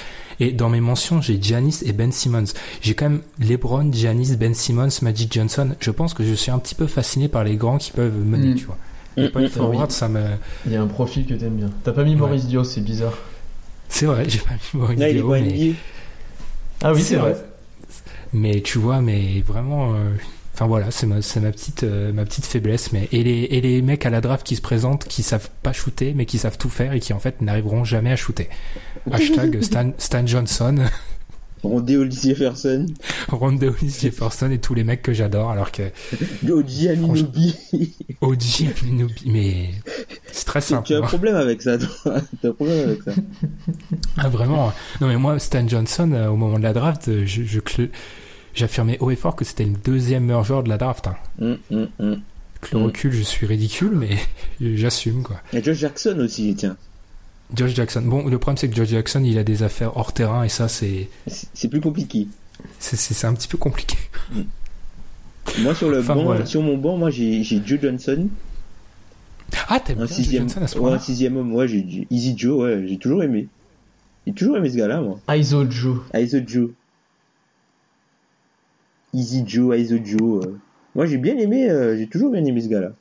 Et 0.43 0.51
dans 0.51 0.69
mes 0.69 0.81
mentions, 0.81 1.21
j'ai 1.21 1.39
Giannis 1.39 1.81
et 1.85 1.93
Ben 1.93 2.11
Simmons. 2.11 2.45
J'ai 2.81 2.95
quand 2.95 3.09
même 3.09 3.21
LeBron, 3.39 3.93
Giannis, 3.93 4.35
Ben 4.37 4.55
Simmons, 4.55 4.89
Magic 5.03 5.31
Johnson. 5.31 5.75
Je 5.79 5.91
pense 5.91 6.15
que 6.15 6.23
je 6.23 6.33
suis 6.33 6.49
un 6.49 6.57
petit 6.57 6.73
peu 6.73 6.87
fasciné 6.87 7.27
par 7.27 7.43
les 7.43 7.55
grands 7.57 7.77
qui 7.77 7.91
peuvent 7.91 8.17
mener, 8.25 8.49
Mm. 8.49 8.55
tu 8.55 8.65
vois. 8.65 8.77
Les 9.17 9.27
Mm, 9.27 9.31
point 9.31 9.41
mm, 9.43 9.49
forward, 9.49 9.91
ça 9.91 10.09
me... 10.09 10.21
Il 10.65 10.71
y 10.71 10.75
a 10.75 10.81
un 10.81 10.87
profil 10.87 11.27
que 11.27 11.35
t'aimes 11.35 11.57
bien. 11.57 11.69
T'as 11.83 11.91
pas 11.91 12.03
mis 12.03 12.15
Maurice 12.15 12.47
Dio, 12.47 12.63
c'est 12.63 12.81
bizarre. 12.81 13.13
C'est 13.87 14.07
vrai, 14.07 14.25
j'ai 14.27 14.39
pas 14.39 14.51
mis 14.73 14.79
Maurice 14.79 14.99
Là, 14.99 15.09
il 15.09 15.17
est 15.17 15.19
Dio, 15.19 15.29
pas 15.29 15.39
mais-. 15.41 15.73
Ah 16.81 16.93
oui, 16.93 17.01
c'est 17.03 17.17
vrai. 17.17 17.35
Mais 18.33 18.61
tu 18.61 18.79
vois, 18.79 19.01
mais 19.01 19.43
vraiment, 19.45 19.93
euh, 19.93 20.09
enfin 20.55 20.65
voilà, 20.65 20.89
c'est 20.89 21.05
ma, 21.05 21.21
c'est 21.21 21.41
ma 21.41 21.51
petite, 21.51 21.83
euh, 21.83 22.13
ma 22.13 22.23
petite 22.25 22.45
faiblesse. 22.45 22.93
Mais 22.93 23.09
et 23.11 23.23
les, 23.23 23.41
et 23.51 23.61
les 23.61 23.81
mecs 23.81 24.05
à 24.05 24.09
la 24.09 24.21
draft 24.21 24.45
qui 24.45 24.55
se 24.55 24.61
présentent, 24.61 25.03
qui 25.05 25.21
savent 25.21 25.49
pas 25.61 25.73
shooter, 25.73 26.13
mais 26.15 26.25
qui 26.25 26.37
savent 26.39 26.57
tout 26.57 26.69
faire 26.69 26.93
et 26.93 26.99
qui 27.01 27.11
en 27.13 27.19
fait 27.19 27.41
n'arriveront 27.41 27.83
jamais 27.83 28.11
à 28.11 28.15
shooter. 28.15 28.49
Hashtag 29.11 29.61
Stan, 29.61 29.91
Stan 29.97 30.25
Johnson, 30.27 30.75
Rondé 31.63 31.95
Hollis 31.97 32.21
Jefferson, 32.23 32.87
Ronde 33.29 33.63
Hollis 33.63 33.97
Jefferson 34.01 34.49
et 34.51 34.57
tous 34.59 34.73
les 34.73 34.83
mecs 34.83 35.01
que 35.03 35.13
j'adore, 35.13 35.51
alors 35.51 35.71
que 35.71 35.83
Oji 36.49 36.89
Anunoby. 36.89 37.55
OG, 38.21 38.41
Anunoby, 38.83 39.23
mais 39.27 39.69
c'est 40.31 40.45
très 40.45 40.61
simple. 40.61 40.87
tu 40.87 40.93
as 40.95 40.97
un 40.97 41.03
hein. 41.03 41.07
problème 41.07 41.35
avec 41.35 41.61
ça, 41.61 41.77
toi. 41.77 41.87
T'as 42.41 42.49
un 42.49 42.53
problème 42.53 42.89
avec 42.89 43.03
ça. 43.03 43.11
Ah 44.17 44.29
vraiment 44.29 44.73
Non 45.01 45.07
mais 45.07 45.17
moi, 45.17 45.37
Stan 45.39 45.67
Johnson, 45.67 46.11
euh, 46.13 46.27
au 46.29 46.35
moment 46.35 46.57
de 46.57 46.63
la 46.63 46.73
draft, 46.73 47.07
euh, 47.09 47.25
je, 47.25 47.43
j'affirmais 48.55 48.97
haut 48.99 49.11
et 49.11 49.15
fort 49.15 49.35
que 49.35 49.45
c'était 49.45 49.65
le 49.65 49.75
deuxième 49.83 50.25
meilleur 50.25 50.43
joueur 50.43 50.63
de 50.63 50.69
la 50.69 50.77
draft. 50.77 51.07
Hein. 51.07 51.15
Hum, 51.39 51.57
hum. 51.99 52.21
Avec 52.59 52.73
le 52.73 52.79
Mm. 52.79 52.83
recul, 52.85 53.11
je 53.11 53.23
suis 53.23 53.45
ridicule, 53.45 53.91
mais 53.95 54.17
j'assume 54.77 55.21
quoi. 55.23 55.37
A 55.53 55.61
Josh 55.61 55.77
Jackson 55.77 56.17
aussi, 56.19 56.55
tiens. 56.55 56.75
Josh 57.55 57.73
Jackson. 57.75 58.01
Bon, 58.03 58.27
le 58.27 58.37
problème 58.37 58.57
c'est 58.57 58.69
que 58.69 58.75
Josh 58.75 58.89
Jackson, 58.89 59.23
il 59.23 59.37
a 59.37 59.43
des 59.43 59.63
affaires 59.63 59.97
hors 59.97 60.13
terrain 60.13 60.43
et 60.43 60.49
ça, 60.49 60.67
c'est 60.67 61.09
C'est 61.27 61.67
plus 61.67 61.81
compliqué. 61.81 62.27
c'est 62.79 63.25
un 63.27 63.33
petit 63.33 63.47
peu 63.47 63.57
compliqué. 63.57 63.97
Moi, 65.59 65.73
sur 65.75 65.89
le 65.89 65.99
Enfin, 65.99 66.15
banc, 66.15 66.23
voilà. 66.23 66.45
sur 66.45 66.61
mon 66.61 66.77
banc, 66.77 66.97
moi, 66.97 67.09
j'ai 67.09 67.43
j'ai 67.43 67.61
Joe 67.65 67.79
Johnson. 67.81 68.27
Ah, 69.67 69.79
t'aimes 69.79 69.99
Un 69.99 70.05
bien 70.05 70.15
sixième, 70.15 70.43
Johnson 70.43 70.61
à 70.63 70.67
ce 70.67 70.79
ouais, 70.79 70.91
un 70.93 70.99
sixième 70.99 71.35
homme, 71.35 71.53
ouais, 71.53 71.67
j'ai 71.67 71.85
j'ai- 71.89 72.07
Easy 72.09 72.35
Joe, 72.37 72.63
ouais, 72.63 72.85
j'ai 72.87 72.97
toujours 72.97 73.23
aimé. 73.23 73.47
J'ai 74.25 74.33
toujours 74.33 74.55
aimé 74.57 74.69
ce 74.69 74.77
gars-là, 74.77 75.01
moi. 75.01 75.19
ISO 75.35 75.69
Joe. 75.69 75.97
ISO 76.13 76.37
Joe. 76.45 76.69
Easy 79.13 79.43
Joe, 79.45 79.77
ISO 79.77 79.97
Joe. 80.03 80.45
euh. 80.45 80.57
Moi, 80.95 81.05
j'ai 81.05 81.17
bien 81.17 81.37
aimé, 81.37 81.69
euh, 81.69 81.97
j'ai 81.97 82.07
toujours 82.07 82.31
bien 82.31 82.43
aimé 82.45 82.61
ce 82.61 82.67
gars-là. 82.69 82.91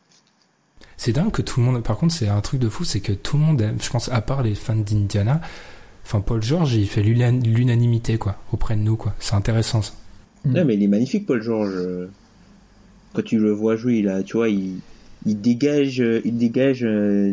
C'est 1.02 1.12
dingue 1.12 1.30
que 1.30 1.40
tout 1.40 1.60
le 1.60 1.64
monde. 1.66 1.82
Par 1.82 1.96
contre, 1.96 2.12
c'est 2.12 2.28
un 2.28 2.42
truc 2.42 2.60
de 2.60 2.68
fou, 2.68 2.84
c'est 2.84 3.00
que 3.00 3.12
tout 3.12 3.38
le 3.38 3.42
monde 3.42 3.62
aime. 3.62 3.78
Je 3.80 3.88
pense, 3.88 4.10
à 4.10 4.20
part 4.20 4.42
les 4.42 4.54
fans 4.54 4.76
d'Indiana, 4.76 5.40
enfin 6.04 6.20
Paul 6.20 6.42
George, 6.42 6.74
il 6.74 6.86
fait 6.86 7.02
l'unan- 7.02 7.40
l'unanimité 7.42 8.18
quoi 8.18 8.36
auprès 8.52 8.76
de 8.76 8.82
nous 8.82 8.96
quoi. 8.96 9.14
C'est 9.18 9.34
intéressant 9.34 9.80
ça. 9.80 9.94
Mm. 10.44 10.52
Non, 10.52 10.64
mais 10.66 10.74
il 10.74 10.82
est 10.82 10.88
magnifique, 10.88 11.24
Paul 11.24 11.40
George. 11.40 11.72
euh. 11.74 12.10
Quand 13.14 13.24
tu 13.24 13.38
le 13.38 13.50
vois 13.50 13.76
jouer, 13.76 14.02
là, 14.02 14.22
tu 14.22 14.36
vois, 14.36 14.50
il, 14.50 14.80
il 15.24 15.40
dégage, 15.40 16.02
euh, 16.02 16.20
il 16.26 16.36
dégage 16.36 16.84
euh, 16.84 17.32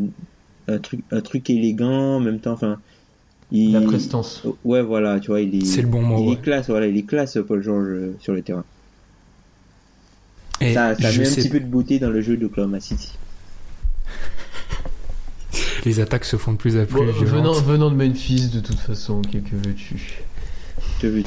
un 0.70 0.78
truc, 0.78 1.02
un 1.12 1.20
truc 1.20 1.50
élégant, 1.50 2.16
en 2.16 2.20
même 2.22 2.40
temps, 2.40 2.54
enfin. 2.54 2.80
Il... 3.52 3.74
La 3.74 3.82
prestance. 3.82 4.44
Ouais, 4.64 4.82
voilà, 4.82 5.20
tu 5.20 5.28
vois, 5.28 5.42
il 5.42 5.54
est. 5.62 5.66
C'est 5.66 5.82
le 5.82 5.90
bon 5.90 6.02
mot. 6.04 6.24
Il 6.24 6.28
ouais. 6.30 6.34
est 6.36 6.42
classe, 6.42 6.70
voilà, 6.70 6.88
il 6.88 6.96
est 6.96 7.04
classe, 7.04 7.38
Paul 7.46 7.62
George, 7.62 7.88
euh, 7.90 8.16
sur 8.22 8.32
le 8.32 8.42
terrain. 8.42 8.64
Et 10.62 10.74
ça 10.74 10.96
met 11.00 11.06
un 11.06 11.34
petit 11.36 11.50
peu 11.50 11.60
de 11.60 11.66
beauté 11.66 12.00
dans 12.00 12.10
le 12.10 12.22
jeu 12.22 12.38
d'Oklahoma 12.38 12.80
City. 12.80 13.12
Les 15.88 16.00
attaques 16.00 16.26
se 16.26 16.38
font 16.38 16.52
de 16.54 16.58
plus 16.58 16.78
en 16.78 16.86
plus 16.86 16.96
Bon, 16.96 17.06
venant, 17.12 17.54
venant 17.54 17.90
de 17.92 17.96
Memphis, 17.96 18.50
de 18.50 18.60
toute 18.60 18.80
façon, 18.80 19.22
qu'est-ce 19.22 19.44
que 19.50 19.56
veux-tu? 19.56 19.96
Je 21.02 21.08
veux- 21.08 21.24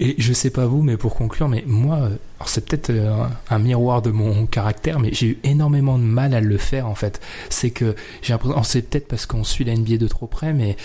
Et 0.00 0.14
je 0.18 0.32
sais 0.32 0.50
pas 0.50 0.66
vous, 0.66 0.82
mais 0.82 0.96
pour 0.96 1.14
conclure, 1.14 1.48
mais 1.48 1.64
moi, 1.66 2.10
c'est 2.46 2.64
peut-être 2.68 2.90
euh, 2.90 3.10
un, 3.12 3.30
un 3.54 3.58
miroir 3.58 4.02
de 4.02 4.10
mon 4.10 4.46
caractère, 4.46 5.00
mais 5.00 5.10
j'ai 5.12 5.26
eu 5.28 5.38
énormément 5.44 5.98
de 5.98 6.04
mal 6.04 6.34
à 6.34 6.40
le 6.40 6.56
faire 6.58 6.86
en 6.86 6.94
fait. 6.94 7.20
C'est 7.48 7.70
que 7.70 7.94
j'ai 8.22 8.32
l'impression, 8.32 8.62
c'est 8.62 8.82
peut-être 8.82 9.08
parce 9.08 9.26
qu'on 9.26 9.44
suit 9.44 9.64
la 9.64 9.74
NBA 9.74 9.96
de 9.96 10.06
trop 10.08 10.26
près, 10.26 10.52
mais 10.52 10.76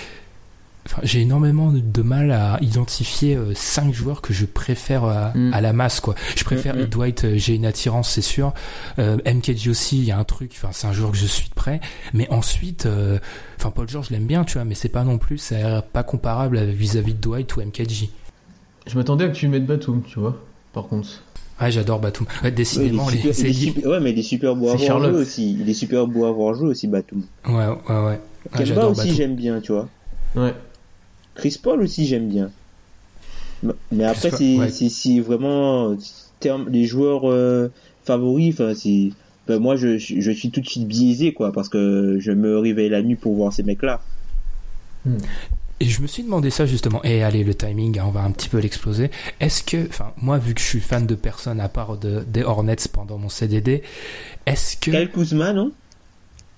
enfin, 0.86 1.02
j'ai 1.04 1.22
énormément 1.22 1.72
de, 1.72 2.02
mal 2.02 2.32
à 2.32 2.58
identifier 2.62 3.36
euh, 3.36 3.54
cinq 3.56 3.94
joueurs 3.94 4.22
que 4.22 4.34
je 4.34 4.46
préfère 4.46 5.04
à, 5.06 5.32
Mm. 5.36 5.54
à 5.54 5.62
la 5.62 5.74
masse 5.74 6.00
quoi. 6.00 6.16
Je 6.36 6.44
préfère 6.44 6.76
Mm, 6.76 6.82
mm. 6.82 6.86
Dwight, 6.88 7.24
euh, 7.26 7.34
j'ai 7.38 7.56
une 7.56 7.66
attirance 7.66 8.10
c'est 8.10 8.22
sûr. 8.22 8.54
Euh, 9.00 9.18
MKG 9.26 9.70
aussi, 9.70 9.98
il 10.00 10.04
y 10.06 10.12
a 10.12 10.18
un 10.18 10.24
truc, 10.24 10.52
enfin 10.56 10.70
c'est 10.72 10.88
un 10.88 10.94
joueur 10.94 11.12
que 11.12 11.18
je 11.18 11.26
suis 11.26 11.50
de 11.50 11.54
près. 11.56 11.80
Mais 12.14 12.30
ensuite, 12.32 12.86
euh, 12.86 13.20
enfin 13.58 13.72
Paul 13.72 13.88
George 13.90 14.08
je 14.10 14.14
l'aime 14.14 14.26
bien, 14.28 14.44
tu 14.44 14.54
vois, 14.54 14.66
mais 14.66 14.76
c'est 14.76 14.90
pas 14.90 15.04
non 15.04 15.18
plus, 15.18 15.38
c'est 15.38 15.64
pas 15.94 16.04
comparable 16.04 16.60
vis-à-vis 16.64 17.14
de 17.14 17.20
Dwight 17.22 17.56
ou 17.56 17.62
MKG. 17.62 18.10
Je 18.86 18.98
m'attendais 18.98 19.26
à 19.26 19.28
que 19.30 19.36
tu 19.36 19.48
mettes 19.48 19.66
Batum, 19.66 20.02
tu 20.06 20.20
vois. 20.20 20.38
Par 20.74 20.88
contre. 20.88 21.08
Ouais, 21.62 21.72
j'adore 21.72 22.00
Batum. 22.00 22.26
Ouais, 22.44 22.52
décidément, 22.52 23.08
super- 23.08 23.34
super- 23.34 23.86
ouais, 23.92 24.00
mais 24.02 24.12
il 24.12 24.20
est 24.20 24.24
super 24.24 24.56
beau 24.56 24.70
à 24.70 24.76
voir 24.76 25.00
jouer 25.00 25.12
aussi. 25.22 25.56
Il 25.60 25.70
est 25.70 25.74
super 25.74 26.08
beau 26.08 26.26
à 26.26 26.32
voir 26.32 26.56
jouer 26.56 26.68
aussi, 26.70 26.88
Batum. 26.88 27.22
Ouais, 27.48 27.54
ouais, 27.54 27.66
ouais. 27.88 28.20
Ouais, 28.58 28.66
Kemba 28.66 28.88
aussi, 28.88 29.14
j'aime 29.16 29.36
bien, 29.36 29.62
tu 29.62 29.72
vois. 29.72 29.88
Ouais. 30.36 30.54
Chris 31.36 31.60
Paul 31.62 31.82
aussi, 31.82 32.06
j'aime 32.06 32.30
bien. 32.30 32.52
Mais- 33.92 34.04
après, 34.04 34.32
c'est 34.32 34.58
ouais. 34.58 35.20
vraiment 35.22 35.92
euh, 35.92 35.98
terme, 36.40 36.70
les 36.70 36.86
joueurs 36.86 37.30
euh, 37.30 37.72
favoris. 38.04 38.54
Enfin, 38.54 38.74
ben, 39.48 39.60
moi, 39.60 39.76
je, 39.76 39.98
je 39.98 40.32
suis 40.32 40.52
tout 40.52 40.62
de 40.62 40.68
suite 40.68 40.88
biaisé, 40.88 41.34
quoi, 41.34 41.52
parce 41.52 41.70
que 41.70 42.18
je 42.20 42.32
me 42.32 42.58
réveille 42.58 42.90
la 42.90 43.02
nuit 43.02 43.16
pour 43.16 43.36
voir 43.36 43.54
ces 43.54 43.64
mecs-là. 43.64 44.02
Et 45.80 45.86
je 45.86 46.02
me 46.02 46.08
suis 46.08 46.24
demandé 46.24 46.50
ça 46.50 46.66
justement. 46.66 47.04
Et 47.04 47.24
allez, 47.24 47.44
le 47.44 47.54
timing, 47.54 48.00
hein, 48.00 48.06
on 48.08 48.12
va 48.12 48.22
un 48.22 48.32
petit 48.32 48.48
peu 48.48 48.60
l'exploser. 48.60 49.12
Est-ce 49.40 49.64
que, 49.64 49.88
enfin, 49.90 50.14
moi, 50.22 50.38
vu 50.38 50.54
que 50.54 50.62
je 50.62 50.66
suis 50.66 50.80
fan 50.80 51.06
de 51.06 51.16
personne 51.16 51.60
à 51.60 51.68
part 51.68 51.98
de, 51.98 52.24
des 52.26 52.44
Hornets 52.44 52.76
pendant 52.92 53.18
mon 53.18 53.30
CDD, 53.30 53.84
est-ce 54.46 54.78
que 54.78 54.92
Kyle 54.92 55.10
Kuzma, 55.12 55.52
non? 55.52 55.72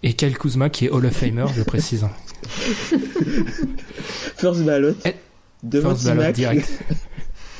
Et 0.03 0.13
Kyle 0.13 0.37
Kuzma 0.37 0.69
qui 0.69 0.85
est 0.85 0.89
Hall 0.89 1.05
of 1.05 1.13
Famer, 1.13 1.45
je 1.55 1.63
précise. 1.63 2.05
First 4.37 4.63
ballot. 4.63 4.95
Eh, 5.05 5.13
Devant 5.63 5.89
First 5.95 6.05
ballot 6.05 6.31
direct. 6.31 6.71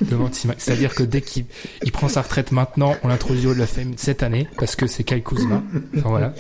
Devant. 0.02 0.30
C'est-à-dire 0.32 0.94
que 0.94 1.04
dès 1.04 1.22
qu'il 1.22 1.46
il 1.84 1.92
prend 1.92 2.10
sa 2.10 2.22
retraite 2.22 2.52
maintenant, 2.52 2.96
on 3.04 3.08
l'introduit 3.08 3.48
au 3.48 3.52
Hall 3.52 3.62
of 3.62 3.70
Fame 3.70 3.94
cette 3.98 4.24
année 4.24 4.48
parce 4.58 4.76
que 4.76 4.88
c'est 4.88 5.04
Kyle 5.04 5.24
Kuzma. 5.24 5.64
Enfin 5.98 6.10
voilà. 6.10 6.34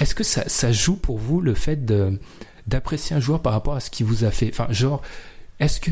Est-ce 0.00 0.14
que 0.14 0.24
ça, 0.24 0.44
ça 0.48 0.72
joue 0.72 0.96
pour 0.96 1.18
vous 1.18 1.40
le 1.40 1.54
fait 1.54 1.84
de 1.84 2.18
d'apprécier 2.66 3.16
un 3.16 3.20
joueur 3.20 3.40
par 3.40 3.52
rapport 3.52 3.74
à 3.74 3.80
ce 3.80 3.90
qu'il 3.90 4.06
vous 4.06 4.24
a 4.24 4.30
fait? 4.30 4.50
Enfin, 4.52 4.68
genre, 4.70 5.02
est-ce 5.58 5.80
que 5.80 5.90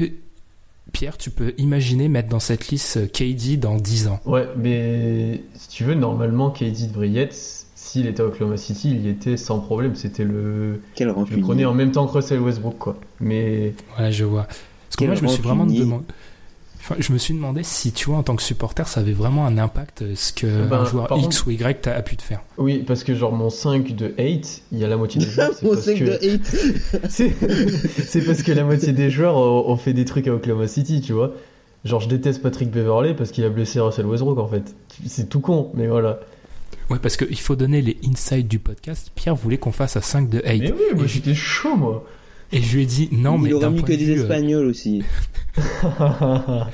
Pierre, 0.92 1.18
tu 1.18 1.30
peux 1.30 1.54
imaginer 1.58 2.08
mettre 2.08 2.28
dans 2.28 2.40
cette 2.40 2.68
liste 2.68 2.96
euh, 2.96 3.06
KD 3.06 3.58
dans 3.58 3.76
10 3.76 4.08
ans? 4.08 4.20
Ouais, 4.24 4.48
mais 4.56 5.42
si 5.54 5.68
tu 5.68 5.84
veux, 5.84 5.94
normalement, 5.94 6.50
KD 6.50 6.88
devrait 6.88 7.08
y 7.08 7.18
être. 7.18 7.36
S'il 7.82 8.06
était 8.06 8.22
à 8.22 8.26
Oklahoma 8.26 8.56
City, 8.56 8.90
il 8.90 9.04
y 9.06 9.08
était 9.08 9.36
sans 9.36 9.58
problème. 9.58 9.94
C'était 9.96 10.24
le. 10.24 10.80
Quel 10.94 11.08
Je 11.08 11.12
le 11.12 11.18
rancunier. 11.18 11.42
prenais 11.42 11.64
en 11.64 11.74
même 11.74 11.90
temps 11.92 12.06
que 12.06 12.12
Russell 12.12 12.38
Westbrook, 12.40 12.78
quoi. 12.78 12.96
Mais. 13.20 13.72
Ouais, 13.98 14.12
je 14.12 14.24
vois. 14.24 14.44
Parce 14.44 14.58
que 14.92 14.98
Quel 14.98 15.08
moi, 15.08 15.16
je 15.16 15.22
me 15.22 15.28
suis 15.28 15.42
vraiment 15.42 15.66
demandé. 15.66 16.04
Enfin, 16.78 16.94
je 16.98 17.12
me 17.12 17.18
suis 17.18 17.34
demandé 17.34 17.62
si, 17.62 17.92
tu 17.92 18.06
vois, 18.06 18.16
en 18.18 18.22
tant 18.22 18.36
que 18.36 18.42
supporter, 18.42 18.86
ça 18.88 19.00
avait 19.00 19.12
vraiment 19.12 19.44
un 19.46 19.58
impact 19.58 20.02
euh, 20.02 20.12
ce 20.14 20.32
que 20.32 20.46
Ben, 20.68 20.78
un 20.78 20.84
joueur 20.86 21.08
par 21.08 21.18
X 21.18 21.26
contre- 21.40 21.48
ou 21.48 21.50
Y 21.50 21.86
a, 21.88 21.94
a 21.96 22.02
pu 22.02 22.16
te 22.16 22.22
faire. 22.22 22.40
Oui, 22.58 22.82
parce 22.86 23.02
que 23.04 23.14
genre 23.14 23.32
mon 23.32 23.50
5 23.50 23.94
de 23.94 24.14
8, 24.18 24.62
il 24.72 24.78
y 24.78 24.84
a 24.84 24.88
la 24.88 24.96
moitié 24.96 25.20
des 25.20 25.26
joueurs. 25.30 25.52
c'est 25.54 25.62
Mon 25.64 25.72
parce 25.72 25.84
5 25.84 25.98
que- 25.98 26.04
de 26.04 26.12
hate. 26.12 27.00
C'est 27.10 27.32
c'est 28.06 28.22
parce 28.24 28.42
que 28.42 28.52
la 28.52 28.64
moitié 28.64 28.92
des 28.92 29.10
joueurs 29.10 29.36
ont, 29.36 29.68
ont 29.70 29.76
fait 29.76 29.92
des 29.92 30.04
trucs 30.06 30.26
à 30.28 30.34
Oklahoma 30.34 30.68
City, 30.68 31.00
tu 31.00 31.12
vois. 31.12 31.32
Genre, 31.84 32.00
je 32.00 32.08
déteste 32.08 32.40
Patrick 32.42 32.70
Beverley 32.70 33.14
parce 33.14 33.30
qu'il 33.30 33.44
a 33.44 33.48
blessé 33.50 33.80
Russell 33.80 34.06
Westbrook, 34.06 34.38
en 34.38 34.48
fait. 34.48 34.74
C'est 35.06 35.28
tout 35.28 35.40
con, 35.40 35.70
mais 35.74 35.86
voilà. 35.86 36.20
Ouais, 36.90 36.98
parce 36.98 37.16
qu'il 37.16 37.38
faut 37.38 37.56
donner 37.56 37.82
les 37.82 37.96
insights 38.04 38.48
du 38.48 38.58
podcast. 38.58 39.10
Pierre 39.14 39.34
voulait 39.36 39.58
qu'on 39.58 39.72
fasse 39.72 39.96
à 39.96 40.00
5 40.00 40.28
de 40.28 40.38
8. 40.38 40.42
Mais 40.60 40.72
oui, 40.72 40.78
moi 40.96 41.06
j'étais 41.06 41.34
chaud, 41.34 41.76
moi. 41.76 42.04
et 42.52 42.60
je 42.60 42.74
lui 42.76 42.82
ai 42.82 42.86
dit 42.86 43.08
non, 43.12 43.38
mais 43.38 43.50
il 43.50 43.54
aura 43.54 43.66
d'un 43.66 43.70
mis 43.70 43.78
point, 43.80 43.86
que 43.88 43.92
de 43.92 43.96
des 43.98 44.04
vue, 44.06 44.12
euh, 44.18 44.22
Espagnols 44.22 44.66
aussi. 44.66 45.02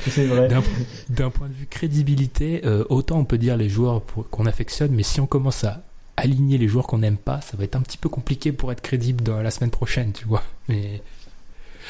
c'est 0.09 0.27
vrai. 0.27 0.49
d'un 0.49 0.63
d'un 1.11 1.31
point 1.31 1.49
de 1.49 1.53
vue 1.55 1.67
crédibilité, 1.69 2.63
euh, 2.65 2.85
autant 2.89 3.19
on 3.19 3.25
peut 3.25 3.39
dire 3.39 3.57
les 3.57 3.69
joueurs 3.69 4.03
pour- 4.03 4.29
qu'on 4.31 4.47
affectionne, 4.47 4.93
mais 4.93 5.03
si 5.03 5.21
on 5.21 5.27
commence 5.27 5.65
à 5.65 5.83
aligner 6.17 6.57
les 6.59 6.69
joueurs 6.69 6.87
qu'on 6.87 6.99
n'aime 6.99 7.17
pas, 7.19 7.41
ça 7.41 7.57
va 7.57 7.65
être 7.65 7.77
un 7.77 7.81
petit 7.83 7.99
peu 7.99 8.09
compliqué 8.09 8.53
pour 8.53 8.73
être 8.73 8.81
crédible 8.81 9.23
dans 9.23 9.43
la 9.43 9.51
semaine 9.51 9.71
prochaine, 9.71 10.13
tu 10.13 10.27
vois. 10.27 10.43
Mais 10.69 11.03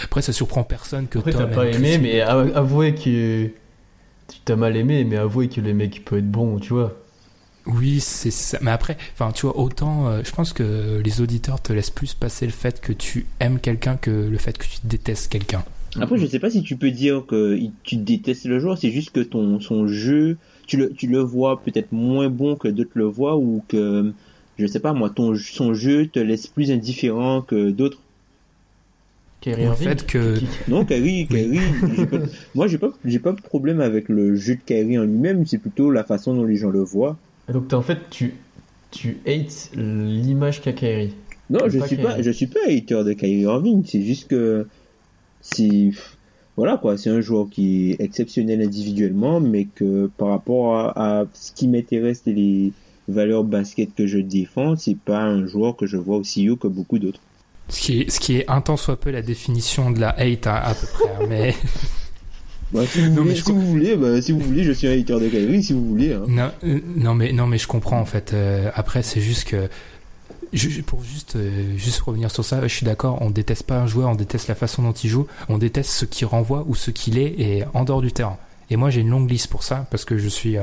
après, 0.02 0.20
ça 0.22 0.32
surprend 0.32 0.64
personne 0.64 1.07
que 1.07 1.18
Après, 1.18 1.32
Tom 1.32 1.42
t'as 1.48 1.54
pas 1.54 1.66
aimé, 1.68 1.92
Chris 1.92 1.98
mais 2.02 2.20
av- 2.20 2.52
avouez 2.57 2.94
que. 2.94 3.46
Tu 4.28 4.38
t'as 4.44 4.57
mal 4.57 4.76
aimé, 4.76 5.04
mais 5.04 5.16
avouez 5.16 5.48
que 5.48 5.61
les 5.61 5.72
mecs 5.72 6.04
peuvent 6.04 6.18
être 6.18 6.30
bons, 6.30 6.59
tu 6.59 6.72
vois. 6.72 6.96
Oui, 7.66 8.00
c'est 8.00 8.30
ça. 8.30 8.58
Mais 8.62 8.70
après, 8.70 8.96
enfin, 9.14 9.32
tu 9.32 9.46
vois, 9.46 9.58
autant, 9.58 10.06
euh, 10.08 10.22
je 10.24 10.30
pense 10.30 10.52
que 10.52 11.00
les 11.04 11.20
auditeurs 11.20 11.60
te 11.60 11.72
laissent 11.72 11.90
plus 11.90 12.14
passer 12.14 12.46
le 12.46 12.52
fait 12.52 12.80
que 12.80 12.92
tu 12.92 13.26
aimes 13.40 13.58
quelqu'un 13.58 13.96
que 13.96 14.10
le 14.10 14.38
fait 14.38 14.56
que 14.56 14.64
tu 14.64 14.78
détestes 14.84 15.30
quelqu'un. 15.30 15.64
Après, 16.00 16.18
je 16.18 16.26
sais 16.26 16.38
pas 16.38 16.50
si 16.50 16.62
tu 16.62 16.76
peux 16.76 16.90
dire 16.90 17.24
que 17.26 17.58
tu 17.82 17.96
détestes 17.96 18.44
le 18.44 18.60
joueur, 18.60 18.76
c'est 18.78 18.90
juste 18.90 19.10
que 19.10 19.20
ton 19.20 19.58
son 19.60 19.88
jeu, 19.88 20.36
tu 20.66 20.76
le, 20.76 20.90
tu 20.92 21.06
le 21.06 21.18
vois 21.20 21.60
peut-être 21.62 21.90
moins 21.92 22.28
bon 22.28 22.54
que 22.54 22.68
d'autres 22.68 22.90
le 22.94 23.04
voient 23.06 23.36
ou 23.36 23.64
que, 23.66 24.12
je 24.58 24.66
sais 24.66 24.80
pas 24.80 24.92
moi, 24.92 25.08
ton, 25.10 25.34
son 25.36 25.72
jeu 25.74 26.06
te 26.06 26.18
laisse 26.18 26.46
plus 26.46 26.70
indifférent 26.70 27.40
que 27.42 27.70
d'autres. 27.70 27.98
Irving, 29.46 29.88
fait 29.88 30.06
que- 30.06 30.38
Non, 30.68 30.84
Kyrie, 30.84 31.26
Kyrie, 31.28 31.60
j'ai 31.96 32.06
pas- 32.06 32.18
moi 32.54 32.66
j'ai 32.66 32.78
pas, 32.78 32.90
j'ai 33.04 33.18
pas 33.20 33.32
de 33.32 33.40
problème 33.40 33.80
avec 33.80 34.08
le 34.08 34.34
jeu 34.34 34.56
de 34.56 34.60
Kyrie 34.66 34.98
en 34.98 35.04
lui-même, 35.04 35.46
c'est 35.46 35.58
plutôt 35.58 35.90
la 35.90 36.02
façon 36.04 36.34
dont 36.34 36.44
les 36.44 36.56
gens 36.56 36.70
le 36.70 36.80
voient. 36.80 37.16
Donc, 37.53 37.72
en 37.72 37.82
fait, 37.82 37.99
tu, 38.11 38.34
tu 38.90 39.18
hates 39.26 39.70
l'image 39.74 40.61
qu'a 40.62 40.72
Kyrie. 40.72 41.14
Non, 41.49 41.61
je 41.68 41.78
pas 41.78 41.86
suis 41.86 41.97
pas, 41.97 42.20
je 42.20 42.30
suis 42.30 42.47
pas 42.49 42.61
hater 42.66 43.05
de 43.05 43.12
Kyrie 43.12 43.42
Irving. 43.42 43.84
C'est 43.86 44.03
juste 44.03 44.28
que 44.28 44.66
c'est, 45.40 45.90
voilà 46.57 46.76
quoi, 46.76 46.99
c'est 46.99 47.11
un 47.11 47.20
joueur 47.20 47.49
qui 47.49 47.92
est 47.92 48.01
exceptionnel 48.01 48.61
individuellement, 48.62 49.38
mais 49.40 49.66
que 49.66 50.11
par 50.18 50.28
rapport 50.28 50.76
à, 50.76 51.20
à 51.20 51.26
ce 51.34 51.53
qui 51.53 51.68
m'intéresse 51.68 52.22
et 52.26 52.32
les 52.32 52.72
valeurs 53.07 53.44
basket 53.44 53.94
que 53.94 54.09
je 54.09 54.18
défends, 54.18 54.74
c'est 54.76 54.97
pas 54.97 55.20
un 55.22 55.47
joueur 55.47 55.76
que 55.76 55.86
je 55.86 55.97
vois 55.97 56.16
aussi 56.16 56.51
haut 56.51 56.57
que 56.57 56.66
beaucoup 56.66 56.99
d'autres. 56.99 57.20
Ce 57.68 57.80
qui 57.80 58.01
est, 58.01 58.11
ce 58.11 58.18
qui 58.18 58.36
est 58.38 58.51
un 58.51 58.61
tant 58.61 58.76
soit 58.76 58.99
peu 58.99 59.11
la 59.11 59.22
définition 59.22 59.90
de 59.92 60.01
la 60.01 60.11
hate 60.18 60.47
à, 60.49 60.57
à 60.64 60.74
peu 60.74 60.86
près. 60.92 61.09
hein, 61.11 61.26
mais 61.28 61.55
Bah, 62.72 62.82
si 62.86 63.00
vous 63.00 63.06
Non, 63.10 63.22
voulez, 63.22 63.28
mais 63.30 63.34
je 63.36 63.44
si 63.44 63.52
vous 63.52 63.60
voulez, 63.60 63.96
bah, 63.96 64.22
si 64.22 64.32
vous 64.32 64.40
voulez, 64.40 64.64
je 64.64 64.72
suis 64.72 64.86
un 64.88 64.92
hater 64.92 65.20
de 65.20 65.28
Kyrie, 65.28 65.62
si 65.62 65.72
vous 65.72 65.84
voulez. 65.86 66.12
Hein. 66.12 66.24
non, 66.28 66.50
euh, 66.64 66.80
non, 66.96 67.14
mais 67.14 67.32
non, 67.32 67.46
mais 67.46 67.58
je 67.58 67.66
comprends 67.68 68.00
en 68.00 68.04
fait. 68.06 68.32
Euh, 68.32 68.70
après, 68.74 69.02
c'est 69.02 69.20
juste 69.20 69.44
que 69.44 69.68
je- 70.52 70.80
pour 70.80 71.02
juste 71.04 71.36
euh, 71.36 71.76
juste 71.76 72.00
revenir 72.00 72.30
sur 72.30 72.44
ça, 72.44 72.60
je 72.62 72.74
suis 72.74 72.84
d'accord. 72.86 73.18
On 73.20 73.30
déteste 73.30 73.64
pas 73.64 73.78
un 73.78 73.86
joueur, 73.86 74.10
on 74.10 74.14
déteste 74.16 74.48
la 74.48 74.54
façon 74.54 74.82
dont 74.82 74.92
il 74.92 75.08
joue, 75.10 75.26
on 75.48 75.58
déteste 75.58 75.90
ce 75.90 76.04
qu'il 76.04 76.26
renvoie 76.26 76.64
ou 76.68 76.74
ce 76.74 76.90
qu'il 76.90 77.18
est 77.18 77.34
et 77.38 77.64
en 77.74 77.84
dehors 77.84 78.02
du 78.02 78.10
terrain. 78.12 78.36
Et 78.70 78.76
moi, 78.76 78.90
j'ai 78.90 79.00
une 79.02 79.10
longue 79.10 79.30
liste 79.30 79.46
pour 79.48 79.62
ça 79.62 79.86
parce 79.90 80.04
que 80.04 80.18
je 80.18 80.28
suis. 80.28 80.56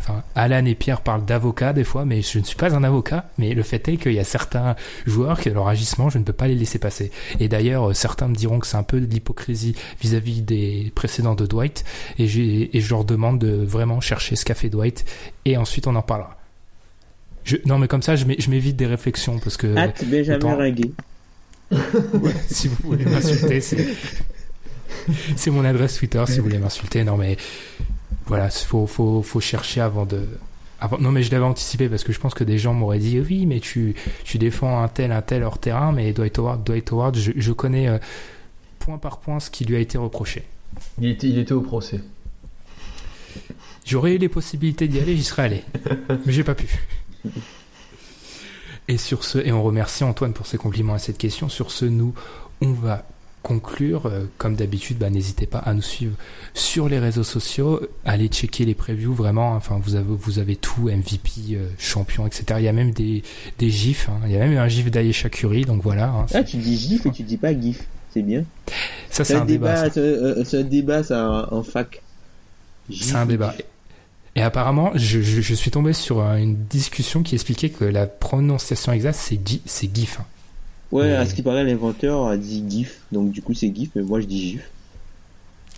Enfin, 0.00 0.22
Alan 0.34 0.64
et 0.64 0.74
Pierre 0.74 1.00
parlent 1.02 1.24
d'avocat 1.24 1.72
des 1.72 1.84
fois, 1.84 2.04
mais 2.04 2.22
je 2.22 2.38
ne 2.38 2.44
suis 2.44 2.56
pas 2.56 2.74
un 2.74 2.82
avocat. 2.84 3.28
Mais 3.38 3.52
le 3.54 3.62
fait 3.62 3.86
est 3.88 3.96
qu'il 3.96 4.12
y 4.12 4.18
a 4.18 4.24
certains 4.24 4.74
joueurs 5.06 5.40
que 5.40 5.50
leur 5.50 5.68
agissement, 5.68 6.08
je 6.10 6.18
ne 6.18 6.24
peux 6.24 6.32
pas 6.32 6.48
les 6.48 6.54
laisser 6.54 6.78
passer. 6.78 7.10
Et 7.40 7.48
d'ailleurs, 7.48 7.90
euh, 7.90 7.92
certains 7.94 8.28
me 8.28 8.34
diront 8.34 8.58
que 8.58 8.66
c'est 8.66 8.76
un 8.76 8.82
peu 8.82 9.00
de 9.00 9.06
l'hypocrisie 9.06 9.74
vis-à-vis 10.00 10.42
des 10.42 10.92
précédents 10.94 11.34
de 11.34 11.46
Dwight. 11.46 11.84
Et, 12.18 12.26
j'ai- 12.26 12.76
et 12.76 12.80
je 12.80 12.90
leur 12.90 13.04
demande 13.04 13.38
de 13.38 13.50
vraiment 13.64 14.00
chercher 14.00 14.36
ce 14.36 14.44
qu'a 14.44 14.54
fait 14.54 14.68
Dwight. 14.70 15.04
Et 15.44 15.56
ensuite, 15.56 15.86
on 15.86 15.94
en 15.96 16.02
parlera. 16.02 16.38
Je, 17.44 17.56
non, 17.66 17.78
mais 17.78 17.88
comme 17.88 18.02
ça, 18.02 18.16
je 18.16 18.24
m'é- 18.24 18.36
je 18.38 18.48
m'évite 18.50 18.76
des 18.76 18.86
réflexions 18.86 19.38
parce 19.38 19.58
que 19.58 19.76
At 19.76 19.92
Benjamin 20.06 20.54
Ringuet. 20.56 20.90
si 22.48 22.68
vous 22.68 22.76
voulez 22.84 23.04
m'insulter, 23.04 23.60
c'est 23.60 23.86
c'est 25.36 25.50
mon 25.50 25.64
adresse 25.64 25.96
Twitter 25.98 26.22
si 26.26 26.38
vous 26.38 26.44
voulez 26.44 26.58
m'insulter. 26.58 27.04
Non, 27.04 27.16
mais 27.16 27.36
voilà, 28.26 28.50
faut 28.50 28.86
faut 28.86 29.22
faut 29.22 29.40
chercher 29.40 29.80
avant 29.80 30.06
de. 30.06 30.26
Avant... 30.80 30.98
Non, 30.98 31.12
mais 31.12 31.22
je 31.22 31.30
l'avais 31.30 31.44
anticipé 31.44 31.88
parce 31.88 32.04
que 32.04 32.12
je 32.12 32.20
pense 32.20 32.34
que 32.34 32.44
des 32.44 32.58
gens 32.58 32.74
m'auraient 32.74 32.98
dit 32.98 33.20
oui, 33.20 33.46
mais 33.46 33.60
tu 33.60 33.94
tu 34.24 34.38
défends 34.38 34.82
un 34.82 34.88
tel 34.88 35.12
un 35.12 35.22
tel 35.22 35.42
hors 35.42 35.58
terrain, 35.58 35.92
mais 35.92 36.12
Dwight 36.12 36.38
Howard, 36.38 36.64
Dwight 36.64 36.92
Howard, 36.92 37.16
je, 37.16 37.32
je 37.36 37.52
connais 37.52 37.88
euh, 37.88 37.98
point 38.78 38.98
par 38.98 39.18
point 39.18 39.40
ce 39.40 39.50
qui 39.50 39.64
lui 39.64 39.76
a 39.76 39.78
été 39.78 39.98
reproché. 39.98 40.44
Il 41.00 41.08
était, 41.08 41.28
il 41.28 41.38
était 41.38 41.52
au 41.52 41.60
procès. 41.60 42.00
J'aurais 43.84 44.14
eu 44.14 44.18
les 44.18 44.28
possibilités 44.28 44.88
d'y 44.88 44.98
aller, 44.98 45.16
j'y 45.16 45.24
serais 45.24 45.42
allé. 45.42 45.64
Mais 46.24 46.32
j'ai 46.32 46.44
pas 46.44 46.54
pu. 46.54 46.68
Et 48.88 48.98
sur 48.98 49.24
ce, 49.24 49.38
et 49.38 49.52
on 49.52 49.62
remercie 49.62 50.04
Antoine 50.04 50.32
pour 50.32 50.46
ses 50.46 50.58
compliments 50.58 50.94
à 50.94 50.98
cette 50.98 51.18
question. 51.18 51.48
Sur 51.48 51.70
ce, 51.70 51.84
nous, 51.84 52.14
on 52.60 52.72
va 52.72 53.06
conclure. 53.44 54.06
Euh, 54.06 54.24
Comme 54.38 54.56
d'habitude, 54.56 54.98
bah, 54.98 55.10
n'hésitez 55.10 55.46
pas 55.46 55.58
à 55.58 55.72
nous 55.74 55.82
suivre 55.82 56.16
sur 56.54 56.88
les 56.88 56.98
réseaux 56.98 57.22
sociaux. 57.22 57.80
Allez 58.04 58.26
checker 58.26 58.64
les 58.64 58.74
previews, 58.74 59.14
vraiment. 59.14 59.52
Enfin, 59.54 59.78
vous 59.80 59.94
avez, 59.94 60.04
vous 60.08 60.40
avez 60.40 60.56
tout, 60.56 60.88
MVP, 60.88 61.30
euh, 61.52 61.68
champion, 61.78 62.26
etc. 62.26 62.44
Il 62.58 62.64
y 62.64 62.68
a 62.68 62.72
même 62.72 62.90
des, 62.90 63.22
des 63.58 63.70
gifs. 63.70 64.08
hein. 64.08 64.18
Il 64.26 64.32
y 64.32 64.36
a 64.36 64.40
même 64.40 64.56
un 64.58 64.66
gif 64.66 64.90
d'Ayesha 64.90 65.28
Curry, 65.28 65.64
donc 65.64 65.82
voilà. 65.82 66.08
hein. 66.08 66.26
Ah, 66.34 66.42
tu 66.42 66.56
dis 66.56 66.76
GIF 66.76 67.06
et 67.06 67.12
tu 67.12 67.22
dis 67.22 67.36
pas 67.36 67.52
GIF. 67.52 67.84
c'est 68.12 68.22
bien. 68.22 68.44
Ça, 69.10 69.22
C'est 69.24 69.34
un, 69.36 69.42
un 69.42 69.44
débat. 69.44 69.74
débat, 69.74 69.84
ça. 69.84 69.90
c'est 69.94 70.00
euh, 70.00 70.44
c'est 70.44 70.58
un 70.58 70.64
débat 70.64 71.02
ça 71.04 71.48
en 71.52 71.62
fac. 71.62 72.02
C'est 72.90 73.14
un 73.14 73.26
débat. 73.26 73.54
Et 74.36 74.42
apparemment, 74.42 74.90
je, 74.96 75.20
je, 75.22 75.40
je 75.40 75.54
suis 75.54 75.70
tombé 75.70 75.92
sur 75.92 76.20
une 76.20 76.56
discussion 76.66 77.22
qui 77.22 77.36
expliquait 77.36 77.70
que 77.70 77.84
la 77.84 78.06
prononciation 78.08 78.92
exacte, 78.92 79.20
c'est 79.20 79.94
GIF. 79.94 80.18
hein. 80.20 80.24
Ouais, 80.94 81.08
Mais- 81.08 81.12
à 81.16 81.26
ce 81.26 81.34
qui 81.34 81.42
paraît, 81.42 81.64
l'inventeur 81.64 82.26
a 82.26 82.36
dit 82.38 82.64
GIF, 82.68 83.00
donc 83.12 83.30
du 83.32 83.42
coup 83.42 83.52
c'est 83.52 83.70
GIF, 83.74 83.90
mais 83.96 84.02
moi 84.02 84.20
je 84.20 84.26
dis 84.26 84.40
GIF. 84.50 84.70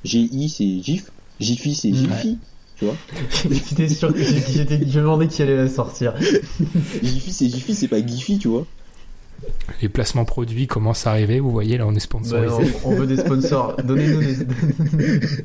GI 0.05 0.49
c'est 0.49 0.83
GIF, 0.83 1.11
Jiffy 1.41 1.75
c'est 1.75 1.89
Mm. 1.91 1.95
Jiffy, 1.95 2.39
tu 2.77 2.85
vois. 2.85 2.95
J'étais 3.51 3.89
sûr 3.89 4.13
que 4.13 4.23
j'étais- 4.23 4.79
je 4.87 4.99
me 4.99 5.05
demandais 5.05 5.27
qui 5.27 5.43
allait 5.43 5.57
la 5.57 5.69
sortir. 5.69 6.15
Jiffy 7.03 7.33
c'est 7.33 7.49
Jiffy, 7.49 7.75
c'est 7.75 7.89
pas 7.89 8.05
Giffy, 8.07 8.39
tu 8.39 8.49
vois. 8.49 8.67
Les 9.83 9.89
placements 9.91 10.25
produits 10.25 10.67
commencent 10.67 11.07
à 11.07 11.11
arriver. 11.11 11.41
Vous 11.41 11.51
voyez, 11.51 11.77
là, 11.77 11.87
on 11.87 11.91
est 11.91 11.95
Bah, 11.95 12.01
sponsorisé. 12.01 12.73
on, 12.85 12.91
on 12.91 12.95
veut 12.95 13.07
des 13.07 13.19
sponsors. 13.19 13.77
Donnez-nous 13.85 14.21
des. 14.21 14.37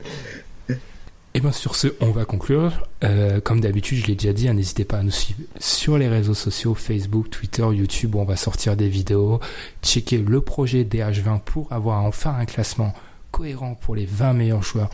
Et 1.34 1.40
bien 1.40 1.52
sur 1.52 1.76
ce, 1.76 1.88
on 2.02 2.12
va 2.12 2.26
conclure. 2.26 2.86
Euh, 3.04 3.40
comme 3.40 3.62
d'habitude, 3.62 4.00
je 4.00 4.08
l'ai 4.08 4.16
déjà 4.16 4.34
dit, 4.34 4.50
hein, 4.50 4.54
n'hésitez 4.54 4.84
pas 4.84 4.98
à 4.98 5.04
nous 5.04 5.12
suivre 5.12 5.40
sur 5.60 5.98
les 5.98 6.10
réseaux 6.10 6.34
sociaux, 6.34 6.76
Facebook, 6.76 7.30
Twitter, 7.30 7.66
YouTube, 7.72 8.16
où 8.16 8.20
on 8.20 8.26
va 8.26 8.36
sortir 8.36 8.76
des 8.76 8.90
vidéos. 8.90 9.40
Checker 9.82 10.18
le 10.18 10.42
projet 10.42 10.84
DH20 10.84 11.40
pour 11.40 11.72
avoir 11.72 12.04
enfin 12.04 12.36
un 12.38 12.46
classement 12.46 12.94
cohérent 13.32 13.76
pour 13.76 13.96
les 13.96 14.06
20 14.06 14.34
meilleurs 14.34 14.64
joueurs 14.64 14.90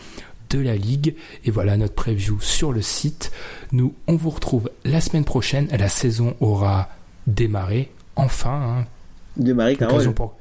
de 0.52 0.60
la 0.60 0.76
ligue. 0.76 1.16
Et 1.44 1.50
voilà 1.50 1.76
notre 1.76 1.96
preview 1.96 2.40
sur 2.40 2.72
le 2.72 2.84
site. 2.84 3.32
Nous, 3.72 3.96
on 4.06 4.16
vous 4.16 4.30
retrouve 4.30 4.70
la 4.86 5.02
semaine 5.02 5.26
prochaine. 5.26 5.68
La 5.72 5.90
saison 5.90 6.36
aura 6.40 6.90
démarré. 7.26 7.90
Enfin, 8.16 8.78
hein, 8.80 8.86
Marie 9.54 9.74
l'occasion 9.74 10.14
Carole. 10.14 10.14
pour 10.14 10.36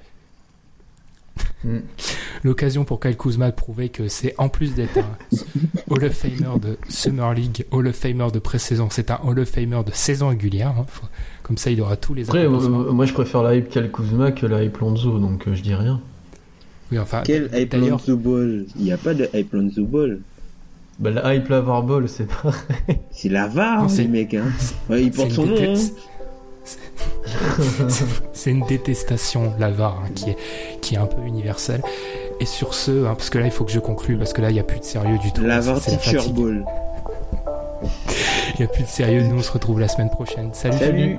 Mm. 1.65 1.79
l'occasion 2.43 2.85
pour 2.85 3.01
Kyle 3.01 3.17
Kuzma 3.17 3.51
de 3.51 3.55
prouver 3.57 3.89
que 3.89 4.09
c'est 4.09 4.35
en 4.39 4.49
plus 4.49 4.75
d'être 4.75 4.99
un 4.99 5.37
Hall 5.91 6.05
of 6.05 6.13
Famer 6.13 6.59
de 6.61 6.77
Summer 6.89 7.35
League, 7.35 7.65
Hall 7.71 7.87
of 7.89 7.95
Famer 7.97 8.31
de 8.33 8.39
pré-saison, 8.39 8.89
c'est 8.91 9.11
un 9.11 9.19
Hall 9.25 9.39
of 9.39 9.49
Famer 9.49 9.83
de 9.85 9.93
saison 9.93 10.29
régulière. 10.29 10.75
hein. 10.79 10.85
Faut- 10.89 11.07
Comme 11.43 11.57
ça, 11.59 11.71
il 11.71 11.81
aura 11.81 11.97
tous 11.97 12.15
les 12.15 12.25
Après, 12.25 12.41
euh, 12.41 12.49
accomplissements. 12.49 12.93
moi 12.93 13.07
je 13.07 13.13
préfère 13.13 13.43
la 13.43 13.55
hype 13.57 13.69
Cal 13.71 13.91
Kuzma 13.91 14.33
que 14.33 14.47
la 14.47 14.63
hype 14.65 14.79
Lonzo, 14.79 15.19
donc 15.19 15.47
euh, 15.49 15.55
je 15.55 15.63
dis 15.63 15.75
rien. 15.75 16.01
Oui, 16.93 16.99
enfin, 16.99 17.23
Quel 17.25 17.51
hype 17.53 17.75
Lonzo 17.75 18.17
Ball? 18.17 18.65
Il 18.77 18.85
n'y 18.85 18.93
a 18.93 18.97
pas 18.97 19.13
de 19.15 19.29
hype 19.35 19.53
Lonzo 19.53 19.85
Ball. 19.85 20.21
Bah, 20.99 21.11
la 21.11 21.35
hype 21.35 21.49
Lavar 21.49 21.83
Ball, 21.83 22.09
c'est 22.09 22.27
pas. 22.27 22.53
C'est 23.11 23.29
la 23.29 23.49
VAR, 23.49 23.79
Non, 23.81 23.85
hein, 23.85 23.89
c'est- 23.89 24.03
les 24.03 24.09
mecs. 24.09 24.35
Hein. 24.35 24.45
Ouais, 24.89 25.03
il 25.03 25.13
c'est 25.13 25.17
porte 25.19 25.33
son 25.33 25.47
nom. 25.47 25.57
hein. 25.59 25.75
c'est 28.33 28.51
une 28.51 28.65
détestation, 28.67 29.55
la 29.59 29.71
VAR, 29.71 30.03
hein, 30.05 30.11
qui, 30.15 30.31
est, 30.31 30.37
qui 30.81 30.95
est 30.95 30.99
un 30.99 31.07
peu 31.07 31.23
universelle. 31.23 31.83
Et 32.41 32.47
sur 32.47 32.75
ce, 32.75 33.07
hein, 33.07 33.15
parce 33.15 33.31
que 33.31 33.39
là, 33.39 33.47
il 33.47 33.51
faut 33.51 33.65
que 33.65 33.73
je 33.73 33.81
conclue, 33.81 34.17
parce 34.17 34.33
que 34.33 34.43
là, 34.43 34.51
il 34.51 34.55
n'y 34.55 34.61
a 34.61 34.65
plus 34.65 34.81
de 34.81 34.85
sérieux 34.85 35.19
du 35.19 35.33
tout. 35.33 35.43
La 35.43 35.61
VAR 35.61 35.81
Teacher. 35.81 36.19
Ball. 36.31 36.65
Il 38.59 38.61
n'y 38.61 38.65
a 38.65 38.69
plus 38.69 38.85
de 38.85 38.89
sérieux. 38.89 39.23
Nous, 39.23 39.39
on 39.39 39.43
se 39.43 39.53
retrouve 39.53 39.81
la 39.81 39.89
semaine 39.89 40.09
prochaine. 40.09 40.49
Salut. 40.55 40.79
Salut. 40.79 41.19